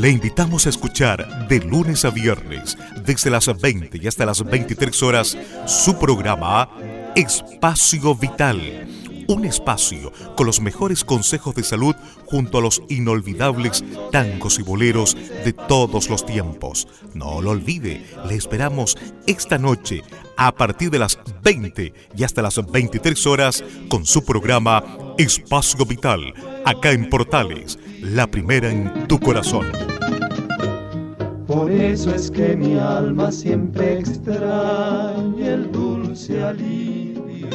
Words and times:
Le 0.00 0.08
invitamos 0.08 0.64
a 0.64 0.70
escuchar 0.70 1.46
de 1.46 1.60
lunes 1.60 2.06
a 2.06 2.10
viernes, 2.10 2.78
desde 3.04 3.28
las 3.28 3.54
20 3.60 3.98
y 4.00 4.08
hasta 4.08 4.24
las 4.24 4.42
23 4.42 5.02
horas, 5.02 5.36
su 5.66 5.98
programa 5.98 6.70
Espacio 7.14 8.14
Vital. 8.14 8.88
Un 9.28 9.44
espacio 9.44 10.10
con 10.38 10.46
los 10.46 10.62
mejores 10.62 11.04
consejos 11.04 11.54
de 11.54 11.64
salud 11.64 11.94
junto 12.24 12.56
a 12.56 12.60
los 12.62 12.82
inolvidables 12.88 13.84
tangos 14.10 14.58
y 14.58 14.62
boleros 14.62 15.18
de 15.44 15.52
todos 15.52 16.08
los 16.08 16.24
tiempos. 16.24 16.88
No 17.12 17.42
lo 17.42 17.50
olvide, 17.50 18.02
le 18.26 18.36
esperamos 18.36 18.96
esta 19.26 19.58
noche 19.58 20.02
a 20.38 20.52
partir 20.52 20.88
de 20.88 20.98
las 20.98 21.18
20 21.42 21.92
y 22.16 22.24
hasta 22.24 22.40
las 22.40 22.58
23 22.72 23.26
horas 23.26 23.62
con 23.90 24.06
su 24.06 24.24
programa 24.24 24.82
Espacio 25.18 25.84
Vital, 25.84 26.32
acá 26.64 26.92
en 26.92 27.10
Portales, 27.10 27.78
la 28.02 28.26
primera 28.26 28.70
en 28.70 29.06
tu 29.06 29.18
corazón. 29.18 29.66
Por 31.46 31.70
eso 31.70 32.14
es 32.14 32.30
que 32.30 32.56
mi 32.56 32.78
alma 32.78 33.30
siempre 33.30 33.98
extraña 33.98 35.46
el 35.46 35.70
dulce 35.70 36.42
alivio. 36.42 37.48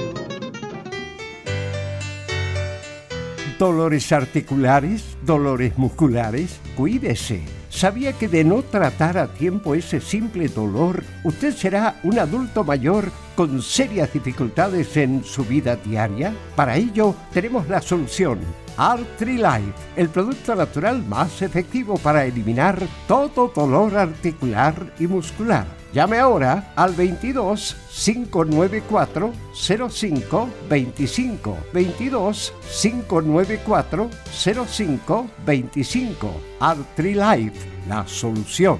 Dolores 3.58 4.12
articulares, 4.12 5.18
dolores 5.26 5.78
musculares, 5.78 6.60
cuídese. 6.76 7.42
¿Sabía 7.70 8.14
que 8.14 8.28
de 8.28 8.44
no 8.44 8.62
tratar 8.64 9.18
a 9.18 9.28
tiempo 9.28 9.76
ese 9.76 10.00
simple 10.00 10.48
dolor, 10.48 11.04
usted 11.23 11.54
será 11.54 12.00
un 12.04 12.20
adulto 12.20 12.64
mayor 12.64 13.12
con 13.36 13.62
serias 13.62 14.14
dificultades 14.14 14.96
en 14.98 15.23
su 15.23 15.44
vida 15.44 15.76
diaria? 15.76 16.34
Para 16.56 16.78
ello, 16.78 17.16
tenemos 17.34 17.68
la 17.68 17.82
solución 17.82 18.40
Artrilife, 18.78 19.73
el 19.95 20.09
producto 20.09 20.56
natural 20.56 21.04
más 21.08 21.42
efectivo 21.42 21.98
para 21.98 22.26
eliminar 22.26 22.80
todo 23.08 23.52
dolor 23.54 23.95
articular 23.95 24.94
y 25.00 25.08
muscular. 25.08 25.66
Llame 25.94 26.20
ahora 26.20 26.73
al 26.76 26.94
22 26.94 27.78
594 27.90 29.32
05 29.90 30.50
25 30.70 31.58
22 31.72 32.54
594 32.82 34.10
05 34.67 35.28
25 35.45 36.42
Artrilife, 36.60 37.70
la 37.88 38.05
solución. 38.05 38.80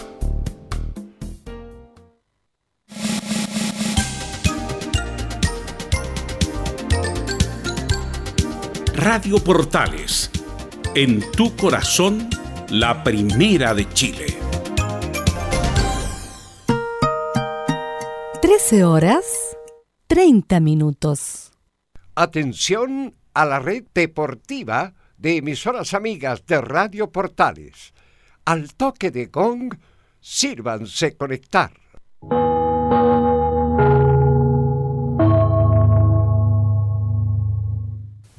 Radio 8.96 9.44
Portales, 9.44 10.32
en 10.96 11.22
tu 11.32 11.56
corazón, 11.56 12.28
la 12.70 13.04
primera 13.04 13.76
de 13.76 13.88
Chile. 13.94 14.26
13 18.42 18.84
horas 18.84 19.41
30 20.12 20.60
minutos. 20.60 21.54
Atención 22.16 23.16
a 23.34 23.46
la 23.46 23.60
red 23.60 23.86
deportiva 23.94 24.94
de 25.18 25.38
emisoras 25.38 25.94
amigas 25.94 26.46
de 26.46 26.60
Radio 26.60 27.10
Portales. 27.10 27.94
Al 28.44 28.74
toque 28.74 29.10
de 29.10 29.28
gong, 29.28 29.74
sírvanse 30.20 31.16
conectar. 31.16 31.72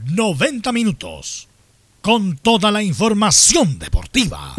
¡90 0.05 0.73
minutos! 0.75 1.49
Con 2.03 2.37
toda 2.37 2.71
la 2.71 2.83
información 2.83 3.79
deportiva. 3.79 4.55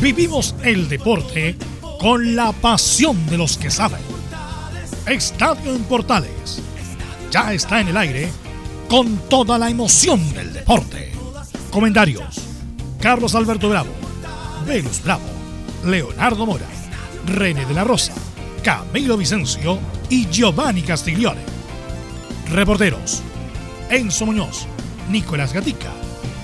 Vivimos 0.00 0.54
el 0.64 0.88
deporte 0.88 1.54
con 1.98 2.36
la 2.36 2.52
pasión 2.52 3.26
de 3.26 3.38
los 3.38 3.56
que 3.56 3.70
saben. 3.70 4.00
Estadio 5.06 5.74
en 5.74 5.84
Portales 5.84 6.60
ya 7.30 7.52
está 7.52 7.80
en 7.80 7.88
el 7.88 7.96
aire 7.96 8.30
con 8.88 9.16
toda 9.28 9.58
la 9.58 9.70
emoción 9.70 10.32
del 10.34 10.52
deporte. 10.52 11.12
Comentarios: 11.70 12.40
Carlos 13.00 13.34
Alberto 13.34 13.68
Bravo, 13.68 13.90
Velus 14.66 15.02
Bravo, 15.02 15.24
Leonardo 15.84 16.46
Mora, 16.46 16.66
René 17.26 17.66
de 17.66 17.74
la 17.74 17.84
Rosa, 17.84 18.12
Camilo 18.62 19.16
Vicencio 19.16 19.78
y 20.08 20.28
Giovanni 20.28 20.82
Castiglione. 20.82 21.40
Reporteros: 22.50 23.22
Enzo 23.90 24.26
Muñoz, 24.26 24.66
Nicolás 25.10 25.52
Gatica, 25.52 25.92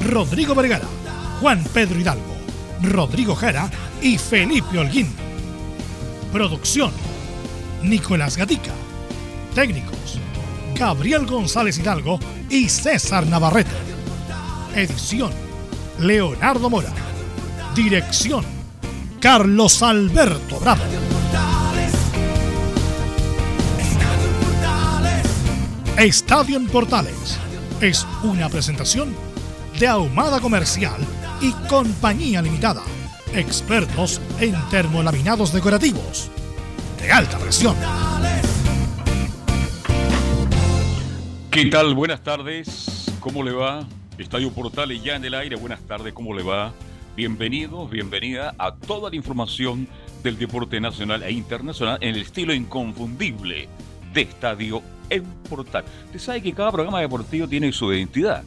Rodrigo 0.01 0.55
Vergara, 0.55 0.87
Juan 1.41 1.65
Pedro 1.73 1.99
Hidalgo, 1.99 2.37
Rodrigo 2.83 3.35
Jara 3.35 3.71
y 4.01 4.19
Felipe 4.19 4.79
Holguín. 4.79 5.32
Producción, 6.33 6.91
Nicolás 7.83 8.39
Gatica. 8.39 8.73
Técnicos, 9.55 10.19
Gabriel 10.75 11.27
González 11.27 11.79
Hidalgo 11.79 12.19
y 12.49 12.71
César 12.71 13.27
Navarrete. 13.27 13.71
Edición, 14.75 15.31
Leonardo 15.99 16.71
Mora. 16.71 16.93
Dirección, 17.75 18.45
Carlos 19.21 19.83
Alberto 19.83 20.59
Bravo. 20.59 20.83
Estadio 25.99 26.57
en 26.57 26.67
Portales 26.67 27.39
es 27.83 28.07
una 28.23 28.49
presentación 28.49 29.15
de 29.79 29.87
Ahumada 29.87 30.41
Comercial 30.41 30.97
y 31.43 31.53
Compañía 31.69 32.41
Limitada, 32.41 32.83
expertos 33.35 34.21
en 34.41 34.55
termolaminados 34.71 35.53
decorativos 35.53 36.31
de 37.01 37.11
alta 37.11 37.39
presión. 37.39 37.77
¿Qué 41.51 41.67
tal? 41.67 41.95
Buenas 41.95 42.23
tardes. 42.23 43.11
¿Cómo 43.21 43.43
le 43.43 43.53
va? 43.53 43.87
Estadio 44.19 44.51
Portales 44.53 45.03
ya 45.03 45.17
en 45.17 45.25
el 45.25 45.35
aire. 45.35 45.57
Buenas 45.57 45.81
tardes. 45.81 46.13
¿Cómo 46.13 46.35
le 46.35 46.43
va? 46.43 46.73
Bienvenidos, 47.17 47.91
bienvenida 47.91 48.55
a 48.59 48.75
toda 48.75 49.11
la 49.11 49.17
información 49.17 49.87
del 50.23 50.39
deporte 50.39 50.81
nacional 50.81 51.23
e 51.23 51.33
internacional 51.33 51.99
en 52.01 52.15
el 52.15 52.23
estilo 52.23 52.55
inconfundible 52.55 53.69
de 54.15 54.23
Estadio 54.23 54.83
en 55.11 55.25
Portal. 55.49 55.85
Usted 56.07 56.19
sabe 56.19 56.43
que 56.43 56.53
cada 56.53 56.73
programa 56.73 57.01
deportivo 57.01 57.47
tiene 57.47 57.71
su 57.73 57.93
identidad. 57.93 58.45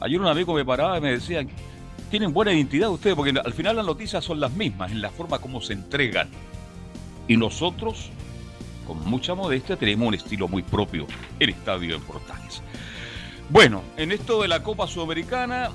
Ayer 0.00 0.20
un 0.20 0.26
amigo 0.26 0.52
me 0.52 0.64
paraba 0.64 0.98
y 0.98 1.00
me 1.00 1.12
decía, 1.12 1.46
tienen 2.10 2.32
buena 2.32 2.52
identidad 2.52 2.90
ustedes, 2.90 3.16
porque 3.16 3.38
al 3.38 3.52
final 3.52 3.76
las 3.76 3.86
noticias 3.86 4.24
son 4.24 4.40
las 4.40 4.52
mismas, 4.52 4.92
en 4.92 5.00
la 5.00 5.10
forma 5.10 5.38
como 5.38 5.60
se 5.60 5.72
entregan. 5.72 6.28
Y 7.28 7.36
nosotros, 7.36 8.10
con 8.86 9.04
mucha 9.08 9.34
modestia, 9.34 9.76
tenemos 9.76 10.08
un 10.08 10.14
estilo 10.14 10.48
muy 10.48 10.62
propio, 10.62 11.06
el 11.40 11.50
Estadio 11.50 11.96
en 11.96 12.02
Portales. 12.02 12.62
Bueno, 13.48 13.82
en 13.96 14.12
esto 14.12 14.42
de 14.42 14.48
la 14.48 14.62
Copa 14.62 14.86
Sudamericana, 14.86 15.70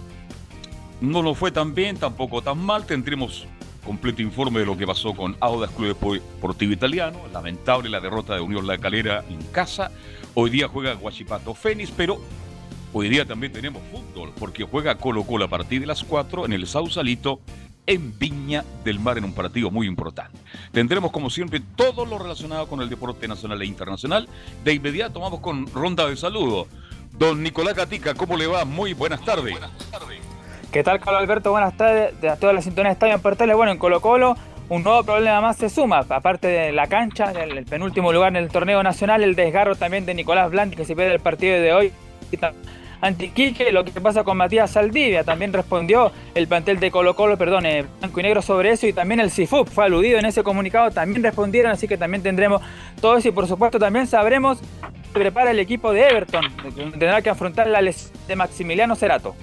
no 1.02 1.24
nos 1.24 1.38
fue 1.38 1.52
tan 1.52 1.74
bien, 1.74 1.98
tampoco 1.98 2.42
tan 2.42 2.60
mal. 2.60 2.86
Tendremos 2.86 3.48
completo 3.86 4.22
informe 4.22 4.60
de 4.60 4.66
lo 4.66 4.78
que 4.78 4.86
pasó 4.86 5.14
con 5.14 5.36
Audas 5.40 5.72
Club 5.72 5.88
Deportivo 5.88 6.74
Italiano. 6.74 7.20
Lamentable 7.34 7.90
la 7.90 8.00
derrota 8.00 8.36
de 8.36 8.42
Unión 8.42 8.68
La 8.68 8.78
Calera 8.78 9.24
en 9.30 9.42
casa. 9.48 9.92
Hoy 10.34 10.50
día 10.50 10.68
juega 10.68 10.94
Guachipato 10.94 11.54
Fénix, 11.54 11.92
pero 11.92 12.22
hoy 12.94 13.10
día 13.10 13.26
también 13.26 13.52
tenemos 13.52 13.82
fútbol, 13.92 14.32
porque 14.38 14.64
juega 14.64 14.96
Colo 14.96 15.24
Colo 15.24 15.46
a 15.46 15.48
partir 15.48 15.82
de 15.82 15.88
las 15.88 16.04
4 16.04 16.46
en 16.46 16.54
el 16.54 16.68
Sausalito 16.68 17.40
en 17.88 18.18
Viña 18.18 18.64
del 18.84 19.00
Mar 19.00 19.18
en 19.18 19.26
un 19.26 19.34
partido 19.34 19.72
muy 19.72 19.88
importante. 19.88 20.38
Tendremos 20.72 21.12
como 21.12 21.30
siempre 21.30 21.62
todo 21.76 22.06
lo 22.06 22.20
relacionado 22.20 22.68
con 22.68 22.82
el 22.82 22.90
deporte 22.90 23.28
nacional 23.28 23.62
e 23.62 23.66
internacional. 23.66 24.28
De 24.64 24.74
inmediato 24.74 25.20
vamos 25.20 25.40
con 25.40 25.68
ronda 25.68 26.08
de 26.08 26.16
saludos. 26.16 26.68
Don 27.18 27.44
Nicolás 27.44 27.76
Gatica, 27.76 28.14
¿cómo 28.14 28.38
le 28.38 28.48
va? 28.48 28.66
Muy 28.66 28.94
buenas 28.94 29.24
tardes. 29.26 29.56
¿Qué 30.72 30.84
tal, 30.84 31.00
Carlos 31.00 31.22
Alberto? 31.22 31.52
Buenas 31.52 31.76
tardes. 31.76 32.20
De 32.22 32.36
toda 32.38 32.54
la 32.54 32.62
sintonía 32.62 32.90
de 32.90 32.94
Estadio 32.94 33.16
en 33.16 33.22
Portales. 33.22 33.56
Bueno, 33.56 33.72
en 33.72 33.78
Colo 33.78 34.00
Colo 34.00 34.38
un 34.72 34.84
nuevo 34.84 35.04
problema 35.04 35.42
más 35.42 35.58
se 35.58 35.70
suma. 35.70 36.06
Aparte 36.08 36.48
de 36.48 36.72
la 36.72 36.88
cancha, 36.88 37.32
el, 37.32 37.66
penúltimo 37.66 38.14
lugar 38.14 38.30
en 38.30 38.38
el 38.38 38.48
torneo 38.48 38.82
nacional, 38.82 39.22
el 39.22 39.36
desgarro 39.36 39.76
también 39.76 40.06
de 40.06 40.14
Nicolás 40.14 40.50
Blanc, 40.50 40.74
que 40.74 40.86
se 40.86 40.96
pierde 40.96 41.14
el 41.14 41.20
partido 41.20 41.60
de 41.60 41.74
hoy. 41.74 41.92
Antiquique, 43.02 43.72
lo 43.72 43.84
que 43.84 43.92
pasa 44.00 44.24
con 44.24 44.38
Matías 44.38 44.72
Saldivia, 44.72 45.24
también 45.24 45.52
respondió 45.52 46.12
el 46.36 46.48
plantel 46.48 46.80
de 46.80 46.92
Colo 46.92 47.16
Colo, 47.16 47.38
perdón, 47.38 47.66
eh, 47.66 47.86
blanco 48.00 48.20
y 48.20 48.24
negro 48.24 48.42
sobre 48.42 48.72
eso, 48.72 48.86
y 48.86 48.94
también 48.94 49.20
el 49.20 49.32
CIFUP 49.32 49.68
fue 49.68 49.86
aludido 49.86 50.20
en 50.20 50.26
ese 50.26 50.44
comunicado, 50.44 50.92
también 50.92 51.24
respondieron, 51.24 51.72
así 51.72 51.88
que 51.88 51.98
también 51.98 52.22
tendremos 52.22 52.62
todo 53.02 53.18
eso, 53.18 53.30
y 53.30 53.32
por 53.32 53.48
supuesto 53.48 53.80
también 53.80 54.06
sabremos 54.06 54.60
que 55.14 55.20
prepara 55.20 55.52
el 55.52 55.60
equipo 55.60 55.92
de 55.92 56.08
Everton, 56.08 56.46
tendrá 56.76 57.22
que 57.22 57.30
afrontar 57.30 57.68
la 57.68 57.82
lesión 57.82 58.12
de 58.28 58.36
Maximiliano 58.36 58.96
Cerato. 58.96 59.36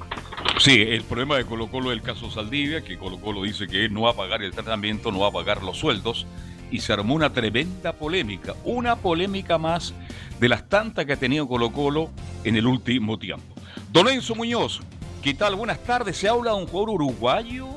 Sí, 0.58 0.80
el 0.80 1.02
problema 1.02 1.36
de 1.36 1.44
Colo 1.44 1.66
Colo 1.66 1.90
es 1.90 1.98
el 1.98 2.02
caso 2.02 2.30
Saldivia, 2.30 2.82
que 2.82 2.96
Colo 2.96 3.20
Colo 3.20 3.42
dice 3.42 3.66
que 3.66 3.88
no 3.88 4.02
va 4.02 4.10
a 4.10 4.14
pagar 4.14 4.42
el 4.42 4.52
tratamiento, 4.52 5.10
no 5.10 5.18
va 5.20 5.28
a 5.28 5.32
pagar 5.32 5.62
los 5.64 5.76
sueldos, 5.76 6.26
y 6.70 6.80
se 6.80 6.92
armó 6.92 7.14
una 7.14 7.32
tremenda 7.32 7.92
polémica, 7.92 8.54
una 8.64 8.96
polémica 8.96 9.58
más 9.58 9.94
de 10.40 10.48
las 10.48 10.68
tantas 10.68 11.06
que 11.06 11.14
ha 11.14 11.16
tenido 11.16 11.48
Colo 11.48 11.72
Colo 11.72 12.10
en 12.44 12.56
el 12.56 12.66
último 12.66 13.18
tiempo. 13.18 13.54
Don 13.92 14.08
Enzo 14.08 14.34
Muñoz, 14.34 14.80
¿qué 15.22 15.34
tal? 15.34 15.54
Buenas 15.54 15.82
tardes, 15.82 16.16
se 16.16 16.28
habla 16.28 16.52
de 16.52 16.58
un 16.58 16.66
jugador 16.66 16.90
uruguayo 16.90 17.68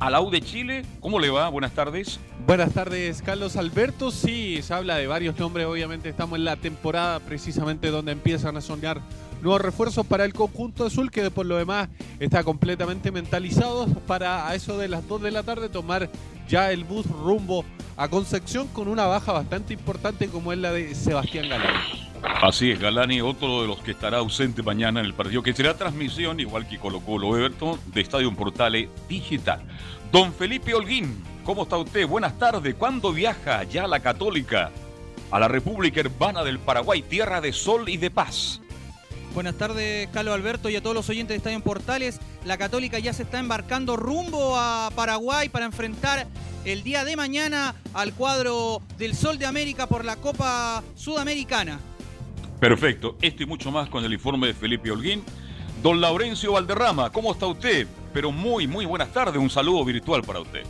al 0.00 0.14
AU 0.14 0.30
de 0.30 0.40
Chile. 0.40 0.84
¿Cómo 1.00 1.20
le 1.20 1.30
va? 1.30 1.48
Buenas 1.50 1.72
tardes. 1.72 2.18
Buenas 2.46 2.72
tardes, 2.72 3.22
Carlos 3.22 3.56
Alberto. 3.56 4.10
Sí, 4.10 4.60
se 4.62 4.74
habla 4.74 4.96
de 4.96 5.06
varios 5.06 5.38
nombres. 5.38 5.66
Obviamente 5.66 6.08
estamos 6.08 6.38
en 6.38 6.46
la 6.46 6.56
temporada 6.56 7.20
precisamente 7.20 7.90
donde 7.90 8.12
empiezan 8.12 8.56
a 8.56 8.60
soñar 8.62 9.00
nuevos 9.42 9.60
refuerzos 9.60 10.06
para 10.06 10.24
el 10.24 10.32
conjunto 10.32 10.86
azul, 10.86 11.10
que 11.10 11.30
por 11.30 11.46
lo 11.46 11.56
demás 11.56 11.88
está 12.18 12.44
completamente 12.44 13.10
mentalizado 13.10 13.86
para 14.06 14.48
a 14.48 14.54
eso 14.54 14.78
de 14.78 14.88
las 14.88 15.06
2 15.06 15.22
de 15.22 15.30
la 15.30 15.42
tarde 15.42 15.68
tomar 15.68 16.08
ya 16.48 16.72
el 16.72 16.84
bus 16.84 17.06
rumbo 17.06 17.64
a 17.96 18.08
Concepción 18.08 18.66
con 18.68 18.88
una 18.88 19.06
baja 19.06 19.32
bastante 19.32 19.74
importante 19.74 20.28
como 20.28 20.52
es 20.52 20.58
la 20.58 20.72
de 20.72 20.94
Sebastián 20.94 21.48
Galani. 21.48 22.10
Así 22.22 22.70
es, 22.70 22.78
Galani, 22.78 23.20
otro 23.20 23.62
de 23.62 23.68
los 23.68 23.78
que 23.80 23.92
estará 23.92 24.18
ausente 24.18 24.62
mañana 24.62 25.00
en 25.00 25.06
el 25.06 25.14
partido, 25.14 25.42
que 25.42 25.52
será 25.52 25.76
transmisión, 25.76 26.40
igual 26.40 26.66
que 26.66 26.78
Colo 26.78 27.00
Colo 27.00 27.36
Everton, 27.36 27.78
de 27.86 28.00
Estadio 28.00 28.34
Portales 28.34 28.88
Digital. 29.08 29.60
Don 30.12 30.32
Felipe 30.32 30.74
Holguín, 30.74 31.22
¿cómo 31.44 31.62
está 31.62 31.76
usted? 31.76 32.06
Buenas 32.06 32.38
tardes. 32.38 32.74
¿Cuándo 32.74 33.12
viaja 33.12 33.62
ya 33.64 33.86
la 33.86 34.00
Católica 34.00 34.70
a 35.30 35.38
la 35.38 35.48
República 35.48 36.00
Hermana 36.00 36.42
del 36.42 36.58
Paraguay, 36.58 37.02
tierra 37.02 37.40
de 37.40 37.52
sol 37.52 37.88
y 37.88 37.96
de 37.96 38.10
paz? 38.10 38.59
Buenas 39.34 39.54
tardes, 39.54 40.08
Carlos 40.12 40.34
Alberto 40.34 40.68
y 40.70 40.76
a 40.76 40.82
todos 40.82 40.96
los 40.96 41.08
oyentes 41.08 41.34
de 41.34 41.36
Estadio 41.36 41.56
en 41.56 41.62
Portales. 41.62 42.20
La 42.44 42.58
Católica 42.58 42.98
ya 42.98 43.12
se 43.12 43.22
está 43.22 43.38
embarcando 43.38 43.96
rumbo 43.96 44.56
a 44.56 44.90
Paraguay 44.96 45.48
para 45.48 45.66
enfrentar 45.66 46.26
el 46.64 46.82
día 46.82 47.04
de 47.04 47.14
mañana 47.14 47.76
al 47.94 48.12
cuadro 48.12 48.82
del 48.98 49.14
Sol 49.14 49.38
de 49.38 49.46
América 49.46 49.86
por 49.86 50.04
la 50.04 50.16
Copa 50.16 50.82
Sudamericana. 50.96 51.78
Perfecto, 52.58 53.16
esto 53.22 53.44
y 53.44 53.46
mucho 53.46 53.70
más 53.70 53.88
con 53.88 54.04
el 54.04 54.12
informe 54.12 54.48
de 54.48 54.54
Felipe 54.54 54.90
Holguín. 54.90 55.22
Don 55.80 56.00
Laurencio 56.00 56.52
Valderrama, 56.52 57.10
¿cómo 57.10 57.32
está 57.32 57.46
usted? 57.46 57.86
Pero 58.12 58.32
muy, 58.32 58.66
muy 58.66 58.84
buenas 58.84 59.12
tardes, 59.12 59.40
un 59.40 59.48
saludo 59.48 59.84
virtual 59.84 60.22
para 60.22 60.40
usted. 60.40 60.64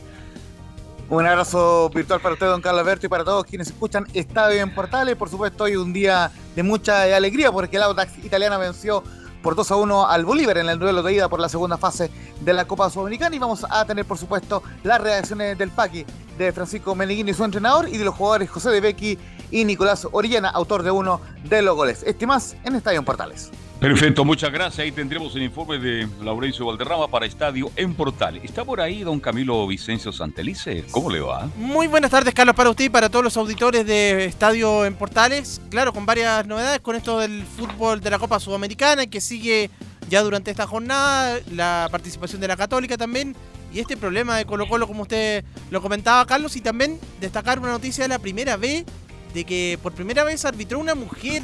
Un 1.10 1.26
abrazo 1.26 1.90
virtual 1.90 2.20
para 2.20 2.34
usted, 2.34 2.46
don 2.46 2.62
Carlos 2.62 2.82
Alberto, 2.82 3.06
y 3.06 3.08
para 3.08 3.24
todos 3.24 3.44
quienes 3.44 3.66
escuchan 3.66 4.06
Estadio 4.14 4.60
en 4.60 4.72
Portales. 4.72 5.16
Por 5.16 5.28
supuesto, 5.28 5.64
hoy 5.64 5.74
un 5.74 5.92
día 5.92 6.30
de 6.54 6.62
mucha 6.62 7.02
alegría 7.02 7.50
porque 7.50 7.78
el 7.78 7.82
Audax 7.82 8.18
italiana 8.24 8.58
venció 8.58 9.02
por 9.42 9.56
2 9.56 9.72
a 9.72 9.74
1 9.74 10.06
al 10.06 10.24
Bolívar 10.24 10.58
en 10.58 10.68
el 10.68 10.78
duelo 10.78 11.02
de 11.02 11.14
ida 11.14 11.28
por 11.28 11.40
la 11.40 11.48
segunda 11.48 11.78
fase 11.78 12.12
de 12.40 12.52
la 12.52 12.64
Copa 12.64 12.88
Sudamericana. 12.90 13.34
Y 13.34 13.40
vamos 13.40 13.66
a 13.68 13.84
tener, 13.86 14.04
por 14.04 14.18
supuesto, 14.18 14.62
las 14.84 15.00
reacciones 15.00 15.58
del 15.58 15.72
Paqui 15.72 16.06
de 16.38 16.52
Francisco 16.52 16.94
Meneghini, 16.94 17.34
su 17.34 17.42
entrenador, 17.42 17.88
y 17.88 17.98
de 17.98 18.04
los 18.04 18.14
jugadores 18.14 18.48
José 18.48 18.70
de 18.70 18.80
Becky 18.80 19.18
y 19.50 19.64
Nicolás 19.64 20.06
Orellana, 20.12 20.50
autor 20.50 20.84
de 20.84 20.92
uno 20.92 21.20
de 21.42 21.60
los 21.60 21.74
goles. 21.74 22.04
Este 22.06 22.24
más 22.24 22.54
en 22.62 22.76
Estadio 22.76 23.00
en 23.00 23.04
Portales. 23.04 23.50
Perfecto, 23.80 24.26
muchas 24.26 24.52
gracias. 24.52 24.78
Ahí 24.80 24.92
tendremos 24.92 25.34
el 25.36 25.42
informe 25.42 25.78
de 25.78 26.06
Laurencio 26.22 26.66
Valderrama 26.66 27.08
para 27.08 27.24
Estadio 27.24 27.72
en 27.76 27.94
Portal. 27.94 28.38
¿Está 28.42 28.62
por 28.62 28.78
ahí 28.78 29.02
don 29.02 29.18
Camilo 29.20 29.66
Vicencio 29.66 30.12
Santelice? 30.12 30.84
¿Cómo 30.90 31.08
le 31.08 31.20
va? 31.20 31.48
Muy 31.56 31.86
buenas 31.86 32.10
tardes, 32.10 32.34
Carlos, 32.34 32.54
para 32.54 32.68
usted 32.68 32.84
y 32.84 32.88
para 32.90 33.08
todos 33.08 33.24
los 33.24 33.38
auditores 33.38 33.86
de 33.86 34.26
Estadio 34.26 34.84
en 34.84 34.94
Portales. 34.96 35.62
Claro, 35.70 35.94
con 35.94 36.04
varias 36.04 36.46
novedades 36.46 36.80
con 36.80 36.94
esto 36.94 37.20
del 37.20 37.42
fútbol 37.42 38.02
de 38.02 38.10
la 38.10 38.18
Copa 38.18 38.38
Sudamericana 38.38 39.06
que 39.06 39.22
sigue 39.22 39.70
ya 40.10 40.22
durante 40.22 40.50
esta 40.50 40.66
jornada, 40.66 41.38
la 41.50 41.88
participación 41.90 42.42
de 42.42 42.48
la 42.48 42.58
Católica 42.58 42.98
también 42.98 43.34
y 43.72 43.78
este 43.78 43.96
problema 43.96 44.36
de 44.36 44.44
Colo 44.44 44.68
Colo, 44.68 44.86
como 44.86 45.02
usted 45.02 45.42
lo 45.70 45.80
comentaba, 45.80 46.26
Carlos, 46.26 46.54
y 46.54 46.60
también 46.60 47.00
destacar 47.18 47.58
una 47.58 47.70
noticia 47.70 48.04
de 48.04 48.08
la 48.08 48.18
primera 48.18 48.58
vez 48.58 48.84
de 49.32 49.44
que 49.44 49.78
por 49.82 49.92
primera 49.92 50.22
vez 50.22 50.44
arbitró 50.44 50.78
una 50.78 50.94
mujer 50.94 51.42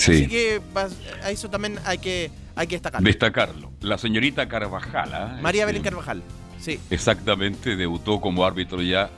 Así 0.00 0.28
que 0.28 0.60
a 1.22 1.30
eso 1.30 1.48
también 1.50 1.78
hay 1.84 1.98
que, 1.98 2.30
hay 2.54 2.66
que 2.66 2.76
destacarlo. 2.76 3.06
Destacarlo. 3.06 3.72
La 3.80 3.98
señorita 3.98 4.48
Carvajal. 4.48 5.14
¿ah? 5.14 5.38
María 5.40 5.66
Belén 5.66 5.82
Carvajal. 5.82 6.22
Sí. 6.58 6.78
Exactamente, 6.90 7.76
debutó 7.76 8.20
como 8.20 8.44
árbitro 8.44 8.82
ya 8.82 9.10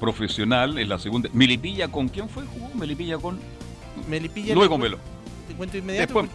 profesional 0.00 0.78
en 0.78 0.88
la 0.88 0.98
segunda. 0.98 1.28
Melipilla 1.32 1.88
con 1.88 2.08
quién 2.08 2.28
fue? 2.28 2.44
¿Jugó 2.44 2.74
Melipilla 2.74 3.18
con? 3.18 3.38
Melipilla. 4.08 4.54
Luego 4.54 4.78
Melo. 4.78 4.98
Te 5.48 5.54
cuento 5.54 5.76
inmediato. 5.76 6.26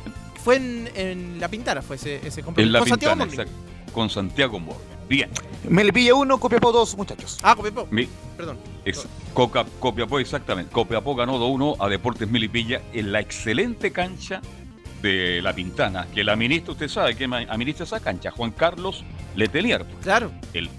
fue 0.43 0.57
en, 0.57 1.39
La 1.39 1.47
Pintara, 1.47 1.81
fue 1.81 1.95
ese, 1.95 2.25
ese 2.25 2.43
En 2.57 2.71
La 2.71 2.79
con 2.79 2.89
Pintana, 2.89 3.25
Santiago 3.25 3.51
Con 3.93 4.09
Santiago 4.09 4.59
Mor. 4.59 4.92
Bien. 5.07 5.29
Melipilla 5.69 6.15
1, 6.15 6.39
Copiapó 6.39 6.71
2, 6.71 6.97
muchachos. 6.97 7.39
Ah, 7.43 7.55
Copiapó. 7.55 7.87
Perdón. 8.37 8.57
Copiapó, 9.79 10.19
exactamente. 10.19 10.71
Copiapó 10.71 11.15
ganó 11.15 11.39
2-1 11.39 11.77
a 11.79 11.87
Deportes 11.87 12.29
Melipilla 12.29 12.81
en 12.93 13.11
la 13.11 13.19
excelente 13.19 13.91
cancha 13.91 14.41
de 15.01 15.41
La 15.41 15.53
Pintana, 15.53 16.07
que 16.13 16.23
la 16.23 16.35
ministra, 16.35 16.71
usted 16.71 16.87
sabe 16.87 17.15
que 17.15 17.25
administra 17.25 17.85
esa 17.85 17.99
cancha, 17.99 18.31
Juan 18.31 18.51
Carlos 18.51 19.03
Letelier. 19.35 19.85
Claro. 20.01 20.31
El, 20.53 20.69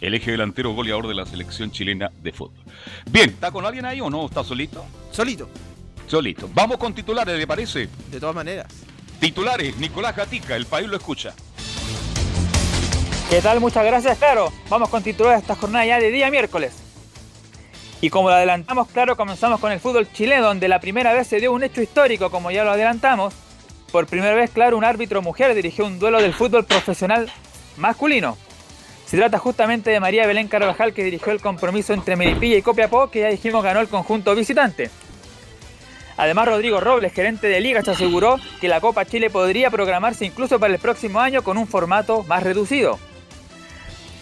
el 0.00 0.14
eje 0.14 0.32
delantero 0.32 0.74
goleador 0.74 1.06
de 1.06 1.14
la 1.14 1.26
selección 1.26 1.70
chilena 1.70 2.10
de 2.20 2.32
fútbol. 2.32 2.64
Bien, 3.10 3.30
¿está 3.30 3.50
con 3.50 3.64
alguien 3.64 3.84
ahí 3.84 4.00
o 4.00 4.10
no? 4.10 4.26
¿Está 4.26 4.42
solito? 4.42 4.84
Solito. 5.12 5.48
Solito. 6.06 6.50
Vamos 6.54 6.78
con 6.78 6.92
titulares, 6.92 7.38
¿le 7.38 7.46
parece? 7.46 7.88
De 8.10 8.18
todas 8.18 8.34
maneras. 8.34 8.66
Titulares, 9.20 9.76
Nicolás 9.78 10.16
Gatica, 10.16 10.56
el 10.56 10.66
país 10.66 10.88
lo 10.88 10.96
escucha. 10.96 11.34
¿Qué 13.28 13.42
tal? 13.42 13.60
Muchas 13.60 13.84
gracias, 13.84 14.16
claro. 14.16 14.50
Vamos 14.70 14.88
con 14.88 15.02
titulares 15.02 15.42
esta 15.42 15.54
jornada 15.54 15.84
ya 15.84 16.00
de 16.00 16.10
día 16.10 16.30
miércoles. 16.30 16.72
Y 18.00 18.08
como 18.08 18.30
lo 18.30 18.34
adelantamos, 18.34 18.88
claro, 18.88 19.18
comenzamos 19.18 19.60
con 19.60 19.70
el 19.70 19.80
fútbol 19.80 20.10
chileno, 20.10 20.46
donde 20.46 20.66
la 20.66 20.80
primera 20.80 21.12
vez 21.12 21.26
se 21.26 21.38
dio 21.38 21.52
un 21.52 21.62
hecho 21.62 21.82
histórico, 21.82 22.30
como 22.30 22.50
ya 22.50 22.64
lo 22.64 22.70
adelantamos. 22.70 23.34
Por 23.92 24.06
primera 24.06 24.34
vez, 24.34 24.50
claro, 24.50 24.78
un 24.78 24.84
árbitro 24.84 25.20
mujer 25.20 25.54
dirigió 25.54 25.84
un 25.84 25.98
duelo 25.98 26.22
del 26.22 26.32
fútbol 26.32 26.64
profesional 26.64 27.30
masculino. 27.76 28.38
Se 29.04 29.18
trata 29.18 29.38
justamente 29.38 29.90
de 29.90 30.00
María 30.00 30.26
Belén 30.26 30.48
Carvajal, 30.48 30.94
que 30.94 31.04
dirigió 31.04 31.30
el 31.30 31.42
compromiso 31.42 31.92
entre 31.92 32.16
Melipilla 32.16 32.56
y 32.56 32.62
Copiapó, 32.62 33.10
que 33.10 33.20
ya 33.20 33.28
dijimos 33.28 33.62
ganó 33.62 33.80
el 33.80 33.88
conjunto 33.88 34.34
visitante. 34.34 34.90
Además, 36.16 36.48
Rodrigo 36.48 36.80
Robles, 36.80 37.12
gerente 37.12 37.46
de 37.48 37.60
Liga, 37.60 37.82
se 37.82 37.90
aseguró 37.90 38.36
que 38.58 38.68
la 38.68 38.80
Copa 38.80 39.04
Chile 39.04 39.28
podría 39.28 39.70
programarse 39.70 40.24
incluso 40.24 40.58
para 40.58 40.72
el 40.72 40.80
próximo 40.80 41.20
año 41.20 41.42
con 41.42 41.58
un 41.58 41.66
formato 41.66 42.24
más 42.24 42.42
reducido. 42.42 42.98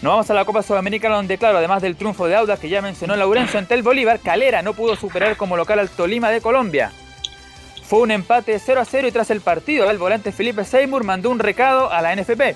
Nos 0.01 0.11
vamos 0.11 0.29
a 0.29 0.35
la 0.35 0.45
Copa 0.45 0.61
Sudamericana 0.61 1.15
donde, 1.15 1.39
claro, 1.39 1.57
además 1.57 1.81
del 1.81 1.95
triunfo 1.95 2.27
de 2.27 2.35
Auda 2.35 2.57
que 2.57 2.69
ya 2.69 2.83
mencionó 2.83 3.15
Laurencio 3.15 3.57
ante 3.57 3.73
el 3.73 3.81
Bolívar, 3.81 4.19
Calera 4.19 4.61
no 4.61 4.73
pudo 4.73 4.95
superar 4.95 5.35
como 5.37 5.57
local 5.57 5.79
al 5.79 5.89
Tolima 5.89 6.29
de 6.29 6.39
Colombia. 6.39 6.91
Fue 7.83 8.01
un 8.01 8.11
empate 8.11 8.59
0 8.59 8.81
a 8.81 8.85
0 8.85 9.07
y 9.07 9.11
tras 9.11 9.31
el 9.31 9.41
partido 9.41 9.89
el 9.89 9.97
volante 9.97 10.31
Felipe 10.31 10.65
Seymour 10.65 11.03
mandó 11.03 11.31
un 11.31 11.39
recado 11.39 11.91
a 11.91 12.01
la 12.03 12.15
NFP. 12.15 12.55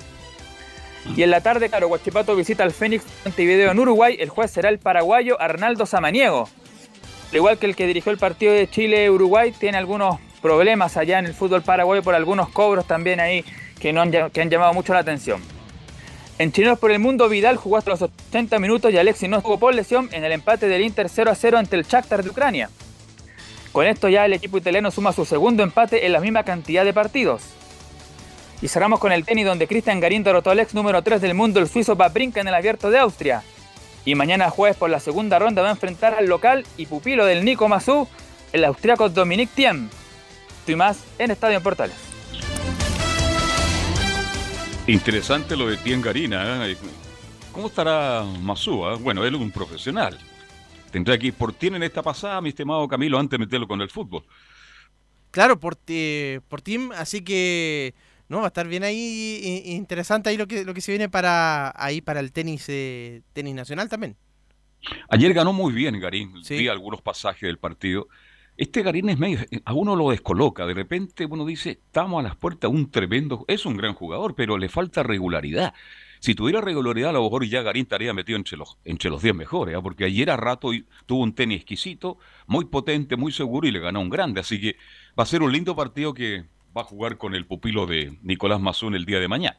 Y 1.16 1.24
en 1.24 1.32
la 1.32 1.42
tarde, 1.42 1.70
claro, 1.70 1.88
Guachipato 1.88 2.36
visita 2.36 2.64
al 2.64 2.72
Fénix 2.72 3.04
Montevideo 3.26 3.72
en 3.72 3.80
Uruguay. 3.80 4.18
El 4.20 4.30
juez 4.30 4.52
será 4.52 4.70
el 4.70 4.78
paraguayo 4.78 5.42
Arnaldo 5.42 5.88
Samaniego. 5.88 6.48
Al 7.32 7.36
igual 7.36 7.58
que 7.58 7.66
el 7.66 7.76
que 7.76 7.88
dirigió 7.88 8.12
el 8.12 8.20
partido 8.20 8.54
de 8.54 8.70
Chile-Uruguay, 8.70 9.52
tiene 9.52 9.80
algunos 9.80 10.20
problemas 10.44 10.96
allá 10.96 11.18
en 11.18 11.26
el 11.26 11.34
fútbol 11.34 11.64
paraguayo 11.64 12.04
por 12.04 12.14
algunos 12.14 12.50
cobros 12.50 12.86
también 12.86 13.20
ahí 13.20 13.44
que, 13.80 13.94
no 13.94 14.04
que 14.32 14.42
han 14.42 14.50
llamado 14.52 14.74
mucho 14.74 14.94
la 14.94 15.00
atención. 15.00 15.42
En 16.42 16.52
Chilenos 16.52 16.80
por 16.80 16.90
el 16.90 16.98
Mundo, 16.98 17.30
Vidal 17.30 17.56
jugó 17.56 17.78
hasta 17.78 17.92
los 17.92 18.02
80 18.02 18.58
minutos 18.58 18.92
y 18.92 18.98
Alexis 18.98 19.30
no 19.30 19.42
jugó 19.42 19.60
por 19.60 19.76
lesión 19.76 20.10
en 20.12 20.24
el 20.24 20.32
empate 20.32 20.68
del 20.68 20.82
Inter 20.82 21.08
0 21.08 21.30
a 21.30 21.36
0 21.36 21.60
ante 21.60 21.76
el 21.76 21.84
Shakhtar 21.84 22.24
de 22.24 22.32
Ucrania. 22.32 22.72
Con 23.72 23.86
esto 23.86 24.10
ya 24.10 24.26
el 24.26 24.34
equipo 24.34 24.58
italiano 24.58 24.90
suma 24.90 25.14
su 25.14 25.24
segundo 25.24 25.62
empate 25.62 26.04
en 26.04 26.14
la 26.14 26.20
misma 26.20 26.42
cantidad 26.42 26.84
de 26.84 26.96
partidos. 26.96 27.44
Y 28.60 28.70
cerramos 28.70 29.00
con 29.00 29.12
el 29.12 29.24
tenis 29.24 29.46
donde 29.46 29.68
Cristian 29.68 30.00
Garín 30.00 30.24
derrotó 30.24 30.50
al 30.50 30.60
ex 30.60 30.74
número 30.74 31.04
3 31.04 31.22
del 31.22 31.36
mundo, 31.36 31.60
el 31.60 31.70
suizo 31.70 31.96
Babrinka 31.96 32.42
en 32.42 32.48
el 32.48 32.56
abierto 32.56 32.90
de 32.90 32.98
Austria. 32.98 33.44
Y 34.04 34.16
mañana 34.16 34.50
jueves 34.50 34.78
por 34.78 34.90
la 34.90 35.00
segunda 35.00 35.38
ronda 35.38 35.62
va 35.62 35.68
a 35.68 35.74
enfrentar 35.74 36.16
al 36.16 36.26
local 36.26 36.66
y 36.76 36.88
pupilo 36.88 37.24
del 37.24 37.46
Nico 37.46 37.68
Mazú, 37.70 38.08
el 38.52 38.66
austriaco 38.66 39.10
Dominic 39.10 39.52
Thiem. 39.52 39.90
Estoy 40.62 40.76
más 40.76 41.04
en 41.20 41.30
Estadio 41.30 41.62
Portales. 41.62 42.11
Interesante 44.88 45.56
lo 45.56 45.68
de 45.68 45.78
Tien 45.78 46.02
Garina. 46.02 46.68
¿eh? 46.68 46.76
¿Cómo 47.52 47.68
estará 47.68 48.24
Mazú? 48.42 48.86
eh? 48.90 48.98
Bueno, 49.00 49.24
él 49.26 49.36
es 49.36 49.42
un 49.42 49.52
profesional. 49.52 50.18
Tendrá 50.92 51.18
que 51.18 51.28
ir 51.28 51.34
por 51.34 51.54
Tien 51.54 51.76
en 51.76 51.84
esta 51.84 52.02
pasada, 52.02 52.42
mi 52.42 52.50
estimado 52.50 52.88
Camilo, 52.88 53.18
antes 53.18 53.32
de 53.40 53.46
meterlo 53.46 53.68
con 53.68 53.82
el 53.82 53.90
fútbol. 53.90 54.24
Claro, 55.32 55.60
por, 55.60 55.76
ti- 55.78 56.40
por 56.50 56.62
Team, 56.62 56.92
así 56.94 57.22
que 57.22 57.94
no 58.28 58.40
va 58.40 58.46
a 58.46 58.48
estar 58.48 58.68
bien 58.68 58.84
ahí 58.84 59.62
interesante 59.66 60.30
ahí 60.30 60.36
lo 60.38 60.46
que 60.48 60.66
lo 60.66 60.74
que 60.74 60.82
se 60.82 60.92
viene 60.92 61.08
para 61.08 61.74
ahí 61.76 62.02
para 62.02 62.20
el 62.20 62.32
tenis 62.34 62.66
eh, 62.68 63.22
tenis 63.32 63.56
nacional 63.56 63.88
también. 63.88 64.18
Ayer 65.10 65.34
ganó 65.34 65.54
muy 65.54 65.72
bien 65.72 65.98
Garín. 66.02 66.44
Sí. 66.44 66.58
Vi 66.58 66.68
algunos 66.68 67.02
pasajes 67.02 67.44
del 67.44 67.60
partido. 67.60 68.08
Este 68.58 68.84
Garín 68.84 69.10
es 69.10 69.18
medio, 69.18 69.40
a 69.66 69.74
uno 69.74 69.96
lo 69.96 70.12
descoloca. 70.12 70.66
De 70.66 70.74
repente 70.74 71.26
uno 71.26 71.46
dice, 71.46 71.72
estamos 71.72 72.20
a 72.20 72.24
las 72.24 72.36
puertas 72.36 72.70
un 72.70 72.92
tremendo, 72.92 73.46
es 73.48 73.66
un 73.66 73.78
gran 73.78 73.94
jugador, 73.94 74.36
pero 74.36 74.58
le 74.58 74.70
falta 74.70 75.04
regularidad. 75.04 75.74
Si 76.20 76.36
tuviera 76.36 76.62
regularidad, 76.62 77.10
a 77.10 77.14
lo 77.14 77.24
mejor 77.24 77.46
ya 77.46 77.64
Garín 77.64 77.84
estaría 77.84 78.14
metido 78.14 78.38
entre 78.38 78.58
los, 78.58 78.78
entre 78.86 79.10
los 79.10 79.24
10 79.24 79.34
mejores, 79.34 79.76
¿ah? 79.76 79.82
porque 79.82 80.04
ayer 80.04 80.30
a 80.30 80.38
rato 80.38 80.70
tuvo 81.08 81.24
un 81.24 81.34
tenis 81.34 81.58
exquisito, 81.58 82.20
muy 82.46 82.66
potente, 82.66 83.16
muy 83.16 83.32
seguro 83.32 83.68
y 83.68 83.72
le 83.72 83.80
ganó 83.80 84.02
un 84.02 84.10
grande. 84.10 84.42
Así 84.42 84.62
que 84.62 84.76
va 85.18 85.24
a 85.24 85.26
ser 85.26 85.42
un 85.42 85.52
lindo 85.52 85.76
partido 85.76 86.14
que 86.14 86.46
va 86.78 86.82
a 86.82 86.86
jugar 86.86 87.18
con 87.18 87.34
el 87.34 87.48
pupilo 87.48 87.88
de 87.88 88.20
Nicolás 88.22 88.62
Mazún 88.62 88.94
el 88.94 89.06
día 89.06 89.20
de 89.20 89.28
mañana. 89.28 89.58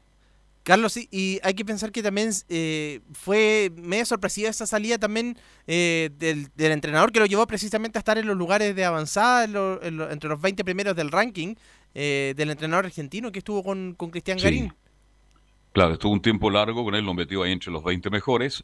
Carlos, 0.64 0.92
sí, 0.92 1.08
y 1.10 1.40
hay 1.42 1.54
que 1.54 1.64
pensar 1.64 1.90
que 1.90 2.02
también 2.04 2.30
eh, 2.48 3.00
fue 3.12 3.72
media 3.76 4.04
sorpresiva 4.04 4.48
esa 4.48 4.64
salida 4.66 4.96
también 4.96 5.36
eh, 5.66 6.10
del, 6.18 6.48
del 6.54 6.70
entrenador 6.72 7.10
que 7.10 7.18
lo 7.18 7.26
llevó 7.26 7.46
precisamente 7.48 7.98
a 7.98 8.00
estar 8.00 8.16
en 8.16 8.26
los 8.26 8.36
lugares 8.36 8.76
de 8.76 8.84
avanzada, 8.84 9.44
en 9.44 9.52
lo- 9.54 9.82
en 9.82 9.96
lo- 9.96 10.10
entre 10.10 10.28
los 10.30 10.40
20 10.40 10.64
primeros 10.64 10.94
del 10.94 11.10
ranking, 11.10 11.56
eh, 11.94 12.32
del 12.36 12.50
entrenador 12.50 12.86
argentino 12.86 13.32
que 13.32 13.40
estuvo 13.40 13.64
con, 13.64 13.94
con 13.96 14.10
Cristian 14.10 14.38
Sí. 14.38 14.44
Garín. 14.44 14.72
Claro, 15.72 15.94
estuvo 15.94 16.12
un 16.12 16.22
tiempo 16.22 16.50
largo 16.50 16.84
con 16.84 16.94
él, 16.94 17.04
lo 17.04 17.14
metió 17.14 17.42
ahí 17.42 17.52
entre 17.52 17.72
los 17.72 17.82
20 17.82 18.10
mejores. 18.10 18.62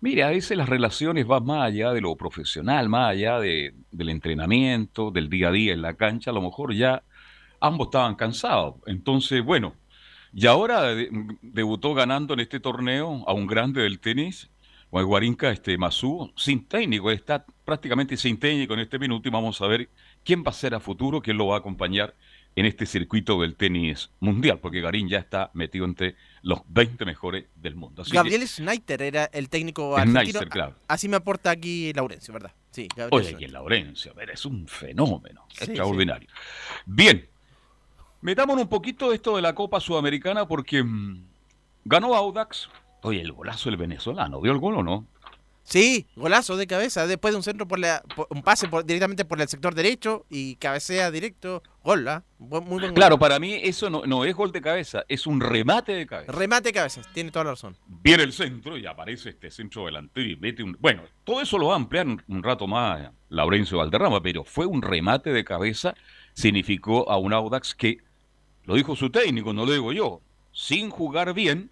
Mire, 0.00 0.22
a 0.22 0.28
veces 0.28 0.56
las 0.56 0.68
relaciones 0.68 1.26
van 1.26 1.44
más 1.44 1.66
allá 1.66 1.92
de 1.92 2.00
lo 2.00 2.14
profesional, 2.16 2.88
más 2.88 3.10
allá 3.10 3.38
de, 3.40 3.74
del 3.90 4.08
entrenamiento, 4.08 5.10
del 5.10 5.28
día 5.28 5.48
a 5.48 5.52
día 5.52 5.72
en 5.72 5.82
la 5.82 5.94
cancha. 5.94 6.30
A 6.30 6.34
lo 6.34 6.42
mejor 6.42 6.74
ya 6.74 7.02
ambos 7.60 7.88
estaban 7.88 8.14
cansados. 8.14 8.76
Entonces, 8.86 9.42
bueno, 9.44 9.74
y 10.34 10.46
ahora 10.46 10.82
de- 10.94 11.08
debutó 11.42 11.94
ganando 11.94 12.34
en 12.34 12.40
este 12.40 12.60
torneo 12.60 13.24
a 13.26 13.32
un 13.32 13.46
grande 13.46 13.82
del 13.82 14.00
tenis, 14.00 14.50
Guarinca, 14.90 15.50
este 15.50 15.76
Mazú, 15.76 16.32
sin 16.36 16.66
técnico, 16.66 17.10
está 17.10 17.44
prácticamente 17.64 18.16
sin 18.16 18.38
técnico 18.38 18.74
en 18.74 18.80
este 18.80 18.98
minuto 18.98 19.28
y 19.28 19.32
vamos 19.32 19.60
a 19.60 19.66
ver 19.66 19.88
quién 20.24 20.44
va 20.44 20.50
a 20.50 20.52
ser 20.52 20.72
a 20.74 20.78
futuro, 20.80 21.20
quién 21.20 21.36
lo 21.36 21.48
va 21.48 21.56
a 21.56 21.58
acompañar 21.58 22.14
en 22.56 22.66
este 22.66 22.86
circuito 22.86 23.40
del 23.40 23.56
tenis 23.56 24.10
mundial, 24.20 24.60
porque 24.60 24.80
Garín 24.80 25.08
ya 25.08 25.18
está 25.18 25.50
metido 25.54 25.84
entre 25.84 26.14
los 26.42 26.60
20 26.68 27.04
mejores 27.04 27.46
del 27.56 27.74
mundo. 27.74 28.02
Así 28.02 28.12
que- 28.12 28.16
Gabriel 28.18 28.46
Schneider 28.46 29.02
era 29.02 29.24
el 29.32 29.48
técnico 29.48 29.96
argentino. 29.96 30.20
Schneider, 30.22 30.48
claro. 30.48 30.76
Así 30.86 31.08
me 31.08 31.16
aporta 31.16 31.50
aquí 31.50 31.92
Laurencio, 31.92 32.32
¿verdad? 32.32 32.52
Sí, 32.70 32.86
Gabriel 32.94 33.08
Oye, 33.10 33.24
Schneider. 33.30 33.48
en 33.48 33.52
Laurencio, 33.52 34.12
a 34.12 34.14
ver, 34.14 34.30
es 34.30 34.44
un 34.46 34.68
fenómeno 34.68 35.44
Sí, 35.52 35.64
extraordinario. 35.64 36.28
Bien, 36.86 37.28
metámonos 38.24 38.62
un 38.64 38.68
poquito 38.68 39.10
de 39.10 39.16
esto 39.16 39.36
de 39.36 39.42
la 39.42 39.54
Copa 39.54 39.78
Sudamericana 39.80 40.48
porque 40.48 40.82
mm, 40.82 41.24
ganó 41.84 42.14
Audax. 42.14 42.68
Oye, 43.02 43.20
el 43.20 43.32
golazo 43.32 43.68
del 43.70 43.76
venezolano, 43.76 44.40
¿dio 44.40 44.50
el 44.50 44.58
gol 44.58 44.76
o 44.78 44.82
no? 44.82 45.06
Sí, 45.66 46.06
golazo 46.14 46.58
de 46.58 46.66
cabeza, 46.66 47.06
después 47.06 47.32
de 47.32 47.36
un 47.38 47.42
centro 47.42 47.66
por 47.66 47.78
la, 47.78 48.02
por- 48.14 48.26
un 48.30 48.42
pase 48.42 48.68
por- 48.68 48.84
directamente 48.84 49.24
por 49.24 49.40
el 49.40 49.48
sector 49.48 49.74
derecho 49.74 50.26
y 50.28 50.56
cabecea 50.56 51.10
directo, 51.10 51.62
gol, 51.82 52.06
¿ah? 52.08 52.22
Buen- 52.38 52.64
muy 52.64 52.72
buen 52.80 52.88
gol. 52.90 52.94
Claro, 52.94 53.18
para 53.18 53.38
mí 53.38 53.54
eso 53.62 53.88
no, 53.88 54.02
no 54.04 54.24
es 54.26 54.34
gol 54.34 54.52
de 54.52 54.60
cabeza, 54.60 55.04
es 55.08 55.26
un 55.26 55.40
remate 55.40 55.92
de 55.92 56.06
cabeza. 56.06 56.32
Remate 56.32 56.68
de 56.68 56.72
cabeza, 56.74 57.00
tiene 57.14 57.30
toda 57.30 57.46
la 57.46 57.50
razón. 57.52 57.76
Viene 57.86 58.24
el 58.24 58.32
centro 58.34 58.76
y 58.76 58.84
aparece 58.84 59.30
este 59.30 59.50
centro 59.50 59.86
delantero 59.86 60.28
y 60.28 60.36
mete 60.36 60.62
un... 60.62 60.76
Bueno, 60.80 61.02
todo 61.24 61.40
eso 61.40 61.56
lo 61.56 61.68
va 61.68 61.74
a 61.74 61.76
ampliar 61.76 62.06
un, 62.08 62.22
un 62.28 62.42
rato 62.42 62.66
más 62.66 63.10
Laurencio 63.30 63.78
Valderrama, 63.78 64.20
pero 64.22 64.44
fue 64.44 64.66
un 64.66 64.82
remate 64.82 65.30
de 65.32 65.44
cabeza, 65.44 65.94
significó 66.34 67.10
a 67.10 67.16
un 67.16 67.32
Audax 67.32 67.74
que, 67.74 67.98
lo 68.66 68.74
dijo 68.74 68.96
su 68.96 69.10
técnico, 69.10 69.52
no 69.52 69.66
lo 69.66 69.72
digo 69.72 69.92
yo, 69.92 70.20
sin 70.52 70.90
jugar 70.90 71.34
bien, 71.34 71.70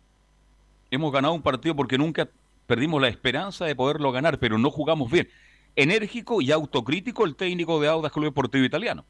hemos 0.91 1.13
ganado 1.13 1.35
un 1.35 1.43
partido 1.43 1.75
porque 1.75 1.99
nunca 1.99 2.29
perdimos 2.67 3.01
la 3.01 3.09
esperanza 3.09 3.65
de 3.65 3.75
poderlo 3.75 4.13
ganar, 4.13 4.39
pero 4.39 4.59
no 4.59 4.71
jugamos 4.71 5.11
bien. 5.11 5.29
Enérgico 5.75 6.43
y 6.43 6.53
autocrítico 6.53 7.25
el 7.25 7.35
técnico 7.35 7.81
de 7.81 7.89
Audax 7.89 8.13
Club 8.13 8.27
Deportivo 8.27 8.65
Italiano. 8.65 9.05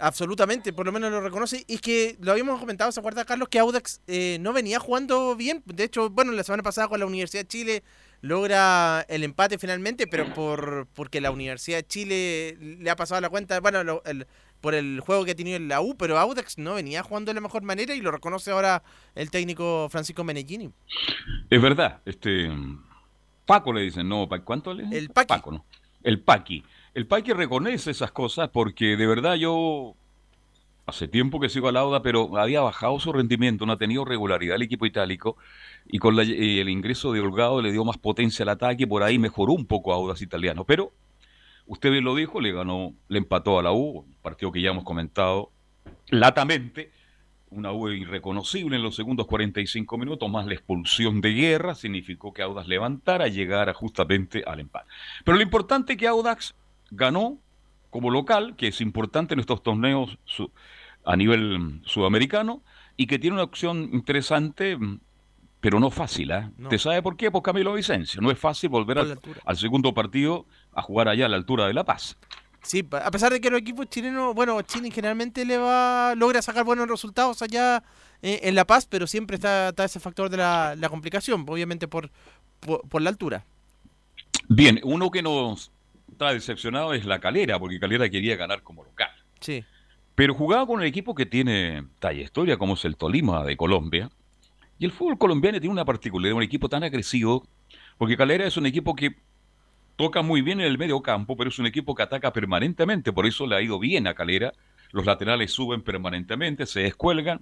Absolutamente, 0.00 0.72
por 0.72 0.86
lo 0.86 0.90
menos 0.92 1.12
lo 1.12 1.20
reconoce. 1.20 1.64
Y 1.68 1.74
es 1.74 1.80
que 1.80 2.16
lo 2.20 2.32
habíamos 2.32 2.58
comentado, 2.58 2.90
¿se 2.90 2.98
acuerda, 2.98 3.24
Carlos? 3.24 3.48
Que 3.48 3.60
Audax 3.60 4.00
eh, 4.08 4.38
no 4.40 4.52
venía 4.52 4.80
jugando 4.80 5.36
bien. 5.36 5.62
De 5.66 5.84
hecho, 5.84 6.10
bueno, 6.10 6.32
la 6.32 6.42
semana 6.42 6.64
pasada 6.64 6.88
con 6.88 6.98
la 6.98 7.06
Universidad 7.06 7.44
de 7.44 7.48
Chile 7.48 7.82
logra 8.20 9.04
el 9.08 9.22
empate 9.22 9.56
finalmente, 9.56 10.08
pero 10.08 10.32
por 10.34 10.88
porque 10.94 11.20
la 11.20 11.30
Universidad 11.30 11.78
de 11.78 11.86
Chile 11.86 12.56
le 12.60 12.90
ha 12.90 12.96
pasado 12.96 13.20
la 13.20 13.28
cuenta, 13.28 13.60
bueno, 13.60 14.02
el- 14.04 14.26
por 14.64 14.74
el 14.74 15.00
juego 15.00 15.26
que 15.26 15.32
ha 15.32 15.34
tenido 15.34 15.58
en 15.58 15.68
la 15.68 15.82
U, 15.82 15.94
pero 15.94 16.18
Audax 16.18 16.56
no 16.56 16.72
venía 16.72 17.02
jugando 17.02 17.28
de 17.28 17.34
la 17.34 17.42
mejor 17.42 17.62
manera 17.62 17.94
y 17.94 18.00
lo 18.00 18.10
reconoce 18.10 18.50
ahora 18.50 18.82
el 19.14 19.30
técnico 19.30 19.88
Francisco 19.90 20.24
Menellini. 20.24 20.70
Es 21.50 21.60
verdad, 21.60 22.00
este 22.06 22.50
Paco 23.44 23.74
le 23.74 23.82
dicen, 23.82 24.08
no, 24.08 24.26
¿cuánto 24.42 24.72
le 24.72 24.84
El 24.96 25.10
Paqui. 25.10 25.28
Paco, 25.28 25.50
¿no? 25.52 25.66
El 26.02 26.18
Paqui. 26.20 26.64
El 26.94 27.06
Paqui 27.06 27.34
reconoce 27.34 27.90
esas 27.90 28.10
cosas 28.10 28.48
porque 28.48 28.96
de 28.96 29.06
verdad 29.06 29.34
yo 29.34 29.94
hace 30.86 31.08
tiempo 31.08 31.40
que 31.40 31.50
sigo 31.50 31.68
al 31.68 31.76
Auda, 31.76 32.00
pero 32.00 32.38
había 32.38 32.62
bajado 32.62 32.98
su 33.00 33.12
rendimiento, 33.12 33.66
no 33.66 33.72
ha 33.74 33.76
tenido 33.78 34.06
regularidad 34.06 34.56
el 34.56 34.62
equipo 34.62 34.86
itálico 34.86 35.36
y 35.86 35.98
con 35.98 36.16
la- 36.16 36.22
el 36.22 36.68
ingreso 36.70 37.12
de 37.12 37.20
Holgado 37.20 37.60
le 37.60 37.70
dio 37.70 37.84
más 37.84 37.98
potencia 37.98 38.44
al 38.44 38.48
ataque, 38.48 38.86
por 38.86 39.02
ahí 39.02 39.18
mejoró 39.18 39.52
un 39.52 39.66
poco 39.66 39.92
a 39.92 39.96
Audas 39.96 40.22
italiano, 40.22 40.64
pero 40.64 40.92
usted 41.66 41.90
bien 41.90 42.04
lo 42.04 42.14
dijo, 42.14 42.40
le 42.40 42.52
ganó, 42.52 42.94
le 43.08 43.18
empató 43.18 43.58
a 43.58 43.62
la 43.62 43.72
U, 43.72 44.00
un 44.00 44.16
partido 44.22 44.52
que 44.52 44.60
ya 44.60 44.70
hemos 44.70 44.84
comentado 44.84 45.50
latamente, 46.08 46.92
una 47.50 47.72
U 47.72 47.88
irreconocible 47.88 48.76
en 48.76 48.82
los 48.82 48.96
segundos 48.96 49.26
45 49.26 49.96
minutos, 49.96 50.30
más 50.30 50.46
la 50.46 50.54
expulsión 50.54 51.20
de 51.20 51.32
guerra, 51.32 51.74
significó 51.74 52.32
que 52.32 52.42
Audax 52.42 52.68
levantara, 52.68 53.28
llegara 53.28 53.72
justamente 53.74 54.42
al 54.46 54.60
empate. 54.60 54.88
Pero 55.24 55.36
lo 55.36 55.42
importante 55.42 55.92
es 55.92 55.98
que 55.98 56.08
Audax 56.08 56.54
ganó 56.90 57.38
como 57.90 58.10
local, 58.10 58.56
que 58.56 58.68
es 58.68 58.80
importante 58.80 59.34
en 59.34 59.40
estos 59.40 59.62
torneos 59.62 60.18
a 61.04 61.16
nivel 61.16 61.58
mm, 61.58 61.82
sudamericano, 61.84 62.62
y 62.96 63.06
que 63.06 63.18
tiene 63.18 63.34
una 63.34 63.44
opción 63.44 63.90
interesante, 63.92 64.76
mm, 64.76 65.00
pero 65.60 65.78
no 65.80 65.90
fácil. 65.90 66.32
¿ah? 66.32 66.50
No. 66.56 66.68
¿Te 66.68 66.78
sabe 66.78 67.02
por 67.02 67.16
qué? 67.16 67.30
Por 67.30 67.42
Camilo 67.42 67.72
Vicencio. 67.72 68.20
No 68.20 68.30
es 68.30 68.38
fácil 68.38 68.68
volver 68.68 68.98
al 68.98 69.56
segundo 69.56 69.94
partido 69.94 70.46
a 70.74 70.82
jugar 70.82 71.08
allá 71.08 71.26
a 71.26 71.28
la 71.28 71.36
altura 71.36 71.66
de 71.66 71.74
La 71.74 71.84
Paz. 71.84 72.16
Sí, 72.64 72.86
a 72.92 73.10
pesar 73.10 73.30
de 73.30 73.40
que 73.42 73.50
los 73.50 73.60
equipos 73.60 73.88
chilenos, 73.90 74.34
bueno, 74.34 74.60
Chile 74.62 74.90
generalmente 74.90 75.44
le 75.44 75.58
va, 75.58 76.14
logra 76.16 76.40
sacar 76.40 76.64
buenos 76.64 76.88
resultados 76.88 77.42
allá 77.42 77.82
eh, 78.22 78.40
en 78.44 78.54
La 78.54 78.64
Paz, 78.64 78.86
pero 78.86 79.06
siempre 79.06 79.34
está, 79.34 79.74
ese 79.84 80.00
factor 80.00 80.30
de 80.30 80.38
la, 80.38 80.88
complicación, 80.88 81.44
obviamente 81.46 81.86
por, 81.88 82.10
por, 82.60 83.02
la 83.02 83.10
altura. 83.10 83.44
Bien, 84.48 84.80
uno 84.82 85.10
que 85.10 85.22
nos 85.22 85.70
está 86.10 86.32
decepcionado 86.32 86.94
es 86.94 87.04
la 87.04 87.18
Calera, 87.18 87.58
porque 87.58 87.78
Calera 87.78 88.08
quería 88.08 88.36
ganar 88.36 88.62
como 88.62 88.82
local. 88.82 89.10
Sí. 89.40 89.62
Pero 90.14 90.32
jugaba 90.32 90.66
con 90.66 90.76
un 90.76 90.84
equipo 90.84 91.14
que 91.14 91.26
tiene 91.26 91.84
trayectoria, 91.98 92.56
como 92.56 92.74
es 92.74 92.84
el 92.86 92.96
Tolima 92.96 93.44
de 93.44 93.58
Colombia. 93.58 94.10
Y 94.78 94.86
el 94.86 94.92
fútbol 94.92 95.18
colombiano 95.18 95.60
tiene 95.60 95.72
una 95.72 95.84
particularidad, 95.84 96.36
un 96.36 96.42
equipo 96.42 96.70
tan 96.70 96.82
agresivo, 96.82 97.46
porque 97.98 98.16
Calera 98.16 98.46
es 98.46 98.56
un 98.56 98.64
equipo 98.64 98.94
que 98.94 99.16
toca 99.96 100.22
muy 100.22 100.42
bien 100.42 100.60
en 100.60 100.66
el 100.66 100.78
medio 100.78 101.02
campo, 101.02 101.36
pero 101.36 101.50
es 101.50 101.58
un 101.58 101.66
equipo 101.66 101.94
que 101.94 102.02
ataca 102.02 102.32
permanentemente, 102.32 103.12
por 103.12 103.26
eso 103.26 103.46
le 103.46 103.56
ha 103.56 103.62
ido 103.62 103.78
bien 103.78 104.06
a 104.06 104.14
Calera. 104.14 104.52
Los 104.92 105.06
laterales 105.06 105.52
suben 105.52 105.82
permanentemente, 105.82 106.66
se 106.66 106.80
descuelgan, 106.80 107.40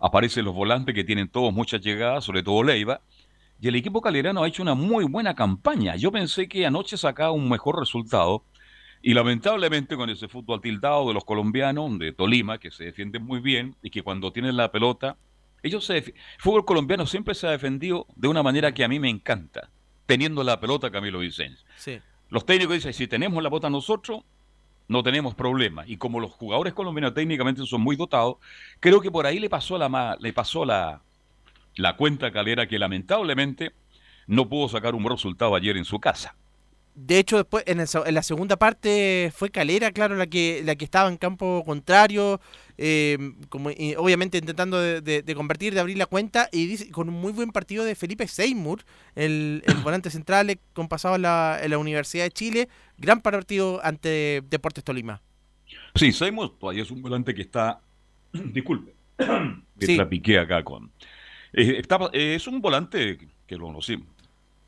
aparecen 0.00 0.44
los 0.44 0.54
volantes 0.54 0.94
que 0.94 1.04
tienen 1.04 1.28
todos 1.28 1.52
muchas 1.52 1.80
llegadas, 1.80 2.24
sobre 2.24 2.42
todo 2.42 2.62
Leiva. 2.62 3.00
Y 3.60 3.68
el 3.68 3.76
equipo 3.76 4.00
calerano 4.00 4.42
ha 4.42 4.48
hecho 4.48 4.62
una 4.62 4.74
muy 4.74 5.04
buena 5.04 5.34
campaña. 5.34 5.96
Yo 5.96 6.10
pensé 6.10 6.48
que 6.48 6.66
anoche 6.66 6.96
sacaba 6.96 7.30
un 7.30 7.48
mejor 7.48 7.78
resultado. 7.78 8.44
Y 9.02 9.14
lamentablemente 9.14 9.96
con 9.96 10.10
ese 10.10 10.28
fútbol 10.28 10.60
tildado 10.60 11.08
de 11.08 11.14
los 11.14 11.24
colombianos, 11.24 11.98
de 11.98 12.12
Tolima, 12.12 12.58
que 12.58 12.70
se 12.70 12.84
defienden 12.84 13.24
muy 13.24 13.40
bien 13.40 13.76
y 13.82 13.90
que 13.90 14.02
cuando 14.02 14.32
tienen 14.32 14.56
la 14.56 14.70
pelota, 14.70 15.16
ellos 15.62 15.84
se 15.84 15.98
el 15.98 16.14
fútbol 16.38 16.64
colombiano 16.64 17.06
siempre 17.06 17.34
se 17.34 17.48
ha 17.48 17.50
defendido 17.50 18.06
de 18.14 18.28
una 18.28 18.42
manera 18.42 18.72
que 18.74 18.84
a 18.84 18.88
mí 18.88 19.00
me 19.00 19.08
encanta 19.08 19.70
teniendo 20.06 20.42
la 20.44 20.60
pelota 20.60 20.90
Camilo 20.90 21.20
Vicente. 21.20 21.60
Los 22.28 22.46
técnicos 22.46 22.76
dicen, 22.76 22.92
si 22.92 23.06
tenemos 23.06 23.42
la 23.42 23.50
pelota 23.50 23.70
nosotros, 23.70 24.22
no 24.88 25.02
tenemos 25.02 25.34
problema. 25.34 25.84
Y 25.86 25.96
como 25.96 26.20
los 26.20 26.32
jugadores 26.32 26.72
colombianos 26.72 27.14
técnicamente 27.14 27.64
son 27.66 27.80
muy 27.80 27.96
dotados, 27.96 28.36
creo 28.80 29.00
que 29.00 29.10
por 29.10 29.26
ahí 29.26 29.38
le 29.38 29.48
pasó 29.48 29.78
la, 29.78 30.16
le 30.20 30.32
pasó 30.32 30.64
la, 30.64 31.02
la 31.76 31.96
cuenta 31.96 32.30
Calera 32.30 32.66
que 32.66 32.78
lamentablemente 32.78 33.72
no 34.26 34.48
pudo 34.48 34.68
sacar 34.68 34.94
un 34.94 35.02
buen 35.02 35.16
resultado 35.16 35.54
ayer 35.54 35.76
en 35.76 35.84
su 35.84 35.98
casa. 36.00 36.36
De 36.94 37.18
hecho, 37.18 37.38
después 37.38 37.64
en, 37.66 37.80
en, 37.80 38.14
la 38.14 38.22
segunda 38.22 38.56
parte 38.56 39.32
fue 39.34 39.50
Calera, 39.50 39.92
claro, 39.92 40.14
la 40.14 40.26
que, 40.26 40.60
la 40.62 40.76
que 40.76 40.84
estaba 40.84 41.08
en 41.08 41.16
campo 41.16 41.62
contrario, 41.64 42.38
eh, 42.76 43.16
como, 43.48 43.70
obviamente 43.96 44.36
intentando 44.36 44.78
de, 44.78 45.34
convertir, 45.34 45.72
de 45.72 45.80
abrir 45.80 45.96
la 45.96 46.04
cuenta, 46.04 46.50
y 46.52 46.66
dice, 46.66 46.90
con 46.90 47.08
un 47.08 47.14
muy 47.14 47.32
buen 47.32 47.50
partido 47.50 47.84
de 47.86 47.94
Felipe 47.94 48.28
Seymour, 48.28 48.84
el, 49.14 49.62
volante 49.82 50.10
central 50.10 50.50
eh, 50.50 50.58
con 50.74 50.88
pasado 50.88 51.16
en 51.16 51.22
la, 51.22 51.58
en 51.62 51.70
la 51.70 51.78
Universidad 51.78 52.24
de 52.24 52.30
Chile, 52.30 52.68
gran 52.98 53.22
partido 53.22 53.80
ante 53.82 54.42
Deportes 54.50 54.84
Tolima. 54.84 55.22
Sí, 55.94 56.12
Seymour 56.12 56.58
todavía 56.58 56.82
es 56.82 56.90
un 56.90 57.00
volante 57.00 57.34
que 57.34 57.42
está, 57.42 57.80
disculpe, 58.32 58.94
que 59.78 59.86
sí. 59.86 60.36
acá 60.36 60.62
con... 60.62 60.92
Eh, 61.54 61.82
es 62.12 62.46
un 62.46 62.60
volante 62.60 63.18
que 63.46 63.56
lo 63.56 63.66
conocimos 63.66 64.11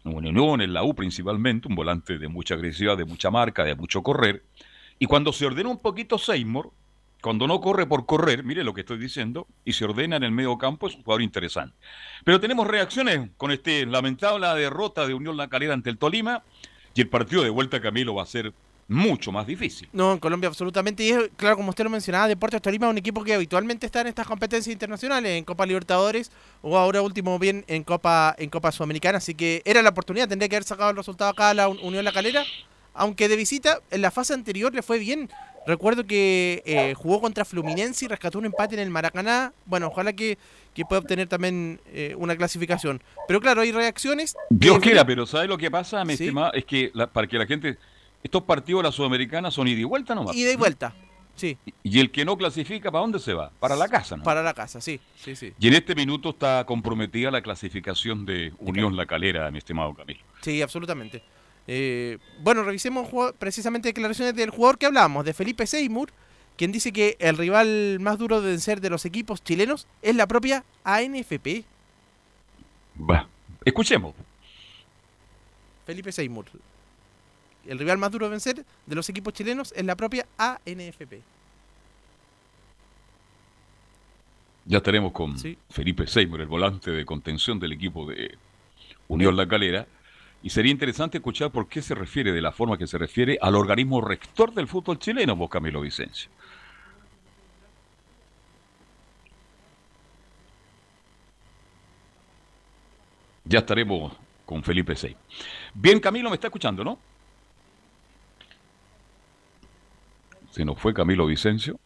en 0.04 0.14
Unión, 0.14 0.60
en 0.60 0.72
la 0.72 0.84
U 0.84 0.94
principalmente, 0.94 1.68
un 1.68 1.74
volante 1.74 2.18
de 2.18 2.28
mucha 2.28 2.54
agresividad, 2.54 2.96
de 2.96 3.04
mucha 3.04 3.30
marca, 3.30 3.64
de 3.64 3.74
mucho 3.74 4.02
correr. 4.02 4.42
Y 4.98 5.06
cuando 5.06 5.32
se 5.32 5.46
ordena 5.46 5.68
un 5.70 5.78
poquito 5.78 6.18
Seymour, 6.18 6.70
cuando 7.20 7.46
no 7.46 7.60
corre 7.60 7.86
por 7.86 8.04
correr, 8.04 8.44
mire 8.44 8.62
lo 8.62 8.74
que 8.74 8.82
estoy 8.82 8.98
diciendo, 8.98 9.46
y 9.64 9.72
se 9.72 9.86
ordena 9.86 10.16
en 10.16 10.24
el 10.24 10.30
medio 10.30 10.58
campo, 10.58 10.86
es 10.86 10.94
un 10.94 11.02
jugador 11.02 11.22
interesante. 11.22 11.74
Pero 12.22 12.38
tenemos 12.38 12.66
reacciones 12.66 13.30
con 13.38 13.50
este 13.50 13.86
lamentable 13.86 14.46
derrota 14.48 15.06
de 15.06 15.14
Unión 15.14 15.36
La 15.36 15.48
Calera 15.48 15.72
ante 15.72 15.88
el 15.88 15.96
Tolima, 15.96 16.42
y 16.94 17.00
el 17.00 17.08
partido 17.08 17.42
de 17.42 17.50
vuelta 17.50 17.80
Camilo 17.80 18.14
va 18.14 18.22
a 18.22 18.26
ser 18.26 18.52
mucho 18.88 19.32
más 19.32 19.46
difícil. 19.46 19.88
No, 19.92 20.12
en 20.12 20.18
Colombia 20.18 20.48
absolutamente. 20.48 21.02
Y 21.04 21.10
es, 21.10 21.30
claro, 21.36 21.56
como 21.56 21.70
usted 21.70 21.84
lo 21.84 21.90
mencionaba, 21.90 22.28
Deportes 22.28 22.60
Tolima 22.60 22.86
es 22.86 22.90
un 22.90 22.98
equipo 22.98 23.24
que 23.24 23.34
habitualmente 23.34 23.86
está 23.86 24.02
en 24.02 24.08
estas 24.08 24.26
competencias 24.26 24.72
internacionales, 24.72 25.32
en 25.32 25.44
Copa 25.44 25.66
Libertadores 25.66 26.30
o 26.62 26.76
ahora 26.76 27.02
último 27.02 27.38
bien 27.38 27.64
en 27.66 27.82
Copa 27.84 28.34
en 28.38 28.50
Copa 28.50 28.72
Sudamericana. 28.72 29.18
Así 29.18 29.34
que 29.34 29.62
era 29.64 29.82
la 29.82 29.90
oportunidad, 29.90 30.28
tendría 30.28 30.48
que 30.48 30.56
haber 30.56 30.64
sacado 30.64 30.90
el 30.90 30.96
resultado 30.96 31.30
acá 31.30 31.50
a 31.50 31.54
la 31.54 31.68
Unión 31.68 32.04
La 32.04 32.12
Calera. 32.12 32.44
Aunque 32.96 33.28
de 33.28 33.36
visita, 33.36 33.80
en 33.90 34.02
la 34.02 34.12
fase 34.12 34.34
anterior 34.34 34.72
le 34.72 34.82
fue 34.82 34.98
bien. 34.98 35.28
Recuerdo 35.66 36.06
que 36.06 36.62
eh, 36.66 36.94
jugó 36.94 37.20
contra 37.20 37.44
Fluminense 37.44 38.04
y 38.04 38.08
rescató 38.08 38.38
un 38.38 38.44
empate 38.44 38.74
en 38.74 38.80
el 38.80 38.90
Maracaná. 38.90 39.52
Bueno, 39.64 39.88
ojalá 39.88 40.12
que, 40.12 40.38
pueda 40.88 41.00
obtener 41.00 41.26
también 41.26 41.80
eh, 41.86 42.14
una 42.18 42.36
clasificación. 42.36 43.02
Pero 43.26 43.40
claro, 43.40 43.62
hay 43.62 43.72
reacciones. 43.72 44.36
Dios 44.50 44.78
quiera, 44.78 45.04
pero 45.06 45.26
¿sabe 45.26 45.48
lo 45.48 45.56
que 45.56 45.70
pasa, 45.70 46.04
mi 46.04 46.12
estimado? 46.12 46.52
Es 46.52 46.64
que 46.66 46.92
para 47.12 47.26
que 47.26 47.38
la 47.38 47.46
gente 47.46 47.78
estos 48.24 48.42
partidos 48.42 48.80
de 48.80 48.88
la 48.88 48.92
Sudamericana 48.92 49.50
son 49.50 49.68
ida 49.68 49.80
y 49.80 49.84
vuelta 49.84 50.14
nomás. 50.14 50.34
Ida 50.34 50.50
y 50.50 50.56
vuelta, 50.56 50.94
sí. 51.36 51.58
Y 51.82 52.00
el 52.00 52.10
que 52.10 52.24
no 52.24 52.36
clasifica, 52.38 52.90
¿para 52.90 53.02
dónde 53.02 53.18
se 53.18 53.34
va? 53.34 53.50
Para 53.60 53.76
la 53.76 53.86
casa, 53.86 54.16
¿no? 54.16 54.24
Para 54.24 54.42
la 54.42 54.54
casa, 54.54 54.80
sí, 54.80 54.98
sí, 55.16 55.36
sí. 55.36 55.52
Y 55.60 55.68
en 55.68 55.74
este 55.74 55.94
minuto 55.94 56.30
está 56.30 56.64
comprometida 56.64 57.30
la 57.30 57.42
clasificación 57.42 58.24
de 58.24 58.54
Unión 58.58 58.96
La 58.96 59.04
Calera, 59.04 59.48
mi 59.50 59.58
estimado 59.58 59.92
Camilo. 59.94 60.20
Sí, 60.40 60.62
absolutamente. 60.62 61.22
Eh, 61.66 62.18
bueno, 62.40 62.64
revisemos 62.64 63.08
precisamente 63.38 63.88
declaraciones 63.88 64.34
del 64.34 64.50
jugador 64.50 64.78
que 64.78 64.86
hablábamos, 64.86 65.26
de 65.26 65.34
Felipe 65.34 65.66
Seymour, 65.66 66.10
quien 66.56 66.72
dice 66.72 66.92
que 66.92 67.16
el 67.20 67.36
rival 67.36 67.98
más 68.00 68.18
duro 68.18 68.40
de 68.40 68.50
vencer 68.50 68.80
de 68.80 68.88
los 68.88 69.04
equipos 69.04 69.44
chilenos 69.44 69.86
es 70.00 70.16
la 70.16 70.26
propia 70.26 70.64
ANFP. 70.84 71.64
Va, 72.98 73.28
escuchemos. 73.66 74.14
Felipe 75.84 76.10
Seymour, 76.10 76.46
el 77.66 77.78
rival 77.78 77.98
más 77.98 78.10
duro 78.10 78.26
de 78.26 78.30
vencer 78.30 78.64
de 78.86 78.94
los 78.94 79.08
equipos 79.08 79.32
chilenos 79.32 79.72
es 79.76 79.84
la 79.84 79.96
propia 79.96 80.26
ANFP. 80.38 81.22
Ya 84.66 84.78
estaremos 84.78 85.12
con 85.12 85.36
Felipe 85.68 86.06
Seymour, 86.06 86.40
el 86.40 86.46
volante 86.46 86.90
de 86.90 87.04
contención 87.04 87.60
del 87.60 87.72
equipo 87.72 88.06
de 88.06 88.38
Unión 89.08 89.36
La 89.36 89.46
Calera. 89.46 89.86
Y 90.42 90.50
sería 90.50 90.72
interesante 90.72 91.18
escuchar 91.18 91.50
por 91.50 91.68
qué 91.68 91.80
se 91.82 91.94
refiere 91.94 92.32
de 92.32 92.40
la 92.40 92.52
forma 92.52 92.76
que 92.76 92.86
se 92.86 92.98
refiere 92.98 93.38
al 93.40 93.54
organismo 93.54 94.00
rector 94.00 94.52
del 94.52 94.68
fútbol 94.68 94.98
chileno, 94.98 95.36
vos 95.36 95.50
Camilo 95.50 95.80
Vicencio. 95.80 96.30
Ya 103.44 103.58
estaremos 103.60 104.12
con 104.46 104.62
Felipe 104.62 104.96
Sey. 104.96 105.16
Bien, 105.74 106.00
Camilo, 106.00 106.30
me 106.30 106.36
está 106.36 106.48
escuchando, 106.48 106.82
¿no? 106.84 106.98
Se 110.54 110.64
nos 110.64 110.78
fue 110.78 110.94
Camilo 110.94 111.26
Vicencio. 111.26 111.80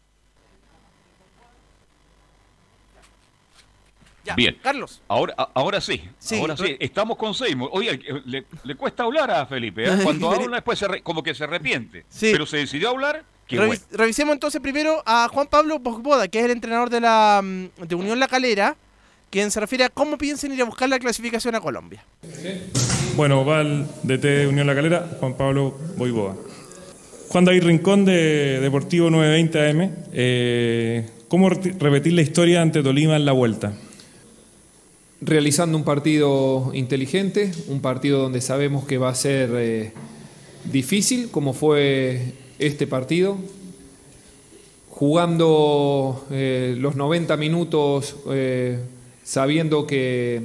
Bien. 4.37 4.59
Carlos. 4.63 5.01
Ahora, 5.09 5.35
ahora 5.55 5.81
sí, 5.81 6.03
ahora 6.39 6.55
sí. 6.55 6.77
Estamos 6.79 7.17
con 7.17 7.33
Seymour. 7.33 7.71
Oye, 7.73 7.99
le, 8.27 8.75
cuesta 8.75 9.05
hablar 9.05 9.31
a 9.31 9.47
Felipe. 9.47 9.85
¿eh? 9.87 9.99
Cuando 10.03 10.31
habla 10.35 10.57
después 10.57 10.85
como 11.03 11.23
que 11.23 11.35
se 11.35 11.45
arrepiente. 11.45 12.05
Pero 12.21 12.45
se 12.45 12.59
decidió 12.59 12.91
hablar. 12.91 13.25
Revisemos 13.91 14.35
entonces 14.35 14.61
primero 14.61 15.03
a 15.07 15.29
Juan 15.33 15.47
Pablo 15.47 15.79
Bosboda, 15.79 16.29
que 16.29 16.39
es 16.41 16.45
el 16.45 16.51
entrenador 16.51 16.91
de 16.91 17.01
la 17.01 17.41
mm, 17.43 17.87
de 17.87 17.95
Unión 17.95 18.21
La 18.21 18.29
Calera, 18.29 18.77
quien 19.31 19.51
se 19.51 19.61
refiere 19.61 19.85
a 19.85 19.89
cómo 19.89 20.19
piensan 20.19 20.53
ir 20.53 20.61
a 20.61 20.67
buscar 20.67 20.91
la 20.91 20.99
clasificación 20.99 21.55
a 21.55 21.63
Colombia. 21.63 22.05
Bueno, 23.17 23.47
va 23.47 23.63
el 23.63 23.87
DT 24.03 24.23
de 24.23 24.47
Unión 24.47 24.67
La 24.67 24.75
Calera, 24.75 25.09
Juan 25.21 25.39
Pablo 25.39 25.79
Boiboda. 25.97 26.35
Juan 27.29 27.45
David 27.45 27.65
Rincón 27.65 28.07
de 28.07 28.59
Deportivo 28.61 29.11
920 29.11 29.71
AM. 29.71 29.91
Eh, 30.15 31.07
¿Cómo 31.29 31.51
repetir 31.51 32.15
la 32.15 32.23
historia 32.23 32.63
ante 32.63 32.83
Tolima 32.83 33.17
en 33.17 33.27
la 33.27 33.33
vuelta? 33.33 33.75
Realizando 35.21 35.77
un 35.77 35.85
partido 35.85 36.71
inteligente, 36.73 37.53
un 37.69 37.83
partido 37.83 38.23
donde 38.23 38.41
sabemos 38.41 38.87
que 38.87 38.97
va 38.97 39.11
a 39.11 39.15
ser 39.15 39.51
eh, 39.57 39.93
difícil, 40.73 41.29
como 41.31 41.53
fue 41.53 42.33
este 42.59 42.87
partido. 42.87 43.37
Jugando 44.89 46.25
eh, 46.31 46.77
los 46.79 46.97
90 46.97 47.37
minutos 47.37 48.17
sabiendo 49.23 49.87
que, 49.87 50.41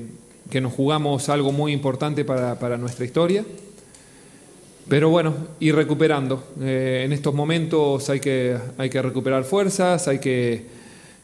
nos 0.62 0.74
jugamos 0.74 1.30
algo 1.30 1.54
muy 1.54 1.72
importante 1.72 2.26
para 2.26 2.78
nuestra 2.78 3.06
historia. 3.06 3.46
Pero 4.88 5.10
bueno, 5.10 5.34
ir 5.60 5.76
recuperando. 5.76 6.44
Eh, 6.62 7.04
en 7.06 7.14
estos 7.14 7.34
momentos 7.34 8.10
hay 8.10 8.20
que, 8.20 8.58
hay 8.78 8.90
que 8.90 9.02
recuperar 9.02 9.44
fuerzas, 9.46 10.08
hay 10.08 10.20
que 10.20 10.66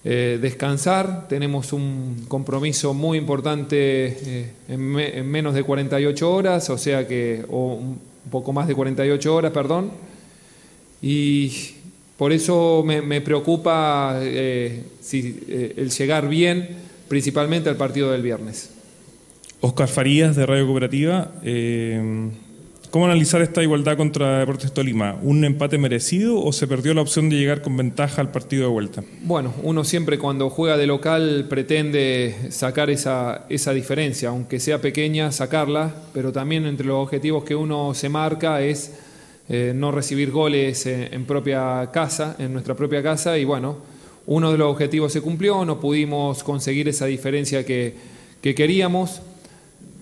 eh, 0.06 0.40
descansar. 0.42 1.28
Tenemos 1.28 1.74
un 1.74 2.26
compromiso 2.28 2.94
muy 2.94 3.18
importante 3.18 4.18
eh, 4.26 4.52
en, 4.70 5.30
menos 5.30 5.54
de 5.54 5.64
48 5.64 6.34
horas, 6.34 6.70
o 6.70 6.78
sea 6.78 7.06
que, 7.08 7.44
o 7.50 7.74
un 7.76 8.00
poco 8.32 8.54
más 8.54 8.68
de 8.68 8.76
48 8.76 9.36
horas, 9.36 9.52
perdón. 9.52 9.92
Y 11.02 11.52
por 12.18 12.32
eso 12.32 12.84
me, 12.86 13.22
preocupa 13.22 14.20
el 14.22 14.84
llegar 15.98 16.28
bien, 16.28 16.70
principalmente 17.08 17.70
al 17.70 17.78
partido 17.78 18.12
del 18.12 18.22
viernes. 18.22 18.72
Oscar 19.62 19.88
Farías, 19.88 20.36
de 20.36 20.46
Radio 20.46 20.66
Cooperativa. 20.66 21.32
¿Cómo 22.92 23.06
analizar 23.06 23.40
esta 23.44 23.62
igualdad 23.62 23.98
contra 23.98 24.40
Deportes 24.40 24.72
Tolima? 24.72 25.20
¿Un 25.22 25.46
empate 25.46 25.78
merecido 25.78 26.42
o 26.42 26.52
se 26.52 26.66
perdió 26.66 26.96
la 26.96 27.04
opción 27.04 27.30
de 27.30 27.36
llegar 27.36 27.62
con 27.62 27.78
ventaja 27.78 28.20
al 28.20 28.32
partido 28.32 28.64
de 28.64 28.70
vuelta? 28.70 29.04
Bueno, 29.22 29.54
uno 29.62 29.84
siempre 29.84 30.18
cuando 30.18 30.50
juega 30.50 30.76
de 30.76 30.88
local 30.88 31.46
pretende 31.48 32.36
sacar 32.50 32.90
esa, 32.90 33.46
esa 33.48 33.74
diferencia, 33.74 34.30
aunque 34.30 34.60
sea 34.60 34.82
pequeña, 34.82 35.32
sacarla, 35.32 35.94
pero 36.16 36.32
también 36.32 36.66
entre 36.66 36.88
los 36.88 36.98
objetivos 36.98 37.44
que 37.44 37.54
uno 37.54 37.94
se 37.94 38.10
marca 38.10 38.60
es 38.64 38.96
eh, 39.50 39.74
no 39.76 39.92
recibir 39.92 40.32
goles 40.32 40.88
en, 40.88 41.14
en 41.14 41.26
propia 41.26 41.92
casa, 41.94 42.38
en 42.40 42.54
nuestra 42.54 42.74
propia 42.74 43.04
casa, 43.04 43.38
y 43.38 43.46
bueno, 43.46 43.78
uno 44.26 44.52
de 44.52 44.58
los 44.58 44.72
objetivos 44.72 45.14
se 45.14 45.22
cumplió, 45.22 45.64
no 45.64 45.80
pudimos 45.80 46.44
conseguir 46.44 46.90
esa 46.90 47.06
diferencia 47.06 47.64
que, 47.64 47.94
que 48.42 48.56
queríamos. 48.56 49.22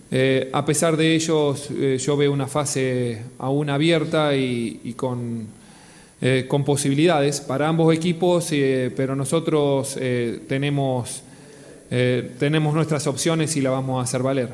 Eh, 0.10 0.50
a 0.54 0.66
pesar 0.66 0.96
de 0.96 1.16
ellos, 1.16 1.70
eh, 1.72 1.98
yo 2.00 2.16
veo 2.16 2.32
una 2.32 2.48
fase 2.48 3.24
aún 3.40 3.70
abierta 3.70 4.36
y, 4.36 4.80
y 4.84 4.94
con, 4.94 5.48
eh, 6.22 6.46
con, 6.48 6.64
posibilidades 6.64 7.42
para 7.42 7.68
ambos 7.68 7.94
equipos, 7.94 8.50
pero 8.96 9.16
nosotros 9.16 9.96
tenemos, 10.48 11.24
tenemos 11.90 12.74
nuestras 12.74 13.06
opciones 13.08 13.56
y 13.58 13.62
la 13.62 13.72
vamos 13.72 14.00
a 14.00 14.04
hacer 14.04 14.24
valer. 14.24 14.50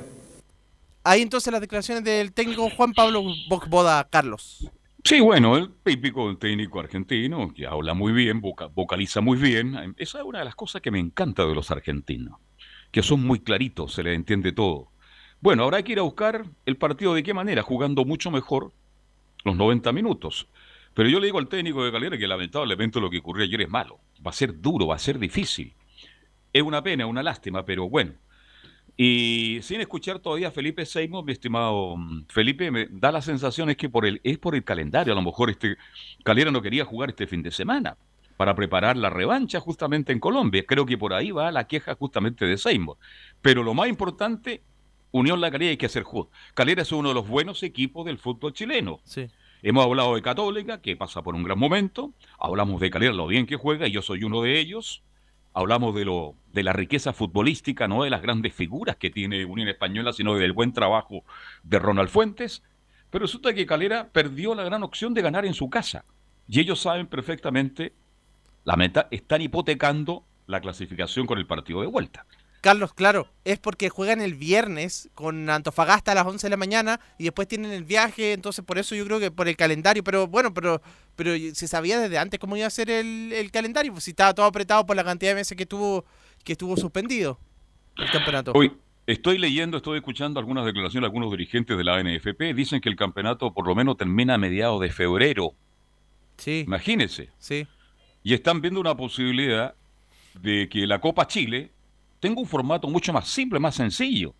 Ahí 1.03 1.21
entonces 1.21 1.51
las 1.51 1.61
declaraciones 1.61 2.03
del 2.03 2.31
técnico 2.31 2.69
Juan 2.69 2.93
Pablo 2.93 3.23
Bocboda, 3.49 4.07
Carlos. 4.09 4.67
Sí, 5.03 5.19
bueno, 5.19 5.57
el 5.57 5.69
típico 5.83 6.37
técnico 6.37 6.79
argentino, 6.79 7.53
que 7.53 7.67
habla 7.67 7.93
muy 7.93 8.13
bien, 8.13 8.39
voca, 8.39 8.67
vocaliza 8.67 9.19
muy 9.19 9.37
bien. 9.37 9.93
Esa 9.97 10.19
es 10.19 10.23
una 10.23 10.39
de 10.39 10.45
las 10.45 10.55
cosas 10.55 10.81
que 10.81 10.91
me 10.91 10.99
encanta 10.99 11.45
de 11.45 11.53
los 11.53 11.71
argentinos, 11.71 12.39
que 12.89 13.03
son 13.03 13.21
muy 13.21 13.41
claritos, 13.41 13.93
se 13.93 14.03
les 14.03 14.15
entiende 14.15 14.53
todo. 14.53 14.92
Bueno, 15.43 15.63
ahora 15.63 15.75
hay 15.75 15.83
que 15.83 15.91
ir 15.91 15.99
a 15.99 16.03
buscar 16.03 16.45
el 16.65 16.77
partido 16.77 17.13
de 17.13 17.21
qué 17.21 17.33
manera, 17.33 17.63
jugando 17.63 18.05
mucho 18.05 18.31
mejor 18.31 18.71
los 19.43 19.57
90 19.57 19.91
minutos. 19.91 20.47
Pero 20.93 21.09
yo 21.09 21.19
le 21.19 21.25
digo 21.25 21.37
al 21.37 21.49
técnico 21.49 21.83
de 21.83 21.91
Calera 21.91 22.17
que 22.17 22.29
lamentablemente 22.29 23.01
lo 23.01 23.09
que 23.09 23.17
ocurrió 23.17 23.43
ayer 23.43 23.59
es 23.59 23.69
malo. 23.69 23.99
Va 24.25 24.31
a 24.31 24.33
ser 24.33 24.61
duro, 24.61 24.87
va 24.87 24.95
a 24.95 24.99
ser 24.99 25.19
difícil. 25.19 25.73
Es 26.53 26.63
una 26.63 26.81
pena, 26.81 27.05
una 27.07 27.21
lástima, 27.21 27.65
pero 27.65 27.89
bueno. 27.89 28.13
Y 28.95 29.59
sin 29.63 29.81
escuchar 29.81 30.19
todavía 30.19 30.47
a 30.47 30.51
Felipe 30.51 30.85
Seymour, 30.85 31.25
mi 31.25 31.33
estimado 31.33 31.97
mm, 31.97 32.27
Felipe, 32.29 32.71
me 32.71 32.87
da 32.89 33.11
la 33.11 33.21
sensación 33.21 33.69
es 33.69 33.75
que 33.75 33.89
por 33.89 34.05
el, 34.05 34.21
es 34.23 34.37
por 34.37 34.55
el 34.55 34.63
calendario. 34.63 35.11
A 35.11 35.15
lo 35.17 35.23
mejor 35.23 35.49
este 35.49 35.75
Calera 36.23 36.51
no 36.51 36.61
quería 36.61 36.85
jugar 36.85 37.09
este 37.09 37.27
fin 37.27 37.43
de 37.43 37.51
semana 37.51 37.97
para 38.37 38.55
preparar 38.55 38.95
la 38.95 39.09
revancha 39.09 39.59
justamente 39.59 40.13
en 40.13 40.21
Colombia. 40.21 40.63
Creo 40.65 40.85
que 40.85 40.97
por 40.97 41.13
ahí 41.13 41.31
va 41.31 41.51
la 41.51 41.67
queja 41.67 41.95
justamente 41.95 42.45
de 42.45 42.57
Seymour. 42.57 42.95
Pero 43.41 43.61
lo 43.61 43.73
más 43.73 43.89
importante 43.89 44.61
Unión 45.13 45.41
La 45.41 45.51
Calera 45.51 45.69
hay 45.69 45.77
que 45.77 45.85
hacer 45.85 46.01
justo. 46.01 46.31
Calera 46.55 46.81
es 46.81 46.91
uno 46.91 47.09
de 47.09 47.15
los 47.15 47.27
buenos 47.27 47.61
equipos 47.61 48.03
del 48.03 48.17
fútbol 48.17 48.51
chileno. 48.51 48.99
Sí. 49.03 49.27
Hemos 49.61 49.85
hablado 49.85 50.15
de 50.15 50.23
Católica, 50.23 50.81
que 50.81 50.97
pasa 50.97 51.21
por 51.21 51.35
un 51.35 51.43
gran 51.43 51.59
momento. 51.59 52.13
Hablamos 52.39 52.81
de 52.81 52.89
Calera, 52.89 53.13
lo 53.13 53.27
bien 53.27 53.45
que 53.45 53.55
juega, 53.55 53.87
y 53.87 53.91
yo 53.91 54.01
soy 54.01 54.23
uno 54.23 54.41
de 54.41 54.59
ellos. 54.59 55.03
Hablamos 55.53 55.93
de, 55.93 56.05
lo, 56.05 56.33
de 56.51 56.63
la 56.63 56.73
riqueza 56.73 57.13
futbolística, 57.13 57.87
no 57.87 58.03
de 58.03 58.09
las 58.09 58.23
grandes 58.23 58.55
figuras 58.55 58.95
que 58.95 59.11
tiene 59.11 59.45
Unión 59.45 59.67
Española, 59.67 60.13
sino 60.13 60.33
del 60.33 60.51
buen 60.51 60.73
trabajo 60.73 61.23
de 61.61 61.77
Ronald 61.77 62.09
Fuentes. 62.09 62.63
Pero 63.11 63.25
resulta 63.25 63.53
que 63.53 63.67
Calera 63.67 64.09
perdió 64.11 64.55
la 64.55 64.63
gran 64.63 64.81
opción 64.81 65.13
de 65.13 65.21
ganar 65.21 65.45
en 65.45 65.53
su 65.53 65.69
casa. 65.69 66.05
Y 66.47 66.59
ellos 66.59 66.79
saben 66.79 67.05
perfectamente, 67.05 67.93
la 68.63 68.77
meta, 68.77 69.09
están 69.11 69.43
hipotecando 69.43 70.25
la 70.47 70.59
clasificación 70.59 71.27
con 71.27 71.37
el 71.37 71.45
partido 71.45 71.81
de 71.81 71.87
vuelta. 71.87 72.25
Carlos, 72.63 72.93
claro, 72.93 73.27
es 73.43 73.59
porque 73.59 73.89
juegan 73.89 74.21
el 74.21 74.35
viernes 74.35 75.09
con 75.15 75.49
Antofagasta 75.49 76.13
a 76.13 76.15
las 76.15 76.25
11 76.25 76.45
de 76.47 76.49
la 76.49 76.55
mañana 76.55 77.01
y 77.19 77.25
después 77.25 77.45
tienen 77.45 77.71
el 77.71 77.83
viaje, 77.83 78.31
entonces 78.31 78.63
por 78.63 78.77
eso 78.77 78.95
yo 78.95 79.03
creo 79.03 79.19
que 79.19 79.31
por 79.31 79.49
el 79.49 79.57
calendario, 79.57 80.01
pero 80.01 80.27
bueno, 80.27 80.53
pero 80.53 80.81
pero 81.17 81.33
se 81.53 81.67
sabía 81.67 81.99
desde 81.99 82.17
antes 82.17 82.39
cómo 82.39 82.55
iba 82.55 82.65
a 82.65 82.69
ser 82.69 82.89
el, 82.89 83.51
calendario, 83.51 83.91
pues 83.91 84.05
si 84.05 84.11
estaba 84.11 84.33
todo 84.33 84.45
apretado 84.45 84.85
por 84.85 84.95
la 84.95 85.03
cantidad 85.03 85.31
de 85.31 85.35
meses 85.35 85.57
que 85.57 85.63
estuvo 85.63 86.05
que 86.45 86.53
estuvo 86.53 86.77
suspendido 86.77 87.37
el 87.97 88.09
campeonato. 88.09 88.53
Hoy 88.55 88.71
estoy 89.07 89.39
leyendo, 89.39 89.75
estoy 89.75 89.97
escuchando 89.97 90.39
algunas 90.39 90.65
declaraciones 90.65 91.01
de 91.01 91.07
algunos 91.07 91.31
dirigentes 91.31 91.77
de 91.77 91.83
la 91.83 92.01
NFP, 92.01 92.53
dicen 92.55 92.79
que 92.79 92.87
el 92.87 92.95
campeonato 92.95 93.53
por 93.53 93.67
lo 93.67 93.75
menos 93.75 93.97
termina 93.97 94.35
a 94.35 94.37
mediados 94.37 94.79
de 94.79 94.89
febrero. 94.89 95.53
Sí. 96.37 96.63
Imagínense. 96.65 97.29
Sí. 97.39 97.67
Y 98.23 98.33
están 98.33 98.61
viendo 98.61 98.79
una 98.79 98.95
posibilidad 98.95 99.75
de 100.39 100.69
que 100.69 100.87
la 100.87 101.01
Copa 101.01 101.27
Chile 101.27 101.73
tengo 102.23 102.39
un 102.39 102.47
formato 102.47 102.87
mucho 102.87 103.11
más 103.11 103.27
simple, 103.27 103.59
más 103.59 103.75
sencillo. 103.75 104.33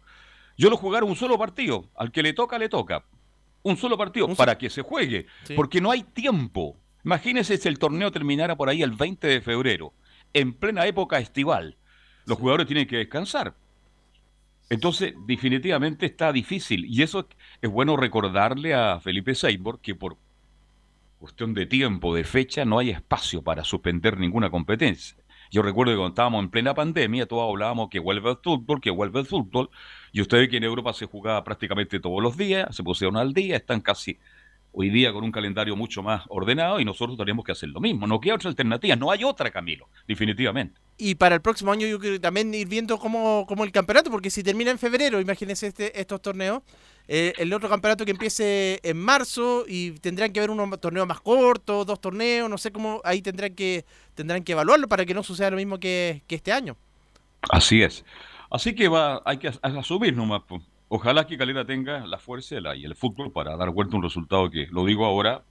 Yo 0.58 0.70
lo 0.70 0.78
jugar 0.78 1.04
un 1.04 1.18
solo 1.18 1.38
partido, 1.38 1.90
al 1.96 2.14
que 2.14 2.24
le 2.24 2.32
toca, 2.32 2.58
le 2.58 2.70
toca. 2.70 3.04
Un 3.62 3.76
solo 3.76 3.98
partido, 3.98 4.34
para 4.36 4.58
que 4.58 4.70
se 4.70 4.82
juegue, 4.82 5.26
porque 5.54 5.82
no 5.82 5.92
hay 5.92 6.04
tiempo. 6.04 6.78
Imagínense 7.04 7.58
si 7.58 7.68
el 7.68 7.78
torneo 7.78 8.10
terminara 8.10 8.56
por 8.56 8.70
ahí 8.70 8.82
el 8.82 8.92
20 8.92 9.28
de 9.28 9.42
febrero, 9.42 9.92
en 10.34 10.54
plena 10.54 10.86
época 10.86 11.20
estival. 11.20 11.76
Los 12.26 12.38
jugadores 12.38 12.68
tienen 12.68 12.88
que 12.88 12.96
descansar. 12.96 13.54
Entonces, 14.70 15.14
definitivamente 15.28 16.06
está 16.06 16.32
difícil. 16.32 16.86
Y 16.86 17.04
eso 17.04 17.28
es 17.62 17.70
bueno 17.70 17.98
recordarle 17.98 18.74
a 18.74 19.02
Felipe 19.02 19.36
Seymour 19.36 19.82
que 19.82 19.94
por 19.94 20.16
cuestión 21.20 21.54
de 21.54 21.66
tiempo, 21.66 22.16
de 22.16 22.24
fecha, 22.24 22.64
no 22.64 22.80
hay 22.80 22.92
espacio 22.92 23.42
para 23.42 23.66
suspender 23.66 24.18
ninguna 24.18 24.50
competencia. 24.50 25.18
Yo 25.54 25.62
recuerdo 25.62 25.94
que 25.94 25.98
cuando 25.98 26.14
estábamos 26.14 26.44
en 26.44 26.50
plena 26.50 26.74
pandemia, 26.74 27.28
todos 27.28 27.48
hablábamos 27.48 27.90
que 27.92 28.00
vuelve 28.00 28.32
el 28.32 28.38
fútbol, 28.44 28.82
que 28.82 28.90
vuelve 28.90 29.20
el 29.20 29.28
fútbol, 29.28 29.70
y 30.12 30.20
usted 30.20 30.40
ve 30.40 30.50
que 30.50 30.58
en 30.58 30.64
Europa 30.64 30.94
se 30.94 31.06
jugaba 31.06 31.44
prácticamente 31.44 32.00
todos 32.00 32.24
los 32.24 32.36
días, 32.36 32.76
se 32.76 32.82
pusieron 32.82 33.18
al 33.18 33.36
día, 33.36 33.58
están 33.58 33.80
casi 33.80 34.18
hoy 34.72 34.90
día 34.90 35.14
con 35.14 35.24
un 35.24 35.32
calendario 35.32 35.76
mucho 35.76 36.02
más 36.02 36.24
ordenado 36.30 36.80
y 36.80 36.86
nosotros 36.86 37.16
tenemos 37.20 37.46
que 37.46 37.52
hacer 37.52 37.70
lo 37.70 37.80
mismo. 37.80 38.08
No 38.08 38.20
queda 38.20 38.34
otra 38.34 38.50
alternativa, 38.50 38.96
no 38.96 39.12
hay 39.12 39.24
otra, 39.24 39.52
Camilo, 39.52 39.90
definitivamente. 40.08 40.82
Y 40.98 41.14
para 41.14 41.36
el 41.36 41.42
próximo 41.42 41.72
año 41.72 41.86
yo 41.86 42.00
quiero 42.00 42.20
también 42.20 42.52
ir 42.56 42.68
viendo 42.68 42.98
cómo, 42.98 43.46
cómo 43.48 43.64
el 43.64 43.72
campeonato, 43.72 44.10
porque 44.10 44.32
si 44.32 44.42
termina 44.42 44.72
en 44.72 44.80
febrero, 44.80 45.22
imagínense 45.22 45.68
este, 45.68 46.00
estos 46.02 46.20
torneos, 46.20 46.64
eh, 47.08 47.34
el 47.38 47.54
otro 47.54 47.68
campeonato 47.68 48.06
que 48.06 48.12
empiece 48.12 48.80
en 48.82 48.98
marzo 48.98 49.66
y 49.68 49.92
tendrán 49.92 50.32
que 50.32 50.40
ver 50.40 50.50
unos 50.50 50.80
torneos 50.80 51.06
más 51.06 51.20
cortos, 51.20 51.86
dos 51.86 52.00
torneos, 52.00 52.50
no 52.50 52.58
sé 52.58 52.72
cómo, 52.72 53.02
ahí 53.04 53.22
tendrán 53.22 53.54
que 53.56 53.86
tendrán 54.16 54.44
que 54.44 54.54
evaluarlo 54.54 54.88
para 54.88 55.06
que 55.06 55.14
no 55.14 55.24
suceda 55.24 55.50
lo 55.50 55.58
mismo 55.58 55.80
que, 55.80 56.24
este 56.30 56.52
año. 56.52 56.78
Así 57.50 57.82
es. 57.82 58.06
Así 58.50 58.74
que 58.74 58.88
va, 58.88 59.22
hay 59.26 59.38
que 59.38 59.52
asumir 59.62 60.16
nomás. 60.16 60.44
Ojalá 60.88 61.26
que 61.26 61.38
Calera 61.38 61.66
tenga 61.66 62.06
la 62.06 62.20
fuerza 62.20 62.56
y 62.76 62.86
el 62.86 62.96
fútbol 62.96 63.32
para 63.32 63.58
dar 63.58 63.72
vuelta 63.72 63.98
un 63.98 64.04
resultado 64.04 64.50
que, 64.50 64.68
lo 64.72 64.86
digo 64.86 65.06
ahora, 65.06 65.44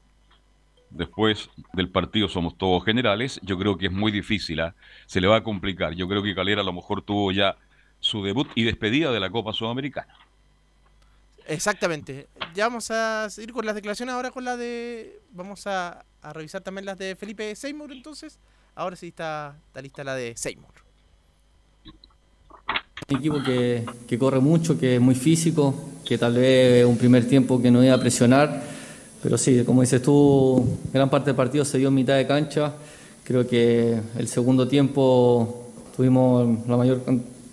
después 0.90 1.50
del 1.72 1.88
partido 1.88 2.28
somos 2.28 2.56
todos 2.56 2.84
generales, 2.84 3.40
yo 3.42 3.58
creo 3.58 3.76
que 3.76 3.86
es 3.86 3.92
muy 3.92 4.12
difícil, 4.12 4.60
¿ah? 4.60 4.74
se 5.06 5.20
le 5.20 5.26
va 5.26 5.36
a 5.36 5.42
complicar. 5.42 5.94
Yo 5.94 6.08
creo 6.08 6.22
que 6.22 6.34
Calera 6.34 6.62
a 6.62 6.64
lo 6.64 6.72
mejor 6.72 7.02
tuvo 7.02 7.32
ya 7.32 7.56
su 8.00 8.22
debut 8.22 8.48
y 8.54 8.62
despedida 8.64 9.10
de 9.12 9.20
la 9.20 9.30
Copa 9.30 9.52
Sudamericana. 9.52 10.14
Exactamente. 11.48 12.28
Ya 12.54 12.66
vamos 12.66 12.90
a 12.90 13.28
seguir 13.30 13.52
con 13.52 13.66
las 13.66 13.74
declaraciones 13.74 14.14
ahora 14.14 14.30
con 14.30 14.44
la 14.44 14.56
de... 14.56 15.20
Vamos 15.32 15.66
a, 15.66 16.04
revisar 16.32 16.60
también 16.60 16.86
las 16.86 16.98
de 16.98 17.16
Felipe 17.16 17.54
Seymour 17.56 17.92
entonces. 17.92 18.38
Ahora 18.74 18.96
sí 18.96 19.08
está, 19.08 19.56
está 19.66 19.82
lista 19.82 20.04
la 20.04 20.14
de 20.14 20.36
Seymour. 20.36 20.70
Un 23.08 23.18
equipo 23.18 23.42
que, 23.42 23.84
que, 24.06 24.18
corre 24.18 24.38
mucho, 24.38 24.78
que 24.78 24.96
es 24.96 25.00
muy 25.00 25.14
físico, 25.14 25.74
que 26.04 26.16
tal 26.16 26.34
vez 26.34 26.86
un 26.86 26.96
primer 26.96 27.28
tiempo 27.28 27.60
que 27.60 27.70
no 27.70 27.82
iba 27.82 27.94
a 27.94 28.00
presionar, 28.00 28.62
pero 29.22 29.36
sí, 29.36 29.64
como 29.64 29.82
dices 29.82 30.00
tú, 30.00 30.78
gran 30.92 31.10
parte 31.10 31.26
del 31.26 31.36
partido 31.36 31.64
se 31.64 31.78
dio 31.78 31.88
en 31.88 31.94
mitad 31.94 32.16
de 32.16 32.26
cancha. 32.26 32.72
Creo 33.24 33.46
que 33.46 34.00
el 34.16 34.28
segundo 34.28 34.66
tiempo 34.68 35.70
tuvimos 35.96 36.66
la 36.66 36.76
mayor 36.76 37.02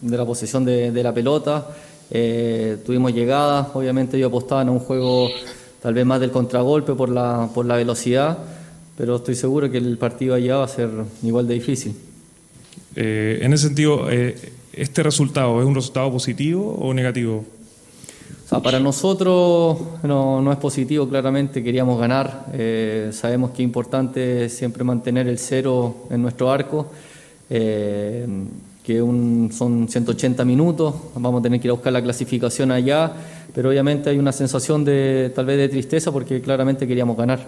de 0.01 0.17
la 0.17 0.25
posesión 0.25 0.63
de, 0.63 0.91
de 0.91 1.03
la 1.03 1.13
pelota 1.13 1.67
eh, 2.11 2.77
tuvimos 2.85 3.13
llegadas, 3.13 3.67
obviamente 3.73 4.17
yo 4.17 4.27
apostaba 4.27 4.61
en 4.61 4.69
un 4.69 4.79
juego 4.79 5.29
tal 5.81 5.93
vez 5.93 6.05
más 6.05 6.19
del 6.19 6.31
contragolpe 6.31 6.93
por 6.93 7.09
la, 7.09 7.49
por 7.53 7.65
la 7.65 7.75
velocidad, 7.75 8.37
pero 8.97 9.17
estoy 9.17 9.35
seguro 9.35 9.69
que 9.69 9.77
el 9.77 9.97
partido 9.97 10.35
allá 10.35 10.57
va 10.57 10.65
a 10.65 10.67
ser 10.67 10.89
igual 11.23 11.47
de 11.47 11.53
difícil. 11.53 11.95
Eh, 12.95 13.39
en 13.41 13.53
ese 13.53 13.67
sentido, 13.67 14.09
eh, 14.09 14.35
¿este 14.73 15.03
resultado 15.03 15.61
es 15.61 15.67
un 15.67 15.75
resultado 15.75 16.11
positivo 16.11 16.75
o 16.79 16.93
negativo? 16.93 17.45
para 18.63 18.79
nosotros 18.79 19.77
no, 20.01 20.41
no, 20.41 20.51
es 20.51 20.57
positivo, 20.57 21.07
claramente 21.07 21.63
queríamos 21.63 21.99
ganar. 21.99 22.47
sabemos 23.11 23.51
que 23.51 23.61
es 23.61 23.65
importante 23.65 24.49
siempre 24.49 24.83
mantener 24.83 25.27
el 25.27 25.37
cero 25.37 26.07
en 26.09 26.23
nuestro 26.23 26.51
arco 26.51 26.87
que 28.89 29.03
un, 29.03 29.51
son 29.53 29.87
180 29.87 30.43
minutos, 30.45 30.95
vamos 31.13 31.41
a 31.41 31.43
tener 31.43 31.61
que 31.61 31.67
ir 31.67 31.69
a 31.69 31.73
buscar 31.73 31.93
la 31.93 32.01
clasificación 32.01 32.71
allá, 32.71 33.11
pero 33.53 33.69
obviamente 33.69 34.09
hay 34.09 34.17
una 34.17 34.31
sensación 34.31 34.83
de 34.83 35.31
tal 35.35 35.45
vez 35.45 35.59
de 35.59 35.69
tristeza 35.69 36.11
porque 36.11 36.41
claramente 36.41 36.87
queríamos 36.87 37.15
ganar. 37.15 37.39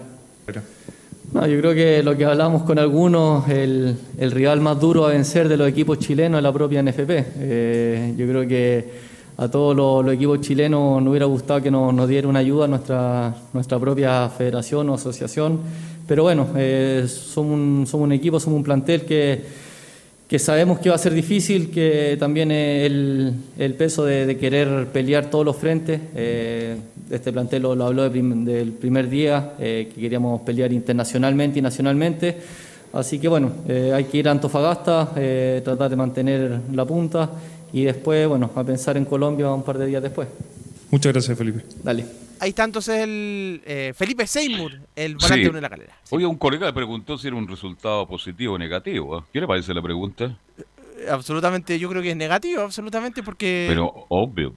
No, 1.32 1.44
yo 1.44 1.58
creo 1.58 1.74
que 1.74 2.00
lo 2.04 2.16
que 2.16 2.26
hablamos 2.26 2.62
con 2.62 2.78
algunos, 2.78 3.48
el, 3.48 3.96
el, 4.18 4.30
rival 4.30 4.60
más 4.60 4.78
duro 4.78 5.04
a 5.04 5.08
vencer 5.08 5.48
de 5.48 5.56
los 5.56 5.66
equipos 5.66 5.98
chilenos 5.98 6.38
es 6.38 6.44
la 6.44 6.52
propia 6.52 6.80
NFP. 6.80 7.10
Eh, 7.10 8.14
yo 8.16 8.24
creo 8.28 8.46
que 8.46 8.90
a 9.36 9.48
todos 9.48 9.74
los, 9.74 10.04
los 10.04 10.14
equipos 10.14 10.40
chilenos 10.42 11.02
nos 11.02 11.10
hubiera 11.10 11.26
gustado 11.26 11.60
que 11.60 11.72
nos, 11.72 11.92
nos 11.92 12.08
diera 12.08 12.28
una 12.28 12.38
ayuda 12.38 12.68
nuestra, 12.68 13.34
nuestra 13.52 13.80
propia 13.80 14.28
federación 14.28 14.88
o 14.90 14.94
asociación. 14.94 15.58
Pero 16.06 16.22
bueno, 16.22 16.46
eh, 16.54 17.04
somos, 17.08 17.52
un, 17.52 17.84
somos 17.88 18.04
un 18.04 18.12
equipo, 18.12 18.38
somos 18.38 18.58
un 18.58 18.62
plantel 18.62 19.04
que, 19.04 19.61
que 20.32 20.38
sabemos 20.38 20.78
que 20.78 20.88
va 20.88 20.94
a 20.94 20.98
ser 20.98 21.12
difícil, 21.12 21.70
que 21.70 22.16
también 22.18 22.50
el, 22.50 23.34
el 23.58 23.74
peso 23.74 24.06
de, 24.06 24.24
de 24.24 24.38
querer 24.38 24.86
pelear 24.86 25.26
todos 25.28 25.44
los 25.44 25.54
frentes. 25.56 26.00
eh, 26.14 26.74
este 27.10 27.30
plantel 27.34 27.60
lo, 27.60 27.74
lo 27.74 27.84
habló 27.84 28.02
de 28.04 28.08
prim- 28.10 28.42
del 28.46 28.72
primer 28.72 29.10
día, 29.10 29.52
eh, 29.60 29.90
que 29.94 30.00
queríamos 30.00 30.40
pelear 30.40 30.72
internacionalmente 30.72 31.58
y 31.58 31.62
nacionalmente. 31.62 32.38
Así 32.94 33.18
que 33.18 33.28
bueno, 33.28 33.50
eh, 33.68 33.92
hay 33.94 34.04
que 34.04 34.16
ir 34.16 34.26
a 34.28 34.30
Antofagasta, 34.30 35.12
eh, 35.16 35.60
tratar 35.62 35.90
de 35.90 35.96
mantener 35.96 36.60
la 36.72 36.86
punta 36.86 37.28
y 37.70 37.84
después, 37.84 38.26
bueno, 38.26 38.50
a 38.54 38.64
pensar 38.64 38.96
en 38.96 39.04
Colombia 39.04 39.52
un 39.52 39.62
par 39.62 39.76
de 39.76 39.84
días 39.84 40.02
después. 40.02 40.28
Muchas 40.90 41.12
gracias, 41.12 41.36
Felipe. 41.36 41.60
Dale. 41.84 42.21
Ahí 42.42 42.48
está 42.48 42.64
entonces 42.64 42.98
el 42.98 43.62
eh, 43.64 43.92
Felipe 43.94 44.26
Seymour, 44.26 44.72
el 44.96 45.14
volante 45.14 45.48
de 45.48 45.60
la 45.60 45.70
Calera. 45.70 45.96
Oye, 46.10 46.26
un 46.26 46.36
colega 46.36 46.66
le 46.66 46.72
preguntó 46.72 47.16
si 47.16 47.28
era 47.28 47.36
un 47.36 47.46
resultado 47.46 48.04
positivo 48.08 48.54
o 48.54 48.58
negativo. 48.58 49.18
¿eh? 49.18 49.22
¿Qué 49.32 49.40
le 49.40 49.46
parece 49.46 49.72
la 49.72 49.80
pregunta? 49.80 50.36
Eh, 50.58 51.08
Absolutamente, 51.08 51.78
yo 51.78 51.88
creo 51.88 52.02
que 52.02 52.10
es 52.10 52.16
negativo, 52.16 52.62
absolutamente, 52.62 53.22
porque... 53.22 53.66
Pero 53.68 54.06
obvio. 54.08 54.56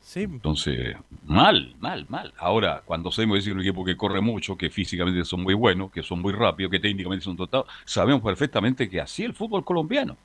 Sí. 0.00 0.22
Entonces, 0.22 0.96
mal, 1.24 1.76
mal, 1.78 2.06
mal. 2.08 2.34
Ahora, 2.38 2.82
cuando 2.84 3.12
sabemos 3.12 3.36
decir 3.36 3.52
un 3.52 3.60
equipo 3.60 3.84
que 3.84 3.96
corre 3.96 4.20
mucho, 4.20 4.56
que 4.56 4.68
físicamente 4.68 5.24
son 5.24 5.44
muy 5.44 5.54
buenos, 5.54 5.92
que 5.92 6.02
son 6.02 6.20
muy 6.20 6.32
rápidos, 6.32 6.72
que 6.72 6.80
técnicamente 6.80 7.24
son 7.24 7.36
dotados, 7.36 7.68
sabemos 7.84 8.22
perfectamente 8.22 8.90
que 8.90 9.00
así 9.00 9.22
es 9.22 9.28
el 9.28 9.34
fútbol 9.36 9.64
colombiano. 9.64 10.16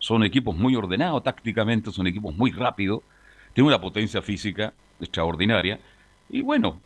Son 0.00 0.24
equipos 0.24 0.56
muy 0.56 0.74
ordenados 0.74 1.22
tácticamente, 1.22 1.92
son 1.92 2.08
equipos 2.08 2.34
muy 2.34 2.50
rápidos, 2.50 3.02
tienen 3.54 3.68
una 3.68 3.80
potencia 3.80 4.20
física 4.20 4.74
extraordinaria. 4.98 5.78
Y 6.30 6.42
bueno, 6.42 6.80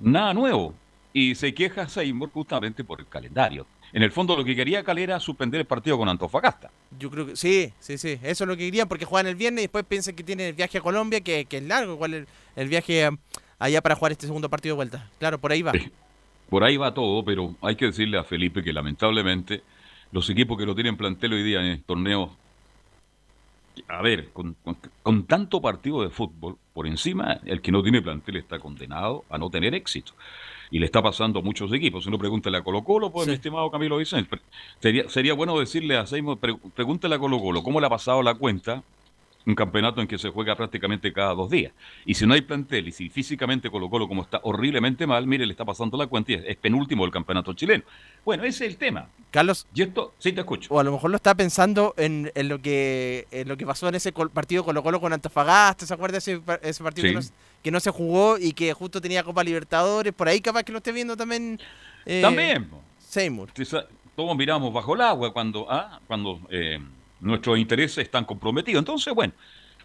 nada 0.00 0.32
nuevo. 0.34 0.74
Y 1.12 1.34
se 1.34 1.54
queja 1.54 1.88
Seymour 1.88 2.30
justamente 2.30 2.84
por 2.84 3.00
el 3.00 3.06
calendario. 3.06 3.66
En 3.92 4.02
el 4.02 4.10
fondo 4.12 4.36
lo 4.36 4.44
que 4.44 4.54
quería 4.56 4.82
Calera 4.84 5.14
era 5.14 5.20
suspender 5.20 5.60
el 5.60 5.66
partido 5.66 5.96
con 5.96 6.08
Antofagasta. 6.08 6.70
Yo 6.98 7.10
creo 7.10 7.26
que 7.26 7.36
sí, 7.36 7.72
sí, 7.78 7.96
sí. 7.96 8.18
Eso 8.22 8.44
es 8.44 8.48
lo 8.48 8.56
que 8.56 8.64
querían 8.66 8.88
porque 8.88 9.04
juegan 9.04 9.26
el 9.26 9.36
viernes 9.36 9.60
y 9.60 9.66
después 9.66 9.84
piensan 9.86 10.14
que 10.14 10.22
tienen 10.24 10.48
el 10.48 10.52
viaje 10.52 10.78
a 10.78 10.80
Colombia, 10.80 11.20
que, 11.20 11.44
que 11.46 11.58
es 11.58 11.62
largo, 11.62 11.94
igual 11.94 12.14
el, 12.14 12.26
el 12.56 12.68
viaje 12.68 13.08
um, 13.08 13.16
allá 13.58 13.80
para 13.80 13.94
jugar 13.94 14.12
este 14.12 14.26
segundo 14.26 14.50
partido 14.50 14.74
de 14.74 14.76
vuelta. 14.76 15.08
Claro, 15.18 15.38
por 15.38 15.52
ahí 15.52 15.62
va. 15.62 15.72
Por 16.50 16.64
ahí 16.64 16.76
va 16.76 16.92
todo, 16.92 17.24
pero 17.24 17.54
hay 17.62 17.76
que 17.76 17.86
decirle 17.86 18.18
a 18.18 18.24
Felipe 18.24 18.62
que 18.62 18.72
lamentablemente 18.72 19.62
los 20.12 20.28
equipos 20.30 20.58
que 20.58 20.66
lo 20.66 20.74
tienen 20.74 20.96
plantel 20.96 21.32
hoy 21.32 21.42
día 21.42 21.60
en 21.60 21.66
el 21.66 21.82
torneo, 21.82 22.36
a 23.88 24.02
ver, 24.02 24.30
con, 24.32 24.54
con- 24.64 24.76
con 25.02 25.24
tanto 25.24 25.60
partido 25.60 26.02
de 26.02 26.10
fútbol, 26.10 26.56
por 26.76 26.86
encima, 26.86 27.40
el 27.46 27.62
que 27.62 27.72
no 27.72 27.82
tiene 27.82 28.02
plantel 28.02 28.36
está 28.36 28.58
condenado 28.58 29.24
a 29.30 29.38
no 29.38 29.48
tener 29.48 29.74
éxito. 29.74 30.12
Y 30.70 30.78
le 30.78 30.84
está 30.84 31.00
pasando 31.00 31.38
a 31.38 31.42
muchos 31.42 31.72
equipos. 31.72 32.04
Si 32.04 32.08
uno 32.10 32.18
pregúntale 32.18 32.58
a 32.58 32.62
Colo 32.62 32.84
Colo, 32.84 33.10
pues 33.10 33.26
mi 33.26 33.32
estimado 33.32 33.70
Camilo 33.70 33.96
Vicente, 33.96 34.38
sería, 34.78 35.08
sería 35.08 35.32
bueno 35.32 35.58
decirle 35.58 35.96
a 35.96 36.04
Seymour, 36.06 36.38
pre- 36.38 36.58
pregúntale 36.74 37.14
a 37.14 37.18
Colo 37.18 37.40
Colo, 37.40 37.62
¿cómo 37.62 37.80
le 37.80 37.86
ha 37.86 37.90
pasado 37.90 38.22
la 38.22 38.34
cuenta 38.34 38.82
un 39.46 39.54
campeonato 39.54 40.00
en 40.00 40.08
que 40.08 40.18
se 40.18 40.28
juega 40.30 40.56
prácticamente 40.56 41.12
cada 41.12 41.32
dos 41.32 41.48
días. 41.48 41.72
Y 42.04 42.14
si 42.14 42.26
no 42.26 42.34
hay 42.34 42.40
plantel 42.40 42.88
y 42.88 42.92
si 42.92 43.08
físicamente 43.08 43.70
Colo 43.70 43.88
Colo 43.88 44.08
como 44.08 44.22
está 44.22 44.40
horriblemente 44.42 45.06
mal, 45.06 45.24
mire, 45.26 45.46
le 45.46 45.52
está 45.52 45.64
pasando 45.64 45.96
la 45.96 46.08
cuenta 46.08 46.32
y 46.32 46.34
es, 46.34 46.56
penúltimo 46.56 47.04
del 47.04 47.12
campeonato 47.12 47.52
chileno. 47.52 47.84
Bueno, 48.24 48.42
ese 48.42 48.66
es 48.66 48.72
el 48.72 48.76
tema. 48.76 49.08
Carlos. 49.30 49.66
Y 49.72 49.82
esto, 49.82 50.14
sí 50.18 50.32
te 50.32 50.40
escucho. 50.40 50.72
O 50.74 50.80
a 50.80 50.84
lo 50.84 50.90
mejor 50.92 51.10
lo 51.10 51.16
está 51.16 51.34
pensando 51.36 51.94
en, 51.96 52.32
en 52.34 52.48
lo 52.48 52.60
que 52.60 53.28
en 53.30 53.46
lo 53.48 53.56
que 53.56 53.64
pasó 53.64 53.88
en 53.88 53.94
ese 53.94 54.12
col- 54.12 54.30
partido 54.30 54.64
Colo 54.64 54.82
Colo 54.82 55.00
con 55.00 55.12
Antofagasta, 55.12 55.86
¿se 55.86 55.94
acuerda 55.94 56.18
ese, 56.18 56.40
ese 56.62 56.82
partido 56.82 57.02
Sí. 57.06 57.08
que, 57.10 57.14
no, 57.14 57.22
se- 57.22 57.32
que 57.62 57.70
no 57.70 57.78
se 57.80 57.90
jugó 57.90 58.38
y 58.38 58.52
que 58.52 58.72
justo 58.72 59.00
tenía 59.00 59.22
Copa 59.22 59.44
Libertadores? 59.44 60.12
Por 60.12 60.26
ahí 60.26 60.40
capaz 60.40 60.64
que 60.64 60.72
lo 60.72 60.78
esté 60.78 60.90
viendo 60.90 61.16
también. 61.16 61.60
eh, 62.04 62.20
También. 62.20 62.68
Seymour. 62.98 63.50
Todos 64.16 64.36
miramos 64.36 64.72
bajo 64.72 64.94
el 64.94 65.02
agua 65.02 65.32
cuando, 65.32 65.66
ah, 65.70 66.00
cuando 66.06 66.40
eh, 66.50 66.80
nuestros 67.20 67.58
intereses 67.58 67.98
están 68.04 68.24
comprometidos. 68.24 68.80
Entonces, 68.80 69.14
bueno, 69.14 69.32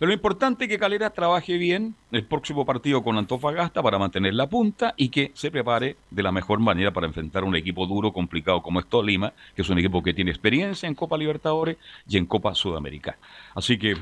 pero 0.02 0.08
lo 0.08 0.14
importante 0.14 0.64
es 0.64 0.70
que 0.70 0.80
Calera 0.80 1.12
trabaje 1.12 1.58
bien 1.58 1.94
el 2.12 2.24
próximo 2.26 2.66
partido 2.66 3.04
con 3.04 3.18
Antofagasta 3.18 3.84
para 3.84 4.00
mantener 4.00 4.34
la 4.34 4.50
punta 4.50 4.96
y 4.98 5.10
que 5.10 5.32
se 5.36 5.52
prepare 5.52 5.96
de 6.10 6.24
la 6.24 6.32
mejor 6.32 6.60
manera 6.60 6.92
para 6.92 7.06
enfrentar 7.06 7.44
un 7.44 7.56
equipo 7.56 7.86
duro, 7.86 8.12
complicado 8.12 8.64
como 8.64 8.80
es 8.80 8.88
Tolima, 8.88 9.32
que 9.56 9.62
es 9.62 9.70
un 9.70 9.78
equipo 9.78 10.02
que 10.02 10.14
tiene 10.16 10.32
experiencia 10.32 10.88
en 10.88 10.96
Copa 10.96 11.18
Libertadores 11.18 11.78
y 12.08 12.18
en 12.18 12.26
Copa 12.26 12.56
Sudamericana. 12.56 13.18
Así 13.54 13.78
que, 13.78 13.96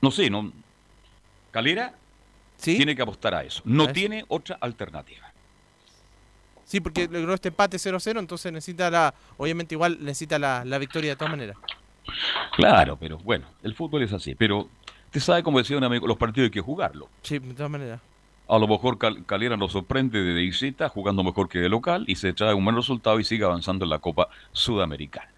no 0.00 0.10
sé, 0.10 0.28
no 0.28 0.52
Calera 1.52 1.94
tiene 2.60 2.96
que 2.96 3.02
apostar 3.02 3.34
a 3.34 3.44
eso. 3.44 3.62
No 3.64 3.84
A 3.84 3.86
eso. 3.86 3.92
tiene 3.94 4.24
otra 4.26 4.58
alternativa. 4.60 5.32
Sí, 6.64 6.80
porque 6.80 7.06
logró 7.08 7.32
este 7.32 7.48
empate 7.48 7.76
0-0, 7.76 8.18
entonces 8.18 8.50
necesita 8.52 8.90
la. 8.90 9.14
Obviamente, 9.36 9.76
igual 9.76 9.98
necesita 10.00 10.36
la, 10.36 10.64
la 10.64 10.78
victoria 10.78 11.10
de 11.10 11.16
todas 11.16 11.30
maneras. 11.30 11.56
Claro, 12.52 12.96
pero 12.98 13.18
bueno, 13.18 13.46
el 13.62 13.74
fútbol 13.74 14.02
es 14.02 14.12
así. 14.12 14.34
Pero 14.34 14.68
usted 15.06 15.20
sabe, 15.20 15.42
como 15.42 15.58
decía 15.58 15.76
un 15.76 15.84
amigo, 15.84 16.06
los 16.06 16.16
partidos 16.16 16.46
hay 16.46 16.50
que 16.50 16.60
jugarlo. 16.60 17.08
Sí, 17.22 17.38
de 17.38 17.54
todas 17.54 17.70
maneras. 17.70 18.00
A 18.48 18.58
lo 18.58 18.68
mejor 18.68 18.96
Cal- 18.98 19.24
Calera 19.26 19.56
nos 19.56 19.72
sorprende 19.72 20.22
de 20.22 20.34
visita, 20.40 20.88
jugando 20.88 21.24
mejor 21.24 21.48
que 21.48 21.58
de 21.58 21.68
local, 21.68 22.04
y 22.06 22.14
se 22.16 22.32
trae 22.32 22.54
un 22.54 22.64
buen 22.64 22.76
resultado 22.76 23.18
y 23.18 23.24
sigue 23.24 23.44
avanzando 23.44 23.84
en 23.84 23.90
la 23.90 23.98
Copa 23.98 24.28
Sudamericana. 24.52 25.28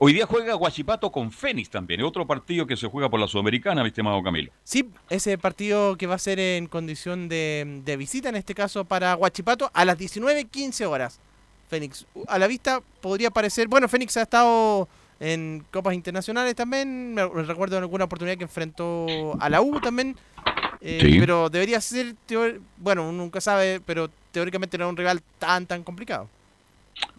Hoy 0.00 0.12
día 0.12 0.26
juega 0.26 0.54
Guachipato 0.54 1.10
con 1.10 1.32
Fénix 1.32 1.70
también, 1.70 2.02
otro 2.04 2.24
partido 2.24 2.66
que 2.66 2.76
se 2.76 2.86
juega 2.86 3.08
por 3.08 3.18
la 3.18 3.26
Sudamericana, 3.26 3.82
mi 3.82 3.88
estimado 3.88 4.22
Camilo. 4.22 4.52
Sí, 4.62 4.88
ese 5.10 5.38
partido 5.38 5.96
que 5.96 6.06
va 6.06 6.14
a 6.14 6.18
ser 6.18 6.38
en 6.38 6.66
condición 6.68 7.28
de, 7.28 7.80
de 7.84 7.96
visita, 7.96 8.28
en 8.28 8.36
este 8.36 8.54
caso 8.54 8.84
para 8.84 9.16
Huachipato, 9.16 9.70
a 9.74 9.84
las 9.84 9.98
19.15 9.98 10.86
horas. 10.86 11.18
Fénix, 11.68 12.06
a 12.28 12.38
la 12.38 12.46
vista 12.46 12.80
podría 13.00 13.30
parecer. 13.30 13.66
Bueno, 13.66 13.88
Fénix 13.88 14.16
ha 14.18 14.22
estado 14.22 14.88
en 15.20 15.64
copas 15.70 15.94
internacionales 15.94 16.54
también. 16.54 17.14
Me 17.14 17.26
recuerdo 17.26 17.76
en 17.76 17.82
alguna 17.82 18.04
oportunidad 18.04 18.36
que 18.36 18.44
enfrentó 18.44 19.36
a 19.40 19.48
la 19.48 19.60
U 19.60 19.80
también. 19.80 20.16
eh, 20.80 20.98
Sí. 21.02 21.18
Pero 21.18 21.50
debería 21.50 21.80
ser. 21.80 22.14
Bueno, 22.76 23.02
uno 23.08 23.12
nunca 23.18 23.40
sabe, 23.40 23.80
pero 23.84 24.08
teóricamente 24.30 24.78
no 24.78 24.84
es 24.86 24.90
un 24.90 24.96
rival 24.96 25.20
tan, 25.38 25.66
tan 25.66 25.82
complicado. 25.82 26.28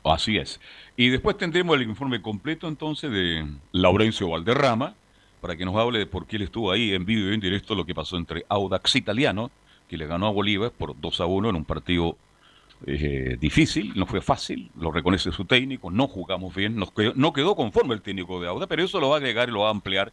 Así 0.03 0.37
es. 0.37 0.59
Y 0.97 1.09
después 1.09 1.37
tendremos 1.37 1.75
el 1.75 1.83
informe 1.83 2.21
completo 2.21 2.67
entonces 2.67 3.11
de 3.11 3.45
Laurencio 3.71 4.29
Valderrama, 4.29 4.93
para 5.41 5.55
que 5.55 5.63
nos 5.65 5.75
hable 5.75 5.99
de 5.99 6.05
por 6.05 6.25
qué 6.25 6.35
él 6.35 6.43
estuvo 6.43 6.71
ahí 6.71 6.93
en 6.93 7.05
vivo 7.05 7.29
y 7.29 7.33
en 7.33 7.39
directo 7.39 7.75
lo 7.75 7.85
que 7.85 7.95
pasó 7.95 8.17
entre 8.17 8.45
Audax 8.49 8.95
Italiano, 8.97 9.51
que 9.87 9.97
le 9.97 10.05
ganó 10.05 10.27
a 10.27 10.31
Bolívar 10.31 10.71
por 10.71 10.99
2 10.99 11.21
a 11.21 11.25
1 11.25 11.49
en 11.49 11.55
un 11.55 11.65
partido 11.65 12.17
eh, 12.87 13.37
difícil, 13.39 13.93
no 13.95 14.05
fue 14.05 14.21
fácil, 14.21 14.71
lo 14.79 14.91
reconoce 14.91 15.31
su 15.31 15.45
técnico, 15.45 15.91
no 15.91 16.07
jugamos 16.07 16.55
bien, 16.55 16.75
nos 16.75 16.91
quedó- 16.91 17.13
no 17.15 17.33
quedó 17.33 17.55
conforme 17.55 17.93
el 17.95 18.01
técnico 18.01 18.39
de 18.41 18.47
Audax, 18.47 18.69
pero 18.69 18.83
eso 18.83 18.99
lo 18.99 19.09
va 19.09 19.15
a 19.15 19.19
agregar 19.19 19.49
y 19.49 19.51
lo 19.51 19.61
va 19.61 19.67
a 19.67 19.71
ampliar 19.71 20.11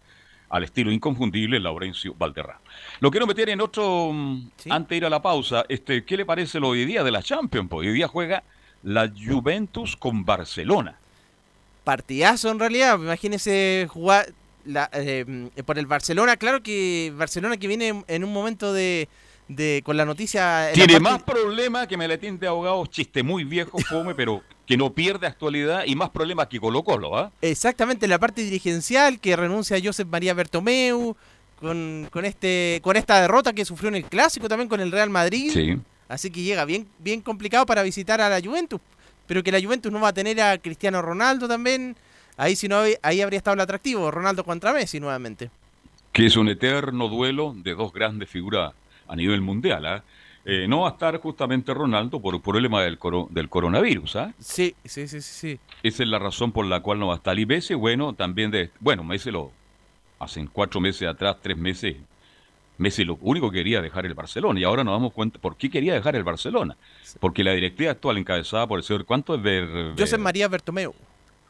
al 0.49 0.63
estilo 0.65 0.93
inconfundible 0.93 1.59
Laurencio 1.59 2.15
Valderrama. 2.19 2.61
Lo 3.01 3.11
quiero 3.11 3.27
meter 3.27 3.49
en 3.51 3.61
otro, 3.61 4.11
mm, 4.13 4.49
antes 4.71 4.89
de 4.91 4.97
ir 4.97 5.05
a 5.05 5.11
la 5.11 5.21
pausa, 5.23 5.65
este, 5.69 6.05
¿qué 6.05 6.17
le 6.17 6.25
parece 6.25 6.61
lo 6.61 6.69
hoy 6.69 6.85
día 6.85 7.03
de 7.03 7.11
la 7.11 7.23
Champions? 7.23 7.69
Pues 7.69 7.89
hoy 7.89 7.95
día 7.95 8.07
juega 8.09 8.43
la 8.83 9.11
Juventus 9.11 9.97
con 9.97 10.25
Barcelona. 10.25 10.99
partidazo 11.85 12.51
en 12.51 12.59
realidad. 12.59 12.99
Imagínese 12.99 13.87
jugar 13.89 14.27
la- 14.65 14.91
eh, 14.93 15.25
por 15.65 15.79
el 15.79 15.87
Barcelona. 15.87 16.37
Claro 16.37 16.61
que 16.61 17.13
Barcelona 17.17 17.57
que 17.59 17.69
viene 17.69 18.03
en 18.09 18.25
un 18.25 18.33
momento 18.33 18.73
de, 18.73 19.09
de 19.49 19.83
con 19.85 19.97
la 19.97 20.05
noticia. 20.05 20.69
la 20.69 20.73
Tiene 20.73 21.01
más 21.01 21.23
problemas 21.23 21.87
que 21.87 21.97
Meletín 21.97 22.39
de 22.39 22.47
Abogados, 22.47 22.91
chiste 22.91 23.23
muy 23.23 23.45
viejo, 23.45 23.79
fome, 23.79 24.15
pero 24.15 24.43
que 24.67 24.77
no 24.77 24.93
pierde 24.93 25.27
actualidad 25.27 25.85
y 25.87 25.95
más 25.95 26.11
problemas 26.11 26.49
que 26.49 26.59
Colo 26.59 26.83
Colo, 26.83 27.17
¿ah? 27.17 27.31
Exactamente, 27.41 28.09
la 28.09 28.19
parte 28.19 28.43
dirigencial 28.43 29.21
que 29.21 29.37
renuncia 29.37 29.77
a 29.77 29.81
Josep 29.83 30.09
María 30.09 30.35
Bertomeu. 30.35 31.17
Con, 31.59 32.07
con 32.13 32.27
este 32.27 32.81
con 32.83 32.97
esta 32.97 33.19
derrota 33.19 33.55
que 33.55 33.65
sufrió 33.65 33.89
en 33.89 33.95
el 33.95 34.05
clásico 34.05 34.47
también 34.47 34.69
con 34.69 34.79
el 34.79 34.93
Real 34.93 35.09
Madrid. 35.09 35.51
Sí. 35.51 35.79
Así 36.07 36.31
que 36.31 36.43
llega 36.43 36.67
bien, 36.67 36.87
bien 36.99 37.23
complicado 37.23 37.65
para 37.65 37.83
visitar 37.83 38.21
a 38.21 38.29
la 38.29 38.47
Juventus. 38.47 38.79
Pero 39.27 39.43
que 39.43 39.51
la 39.51 39.59
Juventus 39.59 39.91
no 39.91 39.99
va 39.99 40.09
a 40.09 40.13
tener 40.13 40.39
a 40.39 40.59
Cristiano 40.59 41.01
Ronaldo 41.01 41.49
también. 41.49 41.97
Ahí 42.37 42.57
si 42.57 42.69
no 42.69 42.83
ahí 43.01 43.23
habría 43.23 43.39
estado 43.39 43.55
el 43.55 43.61
atractivo, 43.61 44.11
Ronaldo 44.11 44.45
contra 44.45 44.75
Messi 44.75 45.01
nuevamente. 45.01 45.51
Que 46.13 46.27
es 46.27 46.37
un 46.37 46.51
eterno 46.51 47.09
duelo 47.09 47.55
de 47.57 47.75
dos 47.75 47.91
grandes 47.91 48.29
figuras 48.29 48.75
a 49.09 49.17
nivel 49.17 49.41
mundial, 49.41 49.87
¿ah? 49.87 50.05
Eh, 50.49 50.67
no 50.69 50.83
va 50.83 50.91
a 50.91 50.93
estar 50.93 51.19
justamente 51.21 51.75
Ronaldo 51.75 52.21
por 52.21 52.35
el 52.35 52.41
problema 52.41 52.81
del, 52.83 52.99
coro- 52.99 53.27
del 53.31 53.49
coronavirus, 53.49 54.17
¿ah? 54.17 54.33
Sí, 54.39 54.77
sí, 54.85 55.09
sí, 55.09 55.21
sí, 55.21 55.33
sí. 55.41 55.61
Esa 55.83 56.03
es 56.05 56.09
la 56.09 56.21
razón 56.21 56.53
por 56.53 56.65
la 56.67 56.81
cual 56.81 57.01
no 57.01 57.09
va 57.09 57.15
a 57.15 57.17
estar. 57.17 57.37
Y 57.37 57.45
Messi, 57.45 57.75
bueno, 57.75 58.13
también 58.13 58.53
de... 58.53 58.71
Bueno, 58.79 59.03
Messi 59.03 59.31
lo... 59.31 59.51
Hacen 60.19 60.47
cuatro 60.47 60.81
meses 60.81 61.07
atrás, 61.07 61.37
tres 61.43 61.59
meses, 61.59 61.97
Messi 62.79 63.05
lo 63.05 63.19
único 63.21 63.51
que 63.51 63.59
quería 63.59 63.83
dejar 63.83 64.07
el 64.07 64.15
Barcelona. 64.15 64.59
Y 64.61 64.65
ahora 64.65 64.85
nos 64.85 64.95
damos 64.95 65.13
cuenta 65.13 65.39
por 65.39 65.57
qué 65.57 65.69
quería 65.69 65.95
dejar 65.95 66.15
el 66.15 66.23
Barcelona. 66.25 66.77
Porque 67.21 67.43
la 67.43 67.53
directiva 67.53 67.91
actual 67.91 68.17
encabezada 68.17 68.67
por 68.67 68.79
el 68.79 68.85
señor, 68.85 69.05
¿cuánto 69.05 69.35
es? 69.35 69.43
Ver, 69.43 69.95
Josep 69.99 70.21
María 70.21 70.49
Bertomeu. 70.49 70.95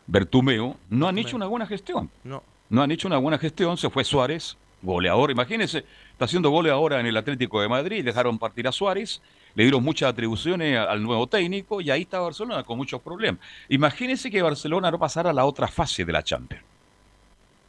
Bertumeo, 0.07 0.77
no 0.89 1.07
han 1.07 1.19
hecho 1.19 1.37
una 1.37 1.47
buena 1.47 1.67
gestión. 1.67 2.11
No. 2.25 2.43
No 2.71 2.83
han 2.83 2.91
hecho 2.91 3.09
una 3.09 3.19
buena 3.19 3.39
gestión. 3.39 3.77
Se 3.77 3.91
fue 3.91 4.03
Suárez, 4.05 4.57
goleador. 4.83 5.31
Imagínense, 5.31 5.85
está 6.17 6.25
haciendo 6.25 6.49
goles 6.49 6.73
ahora 6.73 6.99
en 6.99 7.05
el 7.05 7.15
Atlético 7.15 7.61
de 7.61 7.69
Madrid, 7.69 8.03
dejaron 8.03 8.39
partir 8.39 8.67
a 8.67 8.73
Suárez, 8.73 9.21
le 9.55 9.65
dieron 9.65 9.85
muchas 9.85 10.09
atribuciones 10.09 10.79
al 10.79 11.03
nuevo 11.03 11.27
técnico 11.27 11.83
y 11.83 11.91
ahí 11.91 12.03
está 12.03 12.21
Barcelona 12.21 12.63
con 12.63 12.79
muchos 12.79 13.03
problemas. 13.03 13.39
Imagínense 13.69 14.31
que 14.31 14.41
Barcelona 14.41 14.91
no 14.91 14.99
pasara 14.99 15.29
a 15.29 15.33
la 15.35 15.45
otra 15.45 15.69
fase 15.69 16.07
de 16.07 16.13
la 16.13 16.23
Champions. 16.23 16.65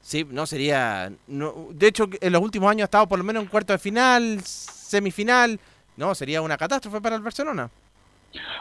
Sí, 0.02 0.26
no 0.32 0.46
sería. 0.46 1.12
No, 1.28 1.68
de 1.72 1.88
hecho, 1.88 2.08
en 2.22 2.32
los 2.32 2.42
últimos 2.42 2.72
años 2.72 2.84
ha 2.84 2.86
estado 2.86 3.08
por 3.08 3.20
lo 3.20 3.26
menos 3.26 3.44
en 3.44 3.50
cuarto 3.50 3.74
de 3.74 3.80
final, 3.80 4.40
semifinal. 4.42 5.60
No, 5.98 6.16
sería 6.16 6.42
una 6.42 6.56
catástrofe 6.56 7.02
para 7.02 7.18
el 7.18 7.22
Barcelona. 7.22 7.70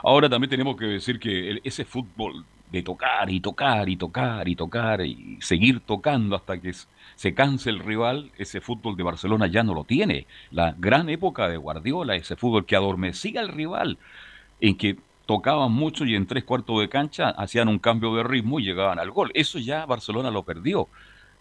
Ahora 0.03 0.29
también 0.29 0.51
tenemos 0.51 0.77
que 0.77 0.87
decir 0.87 1.19
que 1.19 1.61
ese 1.65 1.85
fútbol 1.85 2.45
de 2.71 2.83
tocar 2.83 3.31
y 3.31 3.41
tocar 3.41 3.89
y 3.89 3.97
tocar 3.97 4.49
y 4.49 4.57
tocar 4.57 5.01
y 5.01 5.39
seguir 5.41 5.81
tocando 5.81 6.35
hasta 6.37 6.61
que 6.61 6.73
se 7.15 7.35
canse 7.35 7.71
el 7.71 7.79
rival, 7.79 8.31
ese 8.39 8.61
fútbol 8.61 8.97
de 8.97 9.03
Barcelona 9.03 9.47
ya 9.47 9.63
no 9.63 9.75
lo 9.75 9.85
tiene. 9.85 10.27
La 10.51 10.75
gran 10.77 11.09
época 11.09 11.49
de 11.49 11.57
Guardiola, 11.57 12.17
ese 12.17 12.37
fútbol 12.37 12.67
que 12.67 12.77
adormecía 12.77 13.41
al 13.41 13.49
rival, 13.49 13.99
en 14.61 14.77
que 14.77 14.97
tocaban 15.27 15.73
mucho 15.73 16.05
y 16.05 16.15
en 16.15 16.27
tres 16.27 16.45
cuartos 16.45 16.81
de 16.81 16.89
cancha 16.89 17.31
hacían 17.31 17.69
un 17.69 17.79
cambio 17.79 18.15
de 18.15 18.23
ritmo 18.23 18.61
y 18.61 18.65
llegaban 18.65 18.99
al 18.99 19.11
gol. 19.11 19.31
Eso 19.35 19.59
ya 19.59 19.87
Barcelona 19.87 20.31
lo 20.31 20.45
perdió. 20.45 20.89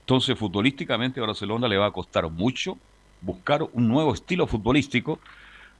Entonces, 0.02 0.38
futbolísticamente 0.38 1.20
a 1.20 1.26
Barcelona 1.26 1.68
le 1.68 1.78
va 1.78 1.88
a 1.88 1.92
costar 1.92 2.30
mucho 2.30 2.78
buscar 3.22 3.64
un 3.74 3.88
nuevo 3.88 4.14
estilo 4.14 4.48
futbolístico. 4.48 5.20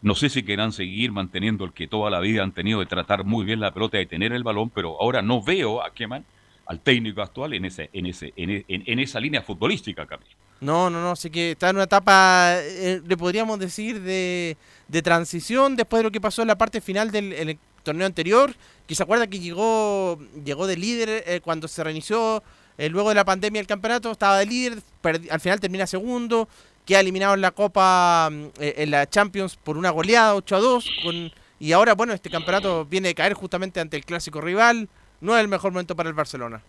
No 0.06 0.14
sé 0.14 0.30
si 0.30 0.44
querrán 0.44 0.72
seguir 0.72 1.12
manteniendo 1.12 1.66
el 1.66 1.74
que 1.74 1.88
toda 1.88 2.12
la 2.12 2.20
vida 2.20 2.44
han 2.44 2.52
tenido 2.52 2.80
de 2.80 2.86
tratar 2.86 3.24
muy 3.26 3.44
bien 3.44 3.60
la 3.60 3.74
pelota 3.74 4.00
y 4.00 4.06
tener 4.06 4.34
el 4.34 4.44
balón, 4.44 4.70
pero 4.70 5.02
ahora 5.02 5.24
no 5.24 5.42
veo 5.42 5.84
a 5.84 5.92
Keman, 5.92 6.24
al 6.68 6.80
técnico 6.80 7.24
actual, 7.24 7.54
en, 7.54 7.66
ese, 7.66 7.90
en, 7.92 8.06
ese, 8.06 8.32
en, 8.36 8.64
en- 8.68 9.00
esa 9.00 9.20
línea 9.20 9.42
futbolística, 9.42 10.06
Camilo. 10.06 10.30
No, 10.62 10.92
no, 10.92 11.02
no, 11.02 11.16
sé 11.16 11.32
que 11.32 11.52
está 11.54 11.72
en 11.72 11.78
una 11.78 11.86
etapa, 11.86 12.54
eh, 12.60 13.02
le 13.04 13.18
podríamos 13.18 13.58
decir, 13.58 14.00
de, 14.00 14.58
de 14.88 15.02
transición 15.02 15.76
después 15.76 16.02
de 16.02 16.04
lo 16.04 16.12
que 16.12 16.22
pasó 16.22 16.44
en 16.44 16.50
la 16.50 16.58
parte 16.58 16.82
final 16.82 17.10
del 17.10 17.34
el 17.34 17.58
torneo 17.82 18.06
anterior, 18.06 18.54
que 18.86 18.94
se 18.94 19.02
acuerda 19.02 19.26
que 19.26 19.40
llegó, 19.40 20.20
llegó 20.44 20.68
de 20.68 20.78
líder 20.78 21.24
eh, 21.26 21.42
cuando 21.44 21.68
se 21.68 21.84
reinició, 21.84 22.44
eh, 22.78 22.90
luego 22.90 23.10
de 23.10 23.16
la 23.16 23.26
pandemia 23.26 23.60
el 23.60 23.66
campeonato, 23.68 24.12
estaba 24.12 24.38
de 24.38 24.46
líder, 24.46 24.84
al 25.32 25.40
final 25.40 25.60
termina 25.60 25.88
segundo, 25.88 26.48
queda 26.86 27.00
eliminado 27.00 27.34
en 27.34 27.42
la 27.42 27.52
Copa, 27.52 28.30
mm, 28.32 28.46
eh, 28.60 28.76
en 28.78 28.92
la 28.92 29.10
Champions 29.10 29.58
por 29.58 29.78
una 29.78 29.90
goleada 29.90 30.36
8 30.36 30.56
a 30.56 30.60
2, 30.60 30.90
con, 31.04 31.32
y 31.60 31.72
ahora, 31.72 31.94
bueno, 31.94 32.14
este 32.14 32.30
campeonato 32.30 32.86
viene 32.86 33.10
de 33.10 33.16
caer 33.16 33.34
justamente 33.34 33.80
ante 33.80 33.98
el 33.98 34.06
clásico 34.06 34.42
rival, 34.42 34.90
no 35.22 35.36
es 35.36 35.42
el 35.42 35.48
mejor 35.48 35.72
momento 35.72 35.96
para 35.96 36.10
el 36.10 36.16
Barcelona. 36.16 36.62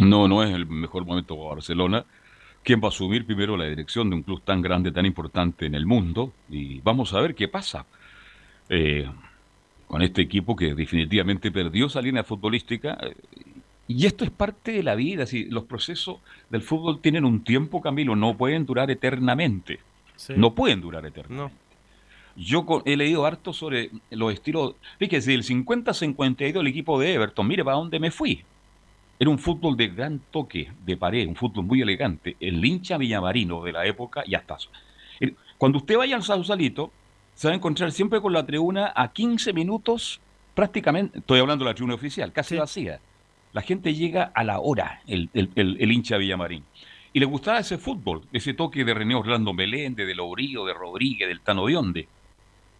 No, 0.00 0.28
no 0.28 0.42
es 0.42 0.54
el 0.54 0.66
mejor 0.66 1.04
momento 1.04 1.36
para 1.36 1.50
Barcelona. 1.50 2.04
¿Quién 2.62 2.80
va 2.80 2.86
a 2.86 2.88
asumir 2.88 3.24
primero 3.24 3.56
la 3.56 3.66
dirección 3.66 4.10
de 4.10 4.16
un 4.16 4.22
club 4.22 4.42
tan 4.42 4.60
grande, 4.60 4.90
tan 4.90 5.06
importante 5.06 5.66
en 5.66 5.74
el 5.74 5.86
mundo? 5.86 6.32
Y 6.50 6.80
vamos 6.80 7.14
a 7.14 7.20
ver 7.20 7.34
qué 7.34 7.48
pasa 7.48 7.86
eh, 8.68 9.08
con 9.86 10.02
este 10.02 10.22
equipo 10.22 10.56
que 10.56 10.74
definitivamente 10.74 11.52
perdió 11.52 11.86
esa 11.86 12.02
línea 12.02 12.24
futbolística. 12.24 12.98
Y 13.88 14.06
esto 14.06 14.24
es 14.24 14.30
parte 14.30 14.72
de 14.72 14.82
la 14.82 14.94
vida. 14.94 15.26
Si 15.26 15.44
los 15.44 15.64
procesos 15.64 16.18
del 16.50 16.62
fútbol 16.62 17.00
tienen 17.00 17.24
un 17.24 17.44
tiempo, 17.44 17.80
Camilo, 17.80 18.16
no 18.16 18.36
pueden 18.36 18.66
durar 18.66 18.90
eternamente. 18.90 19.78
No 20.36 20.54
pueden 20.54 20.80
durar 20.80 21.04
eternamente. 21.06 21.54
Yo 22.36 22.66
he 22.84 22.96
leído 22.96 23.24
harto 23.24 23.52
sobre 23.52 23.90
los 24.10 24.32
estilos. 24.32 24.74
Fíjese, 24.98 25.30
del 25.30 25.42
50-52 25.42 26.60
el 26.60 26.66
equipo 26.66 26.98
de 27.00 27.14
Everton, 27.14 27.46
mire 27.46 27.64
para 27.64 27.76
dónde 27.76 27.98
me 27.98 28.10
fui. 28.10 28.42
Era 29.18 29.30
un 29.30 29.38
fútbol 29.38 29.76
de 29.76 29.88
gran 29.88 30.20
toque, 30.30 30.70
de 30.84 30.96
pared, 30.96 31.26
un 31.26 31.36
fútbol 31.36 31.64
muy 31.64 31.80
elegante. 31.80 32.36
El 32.38 32.62
hincha 32.62 32.98
villamarino 32.98 33.62
de 33.62 33.72
la 33.72 33.86
época, 33.86 34.22
está. 34.26 34.58
El- 35.20 35.34
Cuando 35.56 35.78
usted 35.78 35.96
vaya 35.96 36.16
al 36.16 36.22
Sausalito, 36.22 36.90
se 37.34 37.48
va 37.48 37.52
a 37.52 37.56
encontrar 37.56 37.92
siempre 37.92 38.20
con 38.20 38.32
la 38.34 38.44
tribuna 38.44 38.92
a 38.94 39.12
15 39.12 39.54
minutos, 39.54 40.20
prácticamente, 40.54 41.20
estoy 41.20 41.40
hablando 41.40 41.64
de 41.64 41.70
la 41.70 41.74
tribuna 41.74 41.94
oficial, 41.94 42.32
casi 42.32 42.56
vacía. 42.56 43.00
La 43.56 43.62
gente 43.62 43.94
llega 43.94 44.32
a 44.34 44.44
la 44.44 44.60
hora, 44.60 45.00
el, 45.06 45.30
el- 45.32 45.48
el- 45.54 45.78
el 45.80 45.90
hincha 45.90 46.18
villamarín. 46.18 46.62
Y 47.14 47.20
le 47.20 47.24
gustaba 47.24 47.58
ese 47.60 47.78
fútbol, 47.78 48.20
ese 48.30 48.52
toque 48.52 48.84
de 48.84 48.92
René 48.92 49.14
Orlando 49.14 49.54
Meléndez, 49.54 50.06
de 50.06 50.14
Lourillo, 50.14 50.66
de 50.66 50.74
Rodríguez, 50.74 51.26
del 51.26 51.40
Tano 51.40 51.64
Bionde. 51.64 52.06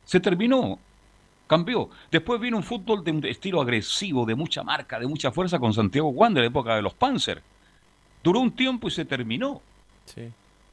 Se 0.05 0.21
terminó, 0.21 0.79
cambió. 1.47 1.89
Después 2.11 2.39
vino 2.43 2.59
un 2.59 2.63
fútbol 2.63 3.03
de 3.03 3.11
un 3.13 3.25
estilo 3.25 3.63
agresivo, 3.63 4.27
de 4.27 4.35
mucha 4.35 4.63
marca, 4.63 5.01
de 5.01 5.07
mucha 5.07 5.33
fuerza 5.33 5.59
con 5.59 5.73
Santiago 5.73 6.11
Wander, 6.11 6.43
la 6.43 6.49
época 6.49 6.77
de 6.77 6.83
los 6.83 6.93
Panzer. 6.93 7.43
Duró 8.23 8.41
un 8.41 8.51
tiempo 8.53 8.89
y 8.89 8.91
se 8.91 9.07
terminó. 9.07 9.63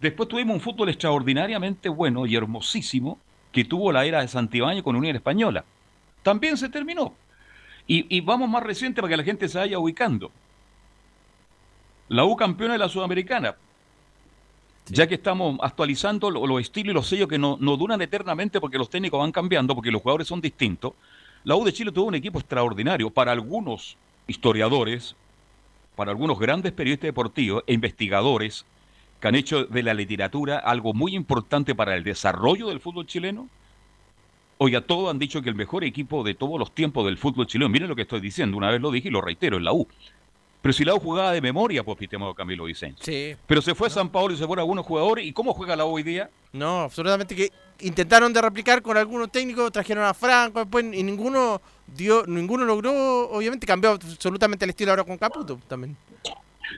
Después 0.02 0.28
tuvimos 0.28 0.56
un 0.56 0.60
fútbol 0.62 0.90
extraordinariamente 0.90 1.88
bueno 1.88 2.26
y 2.26 2.36
hermosísimo 2.36 3.20
que 3.54 3.64
tuvo 3.64 3.94
la 3.94 4.04
era 4.04 4.20
de 4.20 4.28
Santibáñez 4.28 4.84
con 4.84 4.98
Unión 4.98 5.16
Española. 5.16 5.64
También 6.24 6.58
se 6.58 6.68
terminó. 6.68 7.14
Y, 7.88 8.06
y 8.16 8.22
vamos 8.22 8.50
más 8.50 8.64
reciente 8.64 9.02
para 9.02 9.12
que 9.12 9.18
la 9.18 9.24
gente 9.24 9.48
se 9.50 9.58
vaya 9.58 9.80
ubicando. 9.80 10.32
La 12.10 12.26
U 12.26 12.36
campeona 12.36 12.74
de 12.74 12.80
la 12.80 12.90
Sudamericana. 12.90 13.56
Ya 14.88 15.08
que 15.08 15.16
estamos 15.16 15.58
actualizando 15.62 16.30
lo- 16.30 16.46
los 16.46 16.60
estilos 16.62 16.92
y 16.92 16.94
los 16.94 17.08
sellos 17.08 17.28
que 17.30 17.38
no, 17.38 17.58
no 17.60 17.78
duran 17.78 18.02
eternamente 18.02 18.60
porque 18.60 18.78
los 18.78 18.90
técnicos 18.90 19.20
van 19.20 19.32
cambiando, 19.32 19.76
porque 19.76 19.92
los 19.92 20.02
jugadores 20.02 20.28
son 20.28 20.42
distintos. 20.42 20.94
La 21.46 21.56
U 21.56 21.64
de 21.64 21.74
Chile 21.74 21.92
tuvo 21.92 22.06
un 22.08 22.16
equipo 22.16 22.40
extraordinario. 22.40 23.10
Para 23.10 23.32
algunos 23.32 23.98
historiadores, 24.28 25.16
para 25.96 26.12
algunos 26.12 26.40
grandes 26.40 26.72
periodistas 26.74 27.08
deportivos 27.08 27.64
e 27.68 27.74
investigadores 27.74 28.66
que 29.20 29.28
han 29.28 29.36
hecho 29.36 29.66
de 29.66 29.84
la 29.84 29.94
literatura 29.94 30.58
algo 30.60 30.94
muy 30.94 31.16
importante 31.16 31.76
para 31.76 31.96
el 31.96 32.04
desarrollo 32.04 32.68
del 32.68 32.82
fútbol 32.82 33.08
chileno. 33.08 33.48
Oiga, 34.66 34.80
todos 34.80 35.12
han 35.12 35.20
dicho 35.20 35.42
que 35.42 35.50
el 35.50 35.56
mejor 35.56 35.84
equipo 35.84 36.24
de 36.24 36.36
todos 36.36 36.58
los 36.58 36.74
tiempos 36.74 37.04
del 37.04 37.18
fútbol 37.18 37.46
chileno, 37.48 37.68
miren 37.68 37.90
lo 37.90 37.98
que 37.98 38.04
estoy 38.04 38.22
diciendo, 38.22 38.56
una 38.56 38.72
vez 38.72 38.80
lo 38.80 38.92
dije 38.92 39.10
y 39.10 39.12
lo 39.12 39.20
reitero, 39.20 39.58
es 39.58 39.62
la 39.62 39.74
U. 39.74 39.86
Pero 40.62 40.72
si 40.72 40.86
la 40.86 40.96
U 40.96 41.02
jugaba 41.02 41.34
de 41.34 41.42
memoria, 41.42 41.84
pues, 41.84 42.02
estimado 42.02 42.34
Camilo 42.34 42.64
Vicente. 42.64 43.04
Sí. 43.04 43.36
Pero 43.46 43.62
se 43.62 43.76
fue 43.76 43.88
a 43.88 43.90
San 43.90 44.08
Paulo 44.08 44.34
y 44.34 44.38
se 44.38 44.48
fueron 44.48 44.62
algunos 44.62 44.86
jugadores. 44.86 45.26
¿Y 45.26 45.34
cómo 45.34 45.54
juega 45.54 45.76
la 45.76 45.84
U 45.84 45.90
hoy 45.90 46.04
día? 46.04 46.30
No, 46.54 46.84
absolutamente 46.84 47.36
que 47.36 47.52
intentaron 47.82 48.32
de 48.32 48.42
replicar 48.42 48.82
con 48.82 48.96
algunos 48.96 49.30
técnicos, 49.34 49.70
trajeron 49.70 50.06
a 50.06 50.14
Franco 50.14 50.60
después 50.60 50.86
y 50.94 51.04
ninguno 51.04 51.62
dio, 51.86 52.26
ninguno 52.26 52.64
logró, 52.64 53.32
obviamente 53.32 53.68
cambió 53.68 53.90
absolutamente 53.90 54.64
el 54.64 54.70
estilo 54.70 54.92
ahora 54.92 55.04
con 55.04 55.18
Caputo 55.18 55.60
también. 55.68 55.98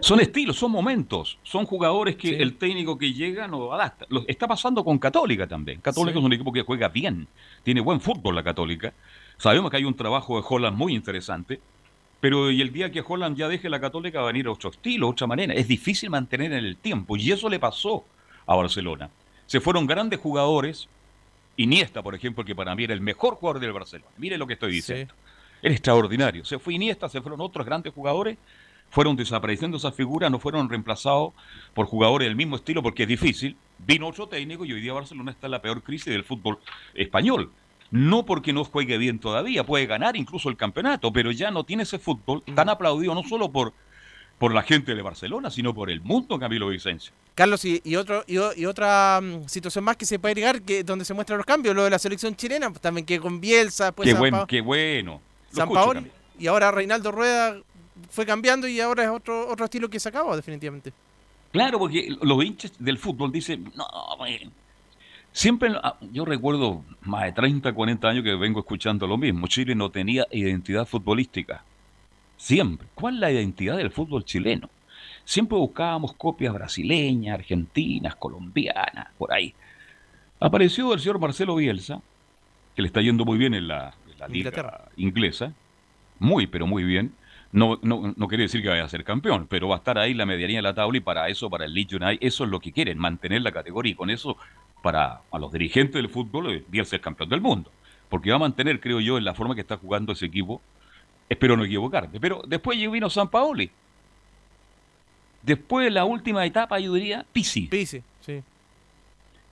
Son 0.02 0.20
estilos, 0.20 0.58
son 0.58 0.72
momentos, 0.72 1.38
son 1.44 1.66
jugadores 1.66 2.16
que 2.16 2.38
el 2.38 2.56
técnico 2.58 2.98
que 2.98 3.14
llega 3.14 3.48
no 3.48 3.72
adapta. 3.74 4.06
Lo 4.10 4.24
está 4.28 4.48
pasando 4.48 4.84
con 4.84 4.98
Católica 5.00 5.48
también. 5.48 5.80
Católica 5.82 6.14
Sí. 6.14 6.20
es 6.20 6.26
un 6.26 6.34
equipo 6.34 6.52
que 6.52 6.62
juega 6.62 6.90
bien, 6.90 7.28
tiene 7.64 7.82
buen 7.82 8.00
fútbol 8.02 8.36
la 8.36 8.44
Católica. 8.44 8.94
Sabemos 9.38 9.72
que 9.72 9.78
hay 9.78 9.84
un 9.86 9.96
trabajo 9.96 10.40
de 10.40 10.46
Holland 10.48 10.78
muy 10.78 10.94
interesante, 10.94 11.60
pero 12.20 12.50
y 12.52 12.62
el 12.62 12.72
día 12.72 12.92
que 12.92 13.04
Holland 13.06 13.38
ya 13.38 13.48
deje 13.48 13.70
la 13.70 13.80
Católica 13.80 14.20
va 14.20 14.30
a 14.30 14.32
venir 14.32 14.48
otro 14.48 14.70
estilo, 14.70 15.10
otra 15.10 15.28
manera. 15.28 15.54
Es 15.54 15.68
difícil 15.68 16.10
mantener 16.10 16.54
en 16.54 16.66
el 16.66 16.78
tiempo 16.78 17.18
y 17.18 17.32
eso 17.32 17.50
le 17.50 17.60
pasó 17.60 18.06
a 18.48 18.56
Barcelona. 18.56 19.10
Se 19.46 19.60
fueron 19.60 19.86
grandes 19.86 20.20
jugadores, 20.20 20.88
Iniesta, 21.58 22.02
por 22.02 22.16
ejemplo, 22.16 22.44
que 22.44 22.56
para 22.56 22.76
mí 22.76 22.84
era 22.84 22.94
el 22.94 23.02
mejor 23.02 23.36
jugador 23.36 23.62
del 23.62 23.72
Barcelona. 23.74 24.12
Mire 24.18 24.38
lo 24.38 24.46
que 24.48 24.54
estoy 24.54 24.72
diciendo. 24.74 25.14
Era 25.62 25.74
extraordinario. 25.74 26.44
Se 26.46 26.60
fue 26.60 26.74
Iniesta, 26.74 27.08
se 27.10 27.22
fueron 27.22 27.40
otros 27.42 27.66
grandes 27.66 27.94
jugadores, 27.94 28.38
fueron 28.96 29.18
desapareciendo 29.18 29.76
esas 29.76 29.94
figuras, 29.94 30.32
no 30.32 30.40
fueron 30.40 30.70
reemplazados 30.70 31.34
por 31.74 31.86
jugadores 31.86 32.30
del 32.30 32.38
mismo 32.38 32.56
estilo 32.56 32.82
porque 32.82 33.04
es 33.04 33.10
difícil. 33.10 33.58
Vino 33.78 34.08
otro 34.08 34.28
técnico 34.28 34.64
y 34.64 34.72
hoy 34.72 34.80
día 34.80 34.94
Barcelona 34.94 35.32
está 35.32 35.48
en 35.48 35.52
la 35.52 35.62
peor 35.62 35.84
crisis 35.84 36.06
del 36.06 36.24
fútbol 36.24 36.60
español. 36.94 37.52
No 37.92 38.26
porque 38.26 38.54
no 38.54 38.64
juegue 38.64 38.98
bien 38.98 39.20
todavía, 39.20 39.66
puede 39.66 39.86
ganar 39.86 40.16
incluso 40.16 40.48
el 40.48 40.56
campeonato, 40.56 41.12
pero 41.12 41.32
ya 41.32 41.52
no 41.52 41.66
tiene 41.66 41.84
ese 41.84 42.00
fútbol 42.00 42.42
tan 42.56 42.70
aplaudido 42.70 43.14
no 43.14 43.24
solo 43.24 43.52
por, 43.52 43.74
por 44.40 44.54
la 44.54 44.64
gente 44.64 44.96
de 44.96 45.02
Barcelona, 45.02 45.52
sino 45.52 45.74
por 45.74 45.92
el 45.92 46.00
mundo, 46.00 46.40
Camilo 46.40 46.70
Vicencio. 46.70 47.12
Carlos, 47.36 47.66
y, 47.66 47.82
y 47.84 47.98
otro, 47.98 48.24
y, 48.28 48.66
otra 48.66 49.20
mm, 49.22 49.50
situación 49.50 49.84
más 49.84 49.98
que 49.98 50.06
se 50.06 50.20
puede 50.20 50.32
agregar, 50.32 50.62
que 50.62 50.86
donde 50.86 51.04
se 51.04 51.14
muestran 51.14 51.36
los 51.36 51.46
cambios, 51.46 51.76
lo 51.76 51.84
de 51.84 51.90
la 51.90 52.00
selección 52.00 52.34
chilena, 52.34 52.70
pues, 52.70 52.80
también 52.80 53.06
que 53.06 53.20
con 53.20 53.42
Bielsa, 53.42 53.92
pues 53.92 54.08
qué, 54.08 54.18
buen, 54.18 54.34
qué 54.48 54.62
bueno. 54.62 55.20
Lo 55.52 55.58
San 55.58 55.68
escucho, 55.68 55.84
Paoli, 55.84 56.12
y 56.40 56.48
ahora 56.48 56.72
Reinaldo 56.72 57.12
Rueda 57.12 57.58
fue 58.10 58.26
cambiando 58.26 58.68
y 58.68 58.80
ahora 58.80 59.04
es 59.04 59.10
otro, 59.10 59.48
otro 59.48 59.66
estilo 59.66 59.90
que 59.90 60.00
se 60.00 60.10
acabó 60.10 60.36
definitivamente. 60.36 60.92
Claro, 61.52 61.80
porque 61.80 62.10
los 62.22 62.44
hinchas 62.44 62.74
del 62.80 62.98
fútbol 62.98 63.32
dicen, 63.32 63.72
no, 63.76 63.88
bueno". 64.18 64.52
siempre, 65.32 65.72
ah, 65.82 65.96
yo 66.12 66.26
recuerdo 66.26 66.84
más 67.02 67.24
de 67.24 67.32
30, 67.32 67.72
40 67.74 68.08
años 68.10 68.24
que 68.24 68.36
vengo 68.36 68.60
escuchando 68.60 69.08
lo 69.08 69.18
mismo, 69.18 69.48
Chile 69.48 69.74
no 69.74 69.90
tenía 69.90 70.28
identidad 70.32 70.86
futbolística, 70.86 71.64
siempre. 72.36 72.88
¿Cuál 72.94 73.16
es 73.16 73.20
la 73.22 73.32
identidad 73.32 73.78
del 73.78 73.92
fútbol 73.92 74.26
chileno? 74.26 74.70
Siempre 75.24 75.58
buscábamos 75.58 76.14
copias 76.14 76.54
brasileñas, 76.54 77.36
argentinas, 77.36 78.16
colombianas, 78.16 79.08
por 79.18 79.34
ahí. 79.34 79.54
Apareció 80.40 80.94
el 80.94 81.00
señor 81.00 81.20
Marcelo 81.20 81.56
Bielsa, 81.56 82.02
que 82.76 82.82
le 82.82 82.88
está 82.88 83.02
yendo 83.02 83.24
muy 83.26 83.38
bien 83.38 83.54
en 83.54 83.68
la, 83.68 83.94
en 84.12 84.20
la 84.20 84.28
liga 84.28 84.50
Inglaterra. 84.50 84.86
inglesa, 84.98 85.54
muy, 86.20 86.48
pero 86.48 86.68
muy 86.68 86.84
bien. 86.84 87.14
No, 87.52 87.80
no, 87.82 88.14
no 88.16 88.28
quiere 88.28 88.44
decir 88.44 88.62
que 88.62 88.70
vaya 88.70 88.84
a 88.84 88.90
ser 88.90 89.04
campeón, 89.04 89.48
pero 89.50 89.70
va 89.70 89.76
a 89.76 89.78
estar 89.78 89.98
ahí 89.98 90.14
la 90.14 90.26
medianía 90.26 90.58
de 90.58 90.64
la 90.64 90.74
tabla 90.74 90.98
y 90.98 91.02
para 91.02 91.30
eso, 91.30 91.50
para 91.50 91.66
el 91.66 91.74
Leeds 91.74 91.94
United, 91.94 92.18
eso 92.20 92.44
es 92.44 92.50
lo 92.50 92.60
que 92.60 92.72
quieren, 92.72 92.98
mantener 92.98 93.42
la 93.42 93.52
categoría 93.52 93.94
y 93.94 93.96
con 93.96 94.10
eso, 94.10 94.38
para 94.82 95.22
a 95.32 95.40
los 95.40 95.52
dirigentes 95.52 95.96
del 95.96 96.10
fútbol, 96.10 96.64
eh, 96.72 96.86
ser 96.86 97.02
campeón 97.02 97.30
del 97.30 97.42
mundo. 97.42 97.72
Porque 98.10 98.30
va 98.30 98.36
a 98.36 98.40
mantener, 98.40 98.80
creo 98.80 99.00
yo, 99.00 99.18
en 99.18 99.26
la 99.26 99.34
forma 99.34 99.56
que 99.56 99.62
está 99.62 99.78
jugando 99.78 100.14
ese 100.14 100.26
equipo, 100.26 100.62
espero 101.30 101.56
no 101.56 101.64
equivocarme. 101.64 102.20
Pero 102.20 102.44
después 102.48 102.78
vino 102.78 103.10
San 103.10 103.30
Paoli. 103.30 103.70
Después, 105.42 105.92
la 105.92 106.06
última 106.06 106.46
etapa, 106.46 106.80
yo 106.80 106.94
diría, 106.94 107.26
Pisi. 107.32 107.68
Pisi, 107.68 108.02
sí. 108.22 108.42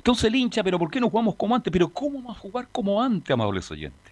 Entonces 0.04 0.26
el 0.26 0.36
hincha, 0.36 0.62
pero 0.64 0.78
¿por 0.78 0.92
qué 0.92 1.00
no 1.00 1.10
jugamos 1.10 1.36
como 1.36 1.56
antes? 1.56 1.72
Pero 1.72 1.88
¿cómo 1.88 2.20
vamos 2.20 2.36
a 2.36 2.40
jugar 2.42 2.68
como 2.70 3.02
antes, 3.02 3.32
amables 3.32 3.72
oyentes? 3.72 4.03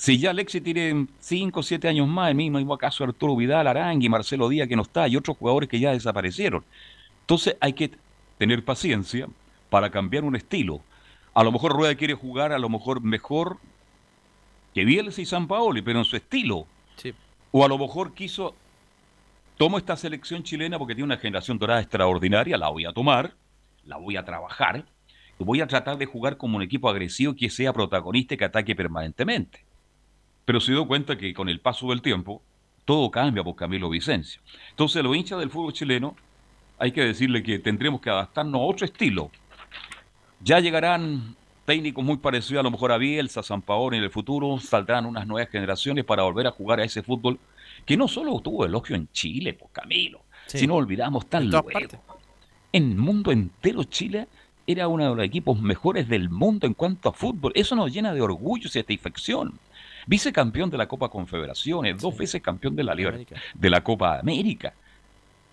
Si 0.00 0.16
ya 0.16 0.30
Alexis 0.30 0.62
tiene 0.62 1.08
5 1.18 1.58
o 1.58 1.62
7 1.62 1.88
años 1.88 2.06
más, 2.06 2.28
el 2.28 2.36
mismo 2.36 2.72
acaso 2.72 3.02
Arturo 3.02 3.34
Vidal, 3.34 3.66
Arangui, 3.66 4.08
Marcelo 4.08 4.48
Díaz 4.48 4.68
que 4.68 4.76
no 4.76 4.82
está, 4.82 5.08
y 5.08 5.16
otros 5.16 5.36
jugadores 5.36 5.68
que 5.68 5.80
ya 5.80 5.90
desaparecieron. 5.90 6.64
Entonces 7.22 7.56
hay 7.60 7.72
que 7.72 7.90
tener 8.38 8.64
paciencia 8.64 9.26
para 9.68 9.90
cambiar 9.90 10.22
un 10.22 10.36
estilo. 10.36 10.82
A 11.34 11.42
lo 11.42 11.50
mejor 11.50 11.72
Rueda 11.72 11.96
quiere 11.96 12.14
jugar, 12.14 12.52
a 12.52 12.60
lo 12.60 12.68
mejor 12.68 13.00
mejor 13.00 13.58
que 14.72 14.84
Bielsa 14.84 15.20
y 15.20 15.26
San 15.26 15.48
Paoli, 15.48 15.82
pero 15.82 15.98
en 15.98 16.04
su 16.04 16.14
estilo. 16.14 16.68
O 17.50 17.64
a 17.64 17.68
lo 17.68 17.76
mejor 17.76 18.14
quiso, 18.14 18.54
tomo 19.56 19.78
esta 19.78 19.96
selección 19.96 20.44
chilena 20.44 20.78
porque 20.78 20.94
tiene 20.94 21.06
una 21.06 21.16
generación 21.16 21.58
dorada 21.58 21.80
extraordinaria, 21.80 22.56
la 22.56 22.68
voy 22.68 22.84
a 22.84 22.92
tomar, 22.92 23.34
la 23.84 23.96
voy 23.96 24.16
a 24.16 24.24
trabajar, 24.24 24.84
voy 25.40 25.60
a 25.60 25.66
tratar 25.66 25.98
de 25.98 26.06
jugar 26.06 26.36
como 26.36 26.56
un 26.56 26.62
equipo 26.62 26.88
agresivo 26.88 27.34
que 27.34 27.50
sea 27.50 27.72
protagonista 27.72 28.34
y 28.34 28.36
que 28.36 28.44
ataque 28.44 28.76
permanentemente. 28.76 29.66
Pero 30.48 30.60
se 30.60 30.72
dio 30.72 30.86
cuenta 30.86 31.18
que 31.18 31.34
con 31.34 31.50
el 31.50 31.60
paso 31.60 31.90
del 31.90 32.00
tiempo, 32.00 32.40
todo 32.86 33.10
cambia 33.10 33.44
por 33.44 33.54
Camilo 33.54 33.90
Vicencio. 33.90 34.40
Entonces, 34.70 35.04
los 35.04 35.14
hinchas 35.14 35.38
del 35.40 35.50
fútbol 35.50 35.74
chileno, 35.74 36.16
hay 36.78 36.90
que 36.90 37.02
decirle 37.02 37.42
que 37.42 37.58
tendremos 37.58 38.00
que 38.00 38.08
adaptarnos 38.08 38.58
a 38.58 38.64
otro 38.64 38.86
estilo. 38.86 39.30
Ya 40.40 40.58
llegarán 40.58 41.36
técnicos 41.66 42.02
muy 42.02 42.16
parecidos 42.16 42.60
a 42.60 42.62
lo 42.62 42.70
mejor 42.70 42.92
a 42.92 42.96
Bielsa, 42.96 43.42
San 43.42 43.60
Paolo 43.60 43.94
en 43.94 44.02
el 44.02 44.08
futuro, 44.08 44.58
saldrán 44.58 45.04
unas 45.04 45.26
nuevas 45.26 45.50
generaciones 45.50 46.06
para 46.06 46.22
volver 46.22 46.46
a 46.46 46.50
jugar 46.50 46.80
a 46.80 46.84
ese 46.84 47.02
fútbol 47.02 47.38
que 47.84 47.98
no 47.98 48.08
solo 48.08 48.40
tuvo 48.40 48.64
elogio 48.64 48.96
en 48.96 49.06
Chile, 49.12 49.52
por 49.52 49.70
Camilo, 49.70 50.22
si 50.46 50.66
no 50.66 50.76
olvidamos 50.76 51.26
tan 51.26 51.50
luego. 51.50 51.68
En 52.72 52.92
el 52.92 52.96
mundo 52.96 53.32
entero 53.32 53.84
Chile 53.84 54.28
era 54.66 54.88
uno 54.88 55.10
de 55.10 55.14
los 55.14 55.26
equipos 55.26 55.60
mejores 55.60 56.08
del 56.08 56.30
mundo 56.30 56.66
en 56.66 56.72
cuanto 56.72 57.10
a 57.10 57.12
fútbol. 57.12 57.52
Eso 57.54 57.76
nos 57.76 57.92
llena 57.92 58.14
de 58.14 58.22
orgullo 58.22 58.66
y 58.66 58.70
satisfacción. 58.70 59.58
Vicecampeón 60.08 60.70
de 60.70 60.78
la 60.78 60.88
Copa 60.88 61.10
Confederaciones, 61.10 62.00
dos 62.00 62.16
veces 62.16 62.40
campeón 62.40 62.74
de 62.74 62.82
la 62.82 62.94
Liga 62.94 63.12
de 63.54 63.70
la 63.70 63.82
Copa 63.82 64.18
América. 64.18 64.72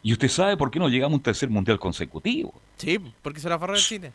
Y 0.01 0.13
usted 0.13 0.29
sabe 0.29 0.55
por 0.55 0.71
qué 0.71 0.79
no 0.79 0.87
llegamos 0.87 1.15
a 1.15 1.17
un 1.17 1.21
tercer 1.21 1.49
mundial 1.49 1.77
consecutivo. 1.77 2.53
Sí, 2.77 2.97
porque 3.21 3.41
se 3.41 3.49
la 3.49 3.59
farró 3.59 3.73
de 3.73 3.81
Chile. 3.81 4.13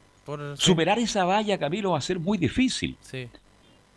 Superar 0.55 0.99
esa 0.99 1.25
valla, 1.25 1.59
Camilo, 1.59 1.91
va 1.91 1.99
a 1.99 2.01
ser 2.01 2.19
muy 2.19 2.39
difícil. 2.39 2.97
Sí. 3.03 3.29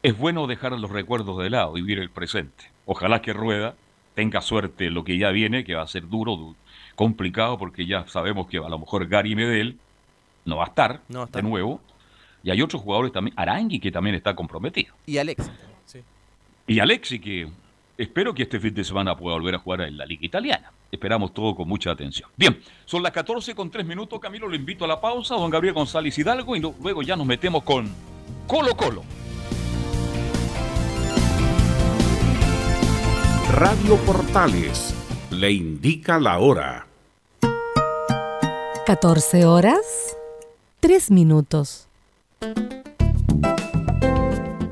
Es 0.01 0.17
bueno 0.17 0.45
dejar 0.45 0.73
los 0.73 0.91
recuerdos 0.91 1.41
de 1.41 1.49
lado 1.49 1.77
y 1.77 1.81
vivir 1.81 1.99
el 1.99 2.09
presente. 2.09 2.65
Ojalá 2.85 3.21
que 3.21 3.31
Rueda 3.31 3.75
tenga 4.13 4.41
suerte 4.41 4.87
en 4.87 4.95
lo 4.95 5.05
que 5.05 5.17
ya 5.17 5.29
viene, 5.29 5.63
que 5.63 5.75
va 5.75 5.83
a 5.83 5.87
ser 5.87 6.09
duro, 6.09 6.55
complicado, 6.95 7.57
porque 7.57 7.85
ya 7.85 8.05
sabemos 8.07 8.47
que 8.47 8.57
a 8.57 8.67
lo 8.67 8.79
mejor 8.79 9.07
Gary 9.07 9.33
Medel 9.33 9.77
no 10.43 10.57
va 10.57 10.65
a 10.65 10.67
estar, 10.67 11.01
de 11.07 11.41
nuevo. 11.41 11.79
Y 12.43 12.51
hay 12.51 12.61
otros 12.61 12.81
jugadores 12.81 13.13
también, 13.13 13.33
Arangui, 13.37 13.79
que 13.79 13.91
también 13.93 14.15
está 14.15 14.35
comprometido. 14.35 14.93
Y 15.05 15.19
Alexi. 15.19 15.49
Y 16.65 16.79
Alexi, 16.79 17.19
que 17.19 17.49
espero 17.97 18.33
que 18.33 18.43
este 18.43 18.59
fin 18.59 18.73
de 18.73 18.83
semana 18.83 19.17
pueda 19.17 19.35
volver 19.35 19.55
a 19.55 19.59
jugar 19.59 19.81
en 19.81 19.97
la 19.97 20.05
Liga 20.05 20.25
Italiana. 20.25 20.71
Esperamos 20.91 21.33
todo 21.33 21.55
con 21.55 21.67
mucha 21.67 21.91
atención. 21.91 22.29
Bien, 22.37 22.59
son 22.85 23.03
las 23.03 23.11
14 23.11 23.53
con 23.53 23.69
3 23.69 23.85
minutos. 23.85 24.19
Camilo, 24.19 24.47
lo 24.47 24.55
invito 24.55 24.85
a 24.85 24.87
la 24.87 25.01
pausa. 25.01 25.35
Don 25.35 25.49
Gabriel 25.49 25.73
González 25.73 26.17
Hidalgo. 26.17 26.55
Y 26.55 26.61
luego 26.61 27.01
ya 27.01 27.15
nos 27.15 27.25
metemos 27.25 27.63
con 27.63 27.91
Colo 28.47 28.77
Colo. 28.77 29.03
Radio 33.51 33.97
Portales 33.97 34.95
le 35.31 35.51
indica 35.51 36.19
la 36.19 36.39
hora. 36.39 36.87
14 38.85 39.45
horas, 39.45 40.15
3 40.79 41.11
minutos. 41.11 41.87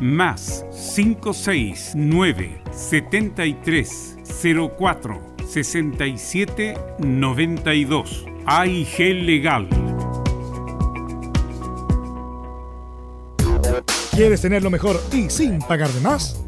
más 0.00 0.64
569 0.94 2.62
73 2.70 4.16
04 4.78 5.20
67 5.46 6.78
92 6.98 8.26
AIG 8.46 8.98
Legal. 9.24 9.68
¿Quieres 14.10 14.40
tener 14.40 14.62
lo 14.62 14.70
mejor 14.70 15.00
y 15.12 15.30
sin 15.30 15.58
pagar 15.60 15.90
de 15.90 16.00
más? 16.00 16.47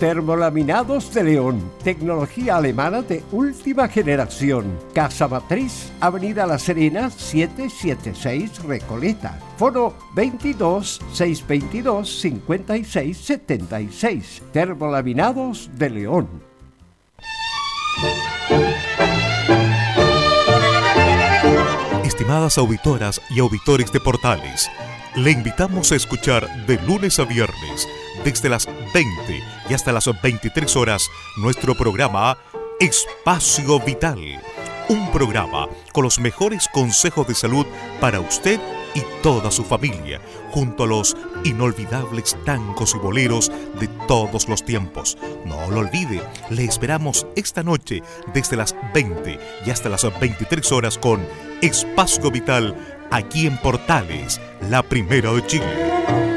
Termolaminados 0.00 1.14
de 1.14 1.24
León, 1.24 1.72
tecnología 1.82 2.58
alemana 2.58 3.00
de 3.00 3.24
última 3.32 3.88
generación. 3.88 4.78
Casa 4.92 5.26
Matriz, 5.26 5.90
Avenida 6.00 6.46
La 6.46 6.58
Serena, 6.58 7.08
776 7.08 8.62
Recoleta. 8.64 9.40
Foro 9.56 9.94
22 10.14 11.00
622 11.12 12.20
56 12.20 13.16
76. 13.16 14.42
Termolaminados 14.52 15.70
de 15.78 15.88
León. 15.88 16.28
Estimadas 22.04 22.58
auditoras 22.58 23.20
y 23.30 23.40
auditores 23.40 23.90
de 23.92 24.00
Portales, 24.00 24.70
le 25.16 25.30
invitamos 25.30 25.92
a 25.92 25.96
escuchar 25.96 26.66
de 26.66 26.76
lunes 26.82 27.18
a 27.18 27.24
viernes, 27.24 27.88
desde 28.22 28.50
las 28.50 28.66
20 28.66 29.42
y 29.68 29.74
hasta 29.74 29.90
las 29.90 30.08
23 30.22 30.76
horas, 30.76 31.08
nuestro 31.38 31.74
programa 31.74 32.36
Espacio 32.80 33.80
Vital, 33.80 34.20
un 34.90 35.10
programa 35.12 35.68
con 35.92 36.04
los 36.04 36.20
mejores 36.20 36.68
consejos 36.68 37.26
de 37.26 37.34
salud 37.34 37.66
para 37.98 38.20
usted 38.20 38.60
y 38.96 39.02
toda 39.22 39.50
su 39.50 39.62
familia, 39.62 40.20
junto 40.50 40.84
a 40.84 40.86
los 40.86 41.16
inolvidables 41.44 42.36
tangos 42.46 42.94
y 42.94 42.98
boleros 42.98 43.52
de 43.78 43.88
todos 44.08 44.48
los 44.48 44.64
tiempos. 44.64 45.18
No 45.44 45.70
lo 45.70 45.80
olvide, 45.80 46.22
le 46.48 46.64
esperamos 46.64 47.26
esta 47.36 47.62
noche 47.62 48.02
desde 48.32 48.56
las 48.56 48.74
20 48.94 49.38
y 49.66 49.70
hasta 49.70 49.90
las 49.90 50.06
23 50.18 50.72
horas 50.72 50.96
con 50.96 51.20
Espacio 51.60 52.30
Vital 52.30 52.74
aquí 53.10 53.46
en 53.46 53.58
Portales, 53.58 54.40
la 54.70 54.82
primera 54.82 55.30
de 55.32 55.46
Chile. 55.46 56.35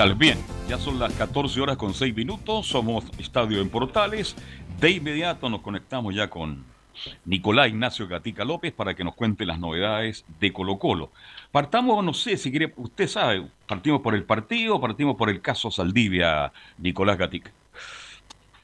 Bien, 0.00 0.38
ya 0.66 0.78
son 0.78 0.98
las 0.98 1.12
14 1.12 1.60
horas 1.60 1.76
con 1.76 1.92
6 1.92 2.16
minutos, 2.16 2.66
somos 2.66 3.04
Estadio 3.18 3.60
en 3.60 3.68
Portales. 3.68 4.34
De 4.80 4.92
inmediato 4.92 5.50
nos 5.50 5.60
conectamos 5.60 6.14
ya 6.14 6.30
con 6.30 6.64
Nicolás 7.26 7.68
Ignacio 7.68 8.08
Gatica 8.08 8.46
López 8.46 8.72
para 8.72 8.94
que 8.94 9.04
nos 9.04 9.14
cuente 9.14 9.44
las 9.44 9.58
novedades 9.58 10.24
de 10.40 10.54
Colo 10.54 10.78
Colo. 10.78 11.10
Partamos, 11.52 12.02
no 12.02 12.14
sé 12.14 12.38
si 12.38 12.50
quiere, 12.50 12.72
usted 12.78 13.08
sabe, 13.08 13.46
partimos 13.66 14.00
por 14.00 14.14
el 14.14 14.24
partido, 14.24 14.80
partimos 14.80 15.16
por 15.16 15.28
el 15.28 15.42
caso 15.42 15.70
Saldivia, 15.70 16.50
Nicolás 16.78 17.18
Gatica. 17.18 17.52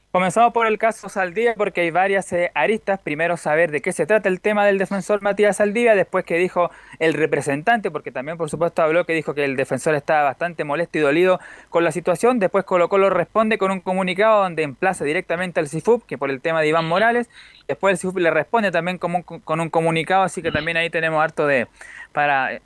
Comenzamos 0.09 0.53
por 0.53 0.67
el 0.67 0.77
caso 0.77 1.09
Saldivia 1.09 1.53
porque 1.55 1.81
hay 1.81 1.91
varias 1.91 2.31
eh, 2.31 2.49
aristas. 2.55 2.99
Primero 3.01 3.35
saber 3.35 3.71
de 3.71 3.81
qué 3.81 3.91
se 3.91 4.05
trata 4.05 4.29
el 4.29 4.39
tema 4.39 4.65
del 4.65 4.77
defensor 4.77 5.21
Matías 5.21 5.57
Saldivia, 5.57 5.95
después 5.95 6.23
que 6.23 6.37
dijo 6.37 6.71
el 6.99 7.13
representante, 7.13 7.91
porque 7.91 8.11
también 8.11 8.37
por 8.37 8.49
supuesto 8.49 8.81
habló 8.81 9.05
que 9.05 9.13
dijo 9.13 9.33
que 9.33 9.43
el 9.43 9.57
defensor 9.57 9.95
estaba 9.95 10.23
bastante 10.23 10.63
molesto 10.63 10.97
y 10.97 11.01
dolido 11.01 11.41
con 11.69 11.83
la 11.83 11.91
situación. 11.91 12.39
Después 12.39 12.63
Colo 12.63 12.87
Colo 12.87 13.09
responde 13.09 13.57
con 13.57 13.69
un 13.69 13.81
comunicado 13.81 14.43
donde 14.43 14.63
emplaza 14.63 15.03
directamente 15.03 15.59
al 15.59 15.67
CIFUP, 15.67 16.05
que 16.05 16.17
por 16.17 16.29
el 16.29 16.39
tema 16.39 16.61
de 16.61 16.69
Iván 16.69 16.87
Morales. 16.87 17.29
Después 17.67 17.91
el 17.91 17.97
CIFUP 17.97 18.17
le 18.19 18.31
responde 18.31 18.71
también 18.71 18.97
con 18.97 19.13
un, 19.13 19.23
con 19.23 19.59
un 19.59 19.69
comunicado, 19.69 20.23
así 20.23 20.41
que 20.41 20.53
también 20.53 20.77
ahí 20.77 20.89
tenemos 20.89 21.21
harto 21.21 21.45
de 21.45 21.67
para, 22.13 22.61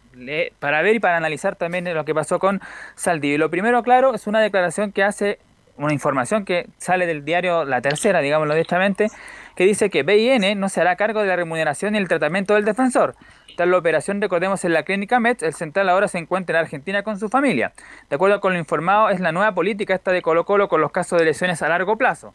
para 0.60 0.82
ver 0.84 0.96
y 0.96 1.00
para 1.00 1.18
analizar 1.18 1.56
también 1.56 1.92
lo 1.92 2.06
que 2.06 2.14
pasó 2.14 2.38
con 2.38 2.62
Saldivia. 2.96 3.40
Lo 3.40 3.50
primero, 3.50 3.82
claro, 3.82 4.14
es 4.14 4.28
una 4.28 4.40
declaración 4.40 4.92
que 4.92 5.04
hace 5.04 5.40
una 5.86 5.94
información 5.94 6.46
que 6.46 6.68
sale 6.78 7.06
del 7.06 7.26
diario 7.26 7.66
La 7.66 7.82
Tercera, 7.82 8.22
digámoslo 8.22 8.54
directamente, 8.54 9.08
que 9.56 9.66
dice 9.66 9.90
que 9.90 10.04
BIN 10.04 10.60
no 10.60 10.70
se 10.70 10.82
hará 10.82 10.96
cargo 10.96 11.22
de 11.22 11.28
la 11.28 11.36
remuneración 11.36 11.96
y 11.96 11.98
el 11.98 12.08
tratamiento 12.08 12.56
del 12.56 12.66
defensor. 12.66 13.16
Tras 13.56 13.68
la 13.68 13.78
operación, 13.78 14.22
recordemos, 14.22 14.64
en 14.64 14.74
la 14.74 14.84
clínica 14.84 15.20
METS, 15.20 15.44
el 15.44 15.54
central 15.54 15.90
ahora 15.90 16.08
se 16.08 16.18
encuentra 16.18 16.58
en 16.58 16.66
Argentina 16.66 17.04
con 17.04 17.20
su 17.20 17.30
familia. 17.30 17.74
De 18.10 18.16
acuerdo 18.16 18.40
con 18.40 18.54
lo 18.54 18.60
informado, 18.60 19.10
es 19.10 19.20
la 19.20 19.32
nueva 19.32 19.54
política 19.54 19.94
esta 19.94 20.12
de 20.12 20.22
Colo 20.22 20.46
Colo 20.46 20.68
con 20.68 20.82
los 20.82 20.92
casos 20.92 21.20
de 21.20 21.26
lesiones 21.26 21.62
a 21.62 21.70
largo 21.70 21.98
plazo. 21.98 22.34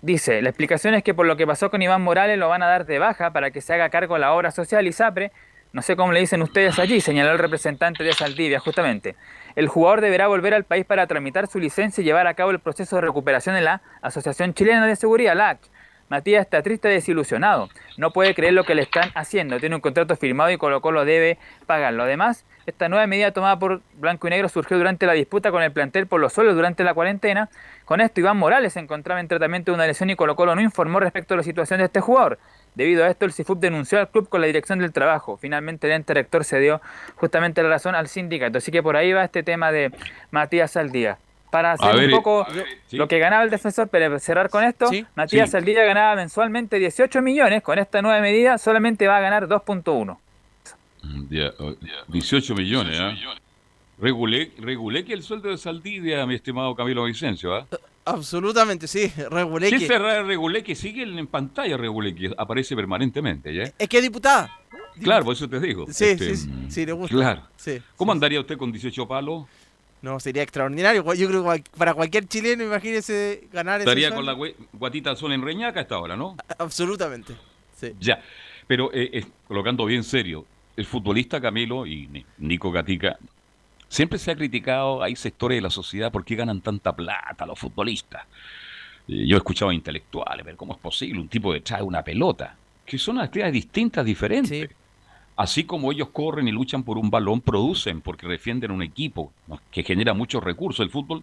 Dice, 0.00 0.42
la 0.42 0.48
explicación 0.50 0.94
es 0.94 1.02
que 1.02 1.14
por 1.14 1.26
lo 1.26 1.36
que 1.36 1.46
pasó 1.46 1.70
con 1.70 1.82
Iván 1.82 2.02
Morales 2.02 2.38
lo 2.38 2.48
van 2.48 2.62
a 2.62 2.66
dar 2.66 2.86
de 2.86 2.98
baja 2.98 3.32
para 3.32 3.50
que 3.50 3.60
se 3.60 3.74
haga 3.74 3.88
cargo 3.90 4.16
la 4.16 4.32
obra 4.32 4.50
social 4.50 4.86
ISAPRE. 4.86 5.32
No 5.72 5.82
sé 5.82 5.96
cómo 5.96 6.12
le 6.12 6.20
dicen 6.20 6.40
ustedes 6.42 6.78
allí, 6.78 7.00
señaló 7.00 7.32
el 7.32 7.38
representante 7.38 8.04
de 8.04 8.12
Saldivia, 8.12 8.60
justamente. 8.60 9.16
El 9.58 9.66
jugador 9.66 10.02
deberá 10.02 10.28
volver 10.28 10.54
al 10.54 10.62
país 10.62 10.84
para 10.84 11.08
tramitar 11.08 11.48
su 11.48 11.58
licencia 11.58 12.00
y 12.00 12.04
llevar 12.04 12.28
a 12.28 12.34
cabo 12.34 12.52
el 12.52 12.60
proceso 12.60 12.94
de 12.94 13.02
recuperación 13.02 13.56
en 13.56 13.64
la 13.64 13.82
Asociación 14.02 14.54
Chilena 14.54 14.86
de 14.86 14.94
Seguridad, 14.94 15.34
la 15.34 15.48
ACH. 15.48 15.66
Matías 16.08 16.42
está 16.42 16.62
triste 16.62 16.88
y 16.88 16.92
desilusionado. 16.92 17.68
No 17.96 18.12
puede 18.12 18.36
creer 18.36 18.52
lo 18.52 18.62
que 18.62 18.76
le 18.76 18.82
están 18.82 19.10
haciendo. 19.16 19.58
Tiene 19.58 19.74
un 19.74 19.80
contrato 19.80 20.14
firmado 20.14 20.52
y 20.52 20.58
Colo 20.58 20.80
Colo 20.80 21.04
debe 21.04 21.38
pagarlo. 21.66 22.04
Además, 22.04 22.46
esta 22.66 22.88
nueva 22.88 23.04
medida 23.08 23.32
tomada 23.32 23.58
por 23.58 23.82
Blanco 23.94 24.28
y 24.28 24.30
Negro 24.30 24.48
surgió 24.48 24.78
durante 24.78 25.06
la 25.06 25.14
disputa 25.14 25.50
con 25.50 25.60
el 25.64 25.72
plantel 25.72 26.06
por 26.06 26.20
los 26.20 26.32
suelos 26.32 26.54
durante 26.54 26.84
la 26.84 26.94
cuarentena. 26.94 27.50
Con 27.84 28.00
esto, 28.00 28.20
Iván 28.20 28.36
Morales 28.36 28.74
se 28.74 28.78
encontraba 28.78 29.18
en 29.20 29.26
tratamiento 29.26 29.72
de 29.72 29.74
una 29.74 29.88
lesión 29.88 30.08
y 30.08 30.14
Colo 30.14 30.36
Colo 30.36 30.54
no 30.54 30.60
informó 30.60 31.00
respecto 31.00 31.34
a 31.34 31.36
la 31.36 31.42
situación 31.42 31.78
de 31.78 31.86
este 31.86 32.00
jugador. 32.00 32.38
Debido 32.78 33.04
a 33.04 33.08
esto, 33.08 33.24
el 33.24 33.32
CIFUP 33.32 33.58
denunció 33.58 33.98
al 33.98 34.08
club 34.08 34.28
con 34.28 34.40
la 34.40 34.46
dirección 34.46 34.78
del 34.78 34.92
trabajo. 34.92 35.36
Finalmente, 35.36 35.88
el 35.88 35.94
ente 35.94 36.14
rector 36.14 36.44
se 36.44 36.60
dio 36.60 36.80
justamente 37.16 37.60
la 37.60 37.70
razón 37.70 37.96
al 37.96 38.06
sindicato. 38.06 38.58
Así 38.58 38.70
que 38.70 38.84
por 38.84 38.96
ahí 38.96 39.12
va 39.12 39.24
este 39.24 39.42
tema 39.42 39.72
de 39.72 39.90
Matías 40.30 40.70
Saldía. 40.70 41.18
Para 41.50 41.72
hacer 41.72 41.96
ver, 41.96 42.04
un 42.04 42.10
poco 42.12 42.46
a 42.46 42.52
ver, 42.52 42.66
sí. 42.86 42.96
lo 42.96 43.08
que 43.08 43.18
ganaba 43.18 43.42
el 43.42 43.50
defensor, 43.50 43.88
pero 43.88 44.16
cerrar 44.20 44.48
con 44.48 44.62
esto, 44.62 44.88
Matías 45.16 45.48
Sí. 45.48 45.52
Saldía 45.52 45.82
ganaba 45.82 46.14
mensualmente 46.14 46.78
18 46.78 47.20
millones. 47.20 47.64
Con 47.64 47.80
esta 47.80 48.00
nueva 48.00 48.20
medida 48.20 48.56
solamente 48.58 49.08
va 49.08 49.16
a 49.16 49.20
ganar 49.22 49.48
2.1. 49.48 50.16
Ya, 51.30 51.50
oh, 51.58 51.74
18 52.06 52.54
millones, 52.54 52.96
¿ah? 53.00 53.12
Regulé, 53.98 54.52
regulé 54.60 55.04
que 55.04 55.14
el 55.14 55.24
sueldo 55.24 55.48
de 55.48 55.58
Saldivia, 55.58 56.24
mi 56.26 56.36
estimado 56.36 56.76
Camilo 56.76 57.02
Vicencio, 57.02 57.56
¿ah? 57.56 57.66
Absolutamente, 58.10 58.86
sí. 58.86 59.12
Regulé 59.30 59.70
Sí, 59.70 59.78
que- 59.78 59.84
ese 59.84 59.98
Ra- 59.98 60.22
Regulé 60.22 60.62
que 60.62 60.74
sigue 60.74 61.02
en 61.02 61.26
pantalla, 61.26 61.76
Regulé 61.76 62.14
que 62.14 62.32
aparece 62.36 62.74
permanentemente, 62.76 63.54
¿ya? 63.54 63.64
Es 63.78 63.88
que 63.88 63.96
es 63.98 64.02
diputada. 64.02 64.50
Claro, 65.02 65.24
por 65.24 65.34
eso 65.34 65.48
te 65.48 65.60
digo. 65.60 65.86
Sí, 65.90 66.04
Este, 66.06 66.34
sí, 66.34 66.48
sí, 66.48 66.50
sí, 66.70 66.86
le 66.86 66.92
gusta. 66.92 67.14
Claro. 67.14 67.42
Sí, 67.56 67.80
¿Cómo 67.96 68.10
andaría 68.12 68.40
usted 68.40 68.56
con 68.58 68.72
18 68.72 69.06
palos? 69.06 69.46
No, 70.02 70.18
sería 70.20 70.42
extraordinario. 70.42 71.02
Yo 71.14 71.28
creo 71.28 71.52
que 71.52 71.64
para 71.76 71.94
cualquier 71.94 72.26
chileno, 72.26 72.64
imagínese 72.64 73.48
ganar 73.52 73.80
ese 73.80 73.90
Estaría 73.90 74.14
con 74.14 74.24
la 74.26 74.36
guatita 74.72 75.14
sol 75.16 75.32
en 75.32 75.42
Reñaca 75.42 75.80
a 75.80 75.82
esta 75.82 75.98
hora, 75.98 76.16
¿no? 76.16 76.36
Absolutamente. 76.58 77.34
Sí. 77.76 77.92
Ya, 78.00 78.20
pero 78.66 78.92
eh, 78.92 79.10
eh, 79.12 79.24
colocando 79.46 79.84
bien 79.84 80.02
serio, 80.04 80.44
el 80.76 80.84
futbolista 80.84 81.40
Camilo 81.40 81.86
y 81.86 82.06
Ni- 82.08 82.26
Nico 82.38 82.70
Gatica, 82.70 83.18
siempre 83.88 84.18
se 84.18 84.30
ha 84.30 84.36
criticado, 84.36 85.02
hay 85.02 85.16
sectores 85.16 85.56
de 85.56 85.62
la 85.62 85.70
sociedad, 85.70 86.12
¿por 86.12 86.24
qué 86.24 86.36
ganan 86.36 86.60
tanta 86.60 86.94
plata 86.94 87.46
los 87.46 87.58
futbolistas? 87.58 88.24
Eh, 89.08 89.26
yo 89.26 89.36
he 89.36 89.38
escuchado 89.38 89.70
a 89.70 89.74
intelectuales, 89.74 90.44
pero 90.44 90.56
¿cómo 90.56 90.74
es 90.74 90.78
posible 90.78 91.20
un 91.20 91.28
tipo 91.28 91.52
detrás 91.52 91.80
de 91.80 91.86
una 91.86 92.02
pelota? 92.02 92.56
Que 92.84 92.98
son 92.98 93.18
actividades 93.18 93.54
distintas, 93.54 94.04
diferentes. 94.04 94.70
Así 95.36 95.64
como 95.64 95.92
ellos 95.92 96.08
corren 96.08 96.48
y 96.48 96.52
luchan 96.52 96.82
por 96.82 96.98
un 96.98 97.10
balón, 97.10 97.40
producen 97.40 98.00
porque 98.00 98.26
defienden 98.26 98.72
un 98.72 98.82
equipo 98.82 99.32
¿no? 99.46 99.60
que 99.70 99.84
genera 99.84 100.12
muchos 100.12 100.42
recursos. 100.42 100.84
El 100.84 100.90
fútbol, 100.90 101.22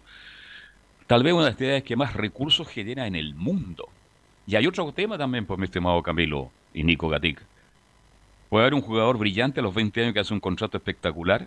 tal 1.06 1.22
vez 1.22 1.34
una 1.34 1.42
de 1.42 1.48
las 1.48 1.52
actividades 1.52 1.82
que 1.82 1.96
más 1.96 2.14
recursos 2.14 2.66
genera 2.66 3.06
en 3.06 3.14
el 3.14 3.34
mundo. 3.34 3.88
Y 4.46 4.56
hay 4.56 4.66
otro 4.66 4.90
tema 4.92 5.18
también, 5.18 5.44
pues, 5.44 5.58
mi 5.58 5.64
estimado 5.64 6.02
Camilo 6.02 6.50
y 6.72 6.82
Nico 6.82 7.08
Gatica. 7.08 7.42
Puede 8.48 8.62
haber 8.64 8.74
un 8.74 8.80
jugador 8.80 9.18
brillante 9.18 9.60
a 9.60 9.62
los 9.62 9.74
20 9.74 10.00
años 10.00 10.14
que 10.14 10.20
hace 10.20 10.32
un 10.32 10.40
contrato 10.40 10.78
espectacular, 10.78 11.46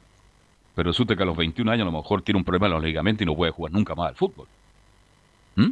pero 0.80 0.92
resulta 0.92 1.14
que 1.14 1.24
a 1.24 1.26
los 1.26 1.36
21 1.36 1.70
años 1.74 1.82
a 1.82 1.92
lo 1.92 1.98
mejor 1.98 2.22
tiene 2.22 2.38
un 2.38 2.46
problema 2.46 2.68
en 2.68 2.72
los 2.72 2.82
ligamentos 2.84 3.22
y 3.22 3.26
no 3.26 3.36
puede 3.36 3.52
jugar 3.52 3.74
nunca 3.74 3.96
más 3.96 4.08
al 4.08 4.16
fútbol. 4.16 4.48
¿Mm? 5.58 5.72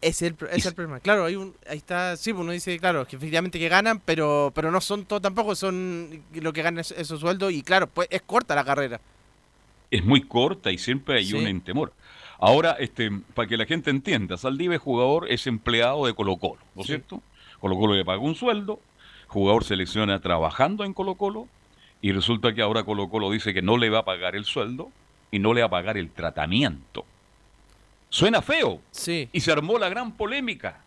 Es 0.00 0.20
el, 0.22 0.34
es 0.50 0.66
el 0.66 0.74
problema. 0.74 0.98
Claro, 0.98 1.26
hay 1.26 1.36
un, 1.36 1.54
ahí 1.70 1.76
está, 1.78 2.16
sí, 2.16 2.32
pues 2.32 2.42
uno 2.42 2.50
dice, 2.50 2.76
claro, 2.80 3.06
que 3.06 3.14
efectivamente 3.14 3.56
que 3.60 3.68
ganan, 3.68 4.00
pero 4.04 4.50
pero 4.52 4.72
no 4.72 4.80
son 4.80 5.04
todo 5.04 5.20
tampoco, 5.20 5.54
son 5.54 6.24
lo 6.34 6.52
que 6.52 6.62
ganan 6.62 6.80
es- 6.80 6.90
esos 6.90 7.20
sueldos 7.20 7.52
y 7.52 7.62
claro, 7.62 7.86
pues 7.86 8.08
es 8.10 8.20
corta 8.22 8.56
la 8.56 8.64
carrera. 8.64 9.00
Es 9.92 10.04
muy 10.04 10.22
corta 10.22 10.72
y 10.72 10.78
siempre 10.78 11.18
hay 11.18 11.26
Sí. 11.26 11.34
un 11.36 11.60
temor. 11.60 11.92
Ahora, 12.40 12.72
este, 12.80 13.12
para 13.34 13.46
que 13.48 13.56
la 13.56 13.64
gente 13.64 13.90
entienda, 13.90 14.36
Saldívar 14.36 14.74
es 14.76 14.82
jugador, 14.82 15.30
es 15.30 15.46
empleado 15.46 16.06
de 16.06 16.14
Colo 16.14 16.36
Colo, 16.36 16.58
¿no 16.74 16.80
es 16.82 16.86
Sí. 16.88 16.94
cierto? 16.94 17.22
Colo 17.60 17.76
Colo 17.76 17.94
le 17.94 18.04
paga 18.04 18.18
un 18.18 18.34
sueldo, 18.34 18.80
jugador 19.28 19.62
selecciona 19.62 20.18
trabajando 20.20 20.84
en 20.84 20.94
Colo 20.94 21.14
Colo 21.14 21.46
y 22.00 22.12
resulta 22.12 22.54
que 22.54 22.62
ahora 22.62 22.84
Colo 22.84 23.08
Colo 23.08 23.30
dice 23.30 23.52
que 23.52 23.62
no 23.62 23.76
le 23.76 23.90
va 23.90 24.00
a 24.00 24.04
pagar 24.04 24.36
el 24.36 24.44
sueldo 24.44 24.90
y 25.30 25.38
no 25.38 25.52
le 25.54 25.62
va 25.62 25.66
a 25.66 25.70
pagar 25.70 25.98
el 25.98 26.10
tratamiento. 26.10 27.04
Suena 28.08 28.40
feo. 28.40 28.80
Sí. 28.90 29.28
Y 29.32 29.40
se 29.40 29.52
armó 29.52 29.78
la 29.78 29.88
gran 29.88 30.12
polémica. 30.12 30.80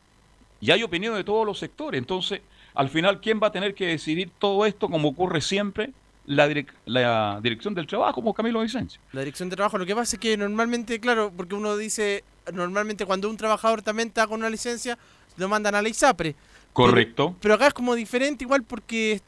Y 0.59 0.71
hay 0.71 0.83
opinión 0.83 1.15
de 1.15 1.23
todos 1.23 1.45
los 1.45 1.59
sectores. 1.59 1.99
Entonces, 1.99 2.41
al 2.73 2.89
final, 2.89 3.19
¿quién 3.19 3.39
va 3.41 3.47
a 3.47 3.51
tener 3.51 3.75
que 3.75 3.87
decidir 3.87 4.31
todo 4.39 4.65
esto 4.65 4.89
como 4.89 5.09
ocurre 5.09 5.41
siempre? 5.41 5.91
La, 6.25 6.47
direc- 6.47 6.73
la 6.85 7.39
dirección 7.41 7.73
del 7.73 7.87
trabajo, 7.87 8.15
como 8.15 8.33
Camilo 8.33 8.61
Vicencio. 8.61 9.01
La 9.11 9.21
dirección 9.21 9.49
de 9.49 9.55
trabajo, 9.55 9.77
lo 9.77 9.85
que 9.85 9.95
pasa 9.95 10.15
es 10.15 10.19
que 10.19 10.37
normalmente, 10.37 10.99
claro, 10.99 11.31
porque 11.35 11.55
uno 11.55 11.75
dice, 11.77 12.23
normalmente 12.53 13.05
cuando 13.05 13.29
un 13.29 13.37
trabajador 13.37 13.81
también 13.81 14.09
está 14.09 14.27
con 14.27 14.39
una 14.39 14.49
licencia, 14.49 14.97
lo 15.37 15.49
mandan 15.49 15.75
a 15.75 15.81
la 15.81 15.89
ISAPRE. 15.89 16.35
Correcto. 16.73 17.35
Pero 17.41 17.55
acá 17.55 17.67
es 17.67 17.73
como 17.73 17.95
diferente 17.95 18.43
igual 18.45 18.63
porque 18.63 19.19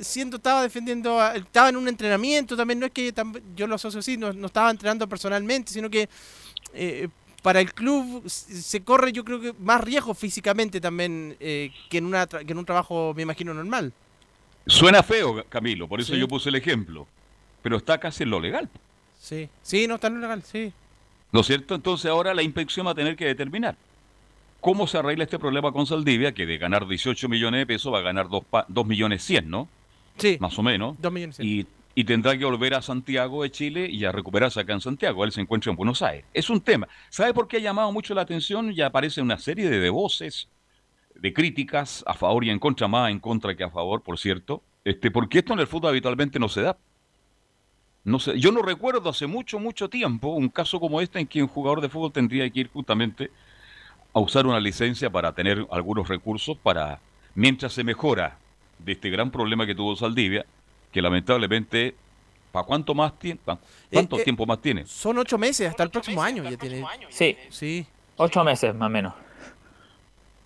siento 0.00 0.36
estaba 0.36 0.62
defendiendo, 0.62 1.20
a- 1.20 1.34
estaba 1.36 1.68
en 1.68 1.76
un 1.76 1.88
entrenamiento 1.88 2.56
también, 2.56 2.80
no 2.80 2.86
es 2.86 2.92
que 2.92 3.14
tam- 3.14 3.40
yo 3.56 3.66
lo 3.66 3.74
asocio 3.76 4.00
así, 4.00 4.16
no, 4.16 4.32
no 4.32 4.46
estaba 4.46 4.70
entrenando 4.70 5.08
personalmente, 5.08 5.72
sino 5.72 5.88
que 5.90 6.08
eh, 6.72 7.08
para 7.42 7.60
el 7.60 7.72
club 7.72 8.22
se 8.28 8.82
corre 8.82 9.12
yo 9.12 9.24
creo 9.24 9.40
que 9.40 9.52
más 9.60 9.80
riesgo 9.82 10.14
físicamente 10.14 10.80
también 10.80 11.36
eh, 11.40 11.70
que, 11.90 11.98
en 11.98 12.06
una 12.06 12.26
que 12.26 12.50
en 12.52 12.58
un 12.58 12.64
trabajo, 12.64 13.12
me 13.14 13.22
imagino, 13.22 13.52
normal. 13.54 13.92
Suena 14.66 15.02
feo, 15.02 15.44
Camilo, 15.48 15.86
por 15.86 16.00
eso 16.00 16.14
Sí. 16.14 16.20
yo 16.20 16.26
puse 16.28 16.48
el 16.48 16.54
ejemplo. 16.56 17.06
pero 17.62 17.78
está 17.78 17.98
casi 17.98 18.24
en 18.24 18.30
lo 18.30 18.40
legal. 18.40 18.68
Sí, 19.18 19.48
sí, 19.62 19.86
no 19.86 19.94
está 19.94 20.08
en 20.08 20.14
lo 20.16 20.20
legal, 20.20 20.42
sí. 20.42 20.70
¿No 21.32 21.40
es 21.40 21.46
cierto? 21.46 21.74
Entonces 21.74 22.10
ahora 22.10 22.34
la 22.34 22.42
inspección 22.42 22.86
va 22.86 22.90
a 22.90 22.94
tener 22.94 23.16
que 23.16 23.24
determinar 23.24 23.74
cómo 24.60 24.86
se 24.86 24.98
arregla 24.98 25.24
este 25.24 25.38
problema 25.38 25.72
con 25.72 25.86
Saldivia, 25.86 26.32
que 26.32 26.44
de 26.46 26.58
ganar 26.58 26.86
18 26.86 27.26
millones 27.28 27.60
de 27.60 27.66
pesos 27.66 27.92
va 27.92 27.98
a 27.98 28.02
ganar 28.02 28.28
2, 28.28 28.86
millones 28.86 29.22
100, 29.24 29.48
¿no? 29.50 29.66
Sí. 30.16 30.36
Más 30.40 30.58
o 30.58 30.62
menos. 30.62 30.96
2 31.00 31.12
millones 31.12 31.36
100. 31.36 31.48
Y, 31.48 31.66
y 31.94 32.04
tendrá 32.04 32.36
que 32.36 32.44
volver 32.44 32.74
a 32.74 32.82
Santiago 32.82 33.42
de 33.42 33.50
Chile 33.50 33.88
y 33.90 34.04
a 34.04 34.12
recuperarse 34.12 34.60
acá 34.60 34.72
en 34.72 34.80
Santiago. 34.80 35.24
Él 35.24 35.32
se 35.32 35.40
encuentra 35.40 35.70
en 35.70 35.76
Buenos 35.76 36.02
Aires. 36.02 36.24
Es 36.32 36.50
un 36.50 36.60
tema. 36.60 36.88
¿Sabe 37.08 37.32
por 37.34 37.48
qué 37.48 37.58
ha 37.58 37.60
llamado 37.60 37.92
mucho 37.92 38.14
la 38.14 38.22
atención? 38.22 38.72
Ya 38.72 38.86
aparece 38.86 39.20
una 39.22 39.38
serie 39.38 39.68
de, 39.68 39.78
de 39.78 39.90
voces, 39.90 40.48
de 41.14 41.32
críticas 41.32 42.04
a 42.06 42.14
favor 42.14 42.44
y 42.44 42.50
en 42.50 42.58
contra, 42.58 42.88
más 42.88 43.10
en 43.10 43.20
contra 43.20 43.54
que 43.56 43.64
a 43.64 43.70
favor, 43.70 44.02
por 44.02 44.18
cierto. 44.18 44.62
Este, 44.84 45.10
porque 45.10 45.38
esto 45.38 45.52
en 45.54 45.60
el 45.60 45.66
fútbol 45.66 45.90
habitualmente 45.90 46.38
no 46.38 46.48
se 46.48 46.62
da. 46.62 46.76
No 48.04 48.18
sé, 48.18 48.38
yo 48.38 48.52
no 48.52 48.60
recuerdo 48.60 49.08
hace 49.08 49.26
mucho, 49.26 49.58
mucho 49.58 49.88
tiempo 49.88 50.28
un 50.28 50.50
caso 50.50 50.78
como 50.78 51.00
este 51.00 51.20
en 51.20 51.26
que 51.26 51.42
un 51.42 51.48
jugador 51.48 51.80
de 51.80 51.88
fútbol 51.88 52.12
tendría 52.12 52.48
que 52.50 52.60
ir 52.60 52.68
justamente 52.68 53.30
a 54.12 54.20
usar 54.20 54.46
una 54.46 54.60
licencia 54.60 55.08
para 55.08 55.32
tener 55.32 55.66
algunos 55.70 56.06
recursos 56.06 56.58
para, 56.58 57.00
mientras 57.34 57.72
se 57.72 57.82
mejora 57.82 58.38
de 58.84 58.92
este 58.92 59.10
gran 59.10 59.30
problema 59.30 59.66
que 59.66 59.74
tuvo 59.74 59.96
Saldivia, 59.96 60.44
que 60.92 61.00
lamentablemente, 61.00 61.94
¿para 62.52 62.66
cuánto 62.66 62.94
más 62.94 63.18
tiempo? 63.18 63.58
¿Cuánto 63.92 64.16
Eh, 64.16 64.20
eh, 64.20 64.24
tiempo 64.24 64.46
más 64.46 64.60
tiene? 64.60 64.86
Son 64.86 65.16
ocho 65.18 65.38
meses, 65.38 65.68
hasta 65.68 65.82
el 65.82 65.90
próximo 65.90 66.22
año 66.22 66.44
ya 66.48 66.56
tiene. 66.56 66.84
Sí. 67.08 67.36
Sí. 67.48 67.86
Ocho 68.16 68.44
meses 68.44 68.74
más 68.74 68.86
o 68.86 68.90
menos. 68.90 69.14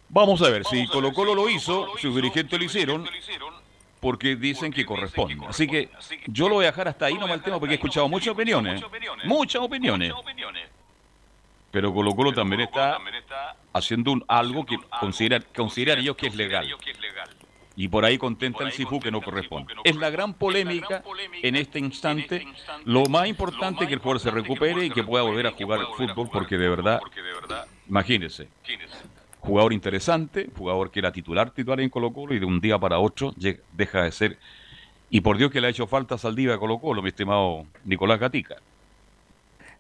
Vamos 0.09 0.41
a 0.41 0.49
ver, 0.49 0.65
si 0.65 0.87
Colo 0.87 1.13
Colo 1.13 1.35
lo 1.35 1.51
hizo, 1.51 1.89
sus 1.99 2.15
dirigentes 2.15 2.59
lo 2.59 2.65
hicieron, 2.65 3.07
porque 4.01 4.37
dicen 4.37 4.73
que 4.73 4.87
corresponde. 4.87 5.45
Así 5.47 5.67
que 5.67 5.91
yo 6.27 6.49
lo 6.49 6.55
voy 6.57 6.65
a 6.65 6.69
dejar 6.69 6.89
hasta 6.89 7.07
ahí 7.07 7.15
nomás 7.15 7.33
el 7.33 7.43
tema 7.43 7.59
porque 7.59 7.75
he 7.75 7.77
escuchado 7.77 8.09
muchas 8.09 8.29
opiniones. 8.29 8.83
Muchas 9.25 9.61
opiniones. 9.61 10.15
Pero 11.71 11.93
Colo 11.93 12.15
Colo 12.15 12.33
también 12.33 12.63
está 12.63 12.99
haciendo 13.75 14.13
un, 14.13 14.25
algo 14.27 14.65
que 14.65 14.79
considera, 14.99 15.41
consideran 15.55 15.99
ellos 15.99 16.17
que 16.17 16.29
es 16.29 16.35
legal. 16.35 16.67
Y 17.79 17.87
por 17.87 18.05
ahí 18.05 18.19
contenta 18.19 18.65
el 18.65 18.73
CIFU 18.73 18.99
que 18.99 19.13
no 19.13 19.23
corresponde. 19.23 19.73
Es 19.85 19.95
la 19.95 20.11
gran 20.11 20.35
polémica 20.35 21.05
en 21.45 21.55
este 21.55 21.79
instante. 21.79 22.45
Lo 22.85 23.05
más 23.07 23.29
importante 23.29 23.85
es 23.85 23.89
que 23.89 23.95
el 23.95 24.01
jugador 24.01 24.21
se 24.21 24.33
recupere 24.33 24.87
y 24.87 24.91
que 24.91 25.05
pueda 25.05 25.23
volver 25.23 25.47
a 25.47 25.53
jugar 25.53 25.83
fútbol 25.97 26.29
porque 26.33 26.59
de 26.59 26.69
verdad, 26.69 27.01
imagínense, 27.89 28.49
jugador 29.39 29.73
interesante, 29.73 30.51
jugador 30.57 30.91
que 30.91 30.99
era 30.99 31.13
titular 31.13 31.53
titular 31.53 31.81
en 31.81 31.89
Colo 31.89 32.13
Colo 32.13 32.35
y 32.35 32.41
de 32.41 32.47
un 32.47 32.61
día 32.61 32.81
para 32.81 32.99
otro 32.99 33.33
deja 33.73 34.03
de 34.03 34.11
ser. 34.11 34.39
Y 35.09 35.21
por 35.21 35.39
Dios 35.39 35.53
que 35.53 35.61
le 35.61 35.69
ha 35.69 35.71
hecho 35.71 35.87
falta 35.87 36.19
Saldivia 36.19 36.57
a 36.57 36.59
Colo 36.59 36.81
Colo, 36.81 37.01
mi 37.01 37.11
estimado 37.11 37.65
Nicolás 37.85 38.19
Gatica. 38.19 38.57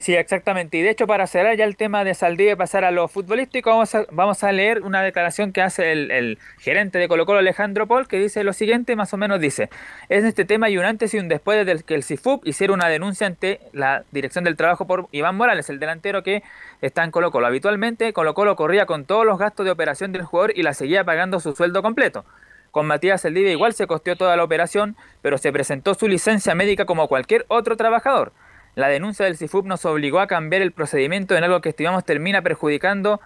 Sí, 0.01 0.15
exactamente. 0.15 0.79
Y 0.79 0.83
de 0.83 0.91
hecho, 0.91 1.09
para 1.09 1.27
cerrar 1.27 1.57
ya 1.57 1.65
el 1.65 1.77
tema 1.77 2.05
de 2.05 2.15
Saldivia 2.15 2.53
y 2.53 2.57
pasar 2.57 2.85
a 2.85 2.93
lo 2.93 3.09
futbolístico, 3.09 3.71
vamos 3.71 3.93
a, 3.97 4.07
vamos 4.13 4.45
a 4.45 4.53
leer 4.53 4.83
una 4.83 5.03
declaración 5.03 5.53
que 5.53 5.61
hace 5.61 5.91
el, 5.91 6.13
el 6.13 6.39
gerente 6.61 6.99
de 7.01 7.09
Colo 7.09 7.27
Colo, 7.27 7.41
Alejandro 7.41 7.89
Paul, 7.89 8.07
que 8.07 8.17
dice 8.17 8.45
lo 8.45 8.53
siguiente, 8.53 8.95
más 8.95 9.13
o 9.13 9.17
menos 9.17 9.41
dice, 9.41 9.71
es 10.09 10.23
este 10.23 10.45
tema 10.45 10.71
y 10.71 10.79
un 10.79 10.85
antes 10.85 11.15
y 11.15 11.19
un 11.19 11.27
después 11.27 11.67
del 11.67 11.83
que 11.83 11.97
el 11.97 12.05
CIFUP 12.05 12.47
hiciera 12.47 12.73
una 12.73 12.89
denuncia 12.89 13.27
ante 13.27 13.59
la 13.73 14.05
Dirección 14.13 14.45
del 14.45 14.57
Trabajo 14.57 14.87
por 14.87 15.09
Iván 15.11 15.35
Morales, 15.35 15.69
el 15.69 15.81
delantero 15.81 16.23
que 16.23 16.45
está 16.81 17.03
en 17.03 17.11
Colo 17.11 17.33
Colo. 17.33 17.49
Habitualmente, 17.49 18.13
Colo 18.13 18.35
Colo 18.35 18.55
corría 18.55 18.87
con 18.87 19.05
todos 19.05 19.27
los 19.27 19.37
gastos 19.37 19.67
de 19.67 19.73
operación 19.73 20.13
del 20.13 20.23
jugador 20.23 20.53
y 20.57 20.63
la 20.63 20.75
seguía 20.75 21.03
pagando 21.03 21.41
su 21.41 21.57
sueldo 21.57 21.83
completo. 21.83 22.25
Con 22.71 22.87
Matías 22.87 23.23
Saldivia 23.23 23.51
igual 23.51 23.73
se 23.73 23.89
costeó 23.89 24.15
toda 24.15 24.37
la 24.37 24.45
operación, 24.45 24.95
pero 25.23 25.39
se 25.39 25.53
presentó 25.53 25.95
su 25.95 26.07
licencia 26.07 26.55
médica 26.55 26.85
como 26.85 27.09
cualquier 27.09 27.45
otro 27.49 27.77
trabajador. 27.77 28.33
La 28.79 28.87
denuncia 28.87 29.25
del 29.25 29.37
CIFUP 29.37 29.67
nos 29.67 29.85
obligó 29.87 30.21
a 30.21 30.29
cambiar 30.29 30.63
el 30.63 30.71
procedimiento 30.71 31.35
en 31.35 31.43
algo 31.43 31.61
que 31.61 31.71
estimamos 31.71 32.05
termina 32.05 32.43
perjudicando 32.43 33.21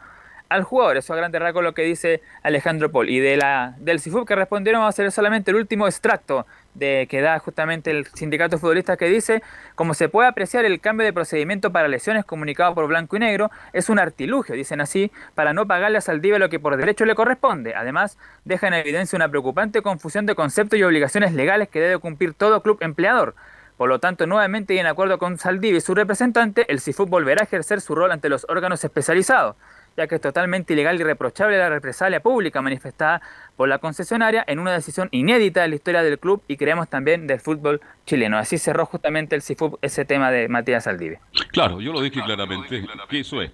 al 0.49 0.63
jugador. 0.63 0.97
Eso 0.97 1.13
a 1.13 1.17
grande 1.17 1.39
rasgos 1.39 1.63
lo 1.63 1.75
que 1.75 1.83
dice 1.83 2.23
Alejandro 2.43 2.91
Paul. 2.91 3.11
Y 3.11 3.21
de 3.21 3.37
la, 3.37 3.75
del 3.79 4.01
CIFUP 4.01 4.27
que 4.27 4.35
respondieron 4.35 4.81
vamos 4.81 4.95
a 4.95 4.97
hacer 4.97 5.13
solamente 5.13 5.51
el 5.51 5.59
último 5.59 5.87
extracto 5.87 6.47
de 6.73 7.07
que 7.11 7.21
da 7.21 7.39
justamente 7.39 7.91
el 7.91 8.07
sindicato 8.07 8.57
futbolista 8.57 8.97
que 8.97 9.11
dice, 9.11 9.43
como 9.75 9.93
se 9.93 10.09
puede 10.09 10.27
apreciar 10.27 10.65
el 10.65 10.81
cambio 10.81 11.05
de 11.05 11.13
procedimiento 11.13 11.71
para 11.71 11.87
lesiones 11.87 12.25
comunicado 12.25 12.75
por 12.75 12.87
Blanco 12.87 13.17
y 13.17 13.19
Negro 13.19 13.51
es 13.75 13.91
un 13.91 13.99
artilugio, 13.99 14.55
dicen 14.55 14.81
así, 14.81 15.13
para 15.35 15.53
no 15.53 15.67
pagarle 15.67 15.99
a 15.99 16.01
Saldivia 16.01 16.39
lo 16.39 16.49
que 16.49 16.61
por 16.61 16.79
derecho 16.79 17.05
le 17.05 17.15
corresponde. 17.15 17.75
Además, 17.75 18.17
deja 18.47 18.69
en 18.69 18.73
evidencia 18.73 19.17
una 19.17 19.29
preocupante 19.29 19.83
confusión 19.83 20.25
de 20.25 20.35
conceptos 20.35 20.79
y 20.79 20.83
obligaciones 20.83 21.35
legales 21.35 21.69
que 21.69 21.79
debe 21.79 21.99
cumplir 21.99 22.33
todo 22.33 22.63
club 22.63 22.79
empleador. 22.81 23.35
Por 23.83 23.89
lo 23.89 23.99
tanto, 23.99 24.29
nuevamente 24.29 24.75
y 24.75 24.79
en 24.79 24.87
acuerdo 24.87 25.19
con 25.19 25.39
Saldivia 25.39 25.79
y 25.79 25.81
su 25.81 25.93
representante, 25.93 26.71
el 26.71 26.79
CIFUP 26.79 27.11
volverá 27.11 27.41
a 27.41 27.45
ejercer 27.47 27.81
su 27.81 27.97
rol 27.97 28.13
ante 28.13 28.29
los 28.29 28.47
órganos 28.49 28.85
especializados, 28.85 29.57
ya 29.97 30.07
que 30.07 30.15
es 30.15 30.21
totalmente 30.21 30.75
ilegal 30.75 31.01
y 31.01 31.03
reprochable 31.03 31.59
la 31.59 31.69
represalia 31.69 32.21
pública 32.21 32.63
manifestada 32.63 33.21
por 33.57 33.69
la 33.69 33.79
concesionaria 33.79 34.45
en 34.47 34.61
una 34.61 34.71
decisión 34.71 35.09
inédita 35.11 35.63
de 35.63 35.69
la 35.69 35.75
historia 35.75 36.05
del 36.05 36.21
club 36.21 36.45
y 36.47 36.59
creemos 36.59 36.89
también 36.89 37.27
del 37.27 37.41
fútbol 37.41 37.81
chileno. 38.07 38.39
Así 38.39 38.57
cerró 38.57 38.87
justamente 38.87 39.35
el 39.35 39.43
CIFUP 39.43 39.83
ese 39.83 40.05
tema 40.05 40.31
de 40.31 40.47
Matías 40.47 40.85
Saldivia. 40.85 41.19
Claro, 41.51 41.81
yo 41.81 41.93
lo 41.93 42.03
dije 42.03 42.23
claramente, 42.23 42.87
es. 43.11 43.51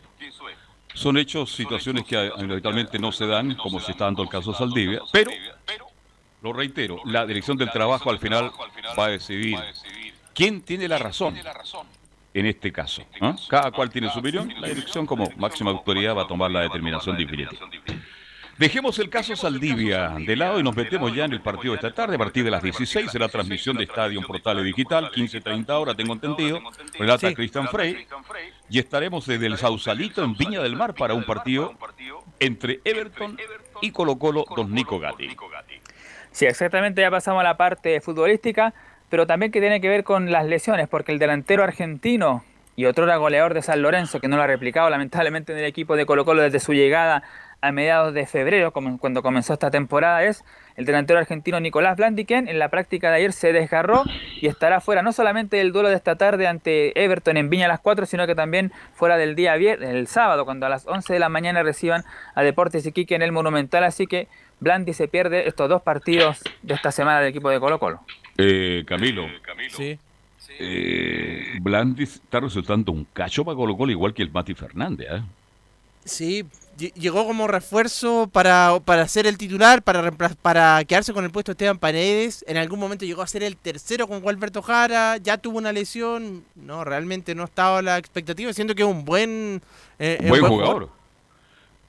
Son 0.92 1.16
hechos, 1.16 1.54
situaciones 1.54 2.04
que 2.04 2.18
habitualmente 2.18 2.98
no 2.98 3.12
se 3.12 3.26
dan, 3.26 3.54
como 3.54 3.80
se 3.80 3.92
está 3.92 4.04
dando 4.04 4.24
el 4.24 4.28
caso 4.28 4.52
de 4.52 4.58
Saldivia, 4.58 5.00
pero, 5.10 5.30
lo 6.42 6.52
reitero, 6.52 6.98
la 7.06 7.24
dirección 7.24 7.56
del 7.56 7.70
trabajo 7.70 8.10
al 8.10 8.18
final 8.18 8.52
va 8.98 9.06
a 9.06 9.08
decidir 9.08 9.58
quién 10.38 10.62
tiene 10.62 10.86
la 10.86 10.98
razón 10.98 11.36
en 12.32 12.46
este 12.46 12.70
caso. 12.70 13.04
¿ah? 13.20 13.34
Cada 13.48 13.72
cual 13.72 13.90
tiene 13.90 14.08
su 14.10 14.20
opinión, 14.20 14.52
la 14.60 14.68
dirección 14.68 15.04
como 15.04 15.28
máxima 15.36 15.72
autoridad 15.72 16.14
va 16.16 16.22
a 16.22 16.28
tomar 16.28 16.48
la 16.50 16.60
determinación 16.60 17.16
definitiva. 17.16 17.50
Dejemos 18.56 18.98
el 19.00 19.08
caso 19.08 19.34
Saldivia 19.34 20.14
de 20.18 20.36
lado 20.36 20.60
y 20.60 20.62
nos 20.62 20.76
metemos 20.76 21.12
ya 21.14 21.24
en 21.24 21.32
el 21.32 21.40
partido 21.40 21.72
de 21.74 21.76
esta 21.76 21.92
tarde. 21.92 22.14
A 22.14 22.18
partir 22.18 22.44
de 22.44 22.50
las 22.50 22.62
16 22.62 23.10
será 23.10 23.28
transmisión 23.28 23.76
de 23.76 23.84
Estadio 23.84 24.20
en 24.20 24.26
Portales 24.26 24.64
Digital, 24.64 25.10
15.30 25.10 25.68
horas, 25.70 25.96
tengo 25.96 26.12
entendido. 26.12 26.60
Relata 26.98 27.28
Sí. 27.28 27.34
Cristian 27.34 27.68
Frey. 27.68 28.06
Y 28.68 28.78
estaremos 28.78 29.26
desde 29.26 29.46
el 29.46 29.58
Sausalito 29.58 30.22
en 30.22 30.36
Viña 30.36 30.60
del 30.60 30.76
Mar 30.76 30.94
para 30.94 31.14
un 31.14 31.24
partido 31.24 31.74
entre 32.38 32.80
Everton 32.84 33.36
y 33.80 33.90
Colo 33.90 34.18
Colo, 34.18 34.44
don 34.56 34.72
Nico 34.72 34.98
Gatti. 35.00 35.28
Sí, 36.30 36.46
exactamente, 36.46 37.00
ya 37.00 37.10
pasamos 37.10 37.40
a 37.40 37.44
la 37.44 37.56
parte 37.56 38.00
futbolística, 38.00 38.74
pero 39.10 39.26
también 39.26 39.52
que 39.52 39.60
tiene 39.60 39.80
que 39.80 39.88
ver 39.88 40.04
con 40.04 40.30
las 40.30 40.46
lesiones, 40.46 40.88
porque 40.88 41.12
el 41.12 41.18
delantero 41.18 41.62
argentino 41.64 42.44
y 42.76 42.84
otro 42.84 43.06
goleador 43.18 43.54
de 43.54 43.62
San 43.62 43.82
Lorenzo, 43.82 44.20
que 44.20 44.28
no 44.28 44.36
lo 44.36 44.42
ha 44.42 44.46
replicado 44.46 44.88
lamentablemente 44.88 45.52
en 45.52 45.58
el 45.58 45.64
equipo 45.64 45.96
de 45.96 46.06
Colo 46.06 46.24
Colo 46.24 46.42
desde 46.42 46.60
su 46.60 46.74
llegada 46.74 47.24
a 47.60 47.72
mediados 47.72 48.14
de 48.14 48.24
febrero, 48.24 48.70
cuando 48.72 49.20
comenzó 49.20 49.54
esta 49.54 49.68
temporada, 49.72 50.22
es 50.22 50.44
el 50.76 50.84
delantero 50.84 51.18
argentino 51.18 51.58
Nicolás 51.58 51.96
Blandi, 51.96 52.24
quien 52.24 52.46
en 52.46 52.60
la 52.60 52.68
práctica 52.68 53.10
de 53.10 53.16
ayer 53.16 53.32
se 53.32 53.52
desgarró 53.52 54.04
y 54.40 54.46
estará 54.46 54.80
fuera 54.80 55.02
no 55.02 55.10
solamente 55.10 55.56
del 55.56 55.72
duelo 55.72 55.88
de 55.88 55.96
esta 55.96 56.14
tarde 56.14 56.46
ante 56.46 57.02
Everton 57.02 57.36
en 57.36 57.50
Viña 57.50 57.64
a 57.64 57.68
las 57.68 57.80
4, 57.80 58.06
sino 58.06 58.28
que 58.28 58.36
también 58.36 58.70
fuera 58.94 59.16
del 59.16 59.34
día 59.34 59.56
viernes, 59.56 59.90
el 59.90 60.06
sábado, 60.06 60.44
cuando 60.44 60.66
a 60.66 60.68
las 60.68 60.86
11 60.86 61.12
de 61.12 61.18
la 61.18 61.28
mañana 61.28 61.64
reciban 61.64 62.04
a 62.36 62.44
Deportes 62.44 62.86
Iquique 62.86 63.16
en 63.16 63.22
el 63.22 63.32
Monumental, 63.32 63.82
así 63.82 64.06
que 64.06 64.28
Blandi 64.60 64.92
se 64.92 65.08
pierde 65.08 65.48
estos 65.48 65.68
dos 65.68 65.82
partidos 65.82 66.40
de 66.62 66.74
esta 66.74 66.92
semana 66.92 67.18
del 67.18 67.30
equipo 67.30 67.50
de 67.50 67.58
Colo 67.58 67.80
Colo. 67.80 68.02
Eh, 68.38 68.84
Camilo. 68.86 69.26
Sí. 69.76 69.98
Eh, 70.60 71.58
Blandi 71.60 72.04
está 72.04 72.40
resultando 72.40 72.90
un 72.92 73.04
cacho 73.12 73.44
para 73.44 73.56
Colo 73.56 73.76
Colo, 73.76 73.92
igual 73.92 74.14
que 74.14 74.22
el 74.22 74.30
Mati 74.30 74.54
Fernández. 74.54 75.08
¿eh? 75.10 75.22
Sí, 76.04 76.44
lle- 76.78 76.92
llegó 76.94 77.26
como 77.26 77.46
refuerzo 77.48 78.28
para, 78.32 78.80
para 78.84 79.06
ser 79.08 79.26
el 79.26 79.36
titular, 79.36 79.82
para 79.82 80.10
para 80.40 80.82
quedarse 80.84 81.12
con 81.12 81.24
el 81.24 81.30
puesto 81.30 81.50
de 81.50 81.54
Esteban 81.54 81.78
Paredes. 81.78 82.44
En 82.48 82.56
algún 82.56 82.78
momento 82.80 83.04
llegó 83.04 83.20
a 83.22 83.26
ser 83.26 83.42
el 83.42 83.56
tercero 83.56 84.08
con 84.08 84.20
Gualberto 84.20 84.62
Jara, 84.62 85.18
ya 85.18 85.36
tuvo 85.36 85.58
una 85.58 85.72
lesión. 85.72 86.44
No, 86.54 86.82
realmente 86.84 87.34
no 87.34 87.44
estaba 87.44 87.80
a 87.80 87.82
la 87.82 87.98
expectativa. 87.98 88.52
Siento 88.54 88.74
que 88.74 88.82
es 88.82 88.88
un 88.88 89.04
buen, 89.04 89.60
eh, 89.98 90.18
eh, 90.20 90.28
buen 90.28 90.46
jugador. 90.46 90.88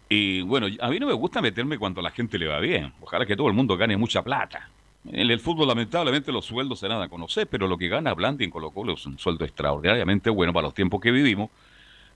Y 0.10 0.42
bueno, 0.42 0.68
a 0.82 0.90
mí 0.90 1.00
no 1.00 1.08
me 1.08 1.14
gusta 1.14 1.42
meterme 1.42 1.78
cuando 1.78 2.02
a 2.02 2.04
la 2.04 2.12
gente 2.12 2.38
le 2.38 2.48
va 2.48 2.60
bien. 2.60 2.92
Ojalá 3.00 3.26
que 3.26 3.38
todo 3.38 3.48
el 3.48 3.54
mundo 3.54 3.78
gane 3.78 3.96
mucha 3.96 4.22
plata. 4.24 4.68
En 5.06 5.32
el 5.32 5.40
fútbol, 5.40 5.68
lamentablemente, 5.68 6.32
los 6.32 6.46
sueldos 6.46 6.80
se 6.80 6.90
nada 6.90 7.06
a 7.06 7.10
conocer, 7.10 7.48
pero 7.48 7.68
lo 7.68 7.78
que 7.78 7.88
gana 7.88 8.14
Blandi 8.14 8.44
en 8.44 8.52
Colo 8.52 8.72
Colo 8.72 8.94
es 8.94 9.06
un 9.06 9.18
sueldo 9.18 9.46
extraordinariamente 9.46 10.30
bueno 10.30 10.52
para 10.54 10.68
los 10.68 10.74
tiempos 10.74 11.00
que 11.00 11.12
vivimos. 11.12 11.50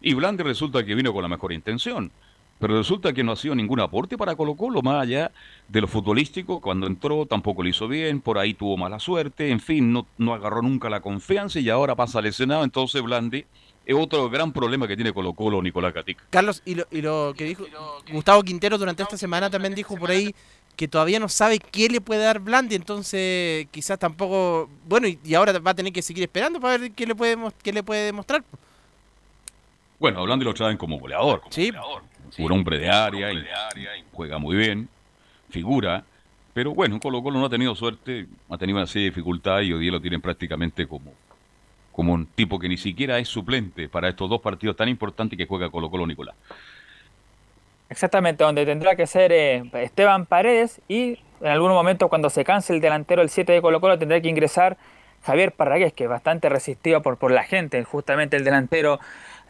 Y 0.02 0.14
Blandi 0.14 0.44
resulta 0.44 0.84
que 0.84 0.94
vino 0.94 1.14
con 1.14 1.22
la 1.22 1.30
mejor 1.30 1.54
intención. 1.54 2.12
Pero 2.60 2.78
resulta 2.78 3.14
que 3.14 3.24
no 3.24 3.32
ha 3.32 3.36
sido 3.36 3.56
ningún 3.56 3.80
aporte 3.80 4.18
para 4.18 4.36
Colo 4.36 4.56
Colo, 4.56 4.82
más 4.82 5.02
allá 5.02 5.32
de 5.68 5.82
lo 5.82 5.88
futbolístico. 5.88 6.62
Cuando 6.62 6.88
entró 6.88 7.26
tampoco 7.26 7.64
lo 7.64 7.70
hizo 7.70 7.88
bien, 7.88 8.22
por 8.22 8.38
ahí 8.38 8.54
tuvo 8.54 8.78
mala 8.78 9.00
suerte, 9.00 9.50
en 9.50 9.60
fin, 9.60 9.92
no, 9.92 10.06
no 10.18 10.34
agarró 10.34 10.62
nunca 10.62 10.90
la 10.90 11.02
confianza 11.02 11.60
y 11.60 11.70
ahora 11.70 11.96
pasa 11.96 12.22
lesionado. 12.22 12.64
Entonces 12.64 13.02
Blandi 13.02 13.46
es 13.86 13.96
otro 13.96 14.30
gran 14.30 14.54
problema 14.54 14.88
que 14.88 14.96
tiene 14.96 15.12
Colo 15.12 15.34
Colo, 15.34 15.62
Nicolás 15.62 15.94
Gatica. 15.94 16.24
Carlos, 16.30 16.62
y 16.64 16.76
lo, 16.76 16.86
y 16.92 17.02
lo 17.02 17.34
que 17.36 17.44
dijo 17.46 17.66
Gustavo 18.12 18.44
Quintero 18.44 18.78
durante 18.78 19.04
esta 19.04 19.18
semana 19.18 19.50
también 19.50 19.76
dijo 19.76 19.98
por 19.98 20.12
ahí 20.12 20.34
que 20.76 20.88
todavía 20.88 21.20
no 21.20 21.30
sabe 21.30 21.60
qué 21.60 21.88
le 21.90 22.02
puede 22.02 22.24
dar 22.24 22.40
Blandi, 22.40 22.76
entonces 22.76 23.68
quizás 23.72 24.00
tampoco, 24.00 24.70
bueno, 24.88 25.08
y, 25.08 25.20
y 25.24 25.34
ahora 25.36 25.58
va 25.60 25.72
a 25.72 25.76
tener 25.76 25.94
que 25.94 26.02
seguir 26.02 26.24
esperando 26.24 26.60
para 26.60 26.78
ver 26.78 26.92
qué 26.92 27.06
le 27.06 27.16
puede, 27.16 27.38
qué 27.62 27.72
le 27.72 27.84
puede 27.84 28.06
demostrar. 28.06 28.44
Bueno, 30.00 30.20
hablando 30.20 30.46
lo 30.46 30.54
traen 30.54 30.78
como 30.78 31.00
goleador. 31.00 31.42
Como 31.42 31.52
Sí. 31.54 31.68
goleador. 31.68 32.02
Un 32.38 32.52
hombre 32.52 32.80
de 32.80 32.90
área, 32.90 33.32
y 33.32 33.44
juega 34.12 34.40
muy 34.40 34.56
bien, 34.56 34.90
figura. 35.50 36.04
Pero 36.54 36.74
bueno, 36.74 37.00
Colo 37.00 37.22
Colo 37.22 37.40
no 37.40 37.46
ha 37.46 37.50
tenido 37.50 37.76
suerte, 37.76 38.28
ha 38.50 38.58
tenido 38.58 38.78
una 38.78 38.88
serie 38.88 39.04
de 39.06 39.10
dificultades 39.12 39.68
y 39.68 39.74
hoy 39.74 39.82
día 39.82 39.92
lo 39.92 40.02
tienen 40.02 40.22
prácticamente 40.22 40.88
como, 40.88 41.14
como 41.92 42.14
un 42.14 42.26
tipo 42.26 42.58
que 42.60 42.68
ni 42.70 42.78
siquiera 42.78 43.20
es 43.20 43.28
suplente 43.28 43.88
para 43.90 44.10
estos 44.10 44.30
dos 44.30 44.42
partidos 44.42 44.76
tan 44.76 44.90
importantes 44.90 45.38
que 45.38 45.46
juega 45.46 45.70
Colo 45.70 45.90
Colo 45.90 46.06
Nicolás. 46.08 46.36
Exactamente, 47.94 48.44
donde 48.44 48.66
tendrá 48.66 48.96
que 48.96 49.06
ser 49.06 49.32
eh, 49.32 49.64
Esteban 49.74 50.26
Paredes 50.26 50.82
y 50.88 51.20
en 51.42 51.48
algún 51.48 51.70
momento 51.70 52.10
cuando 52.10 52.32
se 52.32 52.44
canse 52.44 52.74
el 52.74 52.82
delantero, 52.82 53.22
el 53.22 53.30
7 53.30 53.52
de 53.52 53.62
Colo 53.62 53.80
Colo, 53.80 54.00
tendrá 54.00 54.20
que 54.20 54.30
ingresar 54.30 54.78
Javier 55.22 55.52
Parragués, 55.52 55.94
que 55.94 56.06
es 56.06 56.10
bastante 56.10 56.50
resistido 56.50 57.04
por, 57.04 57.18
por 57.18 57.30
la 57.30 57.44
gente, 57.44 57.84
justamente 57.84 58.36
el 58.36 58.44
delantero 58.46 59.00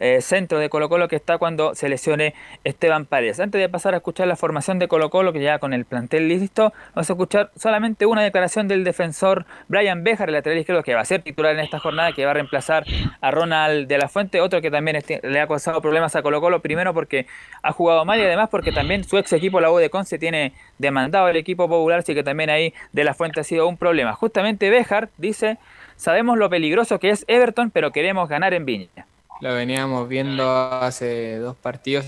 eh, 0.00 0.20
centro 0.20 0.58
de 0.58 0.68
Colo 0.68 0.88
Colo 0.88 1.08
que 1.08 1.16
está 1.16 1.38
cuando 1.38 1.74
se 1.74 1.88
lesione 1.88 2.34
Esteban 2.64 3.06
Paredes. 3.06 3.40
Antes 3.40 3.60
de 3.60 3.68
pasar 3.68 3.94
a 3.94 3.98
escuchar 3.98 4.26
la 4.26 4.36
formación 4.36 4.78
de 4.78 4.88
Colo 4.88 5.10
Colo, 5.10 5.32
que 5.32 5.40
ya 5.40 5.58
con 5.58 5.72
el 5.72 5.84
plantel 5.84 6.28
listo, 6.28 6.72
vamos 6.94 7.08
a 7.08 7.12
escuchar 7.12 7.50
solamente 7.56 8.06
una 8.06 8.22
declaración 8.22 8.68
del 8.68 8.84
defensor 8.84 9.46
Brian 9.68 10.04
Bejar, 10.04 10.28
el 10.28 10.34
lateral 10.34 10.58
izquierdo, 10.58 10.82
que 10.82 10.94
va 10.94 11.00
a 11.00 11.04
ser 11.04 11.22
titular 11.22 11.54
en 11.54 11.60
esta 11.60 11.78
jornada, 11.78 12.12
que 12.12 12.24
va 12.24 12.32
a 12.32 12.34
reemplazar 12.34 12.84
a 13.20 13.30
Ronald 13.30 13.88
de 13.88 13.98
la 13.98 14.08
Fuente, 14.08 14.40
otro 14.40 14.60
que 14.60 14.70
también 14.70 14.96
este- 14.96 15.20
le 15.22 15.40
ha 15.40 15.46
causado 15.46 15.80
problemas 15.80 16.16
a 16.16 16.22
Colo 16.22 16.40
Colo, 16.40 16.60
primero 16.60 16.94
porque 16.94 17.26
ha 17.62 17.72
jugado 17.72 18.04
mal 18.04 18.18
y 18.18 18.22
además 18.22 18.48
porque 18.50 18.72
también 18.72 19.04
su 19.04 19.18
ex 19.18 19.32
equipo, 19.32 19.60
la 19.60 19.70
U 19.70 19.78
de 19.78 19.90
Conce, 19.90 20.18
tiene 20.18 20.52
demandado 20.78 21.28
el 21.28 21.36
equipo 21.36 21.68
popular, 21.68 22.00
así 22.00 22.14
que 22.14 22.22
también 22.22 22.50
ahí 22.50 22.74
de 22.92 23.04
la 23.04 23.14
Fuente 23.14 23.40
ha 23.40 23.44
sido 23.44 23.68
un 23.68 23.76
problema. 23.76 24.12
Justamente 24.14 24.70
Bejar 24.70 25.08
dice, 25.18 25.58
sabemos 25.96 26.38
lo 26.38 26.50
peligroso 26.50 26.98
que 26.98 27.10
es 27.10 27.24
Everton, 27.28 27.70
pero 27.70 27.92
queremos 27.92 28.28
ganar 28.28 28.54
en 28.54 28.64
Viña. 28.64 29.06
Lo 29.40 29.54
veníamos 29.54 30.08
viendo 30.08 30.48
hace 30.50 31.38
dos 31.38 31.56
partidos. 31.56 32.06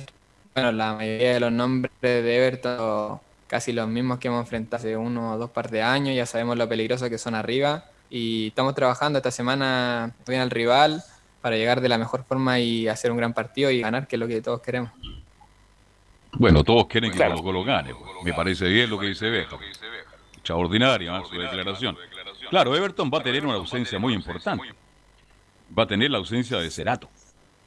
Bueno, 0.54 0.72
la 0.72 0.94
mayoría 0.94 1.34
de 1.34 1.40
los 1.40 1.52
nombres 1.52 1.92
de 2.00 2.36
Everton, 2.36 3.20
casi 3.46 3.72
los 3.72 3.88
mismos 3.88 4.18
que 4.18 4.28
hemos 4.28 4.40
enfrentado 4.40 4.76
hace 4.80 4.96
uno 4.96 5.32
o 5.32 5.38
dos 5.38 5.50
par 5.50 5.70
de 5.70 5.82
años, 5.82 6.14
ya 6.14 6.24
sabemos 6.24 6.56
lo 6.56 6.68
peligroso 6.68 7.10
que 7.10 7.18
son 7.18 7.34
arriba. 7.34 7.84
Y 8.08 8.48
estamos 8.48 8.74
trabajando 8.74 9.18
esta 9.18 9.30
semana 9.30 10.14
bien 10.26 10.40
al 10.40 10.50
rival 10.50 11.02
para 11.42 11.56
llegar 11.56 11.80
de 11.80 11.88
la 11.88 11.98
mejor 11.98 12.24
forma 12.24 12.58
y 12.58 12.88
hacer 12.88 13.10
un 13.10 13.16
gran 13.18 13.32
partido 13.32 13.70
y 13.70 13.80
ganar, 13.80 14.06
que 14.06 14.16
es 14.16 14.20
lo 14.20 14.28
que 14.28 14.40
todos 14.40 14.60
queremos. 14.60 14.90
Bueno, 16.32 16.62
todos 16.64 16.86
quieren 16.86 17.10
que 17.10 17.18
Colo 17.18 17.42
Colo 17.42 17.64
gane. 17.64 17.94
Me 18.22 18.32
parece 18.32 18.66
bien 18.68 18.88
lo 18.90 18.98
que 18.98 19.06
dice 19.06 19.28
Beto. 19.30 19.58
Extraordinaria 20.34 21.18
¿eh? 21.18 21.22
su 21.28 21.38
declaración. 21.38 21.96
Claro, 22.50 22.76
Everton 22.76 23.10
va 23.12 23.18
a 23.18 23.22
tener 23.22 23.44
una 23.44 23.54
ausencia 23.54 23.98
muy 23.98 24.14
importante. 24.14 24.64
Va 25.76 25.84
a 25.84 25.86
tener 25.86 26.10
la 26.10 26.18
ausencia 26.18 26.58
de 26.58 26.70
Cerato, 26.70 27.10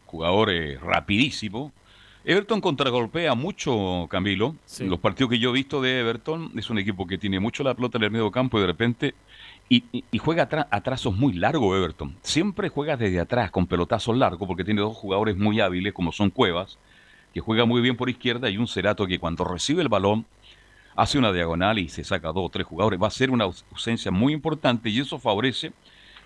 jugador 0.06 0.50
eh, 0.52 0.78
rapidísimo. 0.78 1.72
Everton 2.24 2.62
contragolpea 2.62 3.34
mucho, 3.36 4.08
Camilo. 4.10 4.56
Los 4.90 5.00
partidos 5.00 5.32
que 5.32 5.40
yo 5.40 5.50
he 5.50 5.54
visto 5.54 5.82
de 5.82 6.00
Everton 6.00 6.52
es 6.58 6.70
un 6.70 6.78
equipo 6.80 7.08
que 7.08 7.18
tiene 7.18 7.40
mucho 7.40 7.64
la 7.64 7.74
pelota 7.74 7.98
en 7.98 8.06
el 8.06 8.12
medio 8.12 8.32
campo 8.32 8.58
y 8.58 8.62
de 8.62 8.68
repente 8.68 9.16
y, 9.70 9.84
y- 9.92 10.04
y 10.12 10.18
juega 10.18 10.48
a 10.72 10.82
trazos 10.82 11.16
muy 11.16 11.34
largos 11.34 11.78
Everton. 11.78 12.16
Siempre 12.24 12.70
juega 12.70 12.98
desde 12.98 13.20
atrás 13.20 13.52
con 13.52 13.68
pelotazos 13.68 14.18
largos 14.18 14.48
porque 14.48 14.64
tiene 14.64 14.82
dos 14.82 14.96
jugadores 14.98 15.38
muy 15.38 15.60
hábiles 15.60 15.94
como 15.94 16.12
son 16.12 16.30
Cuevas, 16.30 16.78
que 17.34 17.40
juega 17.40 17.66
muy 17.66 17.82
bien 17.82 17.96
por 17.96 18.10
izquierda, 18.10 18.50
y 18.50 18.58
un 18.58 18.68
Cerato 18.68 19.06
que 19.08 19.20
cuando 19.20 19.44
recibe 19.46 19.82
el 19.82 19.90
balón 19.90 20.26
hace 20.96 21.18
una 21.18 21.32
diagonal 21.32 21.80
y 21.80 21.88
se 21.90 22.04
saca 22.04 22.30
dos 22.30 22.46
o 22.48 22.50
tres 22.50 22.66
jugadores. 22.68 23.02
Va 23.02 23.08
a 23.08 23.12
ser 23.12 23.32
una 23.32 23.46
aus- 23.46 23.64
ausencia 23.72 24.12
muy 24.12 24.34
importante 24.34 24.90
y 24.90 25.00
eso 25.00 25.20
favorece 25.20 25.72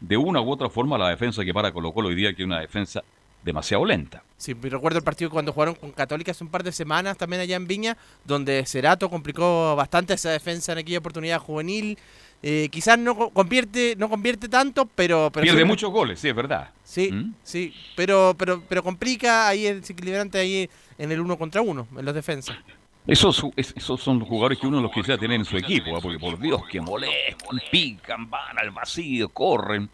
de 0.03 0.17
una 0.17 0.41
u 0.41 0.51
otra 0.51 0.69
forma 0.69 0.97
la 0.97 1.09
defensa 1.09 1.43
que 1.45 1.53
para 1.53 1.71
Colo 1.71 1.93
Colo 1.93 2.09
hoy 2.09 2.15
día, 2.15 2.33
que 2.33 2.43
es 2.43 2.45
una 2.45 2.59
defensa 2.59 3.01
demasiado 3.41 3.85
lenta. 3.85 4.21
Sí, 4.37 4.53
me 4.53 4.69
recuerdo 4.69 4.97
el 4.99 5.03
partido 5.03 5.29
cuando 5.29 5.51
jugaron 5.53 5.75
con 5.75 5.91
Católica 5.91 6.31
hace 6.31 6.43
un 6.43 6.49
par 6.49 6.63
de 6.63 6.71
semanas, 6.71 7.17
también 7.17 7.41
allá 7.41 7.55
en 7.55 7.67
Viña, 7.67 7.97
donde 8.25 8.65
Cerato 8.65 9.09
complicó 9.09 9.75
bastante 9.75 10.13
esa 10.13 10.29
defensa 10.31 10.73
en 10.73 10.79
aquella 10.79 10.99
oportunidad 10.99 11.39
juvenil. 11.39 11.97
Eh, 12.41 12.67
quizás 12.69 12.99
no 12.99 13.15
co- 13.15 13.29
convierte, 13.29 13.95
no 13.97 14.09
convierte 14.09 14.49
tanto, 14.49 14.85
pero... 14.85 15.29
pero 15.33 15.43
Pierde 15.45 15.61
sí- 15.61 15.65
muchos 15.65 15.89
goles, 15.91 16.19
sí, 16.19 16.27
es 16.27 16.35
verdad. 16.35 16.71
Sí, 16.83 17.09
¿Mm? 17.11 17.33
sí, 17.41 17.73
pero, 17.95 18.35
pero, 18.37 18.61
pero 18.67 18.83
complica 18.83 19.47
ahí 19.47 19.65
el 19.65 19.79
desequilibrante 19.79 20.37
ahí 20.39 20.69
en 20.97 21.11
el 21.13 21.21
uno 21.21 21.37
contra 21.37 21.61
uno, 21.61 21.87
en 21.97 22.03
los 22.03 22.13
defensas. 22.13 22.57
Esos, 23.05 23.45
esos 23.57 24.01
son 24.01 24.19
los 24.19 24.27
jugadores 24.27 24.57
que 24.59 24.67
uno 24.67 24.81
los 24.81 24.91
quisiera 24.91 25.19
tener 25.19 25.37
en 25.37 25.45
su 25.45 25.57
equipo, 25.57 25.97
¿ah? 25.97 25.99
porque 26.01 26.17
por 26.17 26.39
Dios 26.39 26.61
que 26.71 26.79
molestan, 26.79 27.59
pican, 27.69 28.29
van 28.29 28.57
al 28.57 28.71
vacío, 28.71 29.27
corren, 29.29 29.89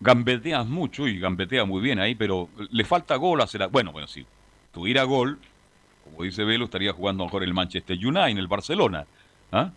gambetean 0.00 0.70
mucho 0.70 1.08
y 1.08 1.18
gambetea 1.18 1.64
muy 1.64 1.82
bien 1.82 1.98
ahí, 1.98 2.14
pero 2.14 2.48
le 2.70 2.84
falta 2.84 3.16
gol 3.16 3.40
a 3.40 3.48
Cerato. 3.48 3.72
Bueno, 3.72 3.90
bueno, 3.90 4.06
si 4.06 4.24
tuviera 4.72 5.02
gol, 5.02 5.38
como 6.04 6.22
dice 6.22 6.44
Velo, 6.44 6.66
estaría 6.66 6.92
jugando 6.92 7.24
mejor 7.24 7.42
el 7.42 7.52
Manchester 7.52 7.96
United, 7.96 8.28
en 8.28 8.38
el 8.38 8.46
Barcelona. 8.46 9.06
¿ah? 9.50 9.70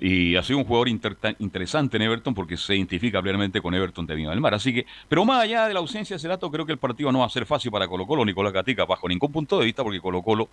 Y 0.00 0.34
ha 0.34 0.42
sido 0.42 0.58
un 0.58 0.64
jugador 0.64 0.88
interesante 0.88 1.96
en 1.96 2.02
Everton 2.02 2.34
porque 2.34 2.56
se 2.56 2.74
identifica 2.74 3.22
plenamente 3.22 3.60
con 3.60 3.72
Everton 3.72 4.04
de 4.04 4.16
Viña 4.16 4.30
del 4.30 4.40
Mar. 4.40 4.54
Así 4.54 4.74
que, 4.74 4.86
pero 5.08 5.24
más 5.24 5.42
allá 5.42 5.68
de 5.68 5.74
la 5.74 5.80
ausencia 5.80 6.16
de 6.16 6.20
Cerato, 6.20 6.50
creo 6.50 6.66
que 6.66 6.72
el 6.72 6.78
partido 6.78 7.12
no 7.12 7.20
va 7.20 7.26
a 7.26 7.30
ser 7.30 7.46
fácil 7.46 7.70
para 7.70 7.86
Colo 7.86 8.04
Colo, 8.04 8.24
Nicolás 8.24 8.52
Gatica, 8.52 8.84
bajo 8.84 9.08
ningún 9.08 9.30
punto 9.30 9.60
de 9.60 9.66
vista, 9.66 9.84
porque 9.84 10.00
Colo 10.00 10.22
Colo 10.22 10.48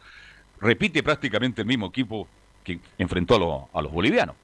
repite 0.61 1.03
prácticamente 1.03 1.61
el 1.61 1.67
mismo 1.67 1.87
equipo 1.87 2.27
que 2.63 2.79
enfrentó 2.97 3.35
a, 3.35 3.39
los- 3.39 3.61
a 3.73 3.81
los 3.81 3.91
bolivianos. 3.91 4.35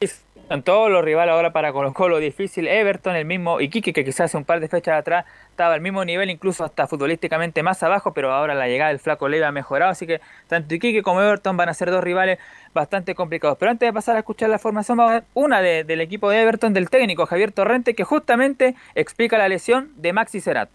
Están 0.00 0.62
todos 0.62 0.90
los 0.90 1.04
rivales 1.04 1.32
ahora 1.34 1.52
para 1.52 1.72
Colo 1.72 1.92
Colo 1.92 2.18
difícil. 2.18 2.66
Everton, 2.66 3.14
el 3.16 3.26
mismo 3.26 3.60
Iquique, 3.60 3.92
que 3.92 4.02
quizás 4.02 4.22
hace 4.22 4.36
un 4.38 4.44
par 4.46 4.58
de 4.58 4.66
fechas 4.66 4.98
atrás 4.98 5.26
estaba 5.50 5.74
al 5.74 5.82
mismo 5.82 6.02
nivel, 6.06 6.30
incluso 6.30 6.64
hasta 6.64 6.86
futbolísticamente 6.86 7.62
más 7.62 7.82
abajo, 7.82 8.14
pero 8.14 8.32
ahora 8.32 8.54
la 8.54 8.66
llegada 8.66 8.88
del 8.88 8.98
Flaco 8.98 9.28
Leiva 9.28 9.48
ha 9.48 9.52
mejorado. 9.52 9.92
Así 9.92 10.06
que 10.06 10.22
tanto 10.48 10.74
Iquique 10.74 11.02
como 11.02 11.20
Everton 11.20 11.56
van 11.58 11.68
a 11.68 11.74
ser 11.74 11.90
dos 11.90 12.02
rivales 12.02 12.38
bastante 12.72 13.14
complicados. 13.14 13.58
Pero 13.58 13.70
antes 13.72 13.86
de 13.86 13.92
pasar 13.92 14.16
a 14.16 14.20
escuchar 14.20 14.48
la 14.48 14.58
formación, 14.58 14.96
vamos 14.96 15.10
a 15.10 15.14
ver 15.16 15.24
una 15.34 15.60
de- 15.60 15.84
del 15.84 16.00
equipo 16.00 16.30
de 16.30 16.40
Everton, 16.40 16.72
del 16.72 16.88
técnico 16.88 17.26
Javier 17.26 17.52
Torrente, 17.52 17.94
que 17.94 18.04
justamente 18.04 18.74
explica 18.94 19.36
la 19.36 19.48
lesión 19.48 19.90
de 19.96 20.14
Maxi 20.14 20.40
Cerat. 20.40 20.70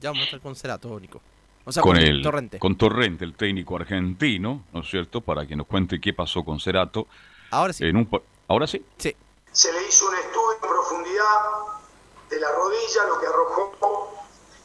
Ya 0.00 0.10
vamos 0.10 0.22
a 0.22 0.24
estar 0.24 0.40
con 0.40 0.54
Cerato, 0.56 0.98
Nico. 1.00 1.20
O 1.64 1.72
sea, 1.72 1.82
con, 1.82 1.92
con 1.94 2.02
el, 2.02 2.22
Torrente. 2.22 2.58
con 2.58 2.76
Torrente, 2.76 3.24
el 3.24 3.34
técnico 3.34 3.76
argentino, 3.76 4.64
¿no 4.72 4.80
es 4.80 4.88
cierto? 4.88 5.20
Para 5.20 5.46
que 5.46 5.54
nos 5.56 5.66
cuente 5.66 6.00
qué 6.00 6.12
pasó 6.14 6.42
con 6.42 6.58
Cerato. 6.58 7.06
Ahora 7.50 7.72
sí. 7.72 7.84
En 7.84 7.96
un, 7.96 8.06
pa- 8.06 8.22
Ahora 8.48 8.66
sí. 8.66 8.84
Sí. 8.96 9.14
Se 9.52 9.72
le 9.72 9.86
hizo 9.86 10.08
un 10.08 10.14
estudio 10.14 10.52
en 10.54 10.60
profundidad 10.60 11.40
de 12.30 12.40
la 12.40 12.50
rodilla, 12.52 13.04
lo 13.08 13.20
que 13.20 13.26
arrojó 13.26 14.14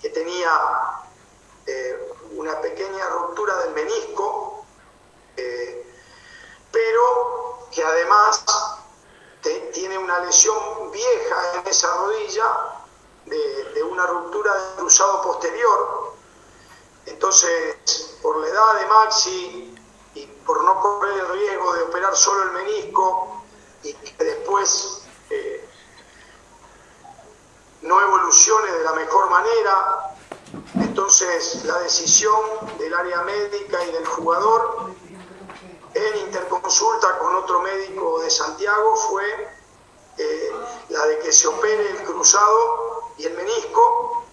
que 0.02 0.10
tenía 0.10 0.50
eh, 1.68 1.96
una 2.38 2.60
pequeña 2.62 3.10
ruptura 3.10 3.58
del 3.64 3.74
menisco, 3.74 4.66
eh, 5.36 5.84
pero 6.72 7.68
que 7.74 7.84
además 7.84 8.46
te- 9.42 9.72
tiene 9.74 9.98
una 9.98 10.20
lesión 10.20 10.56
vieja 10.94 11.60
en 11.62 11.68
esa 11.68 11.88
rodilla 11.98 12.46
de, 13.26 13.64
de 13.74 13.84
una 13.84 14.06
ruptura 14.08 14.54
del 14.54 14.76
cruzado 14.78 15.22
posterior. 15.22 16.14
Entonces, 17.06 18.18
por 18.22 18.38
la 18.38 18.48
edad 18.48 18.80
de 18.80 18.86
Maxi 18.88 19.76
y 20.16 20.26
por 20.46 20.64
no 20.64 20.80
correr 20.80 21.20
el 21.20 21.28
riesgo 21.30 21.74
de 21.74 21.84
operar 21.84 22.16
solo 22.16 22.44
el 22.44 22.52
menisco 22.52 23.44
y 23.84 23.94
que 23.94 24.24
después 24.24 25.04
eh, 25.30 25.70
no 27.82 28.02
evolucione 28.02 28.72
de 28.72 28.84
la 28.84 28.94
mejor 28.94 29.30
manera, 29.30 30.16
entonces 30.76 31.64
la 31.66 31.80
decisión 31.80 32.40
del 32.80 32.94
área 32.94 33.22
médica 33.22 33.84
y 33.84 33.92
del 33.92 34.06
jugador 34.08 34.92
en 35.94 36.18
interconsulta 36.18 37.18
con 37.20 37.36
otro 37.36 37.62
médico 37.62 38.20
de 38.22 38.30
Santiago 38.30 38.96
fue 38.96 39.55
eh, 40.18 40.52
la 40.90 41.06
de 41.08 41.20
que 41.20 41.32
se 41.32 41.48
opere 41.48 41.92
el 41.92 42.04
cruzado 42.04 43.14
y 43.18 43.26
el 43.26 43.34
menisco 43.34 44.26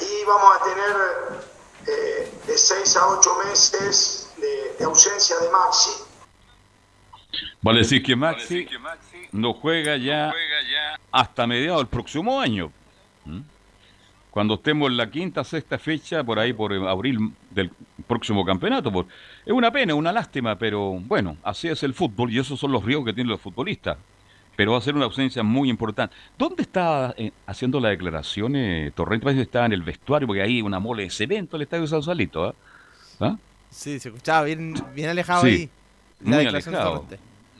y 0.00 0.24
vamos 0.26 0.56
a 0.56 0.64
tener 0.64 1.44
eh, 1.86 2.32
de 2.46 2.58
6 2.58 2.96
a 2.96 3.08
8 3.08 3.30
meses 3.46 4.32
de, 4.38 4.84
ausencia 4.84 5.36
de 5.38 5.50
Maxi. 5.50 5.90
Vale 7.62 7.78
decir 7.78 8.02
que 8.02 8.16
Maxi 8.16 8.66
no 9.32 9.54
juega 9.54 9.96
ya 9.96 10.32
hasta 11.10 11.46
mediados 11.46 11.80
del 11.80 11.88
próximo 11.88 12.40
año. 12.40 12.70
¿Mm? 13.24 13.40
Cuando 14.30 14.54
estemos 14.54 14.90
en 14.90 14.96
la 14.96 15.08
quinta, 15.08 15.44
sexta 15.44 15.78
fecha, 15.78 16.24
por 16.24 16.40
ahí 16.40 16.52
por 16.52 16.72
abril 16.72 17.32
del 17.50 17.70
próximo 18.08 18.44
campeonato. 18.44 19.06
Es 19.46 19.52
una 19.52 19.70
pena, 19.70 19.94
una 19.94 20.12
lástima, 20.12 20.58
pero 20.58 20.98
bueno, 20.98 21.36
así 21.44 21.68
es 21.68 21.84
el 21.84 21.94
fútbol 21.94 22.32
y 22.32 22.40
esos 22.40 22.58
son 22.58 22.72
los 22.72 22.84
riesgos 22.84 23.06
que 23.06 23.12
tienen 23.12 23.30
los 23.30 23.40
futbolistas. 23.40 23.96
Pero 24.56 24.72
va 24.72 24.78
a 24.78 24.80
ser 24.80 24.94
una 24.94 25.04
ausencia 25.04 25.42
muy 25.42 25.68
importante. 25.70 26.14
¿Dónde 26.38 26.62
está 26.62 27.14
eh, 27.16 27.32
haciendo 27.46 27.80
la 27.80 27.88
declaración 27.90 28.56
eh, 28.56 28.92
Torrente? 28.94 29.24
Parece 29.24 29.38
que 29.38 29.42
está 29.44 29.66
en 29.66 29.72
el 29.72 29.82
vestuario, 29.82 30.26
porque 30.26 30.42
hay 30.42 30.62
una 30.62 30.78
mole 30.78 31.04
de 31.04 31.10
cemento 31.10 31.56
el 31.56 31.62
estadio 31.62 31.86
Sausalito. 31.86 32.44
¿ah? 32.44 32.54
¿Ah? 33.20 33.36
Sí, 33.70 33.98
se 33.98 34.08
escuchaba 34.08 34.44
bien, 34.44 34.74
bien 34.94 35.08
alejado 35.10 35.42
Sí, 35.42 35.48
ahí. 35.48 35.70
la 36.20 36.36
muy 36.36 36.42
de 36.44 36.48
alejado. 36.48 37.06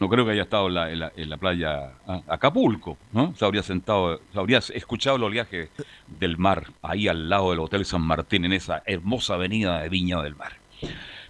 No 0.01 0.09
creo 0.09 0.25
que 0.25 0.33
haya 0.33 0.43
estado 0.43 0.67
en 0.67 0.75
la, 0.75 0.91
en 0.91 0.99
la- 0.99 1.13
en 1.17 1.31
la 1.31 1.37
playa 1.37 1.93
ah, 2.09 2.21
Acapulco, 2.27 2.99
¿no? 3.13 3.33
Se 3.37 3.45
habría 3.45 3.63
sentado, 3.63 4.21
se 4.33 4.39
habría 4.39 4.59
escuchado 4.59 5.17
el 5.17 5.23
oleaje 5.23 5.71
del 6.19 6.37
mar, 6.37 6.67
ahí 6.83 7.07
al 7.07 7.29
lado 7.29 7.51
del 7.51 7.61
Hotel 7.61 7.85
San 7.85 8.03
Martín, 8.03 8.45
en 8.45 8.53
esa 8.53 8.83
hermosa 8.87 9.35
avenida 9.35 9.81
de 9.83 9.89
Viña 9.89 10.21
del 10.21 10.35
Mar. 10.35 10.53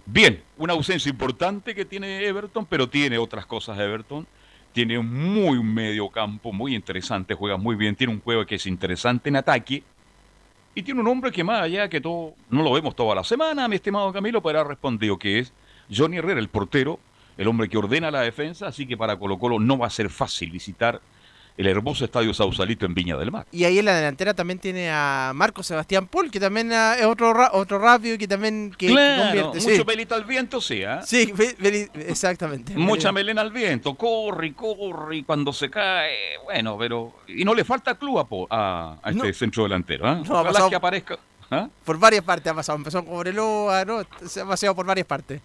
Bien, 0.07 0.41
una 0.57 0.73
ausencia 0.73 1.09
importante 1.09 1.73
que 1.75 1.85
tiene 1.85 2.25
Everton, 2.25 2.65
pero 2.65 2.89
tiene 2.89 3.17
otras 3.19 3.45
cosas 3.45 3.77
Everton. 3.79 4.25
Tiene 4.75 4.97
un 4.99 5.07
muy 5.33 5.63
medio 5.63 6.09
campo, 6.09 6.51
muy 6.51 6.75
interesante, 6.75 7.33
juega 7.33 7.55
muy 7.55 7.77
bien, 7.77 7.95
tiene 7.95 8.11
un 8.11 8.19
juego 8.19 8.45
que 8.45 8.55
es 8.55 8.65
interesante 8.65 9.29
en 9.29 9.37
ataque. 9.37 9.81
Y 10.75 10.83
tiene 10.83 10.99
un 10.99 11.07
hombre 11.07 11.31
que 11.31 11.45
más 11.45 11.61
allá 11.61 11.87
que 11.87 12.01
todo, 12.01 12.33
no 12.49 12.61
lo 12.61 12.73
vemos 12.73 12.93
toda 12.93 13.15
la 13.15 13.23
semana, 13.23 13.69
mi 13.69 13.77
estimado 13.77 14.11
Camilo, 14.11 14.43
pero 14.43 14.59
ha 14.59 14.63
respondido 14.65 15.17
que 15.17 15.39
es 15.39 15.53
Johnny 15.89 16.17
Herrera, 16.17 16.41
el 16.41 16.49
portero, 16.49 16.99
el 17.37 17.47
hombre 17.47 17.69
que 17.69 17.77
ordena 17.77 18.11
la 18.11 18.19
defensa, 18.19 18.67
así 18.67 18.85
que 18.85 18.97
para 18.97 19.17
Colo 19.17 19.39
Colo 19.39 19.59
no 19.61 19.77
va 19.77 19.87
a 19.87 19.89
ser 19.89 20.09
fácil 20.09 20.51
visitar 20.51 20.99
el 21.57 21.67
hermoso 21.67 22.03
estadio 22.05 22.33
Sausalito 22.33 22.85
en 22.85 22.93
Viña 22.93 23.15
del 23.17 23.31
Mar. 23.31 23.45
Y 23.51 23.63
ahí 23.63 23.79
en 23.79 23.85
la 23.85 23.95
delantera 23.95 24.33
también 24.33 24.59
tiene 24.59 24.89
a 24.91 25.31
Marco 25.33 25.63
Sebastián 25.63 26.07
Paul, 26.07 26.29
que 26.29 26.39
también 26.39 26.71
ah, 26.73 26.95
es 26.99 27.05
otro, 27.05 27.33
ra- 27.33 27.51
otro 27.53 27.79
rápido 27.79 28.17
que 28.17 28.27
también 28.27 28.73
que, 28.77 28.87
claro, 28.87 29.23
convierte. 29.23 29.59
mucho 29.59 29.75
sí. 29.77 29.83
pelito 29.85 30.15
al 30.15 30.25
viento, 30.25 30.59
sí, 30.59 30.83
¿ah? 30.83 31.01
Sí, 31.03 31.33
exactamente. 31.93 32.75
Mucha 32.75 33.11
melena 33.11 33.41
al 33.41 33.51
viento, 33.51 33.95
corre, 33.95 34.53
corre, 34.53 35.17
y 35.17 35.23
cuando 35.23 35.53
se 35.53 35.69
cae, 35.69 36.11
bueno, 36.43 36.77
pero... 36.77 37.13
Y 37.27 37.45
no 37.45 37.53
le 37.53 37.63
falta 37.63 37.95
club 37.95 38.19
a, 38.19 38.55
a- 38.55 38.97
a 39.01 39.09
este 39.11 39.27
No. 39.27 39.33
centro 39.33 39.63
delantero, 39.63 40.07
¿ah? 40.07 40.15
No, 40.15 40.21
Ojalá 40.33 40.49
pasado- 40.51 40.69
que 40.69 40.75
aparezca... 40.75 41.17
¿ah? 41.51 41.69
Por 41.83 41.99
varias 41.99 42.23
partes 42.23 42.51
ha 42.51 42.55
pasado. 42.55 42.77
Empezó 42.77 43.03
con 43.05 43.13
Cobreloa, 43.13 43.85
¿no? 43.85 44.01
Se 44.27 44.41
ha 44.41 44.45
paseado 44.45 44.75
por 44.75 44.85
varias 44.85 45.05
partes. 45.07 45.41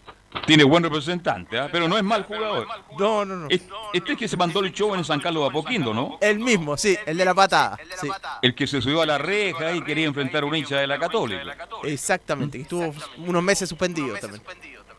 Tiene 0.47 0.63
buen 0.65 0.83
representante, 0.85 1.59
¿ah? 1.59 1.69
pero 1.73 1.89
no 1.89 1.97
es 1.97 2.05
mal 2.05 2.23
jugador. 2.25 2.67
No, 2.99 3.25
no, 3.25 3.35
no. 3.37 3.49
Es- 3.49 3.63
Este 3.93 4.13
es 4.13 4.19
que 4.19 4.29
se 4.29 4.37
mandó 4.37 4.61
el 4.61 4.73
show 4.73 4.95
en 4.95 5.05
San 5.05 5.19
Carlos 5.21 5.43
de 5.43 5.49
Apoquindo, 5.49 5.93
¿no? 5.93 6.19
El 6.21 6.39
mismo, 6.39 6.77
sí, 6.77 6.97
el 7.05 7.17
de 7.17 7.25
la 7.25 7.35
patada. 7.35 7.77
sí. 8.01 8.09
El 8.43 8.55
que 8.55 8.67
se 8.67 8.81
subió 8.81 9.03
a 9.03 9.07
la 9.07 9.19
reja 9.19 9.73
y 9.75 9.83
quería 9.83 10.07
enfrentar 10.07 10.45
a 10.45 10.47
un 10.47 10.55
hincha 10.55 10.77
de 10.77 10.87
la 10.87 10.99
Católica. 10.99 11.57
Exactamente, 11.83 12.59
que 12.59 12.63
estuvo 12.63 12.95
unos 13.19 13.43
meses 13.43 13.69
suspendido 13.69 14.17
también. 14.19 14.43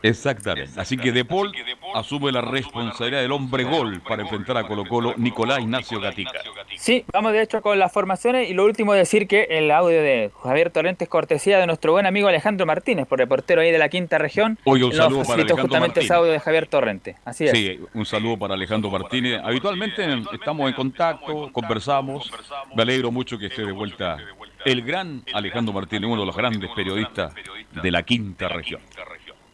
Exactamente. 0.02 0.80
Así 0.80 0.96
que 0.96 1.12
De 1.12 1.24
Paul 1.24 1.52
asume 1.94 2.32
la 2.32 2.40
responsabilidad 2.40 3.20
del 3.22 3.32
hombre 3.32 3.64
gol 3.64 4.00
para 4.00 4.22
enfrentar 4.22 4.56
a 4.56 4.64
Colo 4.64 4.84
Colo 4.84 5.14
Nicolás 5.16 5.60
Ignacio 5.60 6.00
Gatica. 6.00 6.40
Sí, 6.76 7.04
vamos 7.12 7.32
de 7.32 7.42
hecho 7.42 7.62
con 7.62 7.78
las 7.78 7.92
formaciones 7.92 8.50
y 8.50 8.54
lo 8.54 8.64
último 8.64 8.94
decir 8.94 9.28
que 9.28 9.46
el 9.50 9.70
audio 9.70 10.02
de 10.02 10.30
Javier 10.42 10.70
Torrente 10.70 11.04
es 11.04 11.10
cortesía 11.10 11.58
de 11.58 11.66
nuestro 11.66 11.92
buen 11.92 12.06
amigo 12.06 12.28
Alejandro 12.28 12.66
Martínez, 12.66 13.06
por 13.06 13.18
reportero 13.18 13.60
ahí 13.60 13.70
de 13.70 13.78
la 13.78 13.88
quinta 13.88 14.18
región. 14.18 14.58
Oye, 14.64 14.84
un 14.84 14.90
Nos 14.90 14.96
saludo 14.98 15.22
para 15.22 15.34
Alejandro 15.34 15.62
justamente 15.62 16.00
ese 16.00 16.08
Martínez. 16.08 16.18
audio 16.18 16.32
de 16.32 16.40
Javier 16.40 16.66
Torrente. 16.66 17.16
Así 17.24 17.44
es. 17.44 17.50
Sí, 17.52 17.80
un 17.94 18.06
saludo 18.06 18.38
para 18.38 18.54
Alejandro 18.54 18.90
Martínez. 18.90 19.40
Habitualmente 19.44 20.04
estamos 20.32 20.68
en 20.68 20.74
contacto, 20.74 21.52
conversamos. 21.52 22.30
Me 22.74 22.82
alegro 22.82 23.10
mucho 23.10 23.38
que 23.38 23.46
esté 23.46 23.64
de 23.64 23.72
vuelta 23.72 24.16
el 24.64 24.82
gran 24.82 25.24
Alejandro 25.32 25.72
Martínez, 25.72 26.08
uno 26.08 26.20
de 26.22 26.26
los 26.26 26.36
grandes 26.36 26.70
periodistas 26.74 27.34
de 27.82 27.90
la 27.90 28.02
quinta 28.02 28.48
región. 28.48 28.80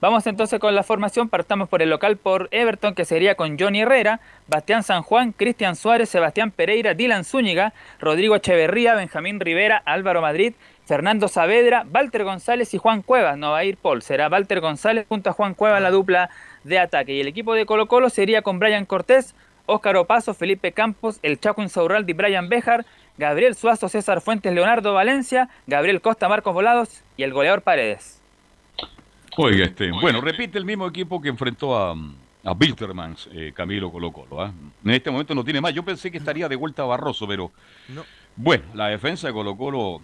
Vamos 0.01 0.29
entonces 0.29 0.61
con 0.61 0.77
la 0.77 0.85
formación. 0.85 1.29
Partamos 1.29 1.69
por 1.69 1.83
el 1.83 1.91
local 1.91 2.17
por 2.17 2.49
Everton, 2.53 2.95
que 2.95 3.05
sería 3.05 3.35
con 3.35 3.59
Johnny 3.59 3.81
Herrera, 3.81 4.21
Bastián 4.47 4.85
San 4.85 5.03
Juan, 5.03 5.33
Cristian 5.33 5.75
Suárez, 5.75 6.09
Sebastián 6.09 6.53
Pereira, 6.53 6.95
Dylan 6.95 7.25
Zúñiga, 7.25 7.73
Rodrigo 7.99 8.37
Echeverría, 8.37 8.95
Benjamín 8.95 9.41
Rivera, 9.41 9.83
Álvaro 9.85 10.21
Madrid, 10.21 10.55
Fernando 10.87 11.27
Saavedra, 11.27 11.85
Walter 11.93 12.23
González 12.23 12.73
y 12.75 12.79
Juan 12.79 13.03
Cuevas. 13.03 13.37
No 13.39 13.51
va 13.51 13.59
a 13.59 13.65
ir 13.65 13.77
Paul, 13.77 14.03
será 14.03 14.29
Walter 14.29 14.61
González 14.61 15.05
junto 15.09 15.31
a 15.31 15.33
Juan 15.33 15.55
Cuevas 15.55 15.83
la 15.83 15.91
dupla 15.91 16.31
de 16.63 16.79
ataque. 16.79 17.15
Y 17.15 17.21
el 17.21 17.27
equipo 17.27 17.55
de 17.55 17.67
Colo 17.67 17.89
Colo 17.89 18.09
sería 18.09 18.43
con 18.43 18.61
Brian 18.61 18.87
Cortés, 18.87 19.35
Óscar 19.67 19.97
Opaso, 19.97 20.33
Felipe 20.33 20.71
Campos, 20.71 21.19
el 21.25 21.41
Chaco 21.41 21.61
Insaurralde 21.61 22.13
y 22.13 22.15
Brian 22.15 22.49
Bejar, 22.49 22.87
Gabriel 23.17 23.57
Suazo, 23.57 23.89
César 23.89 24.21
Fuentes, 24.21 24.55
Leonardo 24.55 24.95
Valencia, 24.95 25.49
Gabriel 25.67 26.01
Costa, 26.01 26.29
Marcos 26.29 26.55
Volados 26.55 27.03
y 27.17 27.25
el 27.25 27.33
goleador 27.33 27.63
Paredes. 27.63 28.18
Oiga, 29.41 29.65
este, 29.67 29.91
bueno, 29.93 30.21
repite 30.21 30.59
el 30.59 30.65
mismo 30.65 30.87
equipo 30.87 31.21
que 31.21 31.29
enfrentó 31.29 31.77
a, 31.77 31.93
a 31.93 32.57
eh, 33.33 33.53
Camilo 33.55 33.91
Colo 33.93 34.11
Colo. 34.13 34.43
¿ah? 34.43 34.53
En 34.85 34.91
este 34.91 35.11
momento 35.11 35.35
no 35.35 35.45
tiene 35.45 35.61
más. 35.61 35.73
Yo 35.73 35.85
pensé 35.85 36.11
que 36.11 36.19
estaría 36.19 36.49
de 36.49 36.57
vuelta 36.57 36.83
a 36.83 36.87
Barroso, 36.87 37.27
pero 37.27 37.53
No. 37.89 38.05
bueno, 38.37 38.65
la 38.75 38.89
defensa 38.89 39.29
de 39.29 39.33
Colo 39.33 39.57
Colo 39.57 40.01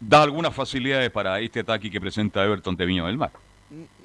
da 0.00 0.22
algunas 0.22 0.54
facilidades 0.54 1.10
para 1.10 1.38
este 1.40 1.60
ataque 1.60 1.90
que 1.90 2.00
presenta 2.00 2.44
Everton 2.44 2.76
de 2.76 2.86
Viña 2.86 3.06
del 3.06 3.16
Mar. 3.16 3.30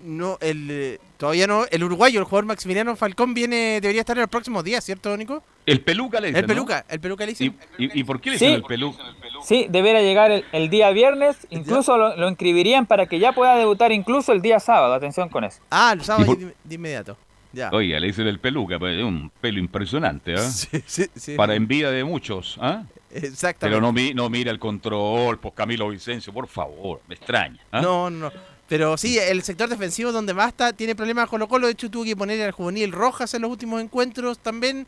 No, 0.03 0.37
el, 0.39 0.67
eh, 0.71 0.99
todavía 1.17 1.47
no. 1.47 1.65
El 1.69 1.83
uruguayo, 1.83 2.19
el 2.19 2.25
jugador 2.25 2.45
Maximiliano 2.45 2.95
Falcón, 2.95 3.33
viene, 3.33 3.81
debería 3.81 4.01
estar 4.01 4.15
en 4.15 4.21
los 4.21 4.29
próximos 4.29 4.63
días, 4.63 4.83
¿cierto, 4.83 5.15
Nico? 5.17 5.43
El 5.65 5.81
peluca 5.81 6.21
le 6.21 6.27
dicen, 6.27 6.37
El 6.43 6.47
¿no? 6.47 6.53
peluca, 6.53 6.85
el 6.87 6.99
peluca 7.01 7.25
le 7.25 7.31
dicen. 7.33 7.55
¿Y, 7.77 7.85
y, 7.85 7.99
y 7.99 8.03
por 8.05 8.21
qué 8.21 8.29
le 8.31 8.37
Sí. 8.39 8.45
dicen 8.45 8.61
el 8.61 8.63
peluca? 8.63 9.03
Sí, 9.43 9.67
deberá 9.69 10.01
llegar 10.01 10.31
el, 10.31 10.45
el 10.53 10.69
día 10.69 10.89
viernes, 10.91 11.35
incluso 11.49 11.97
lo, 11.97 12.15
lo 12.15 12.29
inscribirían 12.29 12.85
para 12.85 13.07
que 13.07 13.19
ya 13.19 13.33
pueda 13.33 13.55
debutar 13.57 13.91
incluso 13.91 14.31
el 14.31 14.41
día 14.41 14.59
sábado, 14.61 14.93
atención 14.93 15.27
con 15.27 15.43
eso. 15.43 15.59
Ah, 15.69 15.91
el 15.93 16.03
sábado 16.03 16.23
¿Y 16.31 16.35
por- 16.35 16.37
de, 16.37 16.53
de 16.63 16.75
inmediato. 16.75 17.17
Ya. 17.51 17.69
Oiga, 17.73 17.99
le 17.99 18.07
dicen 18.07 18.27
el 18.27 18.39
peluca, 18.39 18.77
pero 18.79 18.91
es 18.99 19.03
un 19.03 19.31
pelo 19.41 19.59
impresionante, 19.59 20.35
¿ah? 20.35 20.37
Sí, 20.49 20.81
sí, 20.85 21.05
sí. 21.15 21.35
Para 21.35 21.55
envidia 21.55 21.89
de 21.91 22.03
muchos, 22.03 22.57
¿ah? 22.61 22.83
Exactamente. 23.09 23.57
Pero 23.75 23.81
no, 23.81 23.91
mi- 23.91 24.13
no 24.13 24.29
mira 24.29 24.51
el 24.51 24.59
control, 24.59 25.39
pues 25.39 25.53
Camilo 25.55 25.89
Vicencio, 25.89 26.31
por 26.31 26.47
favor, 26.47 27.01
me 27.07 27.15
extraña. 27.15 27.59
¿ah? 27.71 27.81
No, 27.81 28.09
no, 28.09 28.25
no. 28.29 28.31
Pero 28.67 28.97
sí, 28.97 29.17
el 29.17 29.43
sector 29.43 29.69
defensivo 29.69 30.11
donde 30.11 30.33
más 30.33 30.49
está 30.49 30.73
tiene 30.73 30.95
problemas 30.95 31.29
Colo 31.29 31.47
Colo. 31.47 31.67
De 31.67 31.73
hecho, 31.73 31.89
tuvo 31.89 32.03
que 32.03 32.15
poner 32.17 32.41
al 32.41 32.51
juvenil 32.51 32.91
Rojas 32.91 33.33
en 33.33 33.41
los 33.43 33.51
últimos 33.51 33.81
encuentros 33.81 34.39
también. 34.39 34.85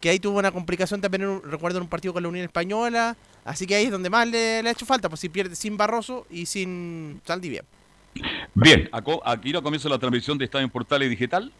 Que 0.00 0.10
ahí 0.10 0.18
tuvo 0.18 0.38
una 0.38 0.50
complicación 0.50 1.00
también, 1.00 1.40
recuerdo, 1.44 1.78
en 1.78 1.84
un 1.84 1.88
partido 1.88 2.12
con 2.12 2.22
la 2.24 2.28
Unión 2.28 2.44
Española. 2.44 3.16
Así 3.44 3.66
que 3.66 3.76
ahí 3.76 3.84
es 3.84 3.90
donde 3.90 4.10
más 4.10 4.26
le, 4.28 4.62
le 4.62 4.68
ha 4.68 4.72
hecho 4.72 4.84
falta. 4.84 5.08
Pues 5.08 5.20
si 5.20 5.28
pierde 5.28 5.54
sin 5.56 5.76
Barroso 5.76 6.26
y 6.28 6.46
sin 6.46 7.20
Saldivia. 7.24 7.62
Bien, 8.54 8.90
aquí 9.24 9.52
no 9.52 9.62
comienza 9.62 9.88
la 9.88 9.98
transmisión 9.98 10.36
de 10.36 10.44
Estadio 10.44 10.64
en 10.64 10.70
Portales 10.70 11.08
Digital. 11.08 11.50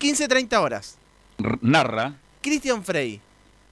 15-30 0.00 0.60
horas. 0.60 0.96
R- 1.38 1.58
narra, 1.60 2.14
Cristian 2.40 2.84
Frey. 2.84 3.20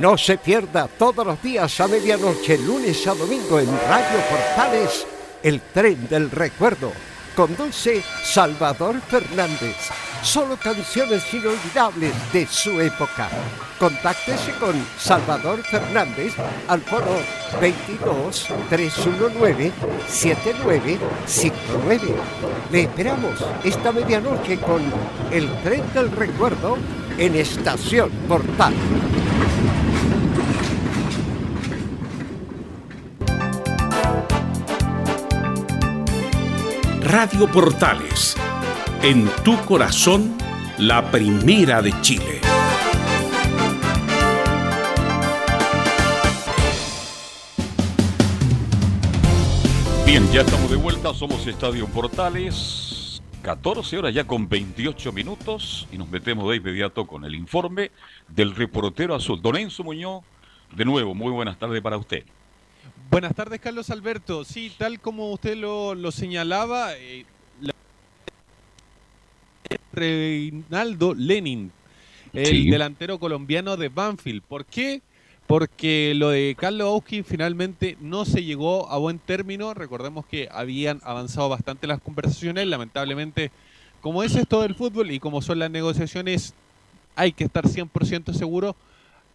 No 0.00 0.16
se 0.16 0.38
pierda 0.38 0.88
todos 0.88 1.26
los 1.26 1.42
días 1.42 1.78
a 1.78 1.86
medianoche, 1.86 2.56
lunes 2.56 3.06
a 3.06 3.14
domingo 3.14 3.60
en 3.60 3.66
Radio 3.66 4.18
Portales, 4.30 5.06
el 5.42 5.60
tren 5.60 6.08
del 6.08 6.30
recuerdo. 6.30 6.90
Conduce 7.36 8.02
Salvador 8.24 8.98
Fernández. 9.02 9.76
Solo 10.22 10.56
canciones 10.56 11.22
inolvidables 11.34 12.14
de 12.32 12.46
su 12.46 12.80
época. 12.80 13.28
Contáctese 13.78 14.52
con 14.52 14.74
Salvador 14.98 15.62
Fernández 15.64 16.32
al 16.66 16.80
foro 16.80 17.18
22 17.60 18.46
319 18.70 19.70
7959. 20.08 22.14
Le 22.72 22.80
esperamos 22.80 23.34
esta 23.64 23.92
medianoche 23.92 24.58
con 24.60 24.80
el 25.30 25.46
tren 25.62 25.82
del 25.92 26.10
recuerdo 26.10 26.78
en 27.18 27.36
Estación 27.36 28.08
Portal. 28.26 28.72
Radio 37.10 37.50
Portales, 37.50 38.36
en 39.02 39.28
tu 39.42 39.56
corazón, 39.64 40.38
la 40.78 41.10
primera 41.10 41.82
de 41.82 41.92
Chile. 42.02 42.40
Bien, 50.06 50.24
ya 50.30 50.42
estamos 50.42 50.70
de 50.70 50.76
vuelta, 50.76 51.12
somos 51.12 51.44
Estadio 51.48 51.88
Portales, 51.88 53.20
14 53.42 53.98
horas 53.98 54.14
ya 54.14 54.24
con 54.24 54.48
28 54.48 55.10
minutos 55.10 55.88
y 55.90 55.98
nos 55.98 56.08
metemos 56.08 56.48
de 56.48 56.58
inmediato 56.58 57.08
con 57.08 57.24
el 57.24 57.34
informe 57.34 57.90
del 58.28 58.54
reportero 58.54 59.16
azul, 59.16 59.42
Don 59.42 59.56
Enzo 59.56 59.82
Muñoz. 59.82 60.22
De 60.76 60.84
nuevo, 60.84 61.16
muy 61.16 61.32
buenas 61.32 61.58
tardes 61.58 61.82
para 61.82 61.96
usted. 61.96 62.24
Buenas 63.10 63.34
tardes, 63.34 63.60
Carlos 63.60 63.90
Alberto. 63.90 64.44
Sí, 64.44 64.70
tal 64.78 65.00
como 65.00 65.32
usted 65.32 65.56
lo, 65.56 65.94
lo 65.96 66.12
señalaba, 66.12 66.94
eh, 66.96 67.24
la- 67.60 67.74
Reinaldo 69.92 71.14
Lenin, 71.14 71.72
el 72.32 72.46
Sí. 72.46 72.70
delantero 72.70 73.18
colombiano 73.18 73.76
de 73.76 73.88
Banfield. 73.88 74.42
¿Por 74.42 74.64
qué? 74.64 75.02
Porque 75.48 76.12
lo 76.14 76.30
de 76.30 76.54
Carlos 76.56 76.86
Auski 76.86 77.24
finalmente 77.24 77.96
no 78.00 78.24
se 78.24 78.44
llegó 78.44 78.88
a 78.88 78.98
buen 78.98 79.18
término. 79.18 79.74
Recordemos 79.74 80.24
que 80.24 80.48
habían 80.52 81.00
avanzado 81.02 81.48
bastante 81.48 81.88
las 81.88 82.00
conversaciones. 82.00 82.68
Lamentablemente, 82.68 83.50
como 84.00 84.22
es 84.22 84.36
esto 84.36 84.62
del 84.62 84.76
fútbol 84.76 85.10
y 85.10 85.18
como 85.18 85.42
son 85.42 85.58
las 85.58 85.70
negociaciones, 85.72 86.54
hay 87.16 87.32
que 87.32 87.42
estar 87.42 87.66
100% 87.66 88.32
seguro. 88.32 88.76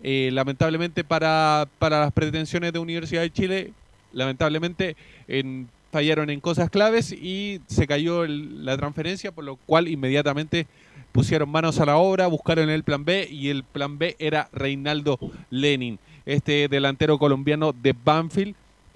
Eh, 0.07 0.29
lamentablemente 0.31 1.03
para, 1.03 1.67
para 1.79 1.99
las 2.01 2.13
pretensiones 2.13 2.71
de 2.71 2.77
Universidad 2.77 3.23
de 3.23 3.31
Chile, 3.31 3.73
lamentablemente 4.13 4.95
en- 5.27 5.67
fallaron 5.91 6.29
en 6.29 6.41
cosas 6.41 6.69
claves 6.69 7.11
y 7.11 7.59
se 7.65 7.87
cayó 7.87 8.27
la 8.27 8.77
transferencia, 8.77 9.31
por 9.31 9.45
lo 9.45 9.55
cual 9.55 9.87
inmediatamente 9.87 10.67
pusieron 11.11 11.49
manos 11.49 11.79
a 11.79 11.85
la 11.87 11.95
obra, 11.97 12.27
buscaron 12.27 12.69
el 12.69 12.83
plan 12.83 13.03
B 13.03 13.27
y 13.31 13.49
el 13.49 13.63
plan 13.63 13.97
B 13.97 14.15
era 14.19 14.47
Reinaldo 14.53 15.17
Lenin, 15.49 15.97
este 16.27 16.67
delantero 16.67 17.17
colombiano 17.17 17.71
de 17.73 17.95
Banfield, 18.05 18.53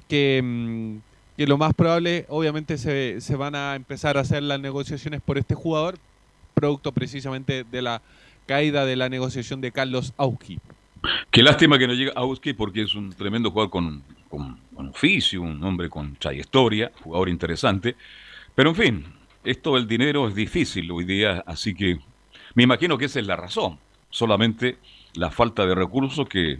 que, 0.08 0.42
mm, 0.44 0.98
que 1.38 1.48
lo 1.48 1.58
más 1.58 1.74
probable, 1.74 2.26
obviamente 2.30 2.78
se, 2.78 3.20
se 3.22 3.36
van 3.36 3.56
a 3.56 3.76
empezar 3.76 4.16
a 4.16 4.22
hacer 4.22 4.44
las 4.44 4.60
negociaciones 4.60 5.22
por 5.22 5.40
este 5.40 5.56
jugador, 5.56 5.98
producto 6.54 6.92
precisamente 6.92 7.64
de 7.64 7.82
la 7.82 8.02
caída 8.46 8.86
de 8.86 8.96
la 8.96 9.10
negociación 9.10 9.60
de 9.62 9.72
Carlos 9.72 10.14
Auski. 10.18 10.60
Qué 11.32 11.44
lástima 11.44 11.78
que 11.78 11.88
no 11.88 11.94
llega 11.94 12.12
Auski 12.16 12.54
porque 12.54 12.82
es 12.82 12.96
un 12.96 13.12
tremendo 13.12 13.52
jugador 13.52 13.70
con, 13.70 14.04
con- 14.30 14.60
oficio, 14.90 15.42
un 15.42 15.64
hombre 15.64 15.90
con 15.90 16.16
trayectoria, 16.16 16.92
jugador 17.04 17.30
interesante. 17.30 17.96
Pero 18.56 18.70
en 18.72 18.76
fin, 18.76 19.06
esto 19.44 19.76
del 19.76 19.88
dinero 19.88 20.28
es 20.28 20.36
difícil 20.36 20.90
hoy 20.92 21.06
día, 21.06 21.44
así 21.46 21.76
que 21.76 22.00
me 22.56 22.64
imagino 22.64 22.98
que 22.98 23.06
esa 23.06 23.20
es 23.20 23.28
la 23.28 23.36
razón. 23.36 23.78
Solamente 24.10 24.78
la 25.14 25.30
falta 25.30 25.66
de 25.66 25.76
recursos 25.76 26.28
que 26.28 26.60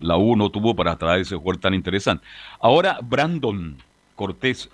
la 0.00 0.16
U 0.18 0.36
no 0.36 0.50
tuvo 0.50 0.74
para 0.76 0.96
traer 0.98 1.22
ese 1.22 1.36
jugador 1.36 1.60
tan 1.60 1.74
interesante. 1.74 2.24
Ahora 2.60 2.98
Brandon 3.02 3.76
Cortés 4.14 4.68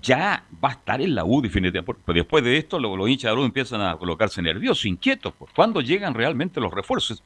ya 0.00 0.44
va 0.64 0.70
a 0.70 0.72
estar 0.72 1.00
en 1.02 1.14
la 1.14 1.24
U 1.24 1.42
definitivamente. 1.42 2.00
Pero 2.06 2.16
después 2.16 2.42
de 2.44 2.56
esto, 2.56 2.78
lo- 2.78 2.96
los 2.96 3.08
hinchas 3.08 3.30
de 3.30 3.36
la 3.36 3.42
U 3.42 3.44
empiezan 3.44 3.82
a 3.82 3.96
colocarse 3.96 4.40
nerviosos, 4.40 4.86
inquietos. 4.86 5.34
¿Cuándo 5.54 5.80
llegan 5.80 6.14
realmente 6.14 6.60
los 6.60 6.72
refuerzos? 6.72 7.22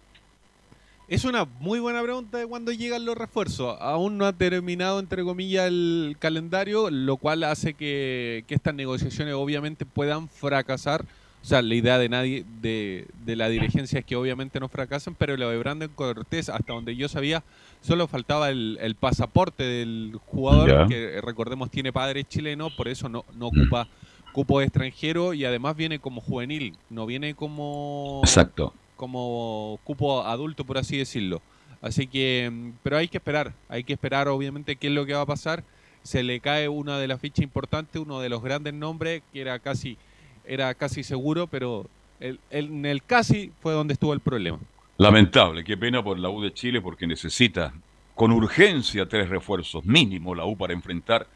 Es 1.07 1.25
una 1.25 1.45
muy 1.45 1.81
buena 1.81 2.03
pregunta 2.03 2.39
de 2.39 2.47
cuándo 2.47 2.73
llegan 2.73 3.05
los 3.05 3.17
refuerzos. 3.17 3.77
Aún 3.81 4.17
no 4.17 4.25
ha 4.25 4.33
terminado, 4.33 4.99
entre 5.01 5.23
comillas, 5.23 5.67
el 5.67 6.17
calendario, 6.19 6.91
lo 6.91 7.19
cual 7.19 7.45
hace 7.45 7.75
que, 7.75 8.45
que 8.47 8.55
estas 8.55 8.75
negociaciones 8.75 9.35
obviamente 9.35 9.85
puedan 9.85 10.29
fracasar. 10.29 11.05
O 11.43 11.47
sea, 11.47 11.61
la 11.61 11.75
idea 11.75 11.99
de 11.99 12.09
nadie, 12.09 12.47
de, 12.63 13.07
de 13.27 13.37
la 13.37 13.51
dirigencia 13.51 13.99
es 13.99 14.05
que 14.07 14.17
obviamente 14.17 14.59
no 14.61 14.71
fracasen, 14.71 15.15
pero 15.15 15.37
lo 15.37 15.51
de 15.51 15.59
Brandon 15.59 15.91
Cortés, 15.95 16.49
hasta 16.49 16.73
donde 16.73 16.97
yo 16.97 17.07
sabía, 17.07 17.45
solo 17.83 18.09
faltaba 18.09 18.49
el, 18.49 18.79
el 18.81 18.95
pasaporte 18.95 19.63
del 19.63 20.19
jugador, 20.25 20.89
que 20.89 21.21
recordemos 21.21 21.71
tiene 21.71 21.93
padre 21.93 22.25
chileno, 22.25 22.71
por 22.75 22.89
eso 22.89 23.11
no, 23.11 23.27
no 23.35 23.49
ocupa 23.49 23.89
cupo 24.33 24.59
de 24.59 24.65
extranjero 24.65 25.35
y 25.35 25.45
además 25.45 25.77
viene 25.77 25.99
como 25.99 26.23
juvenil, 26.23 26.79
no 26.89 27.05
viene 27.05 27.35
como 27.35 28.23
Exacto. 28.25 28.73
Como 28.97 29.79
cupo 29.85 30.23
adulto, 30.25 30.65
por 30.65 30.79
así 30.79 30.97
decirlo. 30.97 31.43
Así 31.83 32.07
que, 32.07 32.49
mm, 32.51 32.71
pero 32.83 32.97
hay 32.97 33.09
que 33.09 33.19
esperar, 33.19 33.53
hay 33.69 33.85
que 33.85 33.93
esperar 33.93 34.29
obviamente 34.29 34.77
qué 34.77 34.87
es 34.89 34.93
lo 34.93 35.05
que 35.07 35.15
va 35.15 35.23
a 35.23 35.27
pasar. 35.27 35.65
Se 36.03 36.23
le 36.23 36.41
cae 36.41 36.69
una 36.69 36.99
de 36.99 37.09
las 37.09 37.21
fichas 37.21 37.43
importantes, 37.43 38.01
uno 38.01 38.21
de 38.21 38.29
los 38.29 38.43
grandes 38.43 38.75
nombres, 38.75 39.23
que 39.33 39.41
era 39.41 39.59
casi, 39.59 39.97
era 40.45 40.75
casi 40.75 41.03
seguro, 41.03 41.47
pero 41.47 41.87
el- 42.21 42.41
el- 42.51 42.67
en 42.67 42.87
el 42.87 43.03
casi 43.03 43.53
fue 43.61 43.73
donde 43.73 43.95
estuvo 43.95 44.13
el 44.13 44.21
problema. 44.21 44.59
Lamentable, 44.99 45.65
qué 45.65 45.77
pena 45.77 46.03
por 46.05 46.19
la 46.19 46.29
U 46.31 46.41
de 46.43 46.53
Chile 46.53 46.81
porque 46.81 47.07
necesita 47.07 47.73
con 48.15 48.31
urgencia 48.31 49.07
tres 49.09 49.29
refuerzos 49.29 49.85
mínimo 49.85 50.35
la 50.35 50.45
U 50.47 50.57
para 50.57 50.73
enfrentar 50.73 51.27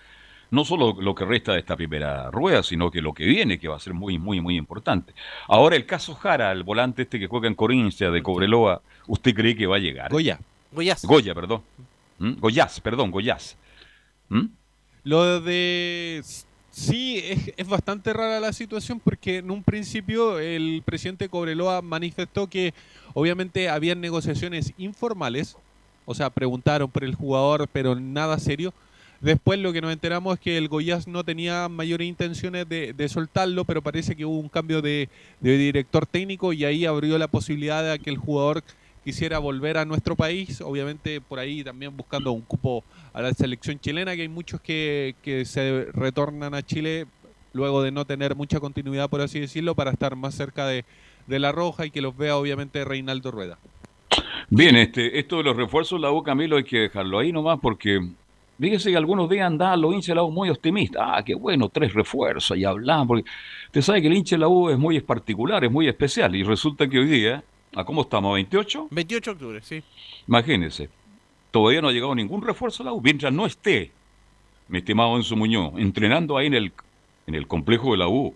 no 0.50 0.64
solo 0.64 0.96
lo 1.00 1.14
que 1.14 1.24
resta 1.24 1.52
de 1.52 1.60
esta 1.60 1.76
primera 1.76 2.30
rueda, 2.30 2.62
sino 2.62 2.90
que 2.90 3.02
lo 3.02 3.12
que 3.12 3.24
viene, 3.24 3.58
que 3.58 3.68
va 3.68 3.76
a 3.76 3.80
ser 3.80 3.94
muy, 3.94 4.18
muy, 4.18 4.40
muy 4.40 4.56
importante. 4.56 5.12
Ahora 5.46 5.76
el 5.76 5.86
caso 5.86 6.14
Jara, 6.14 6.52
el 6.52 6.62
volante 6.62 7.02
este 7.02 7.18
que 7.18 7.26
juega 7.26 7.48
en 7.48 7.54
Corinthians 7.54 8.12
de 8.12 8.22
Cobreloa, 8.22 8.80
¿usted 9.06 9.34
cree 9.34 9.56
que 9.56 9.66
va 9.66 9.76
a 9.76 9.80
llegar? 9.80 10.10
Goya. 10.10 10.38
Goyaz. 10.72 11.04
Goya, 11.04 11.34
perdón. 11.34 11.62
¿Mm? 12.18 12.32
Goyaz, 12.40 12.80
perdón, 12.80 13.10
Goyaz. 13.10 13.56
¿Mm? 14.28 14.46
Lo 15.04 15.40
de... 15.40 16.22
Sí, 16.70 17.18
es, 17.24 17.52
es 17.56 17.68
bastante 17.68 18.12
rara 18.12 18.38
la 18.38 18.52
situación 18.52 19.00
porque 19.00 19.38
en 19.38 19.50
un 19.50 19.64
principio 19.64 20.38
el 20.38 20.82
presidente 20.84 21.28
Cobreloa 21.28 21.82
manifestó 21.82 22.46
que 22.46 22.72
obviamente 23.14 23.68
habían 23.68 24.00
negociaciones 24.00 24.72
informales, 24.78 25.56
o 26.04 26.14
sea, 26.14 26.30
preguntaron 26.30 26.88
por 26.88 27.02
el 27.02 27.16
jugador, 27.16 27.68
pero 27.72 27.96
nada 27.96 28.38
serio. 28.38 28.72
Después 29.20 29.58
lo 29.58 29.72
que 29.72 29.80
nos 29.80 29.92
enteramos 29.92 30.34
es 30.34 30.40
que 30.40 30.56
el 30.56 30.68
Goiás 30.68 31.08
no 31.08 31.24
tenía 31.24 31.68
mayores 31.68 32.06
intenciones 32.06 32.68
de, 32.68 33.08
soltarlo, 33.08 33.64
pero 33.64 33.82
parece 33.82 34.14
que 34.14 34.24
hubo 34.24 34.38
un 34.38 34.48
cambio 34.48 34.80
de, 34.80 35.08
director 35.40 36.06
técnico 36.06 36.52
y 36.52 36.64
ahí 36.64 36.86
abrió 36.86 37.18
la 37.18 37.26
posibilidad 37.26 37.90
de 37.90 37.98
que 37.98 38.10
el 38.10 38.16
jugador 38.16 38.62
quisiera 39.02 39.38
volver 39.38 39.78
a 39.78 39.84
nuestro 39.84 40.14
país, 40.14 40.60
obviamente 40.60 41.20
por 41.20 41.38
ahí 41.38 41.64
también 41.64 41.96
buscando 41.96 42.30
un 42.30 42.42
cupo 42.42 42.84
a 43.12 43.22
la 43.22 43.32
selección 43.32 43.80
chilena, 43.80 44.14
que 44.14 44.22
hay 44.22 44.28
muchos 44.28 44.60
que, 44.60 45.14
se 45.44 45.86
retornan 45.92 46.54
a 46.54 46.62
Chile 46.62 47.06
luego 47.52 47.82
de 47.82 47.90
no 47.90 48.04
tener 48.04 48.36
mucha 48.36 48.60
continuidad, 48.60 49.10
por 49.10 49.20
así 49.20 49.40
decirlo, 49.40 49.74
para 49.74 49.90
estar 49.90 50.14
más 50.14 50.34
cerca 50.34 50.66
de, 50.66 50.84
La 51.26 51.50
Roja 51.50 51.86
y 51.86 51.90
que 51.90 52.00
los 52.00 52.16
vea 52.16 52.36
obviamente 52.36 52.84
Reinaldo 52.84 53.32
Rueda. 53.32 53.58
Bien, 54.48 54.76
este, 54.76 55.18
esto 55.18 55.38
de 55.38 55.42
los 55.42 55.56
refuerzos, 55.56 56.00
la 56.00 56.12
U 56.12 56.22
Camilo, 56.22 56.56
hay 56.56 56.64
que 56.64 56.78
dejarlo 56.78 57.18
ahí 57.18 57.32
nomás 57.32 57.58
porque 57.60 58.00
fíjese 58.58 58.90
que 58.90 58.96
algunos 58.96 59.28
días 59.28 59.46
andaban 59.46 59.80
los 59.80 59.94
hinchas 59.94 60.08
de 60.08 60.14
la 60.16 60.22
U 60.24 60.30
muy 60.30 60.50
optimistas. 60.50 61.02
Ah, 61.04 61.22
qué 61.24 61.34
bueno, 61.34 61.68
tres 61.68 61.94
refuerzos 61.94 62.56
y 62.56 62.64
hablaban. 62.64 63.06
Porque 63.06 63.24
usted 63.66 63.82
sabe 63.82 64.02
que 64.02 64.08
el 64.08 64.14
hincha 64.14 64.36
de 64.36 64.40
la 64.40 64.48
U 64.48 64.70
es 64.70 64.78
muy 64.78 65.00
particular, 65.00 65.64
es 65.64 65.70
muy 65.70 65.88
especial 65.88 66.34
y 66.34 66.42
resulta 66.42 66.88
que 66.88 66.98
hoy 66.98 67.06
día, 67.06 67.42
¿a 67.74 67.84
cómo 67.84 68.02
estamos? 68.02 68.38
¿28? 68.38 68.88
28 68.90 69.30
de 69.30 69.34
octubre, 69.34 69.60
sí. 69.62 69.82
Imagínense, 70.26 70.88
todavía 71.50 71.80
no 71.80 71.88
ha 71.88 71.92
llegado 71.92 72.14
ningún 72.14 72.42
refuerzo 72.42 72.82
a 72.82 72.86
la 72.86 72.92
U. 72.92 73.00
Mientras 73.00 73.32
no 73.32 73.46
esté, 73.46 73.92
mi 74.68 74.78
estimado 74.78 75.16
Enzo 75.16 75.36
Muñoz, 75.36 75.72
entrenando 75.76 76.36
ahí 76.36 76.46
en 76.46 76.54
el, 76.54 76.72
en 77.26 77.34
el 77.34 77.46
complejo 77.46 77.92
de 77.92 77.98
la 77.98 78.08
U, 78.08 78.34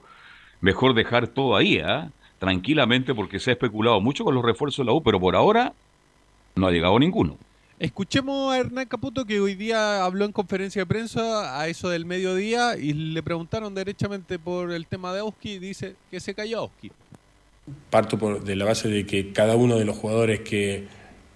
mejor 0.60 0.94
dejar 0.94 1.28
todo 1.28 1.56
ahí, 1.56 1.78
¿ah? 1.78 2.10
tranquilamente, 2.38 3.14
porque 3.14 3.38
se 3.38 3.50
ha 3.50 3.52
especulado 3.52 4.00
mucho 4.00 4.24
con 4.24 4.34
los 4.34 4.44
refuerzos 4.44 4.84
de 4.84 4.90
la 4.90 4.92
U, 4.94 5.02
pero 5.02 5.20
por 5.20 5.36
ahora 5.36 5.74
no 6.56 6.66
ha 6.66 6.70
llegado 6.70 6.98
ninguno. 6.98 7.36
Escuchemos 7.82 8.54
a 8.54 8.60
Hernán 8.60 8.86
Caputo 8.86 9.24
que 9.24 9.40
hoy 9.40 9.56
día 9.56 10.04
habló 10.04 10.24
en 10.24 10.30
conferencia 10.30 10.82
de 10.82 10.86
prensa 10.86 11.60
a 11.60 11.66
eso 11.66 11.88
del 11.88 12.06
mediodía 12.06 12.76
y 12.76 12.92
le 12.92 13.24
preguntaron 13.24 13.74
derechamente 13.74 14.38
por 14.38 14.70
el 14.70 14.86
tema 14.86 15.12
de 15.12 15.18
Auski 15.18 15.54
y 15.54 15.58
dice 15.58 15.96
que 16.08 16.20
se 16.20 16.32
cayó 16.32 16.60
Auski. 16.60 16.92
Parto 17.90 18.20
por, 18.20 18.44
de 18.44 18.54
la 18.54 18.66
base 18.66 18.86
de 18.86 19.04
que 19.04 19.32
cada 19.32 19.56
uno 19.56 19.80
de 19.80 19.84
los 19.84 19.96
jugadores 19.96 20.42
que, 20.42 20.86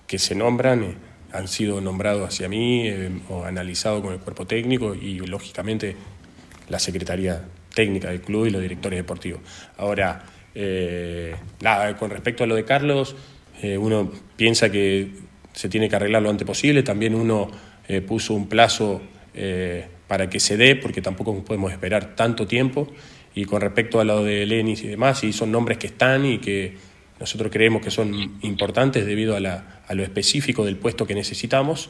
que 0.06 0.20
se 0.20 0.36
nombran 0.36 0.84
eh, 0.84 0.94
han 1.32 1.48
sido 1.48 1.80
nombrados 1.80 2.28
hacia 2.28 2.48
mí 2.48 2.86
eh, 2.86 3.10
o 3.28 3.42
analizados 3.42 4.00
con 4.00 4.12
el 4.12 4.20
cuerpo 4.20 4.46
técnico 4.46 4.94
y 4.94 5.18
lógicamente 5.26 5.96
la 6.68 6.78
Secretaría 6.78 7.44
Técnica 7.74 8.10
del 8.10 8.20
club 8.20 8.46
y 8.46 8.50
los 8.50 8.62
directores 8.62 9.00
deportivos. 9.00 9.40
Ahora, 9.78 10.24
eh, 10.54 11.34
nada, 11.60 11.96
con 11.96 12.08
respecto 12.10 12.44
a 12.44 12.46
lo 12.46 12.54
de 12.54 12.64
Carlos, 12.64 13.16
uno 13.62 14.12
piensa 14.36 14.70
que 14.70 15.25
se 15.56 15.68
tiene 15.68 15.88
que 15.88 15.96
arreglar 15.96 16.20
lo 16.22 16.28
antes 16.30 16.46
posible, 16.46 16.82
también 16.82 17.14
uno 17.14 17.50
eh, 17.88 18.00
puso 18.02 18.34
un 18.34 18.46
plazo 18.46 19.00
eh, 19.34 19.86
para 20.06 20.28
que 20.30 20.38
se 20.38 20.56
dé, 20.56 20.76
porque 20.76 21.00
tampoco 21.00 21.42
podemos 21.44 21.72
esperar 21.72 22.14
tanto 22.14 22.46
tiempo. 22.46 22.86
Y 23.34 23.44
con 23.46 23.60
respecto 23.60 23.98
a 23.98 24.04
lo 24.04 24.22
de 24.22 24.44
Lenis 24.46 24.82
y 24.84 24.88
demás, 24.88 25.18
sí, 25.20 25.32
son 25.32 25.50
nombres 25.50 25.78
que 25.78 25.86
están 25.88 26.24
y 26.26 26.38
que 26.38 26.74
nosotros 27.18 27.50
creemos 27.50 27.82
que 27.82 27.90
son 27.90 28.12
importantes 28.42 29.06
debido 29.06 29.34
a, 29.34 29.40
la- 29.40 29.80
a 29.88 29.94
lo 29.94 30.02
específico 30.02 30.64
del 30.64 30.76
puesto 30.76 31.06
que 31.06 31.14
necesitamos. 31.14 31.88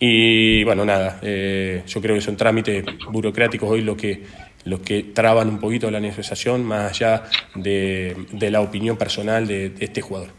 Y 0.00 0.64
bueno, 0.64 0.84
nada, 0.84 1.20
eh, 1.22 1.82
yo 1.86 2.00
creo 2.00 2.14
que 2.16 2.20
son 2.22 2.36
trámites 2.36 2.84
burocráticos 3.10 3.70
hoy 3.70 3.82
lo 3.82 3.96
que, 3.96 4.22
los 4.64 4.80
que 4.80 5.02
traban 5.04 5.48
un 5.48 5.58
poquito 5.60 5.90
la 5.90 6.00
negociación, 6.00 6.64
más 6.64 6.90
allá 6.90 7.24
de, 7.54 8.16
de 8.32 8.50
la 8.50 8.60
opinión 8.60 8.96
personal 8.96 9.46
de- 9.46 9.70
de 9.70 9.84
este 9.84 10.00
jugador. 10.00 10.30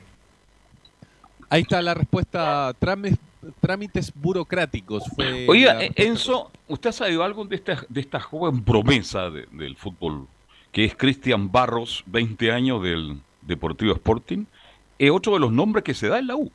Ahí 1.56 1.62
está 1.62 1.82
la 1.82 1.94
respuesta, 1.94 2.74
trámites, 2.80 3.20
trámites 3.62 4.12
burocráticos. 4.14 5.04
Fue 5.16 5.46
Oiga. 5.48 5.80
Enzo, 5.96 6.52
¿usted 6.68 6.90
ha 6.90 6.94
sabido 6.94 7.24
algo 7.24 7.46
de 7.46 7.56
esta, 7.56 7.86
de 7.88 8.02
esta 8.02 8.20
joven 8.20 8.64
promesa 8.64 9.30
de- 9.30 9.48
del 9.52 9.76
fútbol, 9.78 10.28
que 10.72 10.84
es 10.86 10.96
Cristian 10.96 11.52
Barros, 11.52 12.04
20 12.08 12.52
años 12.52 12.84
del 12.84 13.20
Deportivo 13.42 13.94
Sporting? 13.94 14.46
Es 15.00 15.12
otro 15.12 15.34
de 15.34 15.40
los 15.40 15.52
nombres 15.52 15.84
que 15.84 15.94
se 15.94 16.08
da 16.10 16.20
en 16.20 16.28
la 16.28 16.36
U. 16.36 16.52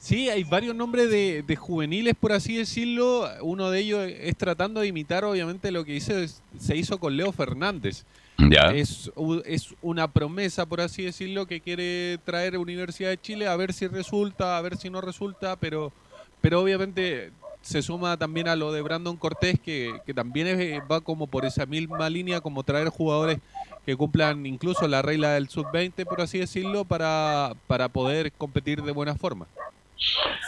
Sí, 0.00 0.28
hay 0.28 0.44
varios 0.44 0.74
nombres 0.76 1.10
de, 1.10 1.42
de 1.42 1.56
juveniles, 1.56 2.14
por 2.18 2.32
así 2.32 2.56
decirlo. 2.56 3.28
Uno 3.42 3.70
de 3.70 3.80
ellos 3.80 4.00
es 4.08 4.36
tratando 4.36 4.80
de 4.80 4.86
imitar, 4.88 5.24
obviamente, 5.24 5.70
lo 5.72 5.84
que 5.84 5.94
hizo, 5.96 6.12
se 6.58 6.76
hizo 6.76 6.98
con 6.98 7.16
Leo 7.16 7.32
Fernández. 7.32 8.04
Ya. 8.38 8.70
Es, 8.72 9.10
es 9.46 9.74
una 9.82 10.10
promesa, 10.10 10.64
por 10.66 10.80
así 10.80 11.02
decirlo, 11.02 11.46
que 11.46 11.60
quiere 11.60 12.18
traer 12.24 12.56
Universidad 12.56 13.10
de 13.10 13.20
Chile 13.20 13.48
a 13.48 13.56
ver 13.56 13.72
si 13.72 13.86
resulta, 13.88 14.56
a 14.56 14.60
ver 14.62 14.76
si 14.76 14.90
no 14.90 15.00
resulta, 15.00 15.56
pero, 15.56 15.92
pero 16.40 16.60
obviamente 16.60 17.32
se 17.62 17.82
suma 17.82 18.16
también 18.16 18.46
a 18.46 18.54
lo 18.54 18.72
de 18.72 18.80
Brandon 18.80 19.16
Cortés, 19.16 19.58
que, 19.58 20.00
que 20.06 20.14
también 20.14 20.46
es- 20.46 20.80
va 20.90 21.00
como 21.00 21.26
por 21.26 21.44
esa 21.44 21.66
misma 21.66 22.08
línea, 22.08 22.40
como 22.40 22.62
traer 22.62 22.88
jugadores 22.88 23.38
que 23.84 23.96
cumplan 23.96 24.46
incluso 24.46 24.86
la 24.86 25.02
regla 25.02 25.32
del 25.32 25.48
sub-20, 25.48 26.04
por 26.06 26.20
así 26.20 26.38
decirlo, 26.38 26.84
para, 26.84 27.54
para 27.66 27.88
poder 27.88 28.30
competir 28.32 28.82
de 28.82 28.92
buena 28.92 29.16
forma. 29.16 29.46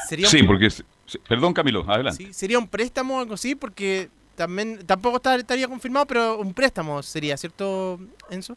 Sería 0.08 0.28
Sí, 0.28 0.42
porque... 0.44 0.68
Perdón, 1.28 1.52
Camilo, 1.52 1.84
adelante. 1.90 2.24
Sí, 2.24 2.32
sería 2.32 2.58
un 2.58 2.68
préstamo 2.68 3.16
o 3.16 3.20
algo 3.20 3.34
así, 3.34 3.56
porque 3.56 4.08
también 4.40 4.86
tampoco 4.86 5.16
está- 5.18 5.36
estaría 5.36 5.68
confirmado, 5.68 6.06
pero 6.06 6.38
un 6.38 6.54
préstamo 6.54 7.02
sería, 7.02 7.36
¿cierto, 7.36 8.00
Enzo? 8.30 8.56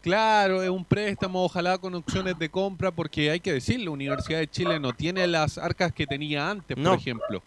Claro, 0.00 0.62
es 0.62 0.70
un 0.70 0.82
préstamo, 0.84 1.44
ojalá 1.44 1.76
con 1.76 1.94
opciones 1.94 2.38
de 2.38 2.48
compra, 2.48 2.90
porque 2.90 3.30
hay 3.30 3.40
que 3.40 3.52
decirlo, 3.52 3.92
Universidad 3.92 4.38
de 4.38 4.48
Chile 4.48 4.80
no 4.80 4.94
tiene 4.94 5.26
las 5.26 5.58
arcas 5.58 5.92
que 5.92 6.06
tenía 6.06 6.48
antes, 6.50 6.76
No. 6.78 6.90
por 6.92 6.98
ejemplo, 6.98 7.42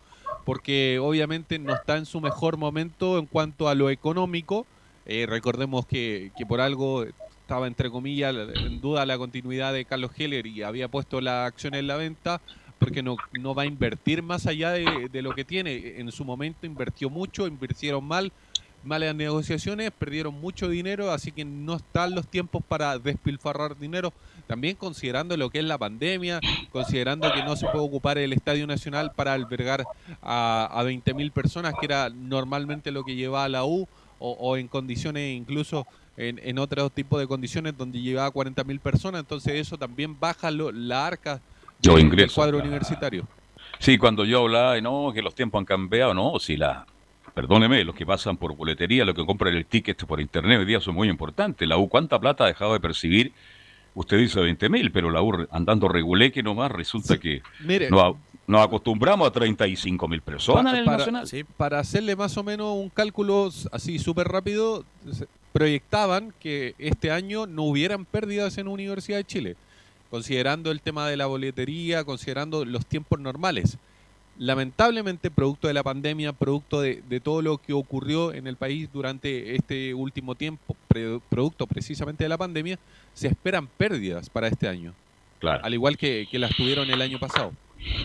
porque 0.45 0.99
obviamente 1.01 1.57
no 1.57 1.73
está 1.73 1.97
en 1.97 2.05
su 2.05 2.21
mejor 2.21 2.57
momento 2.57 3.17
en 3.17 3.25
cuanto 3.25 3.67
a 3.69 3.73
lo 3.73 3.89
económico. 3.89 4.67
Eh, 5.07 5.25
recordemos 5.27 5.87
que, 5.87 6.31
que 6.37 6.45
por 6.45 6.61
algo 6.61 7.05
estaba, 7.41 7.65
entre 7.65 7.89
comillas, 7.89 8.35
en 8.35 8.81
duda 8.81 9.03
la 9.07 9.17
continuidad 9.17 9.73
de 9.73 9.85
Carlos 9.85 10.11
Heller 10.15 10.45
y 10.45 10.61
había 10.61 10.87
puesto 10.89 11.21
la 11.21 11.45
acción 11.47 11.73
en 11.73 11.87
la 11.87 11.95
venta, 11.95 12.39
porque 12.79 13.03
no, 13.03 13.17
no 13.39 13.55
va 13.55 13.63
a 13.63 13.65
invertir 13.65 14.21
más 14.21 14.45
allá 14.45 14.71
de, 14.71 15.21
lo 15.21 15.33
que 15.33 15.43
tiene. 15.43 15.99
En 15.99 16.11
su 16.11 16.23
momento 16.23 16.65
invirtió 16.65 17.09
mucho, 17.09 17.47
invirtieron 17.47 18.03
mal, 18.03 18.31
malas 18.83 19.15
negociaciones, 19.15 19.91
perdieron 19.91 20.39
mucho 20.39 20.69
dinero, 20.69 21.11
así 21.11 21.31
que 21.31 21.43
no 21.43 21.75
están 21.75 22.15
los 22.15 22.27
tiempos 22.27 22.63
para 22.67 22.97
despilfarrar 22.99 23.77
dinero. 23.77 24.13
También 24.47 24.75
considerando 24.75 25.35
lo 25.35 25.49
que 25.49 25.59
es 25.59 25.65
la 25.65 25.77
pandemia, 25.77 26.39
considerando 26.71 27.31
que 27.33 27.43
no 27.43 27.55
se 27.55 27.67
puede 27.67 27.83
ocupar 27.83 28.17
el 28.17 28.33
Estadio 28.33 28.67
Nacional 28.67 29.11
para 29.15 29.33
albergar 29.33 29.83
a, 30.21 30.69
a 30.71 30.83
20.000 30.83 31.31
personas, 31.31 31.73
que 31.79 31.85
era 31.85 32.09
normalmente 32.09 32.91
lo 32.91 33.03
que 33.03 33.15
llevaba 33.15 33.49
la 33.49 33.65
U, 33.65 33.87
o, 34.19 34.57
en 34.57 34.67
condiciones 34.67 35.35
incluso 35.35 35.85
en, 36.15 36.39
en 36.43 36.57
otros 36.57 36.91
tipos 36.91 37.19
de 37.19 37.27
condiciones 37.27 37.77
donde 37.77 38.01
llevaba 38.01 38.33
40.000 38.33 38.79
personas, 38.79 39.19
entonces 39.19 39.53
eso 39.53 39.77
también 39.77 40.19
baja 40.19 40.49
la 40.49 41.05
arca 41.05 41.39
Los 41.83 41.95
del- 41.95 41.95
del 41.95 42.13
ingresos, 42.13 42.35
cuadro 42.35 42.57
claro. 42.57 42.67
universitario. 42.69 43.27
Sí, 43.79 43.97
cuando 43.97 44.25
yo 44.25 44.41
hablaba 44.43 44.73
de 44.73 44.81
no, 44.81 45.11
que 45.13 45.21
los 45.21 45.35
tiempos 45.35 45.59
han 45.59 45.65
cambiado, 45.65 46.13
no, 46.13 46.39
si 46.39 46.57
la, 46.57 46.85
perdóneme, 47.33 47.83
los 47.83 47.93
que 47.95 48.05
pasan 48.05 48.37
por 48.37 48.55
boletería, 48.55 49.05
los 49.05 49.13
que 49.15 49.25
compran 49.25 49.53
el 49.55 49.65
ticket 49.65 50.03
por 50.05 50.19
internet 50.19 50.59
hoy 50.59 50.65
día 50.65 50.79
son 50.81 50.95
muy 50.95 51.09
importantes. 51.09 51.67
La 51.67 51.77
U, 51.77 51.87
¿cuánta 51.87 52.19
plata 52.19 52.45
ha 52.45 52.47
dejado 52.47 52.73
de 52.73 52.79
percibir? 52.79 53.31
Usted 53.93 54.17
dice 54.17 54.39
20 54.39 54.69
mil, 54.69 54.91
pero 54.91 55.09
la 55.11 55.21
U 55.21 55.47
andando 55.51 55.87
reguleque 55.87 56.41
nomás, 56.43 56.71
resulta 56.71 57.17
que 57.19 57.41
Mire. 57.59 57.89
nos, 57.91 58.01
a- 58.01 58.17
nos 58.47 58.61
acostumbramos 58.65 59.27
a 59.27 59.31
35 59.31 60.07
mil 60.07 60.21
personas 60.21 60.73
en 60.73 60.79
el 60.79 60.85
para, 60.85 60.97
Nacional. 60.97 61.27
para 61.57 61.79
hacerle 61.79 62.15
más 62.15 62.35
o 62.37 62.43
menos 62.43 62.75
un 62.75 62.89
cálculo 62.89 63.49
así 63.71 63.99
súper 63.99 64.27
rápido, 64.27 64.85
proyectaban 65.53 66.33
que 66.39 66.75
este 66.77 67.11
año 67.11 67.45
no 67.47 67.63
hubieran 67.63 68.05
pérdidas 68.05 68.57
en 68.57 68.67
Universidad 68.67 69.17
de 69.17 69.23
Chile, 69.25 69.55
considerando 70.09 70.71
el 70.71 70.81
tema 70.81 71.07
de 71.07 71.17
la 71.17 71.25
boletería, 71.25 72.03
considerando 72.03 72.65
los 72.65 72.85
tiempos 72.85 73.19
normales. 73.19 73.77
Lamentablemente, 74.39 75.31
producto 75.31 75.67
de 75.67 75.73
la 75.73 75.81
pandemia, 75.81 76.31
producto 76.31 76.79
de, 76.81 77.01
de 77.09 77.19
todo 77.19 77.41
lo 77.41 77.57
que 77.57 77.73
ocurrió 77.73 78.33
en 78.33 78.45
el 78.45 78.55
país 78.55 78.87
durante 78.93 79.55
este 79.55 79.95
último 79.95 80.35
tiempo, 80.35 80.75
pre- 80.87 81.19
producto 81.27 81.65
precisamente 81.65 82.23
de 82.23 82.29
la 82.29 82.37
pandemia, 82.37 82.77
se 83.15 83.27
esperan 83.29 83.67
pérdidas 83.67 84.29
para 84.29 84.47
este 84.47 84.67
año, 84.67 84.93
Claro. 85.39 85.65
al 85.65 85.73
igual 85.73 85.97
que, 85.97 86.27
que 86.29 86.37
las 86.37 86.55
tuvieron 86.55 86.87
el 86.89 87.01
año 87.01 87.17
pasado. 87.17 87.51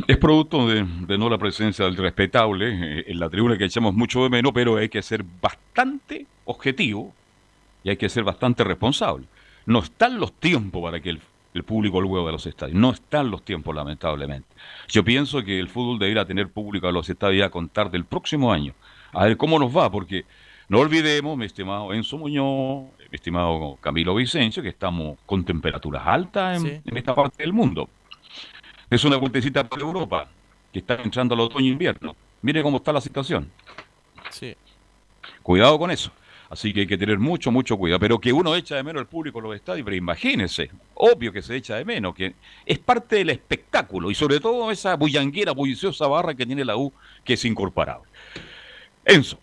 Es 0.09 0.17
producto 0.17 0.67
de, 0.69 0.85
de 1.07 1.19
no 1.19 1.29
la 1.29 1.39
presencia 1.39 1.85
del 1.85 1.97
respetable 1.97 2.69
eh, 3.01 3.05
en 3.09 3.19
la 3.19 3.29
tribuna 3.29 3.59
que 3.59 3.65
echamos 3.65 3.93
mucho 3.95 4.23
de 4.23 4.31
menos, 4.31 4.53
pero 4.55 4.77
hay 4.79 4.89
que 4.89 5.03
ser 5.03 5.25
bastante 5.41 6.27
objetivo 6.47 7.13
y 7.85 7.91
hay 7.91 7.97
que 7.99 8.09
ser 8.09 8.25
bastante 8.25 8.65
responsable. 8.65 9.27
No 9.67 9.81
están 9.81 10.19
los 10.19 10.33
tiempos 10.33 10.83
para 10.83 11.01
que 11.01 11.11
el, 11.11 11.21
el 11.55 11.65
público 11.65 12.01
luego 12.01 12.27
de 12.27 12.33
los 12.33 12.47
estadios. 12.47 12.77
No 12.79 12.91
están 12.93 13.31
los 13.31 13.43
tiempos, 13.45 13.75
lamentablemente. 13.75 14.49
Yo 14.89 15.05
pienso 15.05 15.43
que 15.45 15.59
el 15.59 15.69
fútbol 15.69 15.99
debería 15.99 16.25
tener 16.25 16.49
público 16.49 16.89
a 16.89 16.93
los 16.93 17.09
estadios 17.09 17.47
a 17.47 17.51
contar 17.51 17.91
del 17.91 18.05
próximo 18.05 18.53
año. 18.53 18.75
A 19.13 19.25
ver 19.27 19.37
cómo 19.37 19.59
nos 19.59 19.77
va, 19.77 19.91
porque 19.91 20.25
no 20.69 20.79
olvidemos, 20.81 21.37
mi 21.37 21.45
estimado 21.45 21.93
Enzo 21.93 22.17
Muñoz, 22.17 22.85
mi 23.11 23.17
estimado 23.17 23.77
Camilo 23.81 24.15
Vicencio, 24.15 24.63
que 24.63 24.71
estamos 24.71 25.19
con 25.27 25.45
temperaturas 25.45 26.03
altas 26.07 26.57
en, 26.57 26.63
Sí. 26.63 26.81
en 26.87 26.97
esta 26.97 27.15
parte 27.15 27.43
del 27.43 27.53
mundo. 27.53 27.89
Es 28.89 29.05
una 29.05 29.17
vueltecita 29.17 29.69
para 29.69 29.83
Europa, 29.83 30.29
que 30.73 30.79
está 30.79 30.95
entrando 31.03 31.35
al 31.35 31.41
otoño-invierno. 31.41 32.15
Mire 32.41 32.63
cómo 32.63 32.79
está 32.79 32.93
la 32.93 33.01
situación. 33.01 33.51
Sí. 34.31 34.55
Cuidado 35.43 35.79
con 35.79 35.91
eso. 35.91 36.11
Así 36.53 36.75
que 36.75 36.81
hay 36.81 36.87
que 36.87 36.99
tener 36.99 37.19
mucho, 37.19 37.51
mucho 37.51 37.79
cuidado. 37.79 37.99
Pero 37.99 38.21
que 38.21 38.31
uno 38.31 38.55
echa 38.55 38.77
de 38.77 38.83
menos 38.83 39.01
el 39.01 39.07
público 39.07 39.39
en 39.39 39.45
los 39.45 39.57
estadios, 39.57 39.87
pero 39.87 39.97
imagínense, 39.97 40.71
obvio 40.93 41.33
que 41.33 41.41
se 41.41 41.57
echa 41.57 41.77
de 41.77 41.87
menos, 41.87 42.15
que 42.15 42.35
es 42.67 42.79
parte 42.79 43.17
del 43.17 43.31
espectáculo 43.31 44.11
y 44.11 44.15
sobre 44.15 44.39
todo 44.39 44.71
esa 44.71 44.95
bullanguera, 44.97 45.53
bulliciosa 45.53 46.07
barra 46.09 46.35
que 46.35 46.45
tiene 46.45 46.63
la 46.63 46.77
U, 46.77 46.93
que 47.25 47.33
es 47.33 47.45
incorporable. 47.47 48.07
Enzo. 49.03 49.39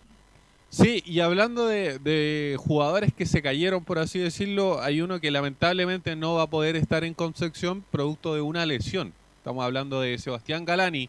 Sí, 0.68 1.02
y 1.04 1.18
hablando 1.18 1.66
de 1.66 2.56
jugadores 2.60 3.12
que 3.12 3.26
se 3.26 3.42
cayeron, 3.42 3.82
por 3.82 3.98
así 3.98 4.20
decirlo, 4.20 4.80
hay 4.80 5.00
uno 5.00 5.18
que 5.18 5.32
lamentablemente 5.32 6.14
no 6.14 6.34
va 6.34 6.42
a 6.42 6.46
poder 6.46 6.76
estar 6.76 7.02
en 7.02 7.14
Concepción 7.14 7.84
producto 7.90 8.36
de 8.36 8.40
una 8.40 8.64
lesión. 8.66 9.12
Estamos 9.38 9.64
hablando 9.64 10.00
de 10.00 10.16
Sebastián 10.18 10.64
Galani, 10.64 11.08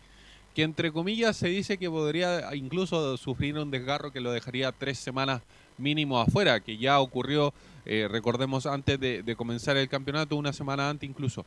que 0.55 0.63
entre 0.63 0.91
comillas 0.91 1.37
se 1.37 1.49
dice 1.49 1.77
que 1.77 1.91
podría 1.91 2.55
incluso 2.55 3.17
sufrir 3.17 3.59
un 3.59 3.69
desgarro 3.69 4.11
que 4.11 4.19
lo 4.19 4.31
dejaría 4.31 4.71
tres 4.71 4.97
semanas 4.97 5.43
mínimo 5.81 6.19
afuera, 6.19 6.59
que 6.59 6.77
ya 6.77 6.99
ocurrió, 6.99 7.53
eh, 7.85 8.07
recordemos, 8.09 8.65
antes 8.65 8.99
de, 8.99 9.35
comenzar 9.35 9.77
el 9.77 9.89
campeonato, 9.89 10.35
una 10.35 10.53
semana 10.53 10.89
antes 10.89 11.09
incluso. 11.09 11.45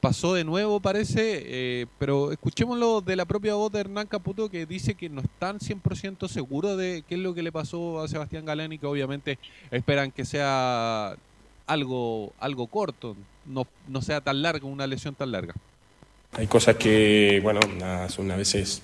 Pasó 0.00 0.34
de 0.34 0.44
nuevo, 0.44 0.80
parece, 0.80 1.42
eh, 1.46 1.86
pero 1.98 2.30
escuchémoslo 2.30 3.00
de 3.00 3.16
la 3.16 3.24
propia 3.24 3.54
voz 3.54 3.72
de 3.72 3.80
Hernán 3.80 4.06
Caputo 4.06 4.50
que 4.50 4.66
dice 4.66 4.94
que 4.94 5.08
no 5.08 5.22
están 5.22 5.60
100% 5.60 6.28
seguros 6.28 6.76
de 6.76 7.04
qué 7.08 7.14
es 7.14 7.20
lo 7.22 7.32
que 7.32 7.42
le 7.42 7.50
pasó 7.50 8.02
a 8.02 8.08
Sebastián 8.08 8.44
Galani, 8.44 8.78
que 8.78 8.86
obviamente 8.86 9.38
esperan 9.70 10.10
que 10.10 10.26
sea 10.26 11.16
algo, 11.66 12.34
algo 12.38 12.66
corto, 12.66 13.16
no, 13.46 13.66
no 13.88 14.02
sea 14.02 14.20
tan 14.20 14.42
larga, 14.42 14.66
una 14.66 14.86
lesión 14.86 15.14
tan 15.14 15.32
larga. 15.32 15.54
Hay 16.32 16.48
cosas 16.48 16.76
que, 16.76 17.40
bueno, 17.42 17.60
son 18.08 18.30
a 18.30 18.36
veces 18.36 18.82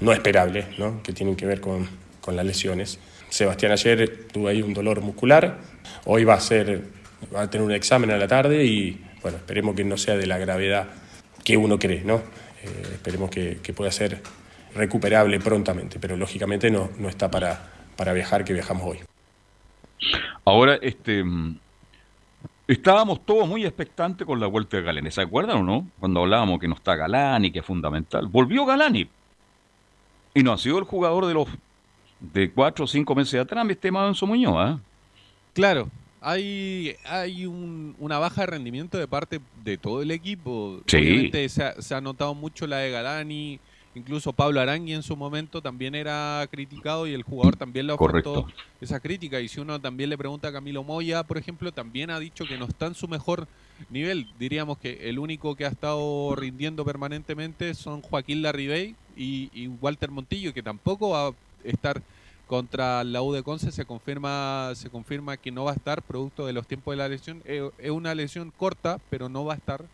no 0.00 0.12
esperables, 0.12 0.66
que 1.02 1.12
tienen 1.12 1.36
que 1.36 1.46
ver 1.46 1.60
con, 1.60 1.88
con 2.20 2.36
las 2.36 2.44
lesiones. 2.44 2.98
Sebastián 3.30 3.72
ayer 3.72 4.26
tuvo 4.32 4.48
ahí 4.48 4.60
un 4.60 4.74
dolor 4.74 5.00
muscular, 5.00 5.58
hoy 6.04 6.24
va 6.24 6.34
a 6.34 6.40
ser, 6.40 6.82
va 7.34 7.42
a 7.42 7.50
tener 7.50 7.64
un 7.64 7.72
examen 7.72 8.10
a 8.10 8.18
la 8.18 8.28
tarde 8.28 8.64
y 8.64 9.02
bueno, 9.22 9.38
esperemos 9.38 9.74
que 9.74 9.84
no 9.84 9.96
sea 9.96 10.16
de 10.16 10.26
la 10.26 10.36
gravedad 10.38 10.88
que 11.44 11.56
uno 11.56 11.78
cree, 11.78 12.02
¿no? 12.04 12.16
Eh, 12.16 12.82
esperemos 12.92 13.30
que, 13.30 13.58
que 13.62 13.72
pueda 13.72 13.90
ser 13.90 14.20
recuperable 14.74 15.40
prontamente, 15.40 15.98
pero 15.98 16.16
lógicamente 16.16 16.70
no, 16.70 16.90
no 16.98 17.08
está 17.08 17.30
para, 17.30 17.70
para 17.96 18.12
viajar 18.12 18.44
que 18.44 18.52
viajamos 18.52 18.84
hoy. 18.84 18.98
Ahora, 20.44 20.78
este. 20.80 21.24
Estábamos 22.66 23.26
todos 23.26 23.48
muy 23.48 23.64
expectantes 23.64 24.24
con 24.24 24.38
la 24.38 24.46
vuelta 24.46 24.76
de 24.76 24.84
Galani. 24.84 25.10
¿Se 25.10 25.20
acuerdan 25.20 25.58
o 25.58 25.62
no? 25.64 25.88
Cuando 25.98 26.20
hablábamos 26.20 26.60
que 26.60 26.68
no 26.68 26.76
está 26.76 26.94
Galani, 26.94 27.50
que 27.50 27.58
es 27.58 27.66
fundamental. 27.66 28.28
Volvió 28.28 28.64
Galani. 28.64 29.08
Y 30.34 30.42
no 30.44 30.52
ha 30.52 30.58
sido 30.58 30.78
el 30.78 30.84
jugador 30.84 31.26
de 31.26 31.34
los 31.34 31.48
de 32.20 32.50
cuatro 32.50 32.84
o 32.84 32.88
cinco 32.88 33.14
meses 33.14 33.40
atrás, 33.40 33.64
mi 33.64 33.72
estimado 33.72 34.08
Enzo 34.08 34.26
Muñoz. 34.26 34.54
¿ah? 34.58 34.78
Claro, 35.54 35.88
hay, 36.20 36.94
hay 37.06 37.46
un- 37.46 37.94
una 37.98 38.18
baja 38.18 38.42
de 38.42 38.46
rendimiento 38.48 38.98
de 38.98 39.08
parte 39.08 39.40
de 39.64 39.78
todo 39.78 40.02
el 40.02 40.10
equipo. 40.10 40.80
Sí. 40.86 40.96
Obviamente 40.96 41.48
se 41.48 41.64
ha, 41.64 41.80
se 41.80 41.94
ha 41.94 42.00
notado 42.00 42.34
mucho 42.34 42.66
la 42.66 42.78
de 42.78 42.90
Galani, 42.90 43.58
incluso 43.94 44.32
Pablo 44.32 44.60
Arangui 44.60 44.92
en 44.92 45.02
su 45.02 45.16
momento 45.16 45.60
también 45.62 45.94
era 45.94 46.46
criticado 46.50 47.06
y 47.06 47.14
el 47.14 47.22
jugador 47.22 47.56
también 47.56 47.86
le 47.86 47.94
afrontó 47.94 48.34
Correcto. 48.44 48.62
esa 48.80 49.00
crítica. 49.00 49.40
Y 49.40 49.48
si 49.48 49.60
uno 49.60 49.80
también 49.80 50.10
le 50.10 50.18
pregunta 50.18 50.48
a 50.48 50.52
Camilo 50.52 50.84
Moya, 50.84 51.22
por 51.24 51.38
ejemplo, 51.38 51.72
también 51.72 52.10
ha 52.10 52.20
dicho 52.20 52.44
que 52.44 52.58
no 52.58 52.66
está 52.66 52.86
en 52.86 52.94
su 52.94 53.08
mejor 53.08 53.48
nivel. 53.88 54.28
Diríamos 54.38 54.76
que 54.78 55.08
el 55.08 55.18
único 55.18 55.56
que 55.56 55.64
ha 55.64 55.68
estado 55.68 56.36
rindiendo 56.36 56.84
permanentemente 56.84 57.72
son 57.74 58.02
Joaquín 58.02 58.42
Larribey 58.42 58.94
y, 59.16 59.50
y 59.54 59.68
Walter 59.68 60.10
Montillo, 60.10 60.52
que 60.52 60.62
tampoco 60.62 61.10
va 61.10 61.28
a 61.28 61.32
estar 61.64 62.02
contra 62.46 63.04
la 63.04 63.22
U 63.22 63.32
de 63.32 63.44
Conce 63.44 63.70
se 63.70 63.84
confirma 63.84 64.72
se 64.74 64.90
confirma 64.90 65.36
que 65.36 65.52
no 65.52 65.64
va 65.64 65.70
a 65.70 65.74
estar 65.74 66.02
producto 66.02 66.46
de 66.46 66.52
los 66.52 66.66
tiempos 66.66 66.92
de 66.92 66.96
la 66.96 67.08
lesión. 67.08 67.42
Eh, 67.44 67.70
es 67.78 67.90
una 67.90 68.14
lesión 68.14 68.52
corta 68.56 68.98
pero 69.08 69.28
no 69.28 69.44
va 69.44 69.54
a 69.54 69.56
estar. 69.56 69.84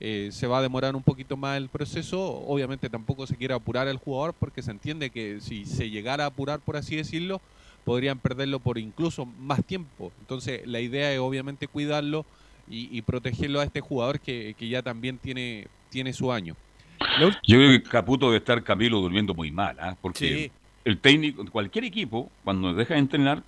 Eh, 0.00 0.30
se 0.32 0.48
va 0.48 0.58
a 0.58 0.62
demorar 0.62 0.96
un 0.96 1.04
poquito 1.04 1.36
más 1.36 1.56
el 1.56 1.68
proceso. 1.68 2.20
Obviamente 2.20 2.90
tampoco 2.90 3.28
se 3.28 3.36
quiere 3.36 3.54
apurar 3.54 3.86
al 3.86 3.98
jugador 3.98 4.34
porque 4.34 4.60
se 4.60 4.72
entiende 4.72 5.10
que 5.10 5.40
si 5.40 5.64
se 5.66 5.88
llegara 5.88 6.24
a 6.24 6.28
apurar 6.28 6.58
por 6.60 6.76
así 6.76 6.96
decirlo 6.96 7.40
podrían 7.84 8.18
perderlo 8.18 8.58
por 8.58 8.78
incluso 8.78 9.26
más 9.26 9.64
tiempo. 9.64 10.12
Entonces 10.20 10.66
la 10.66 10.80
idea 10.80 11.12
es 11.12 11.20
obviamente 11.20 11.68
cuidarlo 11.68 12.26
y, 12.68 12.88
y 12.96 13.02
protegerlo 13.02 13.60
a 13.60 13.64
este 13.64 13.80
jugador 13.80 14.18
que, 14.18 14.56
que 14.58 14.68
ya 14.68 14.82
también 14.82 15.18
tiene 15.18 15.68
tiene 15.90 16.12
su 16.12 16.32
año. 16.32 16.56
Yo 17.20 17.30
creo 17.46 17.70
que 17.70 17.82
Caputo 17.84 18.26
debe 18.26 18.38
estar 18.38 18.62
Camilo 18.64 19.00
durmiendo 19.00 19.32
muy 19.32 19.52
mal, 19.52 19.76
¿ah? 19.78 19.96
porque 20.00 20.50
Sí. 20.50 20.63
El 20.84 20.98
técnico, 20.98 21.44
cualquier 21.50 21.84
equipo, 21.84 22.30
cuando 22.44 22.74
deja 22.74 22.94
de 22.94 23.00
entrenar, 23.00 23.42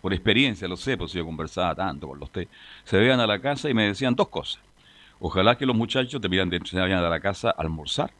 por 0.00 0.12
experiencia, 0.12 0.68
lo 0.68 0.76
sé, 0.76 0.98
pues 0.98 1.12
yo 1.12 1.24
conversaba 1.24 1.74
tanto 1.74 2.08
con 2.08 2.20
los 2.20 2.30
T, 2.30 2.48
se 2.84 2.98
veían 2.98 3.20
a 3.20 3.26
la 3.26 3.38
casa 3.38 3.70
y 3.70 3.74
me 3.74 3.86
decían 3.86 4.14
dos 4.14 4.28
cosas. 4.28 4.60
Ojalá 5.20 5.56
que 5.56 5.64
los 5.64 5.74
muchachos 5.74 6.20
terminaran 6.20 6.50
de 6.50 6.56
entrenar, 6.56 6.88
vayan 6.88 7.04
a 7.04 7.08
la 7.08 7.20
casa 7.20 7.48
a 7.48 7.62
almorzar 7.62 8.12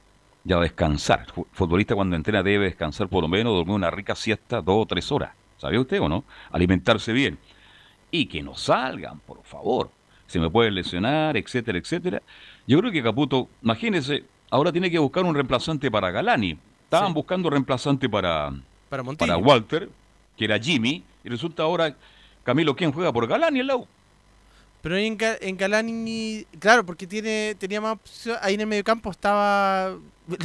y 0.44 0.52
a 0.52 0.58
descansar. 0.58 1.26
El 1.36 1.44
futbolista 1.52 1.94
cuando 1.94 2.16
entrena 2.16 2.42
debe 2.42 2.66
descansar 2.66 3.08
por 3.08 3.22
lo 3.22 3.28
menos, 3.28 3.52
dormir 3.52 3.74
una 3.74 3.90
rica 3.90 4.14
siesta 4.14 4.62
dos 4.62 4.82
o 4.82 4.86
tres 4.86 5.10
horas. 5.12 5.32
¿Sabía 5.58 5.80
usted 5.80 6.00
o 6.00 6.08
no? 6.08 6.24
Alimentarse 6.50 7.12
bien. 7.12 7.38
Y 8.10 8.26
que 8.26 8.42
no 8.42 8.54
salgan, 8.54 9.20
por 9.20 9.42
favor. 9.42 9.90
Se 10.26 10.38
me 10.38 10.48
pueden 10.48 10.74
lesionar, 10.74 11.36
etcétera, 11.36 11.78
etcétera. 11.78 12.22
Yo 12.66 12.78
creo 12.80 12.92
que 12.92 13.02
Caputo, 13.02 13.48
imagínese, 13.62 14.24
ahora 14.50 14.72
tiene 14.72 14.90
que 14.90 14.98
buscar 14.98 15.24
un 15.24 15.34
reemplazante 15.34 15.90
para 15.90 16.10
Galani. 16.10 16.56
Estaban 16.96 17.14
buscando 17.14 17.50
reemplazante 17.50 18.08
para, 18.08 18.52
Para 18.88 19.36
Walter, 19.36 19.88
que 20.36 20.44
era 20.44 20.58
Jimmy, 20.58 21.02
y 21.24 21.28
resulta 21.28 21.62
ahora, 21.62 21.94
Camilo, 22.42 22.74
¿quién 22.76 22.92
juega 22.92 23.12
por 23.12 23.26
Galani 23.26 23.60
el 23.60 23.66
lado? 23.66 23.86
Pero 24.82 24.96
en, 24.98 25.16
en 25.40 25.56
Galani, 25.56 26.44
claro, 26.58 26.84
porque 26.84 27.06
tiene 27.06 27.54
tenía 27.58 27.80
más 27.80 27.94
opción- 27.94 28.36
ahí 28.42 28.54
en 28.54 28.60
el 28.60 28.66
mediocampo 28.66 29.10
estaba, 29.10 29.96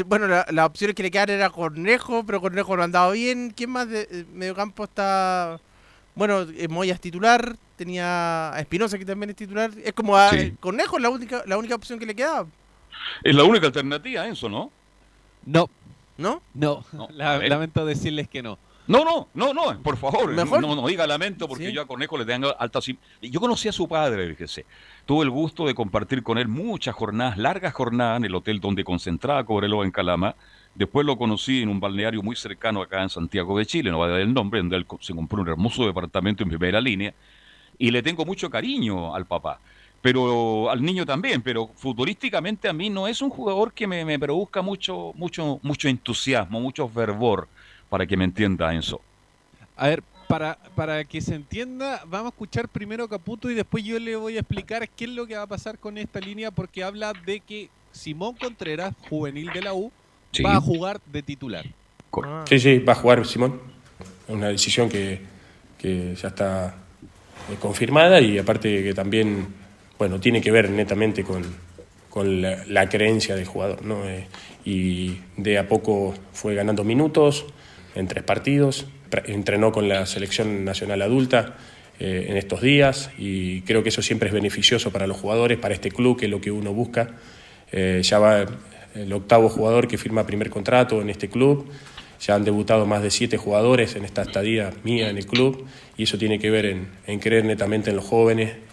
bueno, 0.06 0.28
la- 0.28 0.46
las 0.50 0.66
opciones 0.68 0.96
que 0.96 1.04
le 1.04 1.12
quedaban 1.12 1.32
era 1.36 1.50
Cornejo, 1.50 2.24
pero 2.26 2.40
Cornejo 2.40 2.78
no 2.78 2.84
andaba 2.84 3.12
bien. 3.12 3.52
¿Quién 3.56 3.70
más 3.72 3.90
de 3.90 4.08
eh, 4.10 4.26
mediocampo 4.34 4.86
está? 4.86 5.60
Bueno, 6.16 6.42
eh, 6.56 6.68
Moya 6.70 6.94
es 6.94 7.02
titular, 7.02 7.58
tenía 7.76 8.54
a 8.54 8.60
Espinosa 8.62 8.98
que 8.98 9.06
también 9.06 9.30
es 9.32 9.36
titular. 9.36 9.72
Es 9.84 9.92
como 9.94 10.16
a, 10.16 10.30
Sí. 10.30 10.54
Cornejo 10.60 10.96
es 10.98 11.04
la 11.04 11.10
única, 11.10 11.44
la 11.46 11.58
única 11.58 11.76
opción 11.76 12.00
que 12.00 12.06
le 12.06 12.16
quedaba. 12.16 12.48
Es 13.24 13.36
la 13.36 13.44
única 13.44 13.68
alternativa, 13.68 14.26
Enzo, 14.26 14.48
¿no? 14.48 14.72
No. 15.46 15.70
¿No? 16.20 16.41
No, 16.54 16.84
La- 17.12 17.34
a 17.34 17.38
ver. 17.40 17.50
lamento 17.50 17.86
decirles 17.86 18.28
que 18.28 18.44
no. 18.44 18.60
No, 18.88 19.06
no, 19.06 19.28
no, 19.36 19.54
no, 19.54 19.82
por 19.84 19.98
favor, 19.98 20.32
Mejor. 20.34 20.62
no, 20.62 20.76
no 20.76 20.88
diga 20.88 21.06
lamento 21.06 21.48
porque 21.48 21.68
Sí. 21.68 21.74
yo 21.74 21.84
a 21.84 21.86
Cornejo 21.86 22.18
le 22.18 22.26
tengo 22.26 22.56
alta 22.60 22.82
sim- 22.82 22.98
Yo 23.22 23.40
conocí 23.40 23.68
a 23.68 23.72
su 23.72 23.88
padre, 23.88 24.28
fíjese. 24.30 24.66
Tuve 25.06 25.24
el 25.26 25.30
gusto 25.30 25.68
de 25.68 25.76
compartir 25.76 26.24
con 26.24 26.40
él 26.40 26.48
muchas 26.48 26.96
jornadas, 26.96 27.38
largas 27.38 27.72
jornadas 27.74 28.18
en 28.18 28.26
el 28.26 28.34
hotel 28.36 28.60
donde 28.60 28.84
concentraba 28.84 29.44
Cobreloa 29.46 29.86
en 29.86 29.91
Calama. 29.91 30.36
Después 30.74 31.06
lo 31.06 31.18
conocí 31.18 31.62
en 31.62 31.70
un 31.70 31.80
balneario 31.80 32.24
muy 32.24 32.36
cercano 32.36 32.82
acá 32.82 33.04
en 33.04 33.10
Santiago 33.10 33.58
de 33.60 33.66
Chile, 33.68 33.91
no 33.91 34.00
va 34.00 34.08
a 34.08 34.10
dar 34.10 34.20
el 34.22 34.34
nombre, 34.34 34.60
donde 34.60 34.76
él 34.78 34.86
se 35.02 35.14
compró 35.14 35.41
un 35.44 35.48
hermoso 35.50 35.86
departamento 35.86 36.41
en 36.44 36.50
primera 36.50 36.82
línea. 36.82 37.14
Y 37.78 37.91
le 37.91 38.02
tengo 38.02 38.26
mucho 38.26 38.50
cariño 38.50 39.14
al 39.16 39.26
papá. 39.28 39.60
Pero 40.02 40.70
al 40.70 40.82
niño 40.82 41.06
también, 41.06 41.42
pero 41.42 41.70
futbolísticamente 41.76 42.70
a 42.70 42.74
mí 42.74 42.90
no 42.90 43.08
es 43.08 43.22
un 43.22 43.30
jugador 43.30 43.74
que 43.74 43.86
me, 43.86 44.06
me 44.06 44.18
produzca 44.18 44.62
mucho, 44.62 45.12
mucho, 45.16 45.60
mucho 45.62 45.90
entusiasmo, 45.90 46.62
mucho 46.62 46.88
fervor, 46.88 47.50
para 47.90 48.08
que 48.08 48.16
me 48.16 48.24
entienda 48.24 48.74
Enzo. 48.74 49.02
A 49.76 49.88
ver, 49.88 50.04
para, 50.28 50.58
para 50.76 51.04
que 51.04 51.22
se 51.22 51.36
entienda, 51.36 52.02
vamos 52.08 52.28
a 52.28 52.36
escuchar 52.36 52.70
primero 52.70 53.04
a 53.04 53.10
Caputo 53.10 53.50
y 53.50 53.56
después 53.56 53.84
yo 53.84 54.00
le 54.00 54.16
voy 54.16 54.38
a 54.38 54.42
explicar 54.42 54.88
qué 54.90 55.06
es 55.06 55.12
lo 55.12 55.26
que 55.28 55.36
va 55.36 55.44
a 55.44 55.48
pasar 55.48 55.80
con 55.80 55.98
esta 55.98 56.22
línea 56.22 56.52
porque 56.52 56.84
habla 56.84 57.14
de 57.14 57.40
que 57.42 57.70
Simón 57.92 58.36
Contreras, 58.36 58.94
juvenil 59.00 59.52
de 59.52 59.62
la 59.62 59.74
U, 59.74 59.92
Sí. 60.32 60.44
va 60.44 60.56
a 60.58 60.62
jugar 60.62 61.02
de 61.06 61.24
titular. 61.24 61.66
Sí, 62.46 62.60
sí, 62.60 62.80
va 62.80 62.94
a 62.94 62.96
jugar 62.96 63.26
Simón. 63.26 63.60
Una 64.28 64.50
decisión 64.50 64.88
que, 64.88 65.20
que 65.80 66.16
ya 66.16 66.28
está 66.28 66.76
eh, 67.52 67.56
confirmada 67.60 68.22
y 68.22 68.38
aparte 68.38 68.84
que 68.84 68.94
también, 68.94 69.48
bueno, 70.00 70.20
tiene 70.22 70.42
que 70.42 70.50
ver 70.50 70.72
netamente 70.72 71.24
con, 71.24 71.44
con 72.10 72.42
la, 72.42 72.90
creencia 72.90 73.36
del 73.36 73.46
jugador, 73.46 73.86
¿no? 73.86 74.08
Eh, 74.08 74.28
y 74.66 75.18
de 75.36 75.58
a 75.60 75.68
poco 75.68 76.16
fue 76.32 76.56
ganando 76.56 76.86
minutos 76.86 77.46
en 77.96 78.08
tres 78.08 78.24
partidos, 78.24 78.88
entrenó 79.26 79.72
con 79.74 79.90
la 79.90 80.06
selección 80.06 80.64
nacional 80.64 81.02
adulta 81.02 81.58
eh, 82.00 82.28
en 82.30 82.38
estos 82.38 82.62
días 82.62 83.12
y 83.18 83.62
creo 83.62 83.84
que 83.84 83.90
eso 83.90 84.02
siempre 84.02 84.30
es 84.30 84.34
beneficioso 84.34 84.92
para 84.92 85.06
los 85.06 85.18
jugadores, 85.18 85.58
para 85.58 85.74
este 85.74 85.92
club, 85.92 86.18
que 86.18 86.26
es 86.26 86.32
lo 86.32 86.40
que 86.40 86.52
uno 86.52 86.74
busca. 86.74 87.18
Eh, 87.72 88.00
ya 88.02 88.20
va 88.20 88.46
el 88.96 89.14
octavo 89.14 89.50
jugador 89.50 89.88
que 89.88 89.98
firma 89.98 90.26
primer 90.26 90.50
contrato 90.50 91.02
en 91.02 91.10
este 91.10 91.28
club. 91.28 91.70
ya 92.22 92.36
han 92.36 92.46
debutado 92.46 92.86
más 92.86 93.04
de 93.04 93.12
siete 93.12 93.36
jugadores 93.36 93.98
en 93.98 94.06
esta 94.06 94.22
estadía 94.22 94.72
mía 94.84 95.10
en 95.10 95.18
el 95.18 95.26
club 95.26 95.66
y 95.98 96.04
eso 96.04 96.18
tiene 96.18 96.40
que 96.40 96.50
ver 96.50 96.66
en, 96.66 96.88
en 97.06 97.20
creer 97.20 97.44
netamente 97.44 97.90
en 97.90 97.98
los 97.98 98.06
jóvenes 98.06 98.69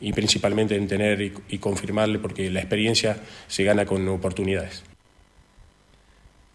y 0.00 0.12
principalmente 0.12 0.76
en 0.76 0.88
tener 0.88 1.20
y, 1.20 1.32
y 1.48 1.58
confirmarle 1.58 2.18
porque 2.18 2.50
la 2.50 2.60
experiencia 2.60 3.20
se 3.48 3.64
gana 3.64 3.86
con 3.86 4.06
oportunidades. 4.08 4.82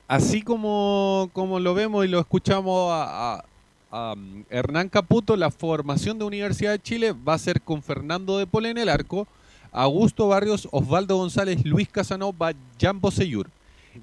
Así 0.08 0.42
como, 0.42 1.30
como 1.34 1.60
lo 1.60 1.74
vemos 1.74 2.04
y 2.06 2.10
lo 2.10 2.20
escuchamos 2.20 2.92
a, 2.92 3.36
a- 3.36 3.46
a, 3.94 4.14
um, 4.14 4.44
Hernán 4.50 4.90
Caputo, 4.90 5.36
la 5.36 5.52
formación 5.52 6.18
de 6.20 6.26
Universidad 6.26 6.72
de 6.72 6.80
Chile 6.82 7.14
va 7.14 7.34
a 7.34 7.38
ser 7.38 7.62
con 7.62 7.82
Fernando 7.84 8.38
de 8.38 8.48
Pol 8.48 8.66
en 8.66 8.78
el 8.78 8.90
arco, 8.90 9.28
Augusto 9.72 10.28
Barrios, 10.28 10.68
Osvaldo 10.72 11.16
González, 11.18 11.64
Luis 11.66 11.88
Casanova, 11.90 12.52
Jan 12.80 13.00
Boseyur. 13.00 13.50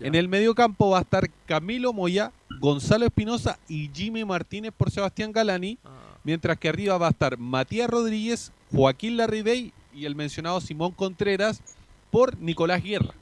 En 0.01 0.15
el 0.15 0.29
mediocampo 0.29 0.91
va 0.91 0.99
a 0.99 1.03
estar 1.03 1.31
Camilo 1.47 1.95
Moya, 1.95 2.33
Gonzalo 2.61 3.07
Espinosa 3.07 3.59
y 3.69 3.91
Jimmy 3.95 4.25
Martínez 4.27 4.73
por 4.77 4.91
Sebastián 4.91 5.33
Galani, 5.33 5.79
mientras 6.25 6.59
que 6.59 6.69
arriba 6.69 6.99
va 6.99 7.07
a 7.07 7.11
estar 7.11 7.39
Matías 7.39 7.89
Rodríguez, 7.89 8.53
Joaquín 8.73 9.17
Larribey 9.17 9.73
y 9.95 10.05
el 10.05 10.15
mencionado 10.15 10.61
Simón 10.61 10.93
Contreras 10.93 11.63
por 12.11 12.39
Nicolás 12.39 12.83
Guerra. 12.83 13.15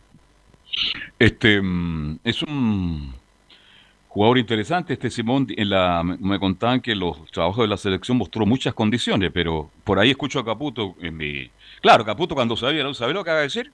Este 1.18 1.60
mm, 1.60 2.18
es 2.24 2.42
un 2.42 3.14
jugador 4.08 4.38
interesante, 4.38 4.92
este 4.92 5.10
Simón. 5.10 5.46
En 5.56 5.70
la, 5.70 6.02
me- 6.02 6.38
contaban 6.38 6.80
que 6.80 6.94
los 6.94 7.24
trabajos 7.30 7.58
de 7.64 7.68
la 7.68 7.76
selección 7.76 8.16
mostró 8.16 8.44
muchas 8.46 8.74
condiciones, 8.74 9.30
pero 9.32 9.70
por 9.84 9.98
ahí 9.98 10.10
escucho 10.10 10.38
a 10.40 10.44
Caputo 10.44 10.94
en 11.00 11.16
mi. 11.16 11.50
Claro, 11.80 12.04
Caputo 12.04 12.34
cuando 12.34 12.56
sabía, 12.56 12.92
¿sabe 12.94 13.12
lo 13.14 13.24
que 13.24 13.30
va 13.30 13.38
a 13.38 13.42
decir? 13.42 13.70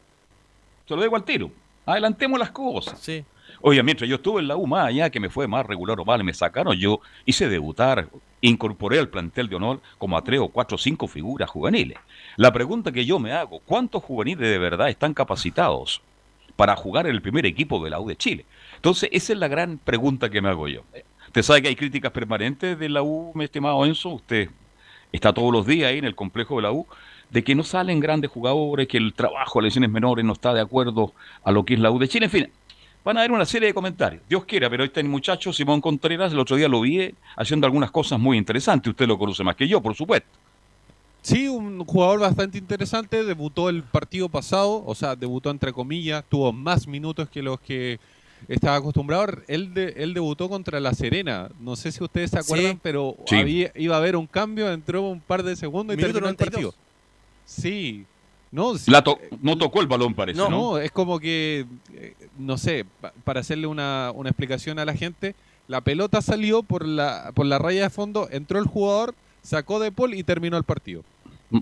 Se 0.86 0.94
lo 0.94 1.02
digo 1.02 1.16
al 1.16 1.24
tiro. 1.24 1.50
Adelantemos 1.86 2.38
las 2.38 2.50
cosas. 2.50 2.98
Sí. 3.00 3.24
Oye, 3.60 3.82
mientras 3.82 4.08
yo 4.08 4.16
estuve 4.16 4.40
en 4.40 4.48
la 4.48 4.56
U, 4.56 4.66
más 4.66 4.86
allá 4.88 5.10
que 5.10 5.20
me 5.20 5.30
fue 5.30 5.46
más 5.46 5.64
regular 5.66 5.98
o 6.00 6.04
mal, 6.04 6.22
me 6.24 6.34
sacaron, 6.34 6.76
yo 6.76 7.00
hice 7.24 7.48
debutar, 7.48 8.08
incorporé 8.42 8.98
al 8.98 9.08
plantel 9.08 9.48
de 9.48 9.56
honor 9.56 9.80
como 9.96 10.18
a 10.18 10.22
tres 10.22 10.40
o 10.40 10.48
cuatro 10.48 10.74
o 10.74 10.78
cinco 10.78 11.06
figuras 11.06 11.48
juveniles. 11.48 11.96
La 12.36 12.52
pregunta 12.52 12.92
que 12.92 13.06
yo 13.06 13.18
me 13.18 13.32
hago, 13.32 13.60
¿cuántos 13.60 14.02
juveniles 14.02 14.48
de 14.48 14.58
verdad 14.58 14.90
están 14.90 15.14
capacitados 15.14 16.02
para 16.56 16.76
jugar 16.76 17.06
en 17.06 17.14
el 17.14 17.22
primer 17.22 17.46
equipo 17.46 17.82
de 17.82 17.90
la 17.90 18.00
U 18.00 18.08
de 18.08 18.16
Chile? 18.16 18.44
Entonces, 18.76 19.08
esa 19.12 19.32
es 19.32 19.38
la 19.38 19.48
gran 19.48 19.78
pregunta 19.78 20.28
que 20.28 20.42
me 20.42 20.48
hago 20.48 20.68
yo. 20.68 20.82
Usted 21.28 21.42
sabe 21.42 21.62
que 21.62 21.68
hay 21.68 21.76
críticas 21.76 22.12
permanentes 22.12 22.78
de 22.78 22.88
la 22.88 23.02
U, 23.02 23.32
mi 23.34 23.44
estimado 23.44 23.86
Enzo, 23.86 24.10
usted 24.10 24.50
está 25.12 25.32
todos 25.32 25.52
los 25.52 25.66
días 25.66 25.90
ahí 25.90 25.98
en 25.98 26.04
el 26.04 26.14
complejo 26.14 26.56
de 26.56 26.62
la 26.62 26.72
U, 26.72 26.86
de 27.30 27.44
que 27.44 27.54
no 27.54 27.62
salen 27.62 28.00
grandes 28.00 28.30
jugadores, 28.30 28.88
que 28.88 28.98
el 28.98 29.14
trabajo 29.14 29.60
a 29.60 29.62
lesiones 29.62 29.88
menores 29.88 30.24
no 30.24 30.32
está 30.32 30.52
de 30.52 30.60
acuerdo 30.60 31.14
a 31.44 31.52
lo 31.52 31.64
que 31.64 31.74
es 31.74 31.80
la 31.80 31.90
U 31.90 31.98
de 31.98 32.08
Chile, 32.08 32.26
en 32.26 32.30
fin. 32.30 32.52
Van 33.04 33.16
a 33.16 33.20
haber 33.20 33.32
una 33.32 33.44
serie 33.44 33.68
de 33.68 33.74
comentarios. 33.74 34.22
Dios 34.28 34.44
quiera, 34.44 34.70
pero 34.70 34.84
este 34.84 35.02
muchacho, 35.02 35.52
Simón 35.52 35.80
Contreras, 35.80 36.32
el 36.32 36.38
otro 36.38 36.56
día 36.56 36.68
lo 36.68 36.80
vi 36.80 37.00
eh, 37.00 37.14
haciendo 37.36 37.66
algunas 37.66 37.90
cosas 37.90 38.20
muy 38.20 38.38
interesantes. 38.38 38.90
Usted 38.90 39.06
lo 39.08 39.18
conoce 39.18 39.42
más 39.42 39.56
que 39.56 39.66
yo, 39.66 39.80
por 39.80 39.94
supuesto. 39.94 40.28
Sí, 41.20 41.48
un 41.48 41.84
jugador 41.84 42.20
bastante 42.20 42.58
interesante, 42.58 43.24
debutó 43.24 43.68
el 43.68 43.82
partido 43.82 44.28
pasado, 44.28 44.82
o 44.84 44.94
sea, 44.94 45.14
debutó 45.16 45.50
entre 45.50 45.72
comillas, 45.72 46.24
tuvo 46.28 46.52
más 46.52 46.86
minutos 46.86 47.28
que 47.28 47.42
los 47.42 47.60
que 47.60 47.98
estaba 48.48 48.76
acostumbrado. 48.76 49.26
Él, 49.46 49.72
de- 49.72 49.94
él 49.98 50.14
debutó 50.14 50.48
contra 50.48 50.80
La 50.80 50.94
Serena, 50.94 51.48
no 51.60 51.76
sé 51.76 51.92
si 51.92 52.02
ustedes 52.02 52.30
se 52.30 52.38
acuerdan, 52.40 52.72
Sí. 52.72 52.78
pero 52.82 53.16
Sí. 53.26 53.36
había- 53.36 53.72
iba 53.76 53.94
a 53.94 53.98
haber 53.98 54.16
un 54.16 54.26
cambio, 54.26 54.70
entró 54.72 55.02
un 55.02 55.20
par 55.20 55.42
de 55.44 55.54
segundos 55.54 55.94
y 55.94 55.96
Minuto 55.96 56.12
terminó 56.14 56.30
el 56.30 56.34
92. 56.36 56.74
partido. 56.74 56.92
Sí, 57.44 58.04
no, 58.52 58.76
sí, 58.78 58.90
La 58.90 59.02
to- 59.02 59.18
no 59.40 59.56
tocó 59.58 59.80
el 59.80 59.86
balón, 59.88 60.14
parece, 60.14 60.38
no, 60.38 60.48
¿no? 60.48 60.56
no, 60.72 60.78
es 60.78 60.92
como 60.92 61.18
que, 61.18 61.66
eh, 61.94 62.14
no 62.38 62.56
sé, 62.58 62.84
pa- 63.00 63.12
para 63.24 63.40
hacerle 63.40 63.66
una, 63.66 64.12
una 64.14 64.28
explicación 64.30 64.78
a 64.78 64.84
la 64.84 64.94
gente, 64.94 65.34
la 65.68 65.80
pelota 65.80 66.20
salió 66.22 66.62
por 66.62 66.86
la, 66.86 67.32
por 67.34 67.46
la 67.46 67.58
raya 67.58 67.82
de 67.82 67.90
fondo, 67.90 68.28
entró 68.30 68.58
el 68.58 68.66
jugador, 68.66 69.14
sacó 69.42 69.80
de 69.80 69.90
Paul 69.90 70.14
y 70.14 70.22
terminó 70.22 70.56
el 70.56 70.64
partido. 70.64 71.02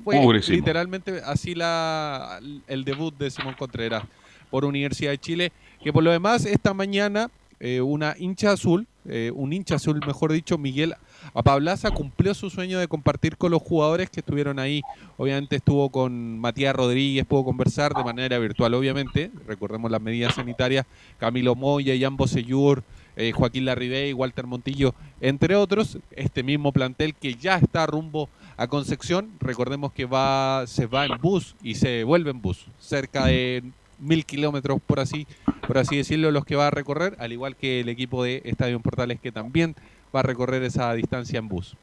Fue 0.04 0.16
Pobre 0.20 0.42
Simón. 0.42 0.58
literalmente 0.60 1.20
así 1.24 1.54
la, 1.54 2.38
el 2.68 2.84
debut 2.84 3.16
de 3.16 3.30
Simón 3.30 3.54
Contreras 3.58 4.04
por 4.50 4.64
Universidad 4.64 5.10
de 5.12 5.18
Chile, 5.18 5.52
que 5.82 5.92
por 5.92 6.02
lo 6.04 6.10
demás 6.12 6.44
esta 6.44 6.74
mañana 6.74 7.28
eh, 7.60 7.80
una 7.80 8.14
hincha 8.18 8.52
azul, 8.52 8.86
eh, 9.04 9.30
un 9.34 9.52
hincha 9.52 9.76
azul 9.76 10.00
mejor 10.06 10.32
dicho, 10.32 10.58
Miguel 10.58 10.94
Apablaza 11.34 11.90
cumplió 11.90 12.34
su 12.34 12.50
sueño 12.50 12.78
de 12.78 12.88
compartir 12.88 13.36
con 13.36 13.50
los 13.50 13.62
jugadores 13.62 14.10
que 14.10 14.20
estuvieron 14.20 14.58
ahí. 14.58 14.82
Obviamente 15.16 15.56
estuvo 15.56 15.90
con 15.90 16.38
Matías 16.38 16.74
Rodríguez, 16.74 17.24
pudo 17.26 17.44
conversar 17.44 17.94
de 17.94 18.04
manera 18.04 18.38
virtual, 18.38 18.74
obviamente. 18.74 19.30
Recordemos 19.46 19.90
las 19.90 20.00
medidas 20.00 20.34
sanitarias, 20.34 20.86
Camilo 21.18 21.54
Moya, 21.54 21.94
Jan 21.98 22.16
Bosellur, 22.16 22.82
eh, 23.16 23.32
Joaquín 23.32 23.64
Larribey, 23.64 24.12
Walter 24.12 24.46
Montillo, 24.46 24.94
entre 25.20 25.56
otros. 25.56 25.98
Este 26.10 26.42
mismo 26.42 26.72
plantel 26.72 27.14
que 27.14 27.34
ya 27.34 27.56
está 27.56 27.86
rumbo 27.86 28.28
a 28.56 28.66
Concepción. 28.66 29.30
Recordemos 29.40 29.92
que 29.92 30.04
va, 30.04 30.64
se 30.66 30.86
va 30.86 31.06
en 31.06 31.18
bus 31.20 31.54
y 31.62 31.74
se 31.74 32.04
vuelve 32.04 32.30
en 32.30 32.40
bus. 32.40 32.66
Cerca 32.78 33.26
de 33.26 33.62
mil 34.00 34.24
kilómetros 34.24 34.80
por 34.86 34.98
así, 35.00 35.26
por 35.66 35.78
así 35.78 35.96
decirlo, 35.96 36.30
los 36.30 36.44
que 36.44 36.56
va 36.56 36.68
a 36.68 36.70
recorrer, 36.70 37.16
al 37.18 37.32
igual 37.32 37.56
que 37.56 37.80
el 37.80 37.88
equipo 37.88 38.24
de 38.24 38.42
Estadio 38.44 38.80
Portales 38.80 39.20
que 39.20 39.30
también 39.30 39.76
va 40.14 40.20
a 40.20 40.22
recorrer 40.22 40.62
esa 40.62 40.92
distancia 40.94 41.38
en 41.38 41.48
bus. 41.48 41.76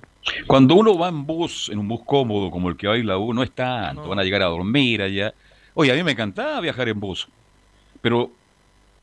Cuando 0.46 0.76
uno 0.76 0.98
va 0.98 1.10
en 1.10 1.26
bus, 1.26 1.70
en 1.70 1.80
un 1.80 1.88
bus 1.88 2.02
cómodo 2.06 2.52
como 2.52 2.70
el 2.70 2.76
que 2.76 2.88
va 2.88 2.98
la 2.98 3.18
U, 3.18 3.34
no 3.34 3.44
es 3.44 3.52
tanto, 3.52 4.08
van 4.08 4.20
a 4.20 4.24
llegar 4.24 4.42
a 4.42 4.46
dormir 4.46 5.02
allá. 5.02 5.34
Oye, 5.74 5.92
a 5.92 5.96
mí 5.96 6.04
me 6.04 6.12
encantaba 6.12 6.60
viajar 6.60 6.90
en 6.90 7.00
bus, 7.00 7.28
pero 8.02 8.32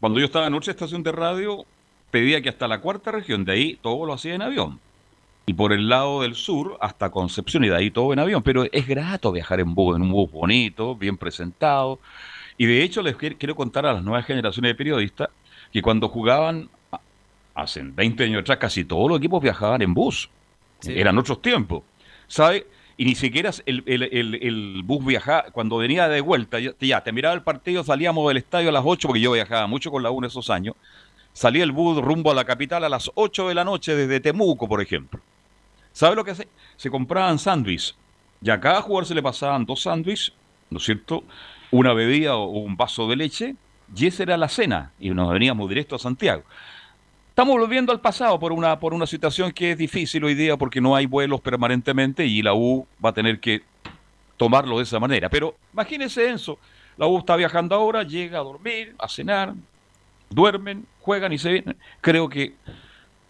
cuando 0.00 0.18
yo 0.18 0.26
estaba 0.26 0.46
en 0.46 0.54
otra 0.54 0.70
estación 0.70 1.02
de 1.02 1.12
radio, 1.12 1.64
pedía 2.10 2.42
que 2.42 2.48
hasta 2.48 2.68
la 2.68 2.80
cuarta 2.80 3.10
región, 3.10 3.44
de 3.44 3.52
ahí 3.52 3.78
todo 3.80 4.06
lo 4.06 4.12
hacía 4.12 4.34
en 4.34 4.42
avión. 4.42 4.80
Y 5.46 5.54
por 5.54 5.72
el 5.72 5.88
lado 5.88 6.22
del 6.22 6.34
sur 6.34 6.76
hasta 6.80 7.10
Concepción 7.10 7.64
y 7.64 7.68
de 7.68 7.76
ahí 7.76 7.90
todo 7.90 8.12
en 8.12 8.18
avión. 8.18 8.42
Pero 8.42 8.64
es 8.70 8.86
grato 8.86 9.32
viajar 9.32 9.60
en 9.60 9.74
bus, 9.74 9.96
en 9.96 10.02
un 10.02 10.10
bus 10.10 10.30
bonito, 10.30 10.96
bien 10.96 11.16
presentado. 11.16 11.98
Y 12.56 12.66
de 12.66 12.82
hecho 12.82 13.02
les 13.02 13.16
quiero 13.16 13.54
contar 13.54 13.84
a 13.84 13.92
las 13.92 14.02
nuevas 14.02 14.24
generaciones 14.24 14.70
de 14.70 14.74
periodistas 14.74 15.28
que 15.72 15.82
cuando 15.82 16.08
jugaban 16.08 16.68
hace 17.54 17.82
20 17.82 18.24
años 18.24 18.40
atrás, 18.42 18.58
casi 18.58 18.84
todos 18.84 19.08
los 19.08 19.18
equipos 19.18 19.42
viajaban 19.42 19.82
en 19.82 19.94
bus. 19.94 20.28
Eran 20.86 21.16
otros 21.18 21.40
tiempos. 21.40 21.82
¿Sabe? 22.26 22.66
Y 22.96 23.04
ni 23.06 23.14
siquiera 23.14 23.50
el, 23.66 23.82
el- 23.86 24.02
el- 24.04 24.34
el 24.42 24.82
bus 24.84 25.04
viajaba, 25.04 25.44
cuando 25.52 25.78
venía 25.78 26.08
de 26.08 26.20
vuelta, 26.20 26.60
ya, 26.60 26.72
ya, 26.80 27.02
te 27.02 27.12
miraba 27.12 27.34
el 27.34 27.42
partido, 27.42 27.82
salíamos 27.82 28.26
del 28.28 28.36
estadio 28.36 28.68
a 28.68 28.72
las 28.72 28.82
8, 28.84 29.08
porque 29.08 29.20
yo 29.20 29.32
viajaba 29.32 29.66
mucho 29.66 29.90
con 29.90 30.02
la 30.02 30.10
UNE 30.10 30.28
esos 30.28 30.48
años. 30.50 30.76
Salía 31.32 31.64
el 31.64 31.72
bus 31.72 32.00
rumbo 32.00 32.30
a 32.30 32.34
la 32.34 32.44
capital 32.44 32.84
a 32.84 32.88
las 32.88 33.10
8 33.14 33.48
de 33.48 33.54
la 33.54 33.64
noche 33.64 33.96
desde 33.96 34.20
Temuco, 34.20 34.68
por 34.68 34.80
ejemplo. 34.80 35.20
¿Sabe 35.92 36.14
lo 36.16 36.24
que 36.24 36.30
hace? 36.32 36.48
Se 36.76 36.90
compraban 36.90 37.38
sándwiches. 37.38 37.96
Y 38.40 38.50
a 38.50 38.60
cada 38.60 38.82
jugador 38.82 39.06
se 39.06 39.14
le 39.14 39.22
pasaban 39.22 39.64
dos 39.64 39.82
sándwiches, 39.82 40.32
¿no 40.70 40.78
es 40.78 40.84
cierto? 40.84 41.24
Una 41.70 41.92
bebida 41.94 42.36
o 42.36 42.46
un 42.46 42.76
vaso 42.76 43.08
de 43.08 43.16
leche, 43.16 43.56
y 43.96 44.06
esa 44.06 44.22
era 44.22 44.36
la 44.36 44.48
cena. 44.48 44.92
Y 45.00 45.10
nos 45.10 45.32
veníamos 45.32 45.68
directo 45.68 45.96
a 45.96 45.98
Santiago. 45.98 46.44
Estamos 47.34 47.58
volviendo 47.58 47.90
al 47.90 48.00
pasado 48.00 48.38
por 48.38 48.52
una, 48.52 48.78
por 48.78 48.94
una 48.94 49.08
situación 49.08 49.50
que 49.50 49.72
es 49.72 49.76
difícil 49.76 50.22
hoy 50.22 50.34
día 50.34 50.56
porque 50.56 50.80
no 50.80 50.94
hay 50.94 51.06
vuelos 51.06 51.40
permanentemente 51.40 52.24
y 52.24 52.42
la 52.42 52.54
U 52.54 52.86
va 53.04 53.10
a 53.10 53.12
tener 53.12 53.40
que 53.40 53.60
tomarlo 54.36 54.76
de 54.76 54.84
esa 54.84 55.00
manera. 55.00 55.28
Pero 55.28 55.56
imagínense 55.72 56.28
Enzo, 56.28 56.60
la 56.96 57.08
U 57.08 57.18
está 57.18 57.34
viajando 57.34 57.74
ahora, 57.74 58.04
llega 58.04 58.38
a 58.38 58.42
dormir, 58.44 58.94
a 59.00 59.08
cenar, 59.08 59.52
duermen, 60.30 60.86
juegan 61.00 61.32
y 61.32 61.38
se 61.38 61.50
vienen. 61.54 61.76
Creo 62.00 62.28
que 62.28 62.54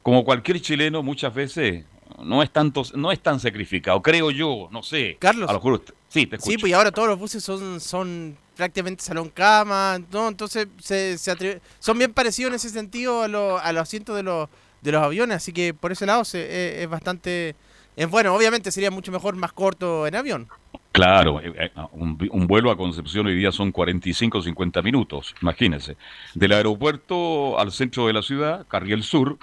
como 0.03 0.23
cualquier 0.23 0.61
chileno 0.61 1.03
muchas 1.03 1.33
veces 1.33 1.87
no 2.23 2.43
es 2.43 2.51
tanto, 2.51 2.83
no 2.97 3.11
es 3.11 3.21
tan 3.21 3.41
sacrificado, 3.41 4.03
creo 4.03 4.31
yo, 4.31 4.69
no 4.71 4.83
sé. 4.83 5.17
Carlos. 5.19 5.49
A 5.49 5.55
lo 5.55 5.61
mejor 5.61 5.73
usted- 5.73 5.95
sí, 6.15 6.27
te 6.27 6.37
escucho. 6.37 6.51
Sí, 6.53 6.59
pues 6.59 6.71
y 6.71 6.73
ahora 6.73 6.91
todos 6.93 7.09
los 7.09 7.19
buses 7.19 7.43
son, 7.45 7.81
son 7.81 8.37
prácticamente 8.57 9.03
salón 9.03 9.29
cama, 9.29 9.99
¿no? 10.13 10.29
Entonces 10.29 10.69
se, 10.81 11.19
se 11.19 11.33
atribu- 11.33 11.61
son 11.81 11.99
bien 11.99 12.13
parecidos 12.13 12.51
en 12.51 12.55
ese 12.57 12.71
sentido 12.71 13.23
a, 13.23 13.29
lo- 13.29 13.59
a 13.59 13.73
los 13.73 13.83
asientos 13.83 14.15
de 14.17 14.23
los, 14.23 14.49
de 14.81 14.93
los 14.93 15.03
aviones, 15.03 15.37
así 15.39 15.53
que 15.53 15.75
por 15.75 15.93
ese 15.93 16.07
lado 16.07 16.25
se- 16.25 16.77
es, 16.77 16.83
es 16.85 16.89
bastante... 16.89 17.57
Es 17.97 18.09
bueno, 18.11 18.35
obviamente 18.35 18.73
sería 18.73 18.91
mucho 18.91 19.13
mejor 19.13 19.37
más 19.37 19.53
corto 19.53 20.07
en 20.09 20.17
avión. 20.17 20.49
Claro, 20.91 21.41
eh, 21.41 21.53
eh, 21.57 21.71
un, 21.93 22.19
un 22.31 22.47
vuelo 22.47 22.71
a 22.73 22.77
Concepción 22.77 23.27
hoy 23.27 23.37
día 23.37 23.53
son 23.53 23.71
45 23.73 24.39
o 24.39 24.43
50 24.43 24.83
minutos, 24.83 25.35
imagínense. 25.43 25.97
Del 26.35 26.53
aeropuerto 26.53 27.59
al 27.59 27.71
centro 27.73 28.07
de 28.07 28.13
la 28.13 28.23
ciudad, 28.23 28.67
Carriel 28.69 29.03
Sur, 29.03 29.39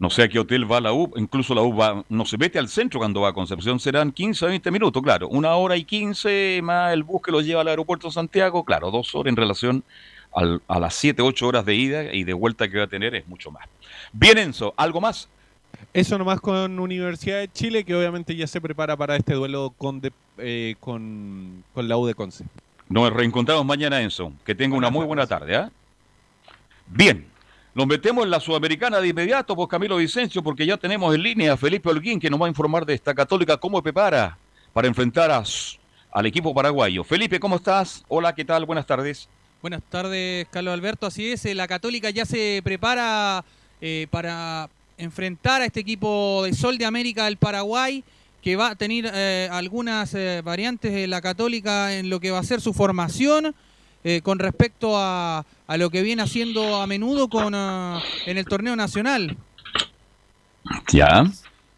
no 0.00 0.10
sé 0.10 0.24
a 0.24 0.28
qué 0.28 0.38
hotel 0.40 0.70
va 0.70 0.80
la 0.80 0.92
U, 0.92 1.12
incluso 1.16 1.54
la 1.54 1.62
U 1.62 1.76
va, 1.76 2.02
no 2.08 2.24
se 2.24 2.36
mete 2.36 2.58
al 2.58 2.68
centro 2.68 2.98
cuando 2.98 3.20
va 3.20 3.28
a 3.28 3.32
Concepción, 3.32 3.78
serán 3.78 4.10
15 4.10 4.46
o 4.46 4.48
20 4.48 4.70
minutos, 4.72 5.00
claro. 5.02 5.28
Una 5.28 5.54
hora 5.54 5.76
y 5.76 5.84
15 5.84 6.60
más 6.64 6.92
el 6.92 7.04
bus 7.04 7.20
que 7.22 7.30
los 7.30 7.44
lleva 7.44 7.60
al 7.60 7.68
aeropuerto 7.68 8.08
de 8.08 8.12
Santiago, 8.14 8.64
claro, 8.64 8.90
dos 8.90 9.14
horas 9.14 9.30
en 9.30 9.36
relación 9.36 9.84
al- 10.34 10.60
a 10.66 10.80
las 10.80 10.94
7, 10.94 11.22
8 11.22 11.46
horas 11.46 11.64
de 11.64 11.74
ida 11.76 12.14
y 12.14 12.24
de 12.24 12.32
vuelta 12.32 12.68
que 12.68 12.78
va 12.78 12.84
a 12.84 12.88
tener 12.88 13.14
es 13.14 13.28
mucho 13.28 13.50
más. 13.50 13.66
Bien, 14.12 14.38
Enzo, 14.38 14.74
¿algo 14.76 15.00
más? 15.00 15.28
Eso 15.92 16.18
nomás 16.18 16.40
con 16.40 16.78
Universidad 16.80 17.38
de 17.38 17.48
Chile, 17.52 17.84
que 17.84 17.94
obviamente 17.94 18.34
ya 18.34 18.46
se 18.46 18.60
prepara 18.60 18.96
para 18.96 19.16
este 19.16 19.34
duelo 19.34 19.72
con, 19.76 20.00
de- 20.00 20.12
eh, 20.38 20.74
con, 20.80 21.62
con 21.74 21.88
la 21.88 21.96
U 21.96 22.06
de 22.06 22.14
Conce. 22.14 22.44
Nos 22.88 23.12
reencontramos 23.12 23.64
mañana, 23.64 24.00
Enzo. 24.00 24.32
Que 24.44 24.54
tenga 24.54 24.76
una 24.76 24.90
muy 24.90 25.04
buena 25.06 25.26
tarde. 25.26 25.56
¿ah? 25.56 25.70
Bien, 26.88 27.26
Nos 27.72 27.86
metemos 27.86 28.24
en 28.24 28.30
la 28.30 28.40
Sudamericana 28.40 29.00
de 29.00 29.08
inmediato, 29.08 29.54
pues 29.54 29.68
Camilo 29.68 29.96
Vicencio, 29.96 30.42
porque 30.42 30.66
ya 30.66 30.76
tenemos 30.76 31.14
en 31.14 31.22
línea 31.22 31.52
a 31.52 31.56
Felipe 31.56 31.88
Holguín, 31.88 32.18
que 32.18 32.28
nos 32.28 32.40
va 32.40 32.46
a 32.46 32.48
informar 32.48 32.84
de 32.84 32.94
esta 32.94 33.14
católica 33.14 33.56
cómo 33.58 33.80
prepara 33.80 34.36
para 34.72 34.88
enfrentar 34.88 35.30
a, 35.30 35.44
al 36.10 36.26
equipo 36.26 36.52
paraguayo. 36.52 37.04
Felipe, 37.04 37.38
¿cómo 37.38 37.56
estás? 37.56 38.02
Hola, 38.08 38.34
¿qué 38.34 38.44
tal? 38.44 38.66
Buenas 38.66 38.86
tardes. 38.86 39.28
Buenas 39.62 39.82
tardes, 39.88 40.48
Carlos 40.50 40.74
Alberto. 40.74 41.06
Así 41.06 41.30
es, 41.30 41.44
eh, 41.44 41.54
la 41.54 41.68
Católica 41.68 42.10
ya 42.10 42.24
se 42.24 42.60
prepara 42.64 43.44
eh, 43.80 44.08
para 44.10 44.68
enfrentar 44.98 45.62
a 45.62 45.66
este 45.66 45.78
equipo 45.78 46.42
de 46.44 46.54
Sol 46.54 46.76
de 46.76 46.86
América 46.86 47.26
del 47.26 47.36
Paraguay, 47.36 48.02
que 48.42 48.56
va 48.56 48.70
a 48.70 48.74
tener 48.74 49.08
eh, 49.14 49.48
algunas 49.52 50.16
variantes 50.42 50.92
de 50.92 51.06
la 51.06 51.20
Católica 51.20 51.94
en 51.94 52.10
lo 52.10 52.18
que 52.18 52.32
va 52.32 52.40
a 52.40 52.42
ser 52.42 52.60
su 52.60 52.72
formación. 52.72 53.54
con 54.22 54.38
respecto 54.38 54.96
a, 54.96 55.44
a 55.70 55.76
lo 55.76 55.88
que 55.88 56.02
viene 56.02 56.20
haciendo 56.22 56.80
a 56.82 56.86
menudo 56.88 57.28
con, 57.28 57.54
ah, 57.54 58.00
en 58.26 58.38
el 58.38 58.44
torneo 58.44 58.74
nacional, 58.74 59.36
Ya. 60.92 61.24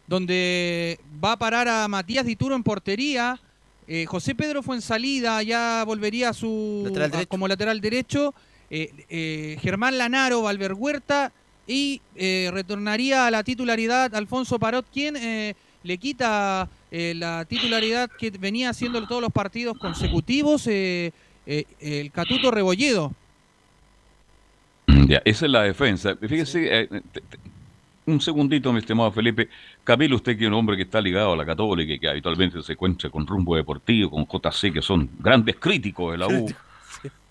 donde 0.07 0.99
va 1.23 1.33
a 1.33 1.37
parar 1.37 1.67
a 1.67 1.87
Matías 1.87 2.25
Dituro 2.25 2.55
en 2.55 2.63
portería. 2.63 3.39
eh, 3.85 4.05
José 4.07 4.33
Pedro 4.33 4.63
fue 4.63 4.77
en 4.77 4.81
salida, 4.81 5.43
ya 5.43 5.83
volvería 5.85 6.29
a 6.29 6.33
su 6.33 6.81
Lateral 6.85 7.11
a- 7.13 7.25
como 7.27 7.47
lateral 7.47 7.81
derecho. 7.81 8.33
eh, 8.69 8.89
eh, 9.09 9.57
Germán 9.61 9.99
Lanaro, 9.99 10.41
Valver 10.41 10.73
Huerta 10.73 11.31
y 11.67 12.01
eh, 12.15 12.49
retornaría 12.51 13.27
a 13.27 13.31
la 13.31 13.43
titularidad 13.43 14.15
Alfonso 14.15 14.57
Parot, 14.57 14.87
quien 14.91 15.15
eh, 15.17 15.53
le 15.83 15.97
quita 15.99 16.67
eh, 16.89 17.13
la 17.15 17.45
titularidad 17.45 18.09
que 18.17 18.31
venía 18.31 18.69
haciendo 18.71 19.05
todos 19.05 19.21
los 19.21 19.31
partidos 19.31 19.77
consecutivos 19.77 20.65
eh, 20.65 21.11
eh, 21.45 21.65
el 21.79 22.09
Catuto 22.11 22.49
Rebolledo. 22.49 23.11
Ya, 25.07 25.21
esa 25.25 25.45
es 25.45 25.51
la 25.51 25.63
defensa. 25.63 26.15
Fíjese, 26.15 26.81
eh, 26.81 26.87
te- 26.87 27.21
te- 27.21 27.37
un 28.05 28.19
segundito, 28.19 28.71
mi 28.73 28.79
estimado 28.79 29.11
Felipe. 29.11 29.47
Camilo, 29.83 30.17
usted 30.17 30.37
que 30.37 30.43
es 30.43 30.47
un 30.49 30.55
hombre 30.55 30.75
que 30.75 30.83
está 30.83 30.99
ligado 30.99 31.33
a 31.33 31.37
la 31.37 31.45
Católica 31.45 31.93
y 31.93 31.99
que 31.99 32.09
habitualmente 32.09 32.61
se 32.61 32.73
encuentra 32.73 33.09
con 33.09 33.25
Rumbo 33.25 33.55
Deportivo, 33.55 34.09
con 34.11 34.25
JC, 34.27 34.73
que 34.73 34.81
son 34.81 35.09
grandes 35.19 35.55
críticos 35.57 36.11
de 36.11 36.17
la 36.17 36.27
U. 36.27 36.47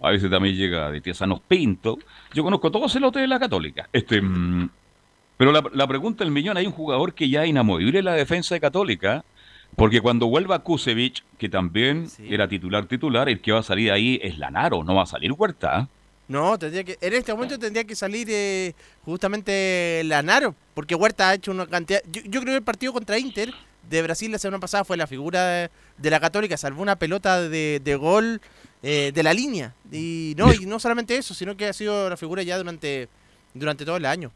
A 0.00 0.10
veces 0.10 0.30
también 0.30 0.56
llega 0.56 0.90
de 0.90 1.00
Tiesanos 1.00 1.40
Pinto. 1.46 1.98
Yo 2.34 2.42
conozco 2.42 2.70
todos 2.70 2.94
los 2.96 3.12
de 3.12 3.26
la 3.26 3.38
Católica. 3.38 3.88
Este, 3.92 4.20
mm, 4.20 4.68
pero 5.36 5.52
la, 5.52 5.62
la 5.74 5.86
pregunta 5.86 6.24
del 6.24 6.32
millón, 6.32 6.56
hay 6.56 6.66
un 6.66 6.72
jugador 6.72 7.14
que 7.14 7.28
ya 7.28 7.42
es 7.44 7.50
inamovible 7.50 7.98
en 8.00 8.04
la 8.06 8.14
defensa 8.14 8.54
de 8.54 8.60
Católica, 8.60 9.24
porque 9.76 10.00
cuando 10.00 10.26
vuelva 10.26 10.58
Kusevich, 10.60 11.22
que 11.38 11.48
también 11.48 12.06
era 12.28 12.48
titular 12.48 12.86
titular, 12.86 13.28
el 13.28 13.40
que 13.40 13.52
va 13.52 13.60
a 13.60 13.62
salir 13.62 13.90
ahí 13.92 14.18
es 14.22 14.38
Lanaro, 14.38 14.84
no 14.84 14.94
va 14.94 15.02
a 15.02 15.06
salir 15.06 15.32
Huerta. 15.32 15.88
No, 16.32 16.58
tendría 16.58 16.82
que, 16.82 16.96
en 16.98 17.12
este 17.12 17.30
momento 17.34 17.58
tendría 17.58 17.84
que 17.84 17.94
salir 17.94 18.26
eh, 18.30 18.72
justamente 19.04 20.00
Lanaro, 20.06 20.54
porque 20.72 20.94
Huerta 20.94 21.28
ha 21.28 21.34
hecho 21.34 21.50
una 21.50 21.66
cantidad. 21.66 22.00
Yo, 22.10 22.22
yo 22.24 22.40
creo 22.40 22.54
que 22.54 22.56
el 22.56 22.62
partido 22.62 22.94
contra 22.94 23.18
Inter 23.18 23.52
de 23.90 24.00
Brasil 24.00 24.32
la 24.32 24.38
semana 24.38 24.58
pasada 24.58 24.82
fue 24.82 24.96
la 24.96 25.06
figura 25.06 25.46
de, 25.46 25.70
de 25.98 26.10
la 26.10 26.20
Católica, 26.20 26.56
salvó 26.56 26.80
una 26.80 26.96
pelota 26.96 27.42
de, 27.42 27.82
de 27.84 27.96
gol 27.96 28.40
eh, 28.82 29.12
de 29.14 29.22
la 29.22 29.34
línea. 29.34 29.74
Y 29.92 30.32
no, 30.38 30.54
y 30.54 30.64
no 30.64 30.80
solamente 30.80 31.14
eso, 31.16 31.34
sino 31.34 31.54
que 31.54 31.66
ha 31.66 31.72
sido 31.74 32.08
la 32.08 32.16
figura 32.16 32.42
ya 32.42 32.56
durante, 32.56 33.10
durante 33.52 33.84
todo 33.84 33.98
el 33.98 34.06
año. 34.06 34.32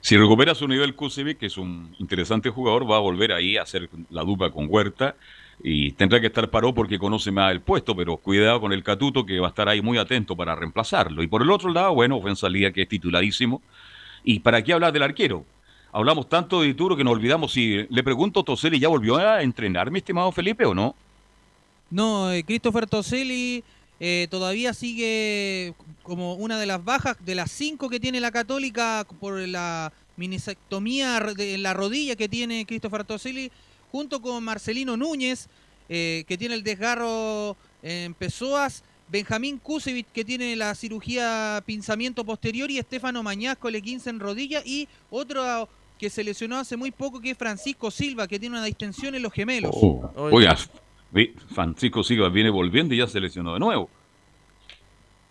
Si 0.00 0.16
recupera 0.16 0.52
su 0.56 0.66
nivel 0.66 0.96
Kusevich, 0.96 1.38
que 1.38 1.46
es 1.46 1.56
un 1.56 1.94
interesante 2.00 2.50
jugador, 2.50 2.90
va 2.90 2.96
a 2.96 3.00
volver 3.00 3.30
ahí 3.30 3.56
a 3.56 3.62
hacer 3.62 3.88
la 4.10 4.22
dupla 4.22 4.50
con 4.50 4.66
Huerta 4.68 5.14
y 5.62 5.92
tendrá 5.92 6.20
que 6.20 6.26
estar 6.26 6.50
paró 6.50 6.74
porque 6.74 6.98
conoce 6.98 7.30
más 7.30 7.52
el 7.52 7.60
puesto, 7.60 7.94
pero 7.94 8.16
cuidado 8.16 8.60
con 8.60 8.72
el 8.72 8.82
Catuto 8.82 9.24
que 9.24 9.40
va 9.40 9.46
a 9.46 9.50
estar 9.50 9.68
ahí 9.68 9.80
muy 9.80 9.98
atento 9.98 10.36
para 10.36 10.54
reemplazarlo. 10.54 11.22
Y 11.22 11.26
por 11.26 11.42
el 11.42 11.50
otro 11.50 11.72
lado, 11.72 11.94
bueno, 11.94 12.20
Fuenzalía 12.20 12.72
que 12.72 12.82
es 12.82 12.88
titularísimo. 12.88 13.62
¿Y 14.24 14.40
para 14.40 14.62
qué 14.62 14.72
hablar 14.72 14.92
del 14.92 15.02
arquero? 15.02 15.44
Hablamos 15.92 16.28
tanto 16.28 16.60
de 16.60 16.68
Dituro 16.68 16.96
que 16.96 17.04
nos 17.04 17.12
olvidamos. 17.12 17.52
Si 17.52 17.86
le 17.88 18.02
pregunto, 18.02 18.42
¿Toseli 18.42 18.80
ya 18.80 18.88
volvió 18.88 19.16
a 19.16 19.42
entrenar, 19.42 19.90
mi 19.90 19.98
estimado 19.98 20.32
Felipe, 20.32 20.64
o 20.64 20.74
no? 20.74 20.94
No, 21.90 22.32
eh, 22.32 22.42
Christopher 22.42 22.86
Toselli 22.86 23.62
eh, 24.00 24.26
todavía 24.30 24.74
sigue 24.74 25.74
como 26.02 26.34
una 26.34 26.58
de 26.58 26.66
las 26.66 26.84
bajas 26.84 27.16
de 27.24 27.36
las 27.36 27.52
cinco 27.52 27.88
que 27.88 28.00
tiene 28.00 28.20
la 28.20 28.32
Católica 28.32 29.06
por 29.20 29.38
la 29.46 29.92
minisectomía 30.16 31.20
de 31.20 31.58
la 31.58 31.74
rodilla 31.74 32.16
que 32.16 32.28
tiene 32.28 32.66
Christopher 32.66 33.04
Toselli, 33.04 33.52
junto 33.94 34.20
con 34.20 34.42
Marcelino 34.42 34.96
Núñez, 34.96 35.46
eh, 35.88 36.24
que 36.26 36.36
tiene 36.36 36.56
el 36.56 36.64
desgarro 36.64 37.56
en 37.80 38.12
Pesoas, 38.14 38.82
Benjamín 39.06 39.58
Kusevich, 39.58 40.08
que 40.12 40.24
tiene 40.24 40.56
la 40.56 40.74
cirugía 40.74 41.62
pinzamiento 41.64 42.24
posterior, 42.24 42.68
y 42.72 42.78
Estefano 42.78 43.22
Mañasco, 43.22 43.68
el 43.68 43.80
15 43.80 44.10
en 44.10 44.18
rodilla, 44.18 44.62
y 44.64 44.88
otro 45.10 45.68
que 45.96 46.10
se 46.10 46.24
lesionó 46.24 46.56
hace 46.58 46.76
muy 46.76 46.90
poco, 46.90 47.20
que 47.20 47.30
es 47.30 47.38
Francisco 47.38 47.88
Silva, 47.92 48.26
que 48.26 48.40
tiene 48.40 48.56
una 48.56 48.64
distensión 48.64 49.14
en 49.14 49.22
los 49.22 49.32
gemelos. 49.32 49.70
Oiga, 50.16 50.58
vi- 51.12 51.32
Francisco 51.54 52.02
Silva 52.02 52.28
viene 52.30 52.50
volviendo 52.50 52.94
y 52.94 52.98
ya 52.98 53.06
se 53.06 53.20
lesionó 53.20 53.52
de 53.54 53.60
nuevo. 53.60 53.88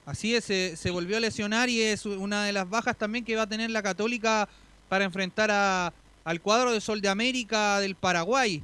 Así 0.05 0.35
es, 0.35 0.45
se, 0.45 0.77
se 0.77 0.89
volvió 0.89 1.17
a 1.17 1.19
lesionar 1.19 1.67
y 1.67 1.81
es 1.81 2.05
una 2.05 2.45
de 2.45 2.53
las 2.53 2.69
bajas 2.69 2.97
también 2.97 3.25
que 3.25 3.35
va 3.35 3.41
a 3.41 3.49
tener 3.49 3.69
la 3.71 3.83
Católica 3.83 4.47
para 4.87 5.03
enfrentar 5.03 5.51
a- 5.51 5.91
al 6.23 6.41
cuadro 6.41 6.71
de 6.71 6.81
Sol 6.81 7.01
de 7.01 7.09
América 7.09 7.79
del 7.79 7.95
Paraguay. 7.95 8.63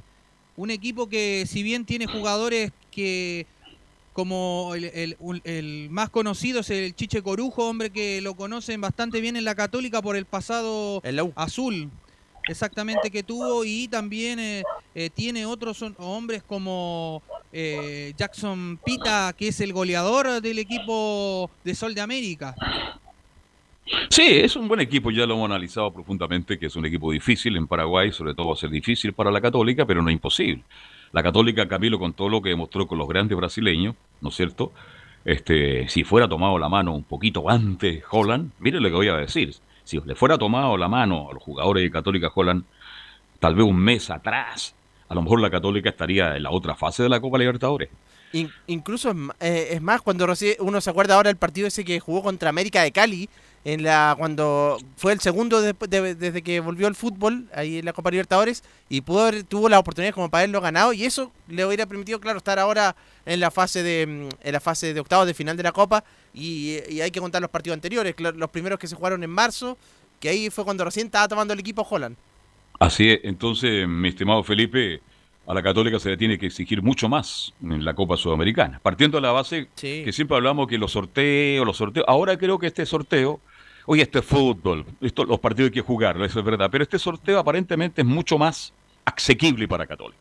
Un 0.56 0.70
equipo 0.70 1.08
que 1.08 1.44
si 1.46 1.62
bien 1.62 1.84
tiene 1.84 2.06
jugadores 2.06 2.72
que 2.90 3.46
como 4.12 4.72
el, 4.74 4.84
el- 4.86 5.16
el 5.44 5.88
más 5.90 6.10
conocido 6.10 6.60
es 6.60 6.70
el 6.70 6.94
Chiche 6.94 7.22
Corujo, 7.22 7.68
hombre 7.68 7.90
que 7.90 8.20
lo 8.20 8.34
conocen 8.34 8.80
bastante 8.80 9.20
bien 9.20 9.36
en 9.36 9.44
la 9.44 9.54
Católica 9.54 10.02
por 10.02 10.16
el 10.16 10.24
pasado 10.26 11.00
azul, 11.36 11.88
exactamente 12.48 13.10
que 13.10 13.22
tuvo 13.22 13.64
y 13.64 13.86
también 13.88 14.38
eh, 14.40 14.62
eh, 14.94 15.10
tiene 15.14 15.46
otros 15.46 15.82
hombres 15.98 16.42
como 16.42 17.22
eh, 17.52 18.12
Jackson 18.16 18.78
Pita, 18.84 19.32
que 19.36 19.48
es 19.48 19.60
el 19.60 19.72
goleador 19.72 20.40
del 20.42 20.58
equipo 20.58 21.48
de 21.64 21.74
Sol 21.74 21.94
de 21.94 22.00
América. 22.00 22.54
Sí, 24.08 24.22
es 24.26 24.54
un 24.56 24.68
buen 24.68 24.80
equipo, 24.80 25.10
ya 25.10 25.26
lo 25.26 25.34
hemos 25.34 25.46
analizado 25.50 25.92
profundamente, 25.92 26.58
que 26.58 26.66
es 26.66 26.76
un 26.76 26.86
equipo 26.86 27.10
difícil 27.10 27.56
en 27.56 27.66
Paraguay, 27.66 28.12
sobre 28.12 28.34
todo 28.34 28.48
va 28.48 28.54
a 28.54 28.56
ser 28.56 28.70
difícil 28.70 29.12
para 29.12 29.30
la 29.30 29.40
Católica, 29.40 29.84
pero 29.84 30.02
no 30.02 30.10
imposible. 30.10 30.62
La 31.12 31.22
Católica, 31.22 31.66
Camilo, 31.66 31.98
con 31.98 32.12
todo 32.12 32.28
lo 32.28 32.40
que 32.40 32.50
demostró 32.50 32.86
con 32.86 32.98
los 32.98 33.08
grandes 33.08 33.36
brasileños, 33.36 33.96
¿no 34.20 34.28
es 34.28 34.36
cierto? 34.36 34.72
Este, 35.24 35.88
si 35.88 36.04
fuera 36.04 36.28
tomado 36.28 36.58
la 36.58 36.68
mano 36.68 36.94
un 36.94 37.02
poquito 37.02 37.50
antes 37.50 38.02
Holland, 38.10 38.52
mire 38.60 38.80
lo 38.80 38.88
que 38.88 38.94
voy 38.94 39.08
a 39.08 39.16
decir, 39.16 39.54
si 39.84 39.98
le 40.04 40.14
fuera 40.14 40.38
tomado 40.38 40.76
la 40.76 40.88
mano 40.88 41.28
a 41.30 41.34
los 41.34 41.42
jugadores 41.42 41.82
de 41.82 41.90
Católica 41.90 42.30
Holland, 42.32 42.62
tal 43.40 43.54
vez 43.56 43.66
un 43.66 43.76
mes 43.76 44.08
atrás, 44.08 44.74
a 45.08 45.14
lo 45.14 45.22
mejor 45.22 45.40
la 45.40 45.50
Católica 45.50 45.90
estaría 45.90 46.36
en 46.36 46.44
la 46.44 46.50
otra 46.50 46.76
fase 46.76 47.02
de 47.02 47.08
la 47.08 47.20
Copa 47.20 47.38
Libertadores. 47.38 47.88
In- 48.32 48.52
incluso 48.68 49.12
eh, 49.40 49.70
es 49.72 49.82
más, 49.82 50.00
cuando 50.00 50.24
uno 50.60 50.80
se 50.80 50.90
acuerda 50.90 51.16
ahora 51.16 51.28
del 51.28 51.36
partido 51.36 51.66
ese 51.66 51.84
que 51.84 51.98
jugó 51.98 52.22
contra 52.22 52.48
América 52.50 52.82
de 52.82 52.92
Cali, 52.92 53.28
en 53.64 53.82
la 53.82 54.14
cuando 54.16 54.78
fue 54.96 55.12
el 55.12 55.20
segundo 55.20 55.60
después 55.60 55.90
de- 55.90 56.14
desde 56.14 56.40
que 56.42 56.60
volvió 56.60 56.88
el 56.88 56.94
fútbol 56.94 57.46
ahí 57.54 57.78
en 57.78 57.84
la 57.84 57.92
Copa 57.92 58.10
Libertadores 58.10 58.64
y 58.88 59.02
pudo 59.02 59.20
haber- 59.26 59.44
tuvo 59.44 59.68
la 59.68 59.78
oportunidad 59.78 60.14
como 60.14 60.30
para 60.30 60.40
haberlo 60.44 60.60
ganado 60.62 60.92
y 60.94 61.04
eso 61.04 61.30
le 61.46 61.64
hubiera 61.66 61.84
permitido 61.86 62.20
claro 62.20 62.38
estar 62.38 62.58
ahora 62.58 62.96
en 63.26 63.38
la 63.38 63.50
fase 63.50 63.82
de 63.82 64.06
mm, 64.06 64.28
en 64.46 64.52
la 64.52 64.60
fase 64.60 64.94
de 64.94 65.00
octavos 65.00 65.26
de 65.26 65.34
final 65.34 65.56
de 65.58 65.62
la 65.62 65.72
Copa 65.72 66.02
y, 66.32 66.78
y 66.88 67.00
hay 67.02 67.10
que 67.10 67.20
contar 67.20 67.42
los 67.42 67.50
partidos 67.50 67.74
anteriores, 67.74 68.14
los 68.18 68.50
primeros 68.50 68.78
que 68.78 68.86
se 68.86 68.94
jugaron 68.96 69.22
en 69.22 69.30
marzo, 69.30 69.76
que 70.20 70.28
ahí 70.30 70.48
fue 70.48 70.64
cuando 70.64 70.84
recién 70.84 71.06
estaba 71.06 71.28
tomando 71.28 71.52
el 71.52 71.60
equipo 71.60 71.86
Holland. 71.88 72.16
Así 72.78 73.10
es, 73.10 73.20
entonces, 73.24 73.86
mi 73.86 74.08
estimado 74.08 74.42
Felipe, 74.42 75.00
a 75.46 75.52
la 75.52 75.62
Católica 75.62 75.98
se 75.98 76.08
le 76.10 76.16
tiene 76.16 76.38
que 76.38 76.46
exigir 76.46 76.80
mucho 76.82 77.08
más 77.08 77.52
en 77.62 77.84
la 77.84 77.92
Copa 77.92 78.16
Sudamericana. 78.16 78.78
Partiendo 78.82 79.18
de 79.18 79.22
la 79.22 79.32
base 79.32 79.68
que 80.04 80.12
siempre 80.12 80.36
hablamos 80.36 80.66
que 80.68 80.78
los 80.78 80.92
sorteos, 80.92 81.66
los 81.66 81.76
sorteos, 81.76 82.06
ahora 82.08 82.38
creo 82.38 82.58
que 82.58 82.68
este 82.68 82.86
sorteo, 82.86 83.40
oye, 83.86 84.02
este 84.02 84.20
es 84.20 84.24
fútbol, 84.24 84.84
esto, 85.00 85.24
los 85.24 85.38
partidos 85.40 85.68
hay 85.68 85.74
que 85.74 85.80
jugarlo, 85.80 86.24
eso 86.24 86.38
es 86.38 86.44
verdad, 86.44 86.68
pero 86.70 86.84
este 86.84 86.98
sorteo 86.98 87.38
aparentemente 87.38 88.02
es 88.02 88.06
mucho 88.06 88.38
más 88.38 88.72
asequible 89.04 89.66
para 89.66 89.86
Católica. 89.86 90.18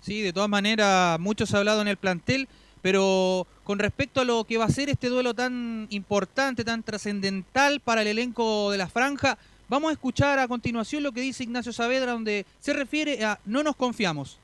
Sí, 0.00 0.22
de 0.22 0.32
todas 0.32 0.48
maneras, 0.48 1.18
mucho 1.18 1.46
se 1.46 1.56
ha 1.56 1.58
hablado 1.58 1.82
en 1.82 1.88
el 1.88 1.96
plantel, 1.96 2.48
pero 2.82 3.46
con 3.64 3.78
respecto 3.78 4.20
a 4.20 4.24
lo 4.24 4.44
que 4.44 4.56
va 4.56 4.64
a 4.64 4.70
ser 4.70 4.88
este 4.88 5.08
duelo 5.08 5.34
tan 5.34 5.86
importante, 5.90 6.64
tan 6.64 6.82
trascendental 6.82 7.80
para 7.80 8.02
el 8.02 8.08
elenco 8.08 8.70
de 8.70 8.78
la 8.78 8.88
franja, 8.88 9.36
vamos 9.68 9.90
a 9.90 9.92
escuchar 9.92 10.38
a 10.38 10.48
continuación 10.48 11.02
lo 11.02 11.12
que 11.12 11.20
dice 11.20 11.42
Ignacio 11.42 11.72
Saavedra, 11.72 12.12
donde 12.12 12.46
se 12.60 12.72
refiere 12.72 13.24
a 13.24 13.38
no 13.44 13.62
nos 13.62 13.76
confiamos. 13.76 14.38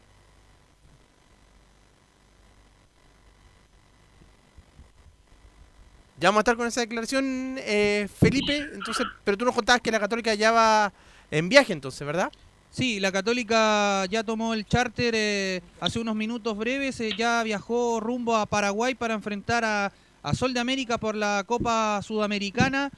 Ya 6.25 6.31
vamos 6.31 6.39
a 6.39 6.41
estar 6.41 6.57
con 6.57 6.67
esa 6.67 6.81
declaración, 6.81 7.59
eh, 7.59 8.09
Felipe. 8.19 8.57
Entonces, 8.73 9.07
pero 9.25 9.37
tú 9.37 9.45
nos 9.45 9.55
contabas 9.55 9.83
que 9.83 9.91
la 9.91 10.01
Católica 10.01 10.33
ya 10.33 10.53
va 10.53 10.91
en 11.31 11.51
viaje, 11.51 11.75
entonces, 11.75 12.07
¿verdad? 12.07 12.33
Sí, 12.71 12.99
la 12.99 13.13
Católica 13.13 14.07
ya 14.07 14.25
tomó 14.25 14.55
el 14.55 14.65
charter 14.65 15.13
eh, 15.15 15.61
hace 15.81 15.99
unos 15.99 16.17
minutos 16.17 16.57
breves, 16.57 16.99
eh, 17.01 17.11
ya 17.15 17.43
viajó 17.43 18.01
rumbo 18.01 18.37
a 18.37 18.47
Paraguay 18.47 18.95
para 18.95 19.13
enfrentar 19.13 19.67
a, 19.67 19.93
a 20.23 20.35
Sol 20.35 20.55
de 20.55 20.61
América 20.61 20.97
por 20.97 21.15
la 21.15 21.45
Copa 21.47 22.01
Sudamericana. 22.01 22.91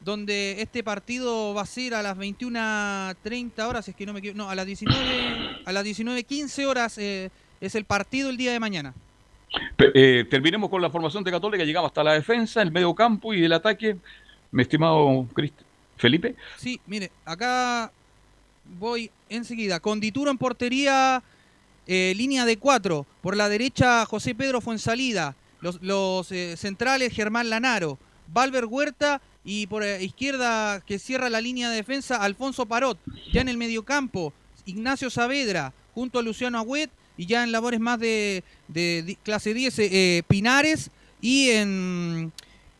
donde 0.00 0.62
este 0.62 0.84
partido 0.84 1.54
va 1.54 1.62
a 1.62 1.66
ser 1.66 1.94
a 1.94 2.02
las 2.02 2.16
21.30 2.16 3.68
horas, 3.68 3.88
es 3.88 3.96
que 3.96 4.06
no 4.06 4.12
me 4.12 4.20
equivoco, 4.20 4.38
no, 4.38 4.50
a 4.50 4.54
las 4.54 4.66
19, 4.66 5.62
a 5.64 5.72
las 5.72 5.84
19.15 5.84 6.64
horas 6.64 6.96
eh, 6.98 7.32
es 7.60 7.74
el 7.74 7.86
partido 7.86 8.30
el 8.30 8.36
día 8.36 8.52
de 8.52 8.60
mañana. 8.60 8.94
Eh, 9.94 10.26
terminemos 10.30 10.68
con 10.70 10.82
la 10.82 10.90
formación 10.90 11.24
de 11.24 11.30
Católica, 11.30 11.64
llegamos 11.64 11.88
hasta 11.88 12.04
la 12.04 12.12
defensa, 12.14 12.60
el 12.62 12.70
medio 12.70 12.94
campo 12.94 13.32
y 13.32 13.44
el 13.44 13.52
ataque. 13.52 13.96
Mi 14.50 14.62
estimado 14.62 15.26
Crist- 15.34 15.52
Felipe. 15.96 16.36
Sí, 16.56 16.80
mire, 16.86 17.10
acá 17.24 17.90
voy 18.78 19.10
enseguida. 19.28 19.80
Con 19.80 20.00
Dituro 20.00 20.30
en 20.30 20.38
portería, 20.38 21.22
eh, 21.86 22.12
línea 22.16 22.44
de 22.44 22.56
cuatro. 22.56 23.04
Por 23.20 23.36
la 23.36 23.48
derecha, 23.48 24.04
José 24.06 24.34
Pedro 24.34 24.60
Fuensalida. 24.60 25.34
Los, 25.60 25.82
los 25.82 26.30
eh, 26.30 26.56
centrales, 26.56 27.12
Germán 27.12 27.50
Lanaro. 27.50 27.98
Valver 28.28 28.66
Huerta 28.66 29.20
y 29.44 29.66
por 29.66 29.82
izquierda, 29.84 30.80
que 30.86 30.98
cierra 30.98 31.30
la 31.30 31.40
línea 31.40 31.68
de 31.70 31.76
defensa, 31.76 32.22
Alfonso 32.22 32.66
Parot. 32.66 32.98
Ya 33.32 33.40
en 33.40 33.48
el 33.48 33.56
mediocampo, 33.56 34.32
Ignacio 34.66 35.10
Saavedra, 35.10 35.72
junto 35.94 36.18
a 36.18 36.22
Luciano 36.22 36.58
Agüet. 36.58 36.90
Y 37.18 37.26
ya 37.26 37.44
en 37.44 37.52
labores 37.52 37.80
más 37.80 38.00
de, 38.00 38.42
clase 39.22 39.52
10, 39.52 39.78
eh, 39.78 40.22
Pinares. 40.26 40.90
Y 41.20 41.50
en, 41.50 42.32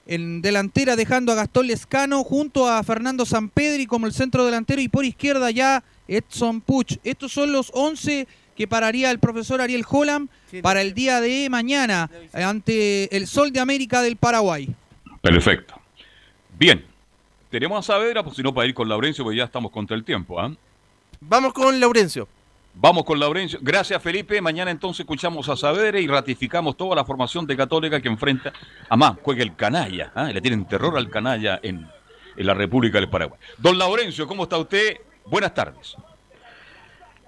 en 0.07 0.41
delantera 0.41 0.97
dejando 0.97 1.33
a 1.33 1.35
Gastón 1.35 1.67
Lescano 1.67 2.25
junto 2.25 2.67
a 2.67 2.83
Fernando 2.83 3.27
Sampedri 3.27 3.87
como 3.87 4.07
el 4.07 4.15
centro 4.15 4.45
delantero 4.47 4.81
y 4.81 4.89
por 4.89 5.05
izquierda 5.05 5.51
ya 5.51 5.85
Edson 6.09 6.63
Puch. 6.63 6.97
Estos 7.05 7.33
son 7.33 7.53
los 7.53 7.71
11 7.75 8.27
que 8.57 8.67
pararía 8.67 9.11
el 9.11 9.21
profesor 9.21 9.61
Ariel 9.61 9.85
Holland 9.89 10.29
para 10.63 10.81
el 10.81 10.95
día 10.95 11.21
de 11.21 11.49
mañana 11.51 12.11
eh, 12.33 12.43
ante 12.43 13.15
el 13.17 13.29
Sol 13.29 13.53
de 13.53 13.61
América 13.61 14.03
del 14.03 14.17
Paraguay. 14.17 14.75
Perfecto. 15.21 15.75
Bien. 16.59 16.85
Tenemos 17.51 17.79
a 17.79 17.83
Saavedra, 17.83 18.23
pues 18.23 18.37
si 18.37 18.43
no, 18.43 18.53
para 18.53 18.67
ir 18.67 18.75
con 18.75 18.89
Laurencio, 18.89 19.25
porque 19.25 19.39
ya 19.39 19.45
estamos 19.45 19.71
contra 19.71 19.97
el 19.97 20.05
tiempo. 20.05 20.41
¿ah? 20.41 20.53
Vamos 21.21 21.53
con 21.53 21.79
Laurencio. 21.79 22.29
Vamos 22.81 23.03
con 23.05 23.19
Laurencio. 23.19 23.59
Gracias, 23.61 24.01
Felipe. 24.01 24.41
Mañana 24.41 24.71
entonces 24.71 25.01
escuchamos 25.01 25.49
a 25.49 25.57
Saavedra 25.57 25.99
y 25.99 26.07
ratificamos 26.07 26.77
toda 26.77 26.95
la 26.95 27.05
formación 27.05 27.45
de 27.45 27.57
Católica 27.57 28.01
que 28.01 28.07
enfrenta. 28.07 28.53
Además, 28.89 29.17
juega 29.21 29.43
el 29.43 29.57
canalla. 29.57 30.13
¿ah? 30.15 30.31
Le 30.33 30.41
tienen 30.41 30.65
terror 30.65 30.97
al 30.97 31.11
canalla 31.11 31.59
en, 31.61 31.89
en 32.37 32.47
la 32.47 32.55
República 32.55 33.01
del 33.01 33.11
Paraguay. 33.11 33.41
Don 33.57 33.77
Laurencio, 33.77 34.29
¿cómo 34.29 34.45
está 34.45 34.59
usted? 34.59 34.99
Buenas 35.27 35.55
tardes. 35.55 35.97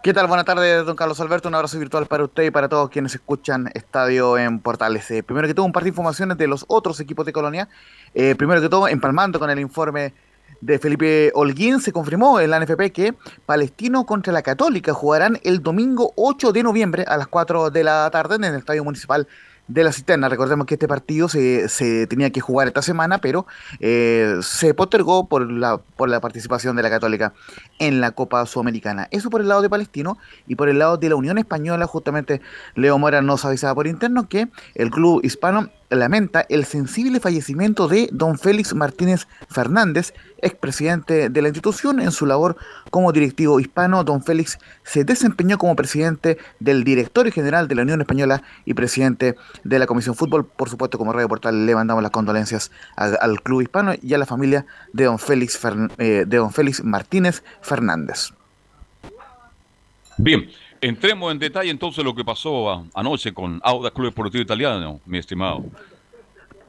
¿Qué 0.04 0.14
tal? 0.14 0.28
Buenas 0.28 0.46
tardes, 0.46 0.86
don 0.86 0.94
Carlos 0.94 1.20
Alberto. 1.20 1.48
Un 1.48 1.56
abrazo 1.56 1.80
virtual 1.80 2.06
para 2.06 2.22
usted 2.22 2.44
y 2.44 2.50
para 2.52 2.68
todos 2.68 2.88
quienes 2.88 3.16
escuchan 3.16 3.72
Estadio 3.74 4.38
en 4.38 4.60
Portales. 4.60 5.10
Eh, 5.10 5.24
primero 5.24 5.48
que 5.48 5.54
todo, 5.54 5.66
un 5.66 5.72
par 5.72 5.82
de 5.82 5.88
informaciones 5.88 6.38
de 6.38 6.46
los 6.46 6.64
otros 6.68 7.00
equipos 7.00 7.26
de 7.26 7.32
Colonia. 7.32 7.68
Eh, 8.14 8.36
primero 8.36 8.60
que 8.60 8.68
todo, 8.68 8.86
empalmando 8.86 9.40
con 9.40 9.50
el 9.50 9.58
informe 9.58 10.14
de 10.60 10.78
Felipe 10.78 11.32
Holguín, 11.34 11.80
se 11.80 11.92
confirmó 11.92 12.40
en 12.40 12.50
la 12.50 12.60
NFP 12.60 12.92
que 12.92 13.14
Palestino 13.46 14.04
contra 14.04 14.32
la 14.32 14.42
Católica 14.42 14.92
jugarán 14.92 15.38
el 15.42 15.62
domingo 15.62 16.12
8 16.16 16.52
de 16.52 16.62
noviembre 16.62 17.04
a 17.06 17.16
las 17.16 17.28
4 17.28 17.70
de 17.70 17.84
la 17.84 18.10
tarde 18.10 18.36
en 18.36 18.44
el 18.44 18.56
Estadio 18.56 18.84
Municipal 18.84 19.26
de 19.70 19.84
la 19.84 19.92
Cisterna. 19.92 20.28
Recordemos 20.28 20.66
que 20.66 20.74
este 20.74 20.88
partido 20.88 21.28
se, 21.28 21.68
se 21.68 22.06
tenía 22.06 22.30
que 22.30 22.40
jugar 22.40 22.68
esta 22.68 22.82
semana, 22.82 23.18
pero 23.18 23.46
eh, 23.78 24.36
se 24.42 24.74
postergó 24.74 25.28
por 25.28 25.50
la, 25.50 25.78
por 25.78 26.08
la 26.08 26.20
participación 26.20 26.76
de 26.76 26.82
la 26.82 26.90
Católica 26.90 27.32
en 27.78 28.00
la 28.00 28.10
Copa 28.10 28.44
Sudamericana. 28.46 29.08
Eso 29.10 29.30
por 29.30 29.40
el 29.40 29.48
lado 29.48 29.62
de 29.62 29.70
Palestino 29.70 30.18
y 30.46 30.56
por 30.56 30.68
el 30.68 30.78
lado 30.78 30.96
de 30.96 31.08
la 31.08 31.16
Unión 31.16 31.38
Española, 31.38 31.86
justamente 31.86 32.40
Leo 32.74 32.98
Mora 32.98 33.22
nos 33.22 33.44
avisaba 33.44 33.74
por 33.74 33.86
interno 33.86 34.28
que 34.28 34.48
el 34.74 34.90
club 34.90 35.20
hispano 35.24 35.70
lamenta 35.90 36.46
el 36.48 36.64
sensible 36.64 37.20
fallecimiento 37.20 37.88
de 37.88 38.08
don 38.12 38.38
Félix 38.38 38.74
Martínez 38.74 39.26
Fernández, 39.48 40.14
expresidente 40.38 41.28
de 41.28 41.42
la 41.42 41.48
institución. 41.48 42.00
En 42.00 42.12
su 42.12 42.26
labor 42.26 42.56
como 42.90 43.12
directivo 43.12 43.60
hispano, 43.60 44.04
don 44.04 44.22
Félix 44.22 44.58
se 44.84 45.04
desempeñó 45.04 45.58
como 45.58 45.76
presidente 45.76 46.38
del 46.60 46.84
directorio 46.84 47.32
general 47.32 47.68
de 47.68 47.74
la 47.74 47.82
Unión 47.82 48.00
Española 48.00 48.42
y 48.64 48.74
presidente 48.74 49.36
de 49.64 49.78
la 49.78 49.86
Comisión 49.86 50.14
Fútbol. 50.14 50.46
Por 50.46 50.70
supuesto, 50.70 50.96
como 50.96 51.12
Radio 51.12 51.28
Portal 51.28 51.66
le 51.66 51.74
mandamos 51.74 52.02
las 52.02 52.12
condolencias 52.12 52.70
al 52.96 53.42
club 53.42 53.62
hispano 53.62 53.92
y 54.00 54.14
a 54.14 54.18
la 54.18 54.26
familia 54.26 54.66
de 54.92 55.04
don 55.04 55.18
Félix, 55.18 55.60
Fern- 55.60 55.92
eh, 55.98 56.24
de 56.26 56.36
don 56.36 56.52
Félix 56.52 56.82
Martínez 56.84 57.42
Fernández. 57.60 58.30
Bien, 60.16 60.48
entremos 60.80 61.30
en 61.32 61.38
detalle 61.38 61.70
entonces 61.70 62.04
lo 62.04 62.14
que 62.14 62.24
pasó 62.24 62.86
anoche 62.94 63.32
con 63.32 63.60
Audax 63.62 63.94
Club 63.94 64.08
Esportivo 64.08 64.42
Italiano, 64.42 65.00
mi 65.06 65.18
estimado. 65.18 65.64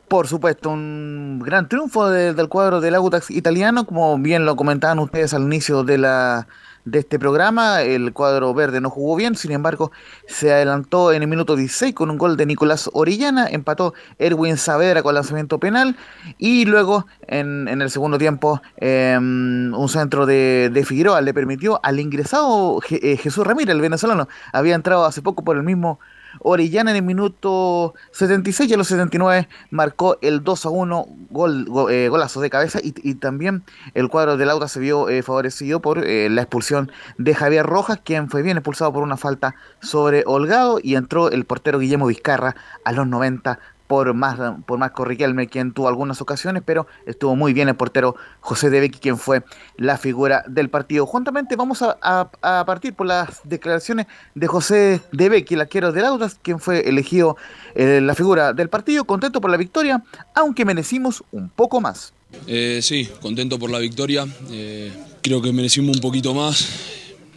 Por 0.07 0.27
supuesto, 0.27 0.69
un 0.71 1.39
gran 1.43 1.69
triunfo 1.69 2.09
de- 2.09 2.33
del 2.33 2.49
cuadro 2.49 2.81
del 2.81 2.95
Audax 2.95 3.31
italiano, 3.31 3.85
como 3.85 4.17
bien 4.19 4.45
lo 4.45 4.55
comentaban 4.57 4.99
ustedes 4.99 5.33
al 5.33 5.43
inicio 5.43 5.83
de 5.85 5.97
la 5.99 6.47
de 6.85 6.99
este 6.99 7.19
programa, 7.19 7.81
el 7.83 8.13
cuadro 8.13 8.53
verde 8.53 8.81
no 8.81 8.89
jugó 8.89 9.15
bien, 9.15 9.35
sin 9.35 9.51
embargo, 9.51 9.91
se 10.27 10.51
adelantó 10.51 11.11
en 11.13 11.21
el 11.21 11.27
minuto 11.27 11.55
16 11.55 11.93
con 11.93 12.09
un 12.09 12.17
gol 12.17 12.37
de 12.37 12.45
Nicolás 12.45 12.89
Orellana, 12.93 13.47
empató 13.47 13.93
Erwin 14.19 14.57
Saavedra 14.57 15.03
con 15.03 15.13
lanzamiento 15.15 15.59
penal 15.59 15.95
y 16.37 16.65
luego 16.65 17.05
en, 17.27 17.67
en 17.67 17.81
el 17.81 17.89
segundo 17.89 18.17
tiempo 18.17 18.61
eh, 18.77 19.15
un 19.19 19.87
centro 19.89 20.25
de, 20.25 20.69
de 20.73 20.85
Figueroa 20.85 21.21
le 21.21 21.33
permitió 21.33 21.79
al 21.83 21.99
ingresado 21.99 22.79
Je- 22.81 22.99
eh, 23.01 23.17
Jesús 23.17 23.45
Ramírez, 23.45 23.75
el 23.75 23.81
venezolano, 23.81 24.27
había 24.53 24.75
entrado 24.75 25.05
hace 25.05 25.21
poco 25.21 25.43
por 25.43 25.57
el 25.57 25.63
mismo 25.63 25.99
Orellana 26.39 26.91
en 26.91 26.97
el 26.97 27.03
minuto 27.03 27.93
76 28.11 28.69
y 28.69 28.73
a 28.73 28.77
los 28.77 28.87
79 28.87 29.47
marcó 29.69 30.17
el 30.21 30.43
2 30.43 30.65
a 30.65 30.69
1 30.69 31.07
gol, 31.29 31.65
go- 31.65 31.89
eh, 31.89 32.09
golazo 32.09 32.41
de 32.41 32.49
cabeza 32.49 32.79
y, 32.81 33.15
también 33.15 33.63
el 33.93 34.09
cuadro 34.09 34.37
del 34.37 34.49
Auda 34.49 34.67
se 34.67 34.79
vio 34.79 35.09
eh, 35.09 35.21
favorecido 35.23 35.81
por 35.81 36.05
eh, 36.05 36.29
la 36.29 36.41
expulsión 36.43 36.91
de 37.17 37.35
Javier 37.35 37.65
Rojas, 37.65 37.99
quien 38.03 38.29
fue 38.29 38.41
bien 38.41 38.57
expulsado 38.57 38.91
por 38.93 39.03
una 39.03 39.17
falta 39.17 39.55
sobre 39.81 40.23
Holgado 40.25 40.79
y 40.81 40.95
entró 40.95 41.29
el 41.29 41.45
portero 41.45 41.79
Guillermo 41.79 42.07
Vizcarra 42.07 42.55
a 42.83 42.91
los 42.91 43.07
90 43.07 43.59
por 43.91 44.13
más, 44.13 44.39
por 44.65 44.79
más 44.79 44.93
Riquelme, 44.97 45.47
quien 45.47 45.73
tuvo 45.73 45.89
algunas 45.89 46.21
ocasiones, 46.21 46.63
pero 46.65 46.87
estuvo 47.05 47.35
muy 47.35 47.51
bien 47.51 47.67
el 47.67 47.75
portero 47.75 48.15
José 48.39 48.69
De 48.69 48.79
Becchi, 48.79 48.99
quien 48.99 49.17
fue 49.17 49.43
la 49.75 49.97
figura 49.97 50.45
del 50.47 50.69
partido. 50.69 51.05
Juntamente 51.05 51.57
vamos 51.57 51.81
a, 51.81 51.97
a- 52.01 52.63
partir 52.65 52.93
por 52.93 53.05
las 53.07 53.41
declaraciones 53.43 54.05
de 54.33 54.47
José 54.47 55.01
De 55.11 55.27
Becchi, 55.27 55.55
el 55.55 55.61
arquero 55.61 55.91
del 55.91 56.05
Audas, 56.05 56.39
quien 56.41 56.61
fue 56.61 56.87
elegido 56.87 57.35
eh, 57.75 57.99
la 58.01 58.15
figura 58.15 58.53
del 58.53 58.69
partido, 58.69 59.03
contento 59.03 59.41
por 59.41 59.51
la 59.51 59.57
victoria, 59.57 60.01
aunque 60.35 60.63
merecimos 60.63 61.21
un 61.33 61.49
poco 61.49 61.81
más. 61.81 62.13
Eh, 62.47 62.79
sí, 62.81 63.09
contento 63.21 63.59
por 63.59 63.71
la 63.71 63.79
victoria. 63.79 64.25
Eh, 64.51 64.93
creo 65.21 65.41
que 65.41 65.51
merecimos 65.51 65.97
un 65.97 66.01
poquito 66.01 66.33
más. 66.33 66.65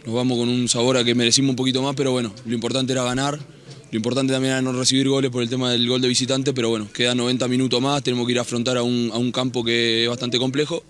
Nos 0.05 0.15
vamos 0.15 0.37
con 0.37 0.47
un 0.47 0.69
sabor 0.69 0.95
a 0.95 1.03
que 1.03 1.15
merecimos 1.15 1.49
un 1.49 1.57
poquito 1.57 1.81
más, 1.81 1.95
pero 1.95 2.13
bueno, 2.13 2.31
lo 2.45 2.53
importante 2.53 2.93
era 2.93 3.03
ganar. 3.03 3.39
Lo 3.95 3.99
importante 3.99 4.33
también 4.33 4.51
era 4.51 4.61
no 4.61 4.73
recibir 4.73 5.07
goles 5.07 5.31
por 5.31 5.41
el 5.41 5.47
tema 5.49 5.71
del 5.71 5.87
gol 5.87 6.01
de 6.01 6.09
visitante, 6.09 6.51
pero 6.51 6.67
bueno, 6.67 6.89
quedan 6.91 7.15
90 7.15 7.47
minutos 7.47 7.81
más, 7.81 8.03
tenemos 8.03 8.25
que 8.25 8.33
ir 8.33 8.39
a 8.39 8.41
afrontar 8.41 8.75
a 8.75 8.83
un, 8.83 9.31
campo 9.31 9.63
que 9.63 10.03
es 10.03 10.09
bastante 10.09 10.37
complejo 10.37 10.83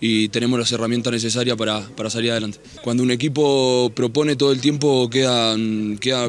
y 0.00 0.28
tenemos 0.28 0.60
las 0.60 0.70
herramientas 0.70 1.12
necesarias 1.12 1.56
para, 1.56 2.08
salir 2.08 2.30
adelante. 2.30 2.60
Cuando 2.84 3.02
un 3.02 3.10
equipo 3.10 3.90
propone 3.96 4.36
todo 4.36 4.52
el 4.52 4.60
tiempo 4.60 5.10
queda, 5.10 5.56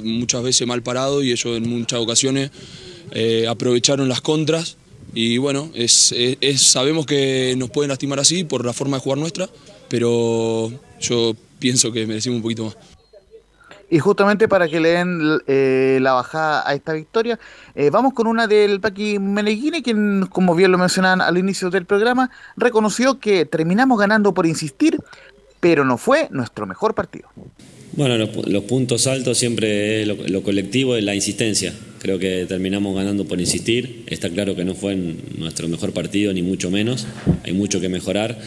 muchas 0.02 0.42
veces 0.42 0.68
mal 0.68 0.82
parado 0.82 1.22
y 1.22 1.32
ellos 1.32 1.56
en 1.56 1.70
muchas 1.70 2.00
ocasiones 2.00 2.50
eh, 3.12 3.46
aprovecharon 3.48 4.10
las 4.10 4.22
contras 4.22 4.78
y 5.14 5.38
bueno, 5.38 5.72
sabemos 6.58 7.06
que 7.06 7.54
nos 7.58 7.70
pueden 7.70 7.90
lastimar 7.90 8.20
así 8.20 8.44
por 8.44 8.66
la 8.66 8.74
forma 8.74 8.98
de 8.98 9.04
jugar 9.04 9.20
nuestra, 9.20 9.48
pero 9.88 10.72
yo 11.00 11.36
pienso 11.60 11.92
que 11.92 12.08
merecimos 12.08 12.38
un 12.38 12.42
poquito 12.42 12.66
más. 12.66 12.78
Y 13.94 13.99
justamente 13.99 14.48
para 14.48 14.68
que 14.68 14.80
le 14.80 14.90
den 14.90 15.40
eh, 15.45 15.99
la 16.02 16.14
bajada 16.14 16.68
a 16.68 16.74
esta 16.74 16.94
victoria, 16.94 17.38
eh, 17.76 17.91
vamos 17.91 18.14
con 18.14 18.26
una 18.26 18.48
del 18.48 18.80
Paqui 18.80 19.20
Meneghini, 19.20 19.84
quien, 19.84 20.26
como 20.32 20.56
bien 20.56 20.72
lo 20.72 20.80
mencionaban 20.80 21.22
al 21.22 21.38
inicio 21.38 21.70
del 21.70 21.86
programa, 21.86 22.32
reconoció 22.57 23.20
que 23.20 23.45
terminamos 23.45 23.99
ganando 23.99 24.34
por 24.34 24.48
insistir, 24.48 24.98
pero 25.60 25.86
no 25.86 25.99
fue 25.99 26.28
nuestro 26.32 26.65
mejor 26.65 26.95
partido. 26.95 27.30
Bueno, 27.95 28.18
los, 28.18 28.32
pu- 28.32 28.48
los 28.48 28.64
puntos 28.64 29.06
altos 29.06 29.38
siempre 29.38 30.02
es 30.02 30.07
lo, 30.07 30.41
colectivo 30.41 30.95
es 30.95 31.03
la 31.03 31.14
insistencia. 31.14 31.76
Creo 32.02 32.18
que 32.18 32.48
terminamos 32.48 32.95
ganando 32.95 33.26
por 33.26 33.40
insistir. 33.40 34.06
Está 34.07 34.28
claro 34.32 34.56
que 34.56 34.65
no 34.65 34.74
fue 34.74 34.95
nuestro 35.38 35.68
mejor 35.68 35.94
partido, 35.94 36.34
ni 36.34 36.41
mucho 36.41 36.72
menos. 36.72 37.06
Hay 37.44 37.53
mucho 37.53 37.80
que 37.80 37.90
mejorar. 37.90 38.40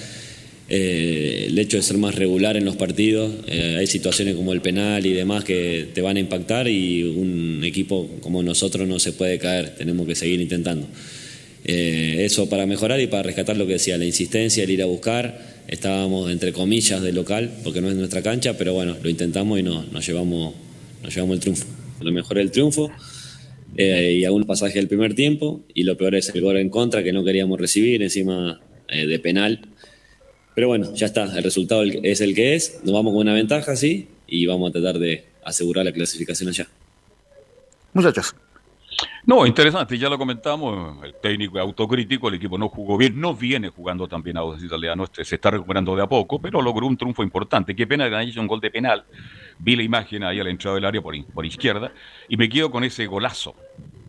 Eh, 0.68 1.46
el 1.48 1.58
hecho 1.60 1.76
de 1.76 1.82
ser 1.84 1.96
más 1.96 2.16
regular 2.16 2.56
en 2.56 2.64
los 2.64 2.74
partidos, 2.74 3.32
eh, 3.46 3.76
hay 3.78 3.86
situaciones 3.86 4.34
como 4.34 4.52
el 4.52 4.60
penal 4.60 5.06
y 5.06 5.12
demás 5.12 5.44
que 5.44 5.88
te 5.94 6.00
van 6.00 6.16
a 6.16 6.20
impactar 6.20 6.66
y 6.66 7.04
un 7.04 7.62
equipo 7.64 8.10
como 8.20 8.42
nosotros 8.42 8.88
no 8.88 8.98
se 8.98 9.12
puede 9.12 9.38
caer. 9.38 9.76
Tenemos 9.76 10.06
que 10.06 10.16
seguir 10.16 10.40
intentando. 10.40 10.88
Eh, 11.64 12.24
eso 12.24 12.48
para 12.48 12.66
mejorar 12.66 13.00
y 13.00 13.06
para 13.06 13.22
rescatar 13.22 13.56
lo 13.56 13.66
que 13.66 13.74
decía, 13.74 13.96
la 13.96 14.04
insistencia, 14.04 14.64
el 14.64 14.70
ir 14.70 14.82
a 14.82 14.86
buscar. 14.86 15.56
Estábamos 15.68 16.30
entre 16.30 16.52
comillas 16.52 17.00
de 17.02 17.12
local, 17.12 17.50
porque 17.62 17.80
no 17.80 17.88
es 17.88 17.96
nuestra 17.96 18.22
cancha, 18.22 18.56
pero 18.56 18.72
bueno, 18.72 18.96
lo 19.02 19.08
intentamos 19.08 19.58
y 19.58 19.62
nos, 19.62 19.90
nos 19.92 20.06
llevamos, 20.06 20.54
nos 21.02 21.14
llevamos 21.14 21.36
el 21.36 21.40
triunfo. 21.40 21.66
Lo 22.00 22.12
mejor 22.12 22.38
es 22.38 22.44
el 22.44 22.50
triunfo 22.50 22.90
y 23.76 24.24
algún 24.24 24.44
pasaje 24.44 24.74
del 24.74 24.88
primer 24.88 25.14
tiempo, 25.14 25.64
y 25.74 25.82
lo 25.82 25.96
peor 25.96 26.14
es 26.14 26.30
el 26.34 26.40
gol 26.40 26.56
en 26.56 26.70
contra 26.70 27.02
que 27.02 27.12
no 27.12 27.24
queríamos 27.24 27.58
recibir. 27.60 28.02
Encima 28.02 28.60
de 28.88 29.18
penal. 29.18 29.60
Pero 30.56 30.68
bueno, 30.68 30.94
ya 30.94 31.04
está, 31.04 31.24
el 31.36 31.44
resultado 31.44 31.82
es 31.82 32.22
el 32.22 32.34
que 32.34 32.54
es, 32.54 32.80
nos 32.82 32.94
vamos 32.94 33.12
con 33.12 33.20
una 33.20 33.34
ventaja, 33.34 33.76
sí, 33.76 34.08
y 34.26 34.46
vamos 34.46 34.70
a 34.70 34.72
tratar 34.72 34.98
de 34.98 35.26
asegurar 35.44 35.84
la 35.84 35.92
clasificación 35.92 36.48
allá. 36.48 36.66
Muchachos. 37.92 38.34
No, 39.26 39.44
interesante, 39.44 39.98
ya 39.98 40.08
lo 40.08 40.16
comentamos, 40.16 41.04
el 41.04 41.12
técnico 41.20 41.58
es 41.58 41.62
autocrítico, 41.62 42.28
el 42.28 42.36
equipo 42.36 42.56
no 42.56 42.70
jugó 42.70 42.96
bien, 42.96 43.20
no 43.20 43.34
viene 43.34 43.68
jugando 43.68 44.08
tan 44.08 44.22
bien 44.22 44.38
a 44.38 44.40
los 44.40 44.64
italianos, 44.64 45.10
este, 45.10 45.26
se 45.26 45.34
está 45.34 45.50
recuperando 45.50 45.94
de 45.94 46.02
a 46.02 46.06
poco, 46.06 46.40
pero 46.40 46.62
logró 46.62 46.86
un 46.86 46.96
triunfo 46.96 47.22
importante. 47.22 47.76
Qué 47.76 47.86
pena 47.86 48.08
que 48.08 48.16
han 48.16 48.26
hecho 48.26 48.40
un 48.40 48.46
gol 48.46 48.62
de 48.62 48.70
penal. 48.70 49.04
Vi 49.58 49.76
la 49.76 49.82
imagen 49.82 50.24
ahí 50.24 50.40
a 50.40 50.44
la 50.44 50.48
entrada 50.48 50.76
del 50.76 50.86
área 50.86 51.02
por, 51.02 51.22
por 51.34 51.44
izquierda 51.44 51.92
y 52.30 52.38
me 52.38 52.48
quedo 52.48 52.70
con 52.70 52.82
ese 52.82 53.06
golazo 53.06 53.54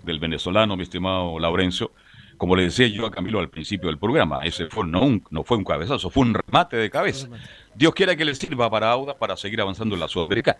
del 0.06 0.18
venezolano, 0.18 0.78
mi 0.78 0.84
estimado 0.84 1.40
Laurencio. 1.40 1.92
Como 2.38 2.56
le 2.56 2.64
decía 2.64 2.88
yo 2.88 3.06
a 3.06 3.12
Camilo 3.12 3.40
al 3.40 3.50
principio 3.50 3.90
del 3.90 3.98
programa, 3.98 4.42
ese 4.44 4.68
fue 4.68 4.86
no, 4.86 5.02
un, 5.02 5.24
no 5.32 5.44
fue 5.44 5.58
un 5.58 5.64
cabezazo, 5.64 6.10
fue 6.10 6.24
un 6.24 6.34
remate 6.34 6.78
de 6.78 6.90
cabeza. 6.90 7.28
Dios 7.76 7.94
quiera 7.94 8.16
que 8.16 8.26
le 8.26 8.36
sirva 8.36 8.70
para 8.70 8.92
Auda 8.92 9.18
para 9.18 9.36
seguir 9.36 9.60
avanzando 9.62 9.96
en 9.96 10.02
la 10.02 10.08
Sudamericana. 10.08 10.60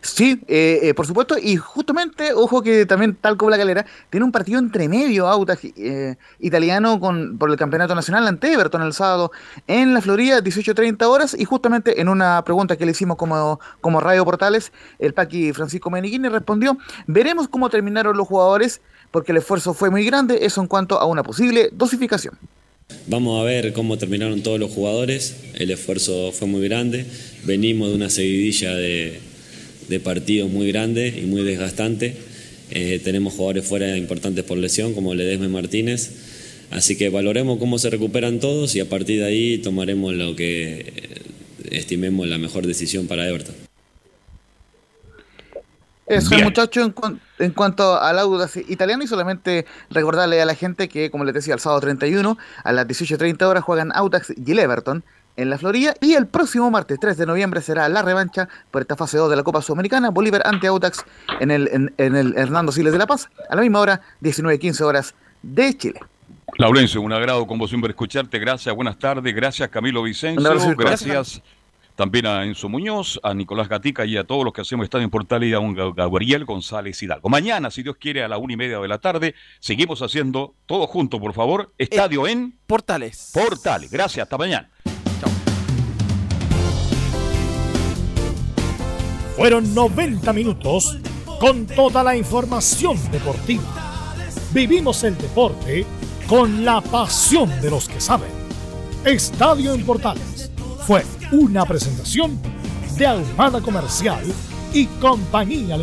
Sí, 0.00 0.40
eh, 0.48 0.80
eh, 0.82 0.94
por 0.94 1.06
supuesto, 1.06 1.36
y 1.38 1.56
justamente, 1.56 2.32
ojo 2.32 2.62
que 2.62 2.86
también, 2.86 3.14
tal 3.14 3.36
como 3.36 3.50
la 3.50 3.56
galera, 3.56 3.86
tiene 4.10 4.24
un 4.24 4.32
partido 4.32 4.58
entre 4.58 4.88
medio 4.88 5.28
Audax 5.28 5.64
eh, 5.76 6.16
italiano 6.40 7.00
con, 7.00 7.38
por 7.38 7.50
el 7.50 7.56
Campeonato 7.56 7.94
Nacional 7.94 8.26
ante 8.26 8.52
Everton 8.52 8.82
el 8.82 8.92
sábado 8.92 9.30
en 9.66 9.94
la 9.94 10.00
Florida, 10.00 10.40
18.30 10.40 11.02
horas, 11.04 11.36
y 11.38 11.44
justamente 11.44 12.00
en 12.00 12.08
una 12.08 12.42
pregunta 12.44 12.76
que 12.76 12.84
le 12.84 12.92
hicimos 12.92 13.16
como, 13.16 13.60
como 13.80 14.00
Radio 14.00 14.24
Portales, 14.24 14.72
el 14.98 15.14
Paqui 15.14 15.52
Francisco 15.52 15.90
Menighini 15.90 16.28
respondió, 16.28 16.76
veremos 17.06 17.48
cómo 17.48 17.70
terminaron 17.70 18.16
los 18.16 18.26
jugadores, 18.26 18.80
porque 19.14 19.30
el 19.30 19.38
esfuerzo 19.38 19.74
fue 19.74 19.90
muy 19.90 20.04
grande, 20.04 20.40
eso 20.42 20.60
en 20.60 20.66
cuanto 20.66 20.98
a 20.98 21.06
una 21.06 21.22
posible 21.22 21.68
dosificación. 21.70 22.34
Vamos 23.06 23.40
a 23.40 23.44
ver 23.44 23.72
cómo 23.72 23.96
terminaron 23.96 24.42
todos 24.42 24.58
los 24.58 24.72
jugadores, 24.72 25.36
el 25.54 25.70
esfuerzo 25.70 26.32
fue 26.32 26.48
muy 26.48 26.66
grande, 26.66 27.06
venimos 27.44 27.90
de 27.90 27.94
una 27.94 28.10
seguidilla 28.10 28.74
de 28.74 29.20
partidos 30.02 30.50
muy 30.50 30.66
grande 30.66 31.14
y 31.16 31.26
muy 31.26 31.44
desgastante. 31.44 32.16
Eh, 32.72 33.00
tenemos 33.04 33.34
jugadores 33.34 33.64
fuera 33.64 33.96
importantes 33.96 34.42
por 34.42 34.58
lesión, 34.58 34.94
como 34.94 35.14
Ledesme 35.14 35.46
Martínez. 35.46 36.10
Así 36.72 36.96
que 36.96 37.08
valoremos 37.08 37.60
cómo 37.60 37.78
se 37.78 37.90
recuperan 37.90 38.40
todos 38.40 38.74
y 38.74 38.80
a 38.80 38.88
partir 38.88 39.20
de 39.20 39.26
ahí 39.26 39.58
tomaremos 39.58 40.12
lo 40.12 40.34
que 40.34 40.92
estimemos 41.70 42.26
la 42.26 42.38
mejor 42.38 42.66
decisión 42.66 43.06
para 43.06 43.28
Everton. 43.28 43.63
Eso, 46.06 46.36
muchachos, 46.38 46.86
en, 46.86 47.20
en, 47.38 47.52
cuanto 47.52 47.98
al 48.00 48.18
Audax 48.18 48.56
italiano, 48.68 49.02
y 49.02 49.06
solamente 49.06 49.66
recordarle 49.90 50.40
a 50.42 50.44
la 50.44 50.54
gente 50.54 50.88
que, 50.88 51.10
como 51.10 51.24
les 51.24 51.34
decía, 51.34 51.54
el 51.54 51.60
sábado 51.60 51.80
31 51.80 52.36
a 52.62 52.72
las 52.72 52.86
18.30 52.86 53.42
horas 53.44 53.64
juegan 53.64 53.90
Audax 53.94 54.34
y 54.36 54.52
el 54.52 54.58
Everton 54.58 55.02
en 55.36 55.50
la 55.50 55.58
Florida. 55.58 55.94
Y 56.00 56.14
el 56.14 56.26
próximo 56.26 56.70
martes 56.70 56.98
3 57.00 57.16
de 57.16 57.26
noviembre 57.26 57.60
será 57.60 57.88
la 57.88 58.02
revancha 58.02 58.48
por 58.70 58.82
esta 58.82 58.96
fase 58.96 59.18
2 59.18 59.30
de 59.30 59.36
la 59.36 59.42
Copa 59.42 59.62
Sudamericana, 59.62 60.10
Bolívar 60.10 60.42
ante 60.44 60.66
Autax 60.66 61.04
en 61.40 61.50
el, 61.50 61.90
en, 61.98 62.16
el 62.16 62.36
Hernando 62.36 62.72
Siles 62.72 62.92
de 62.92 62.98
La 62.98 63.06
Paz, 63.06 63.28
a 63.48 63.56
la 63.56 63.62
misma 63.62 63.80
hora, 63.80 64.00
19-15 64.22 64.80
horas 64.82 65.14
de 65.42 65.76
Chile. 65.76 66.00
Laurencio, 66.58 67.00
un 67.00 67.12
agrado 67.12 67.46
como 67.46 67.66
siempre 67.66 67.90
escucharte. 67.90 68.38
Gracias, 68.38 68.74
buenas 68.74 68.98
tardes. 68.98 69.34
Gracias 69.34 69.68
Camilo 69.70 70.02
Vicencio. 70.02 70.76
Gracias 70.76 71.42
también 71.94 72.26
a 72.26 72.44
Enzo 72.44 72.68
Muñoz, 72.68 73.20
a 73.22 73.34
Nicolás 73.34 73.68
Gatica 73.68 74.04
y 74.04 74.16
a 74.16 74.24
todos 74.24 74.44
los 74.44 74.52
que 74.52 74.62
hacemos 74.62 74.84
Estadio 74.84 75.04
en 75.04 75.10
Portal 75.10 75.44
y 75.44 75.52
a 75.52 75.60
un 75.60 75.74
Gabriel 75.74 76.44
González 76.44 77.02
Hidalgo. 77.02 77.28
Mañana, 77.28 77.70
si 77.70 77.82
Dios 77.82 77.96
quiere, 77.98 78.22
a 78.22 78.28
la 78.28 78.38
una 78.38 78.52
y 78.52 78.56
media 78.56 78.78
de 78.78 78.88
la 78.88 78.98
tarde, 78.98 79.34
seguimos 79.60 80.02
haciendo 80.02 80.54
todo 80.66 80.86
junto, 80.86 81.20
por 81.20 81.32
favor. 81.32 81.72
Estadio 81.78 82.26
en 82.26 82.58
Portales. 82.66 83.30
Portales. 83.32 83.90
Gracias, 83.90 84.24
hasta 84.24 84.38
mañana. 84.38 84.70
Fueron 89.36 89.74
90 89.74 90.32
minutos 90.32 90.98
con 91.40 91.66
toda 91.66 92.02
la 92.04 92.16
información 92.16 92.98
deportiva. 93.10 93.64
Vivimos 94.52 95.02
el 95.02 95.18
deporte 95.18 95.84
con 96.28 96.64
la 96.64 96.80
pasión 96.80 97.50
de 97.60 97.70
los 97.70 97.88
que 97.88 98.00
saben. 98.00 98.30
Estadio 99.04 99.74
en 99.74 99.84
Portales 99.84 100.53
fue 100.86 101.02
una 101.32 101.64
presentación 101.64 102.38
de 102.98 103.06
Almada 103.06 103.62
Comercial 103.62 104.22
y 104.74 104.84
Compañía 104.84 105.78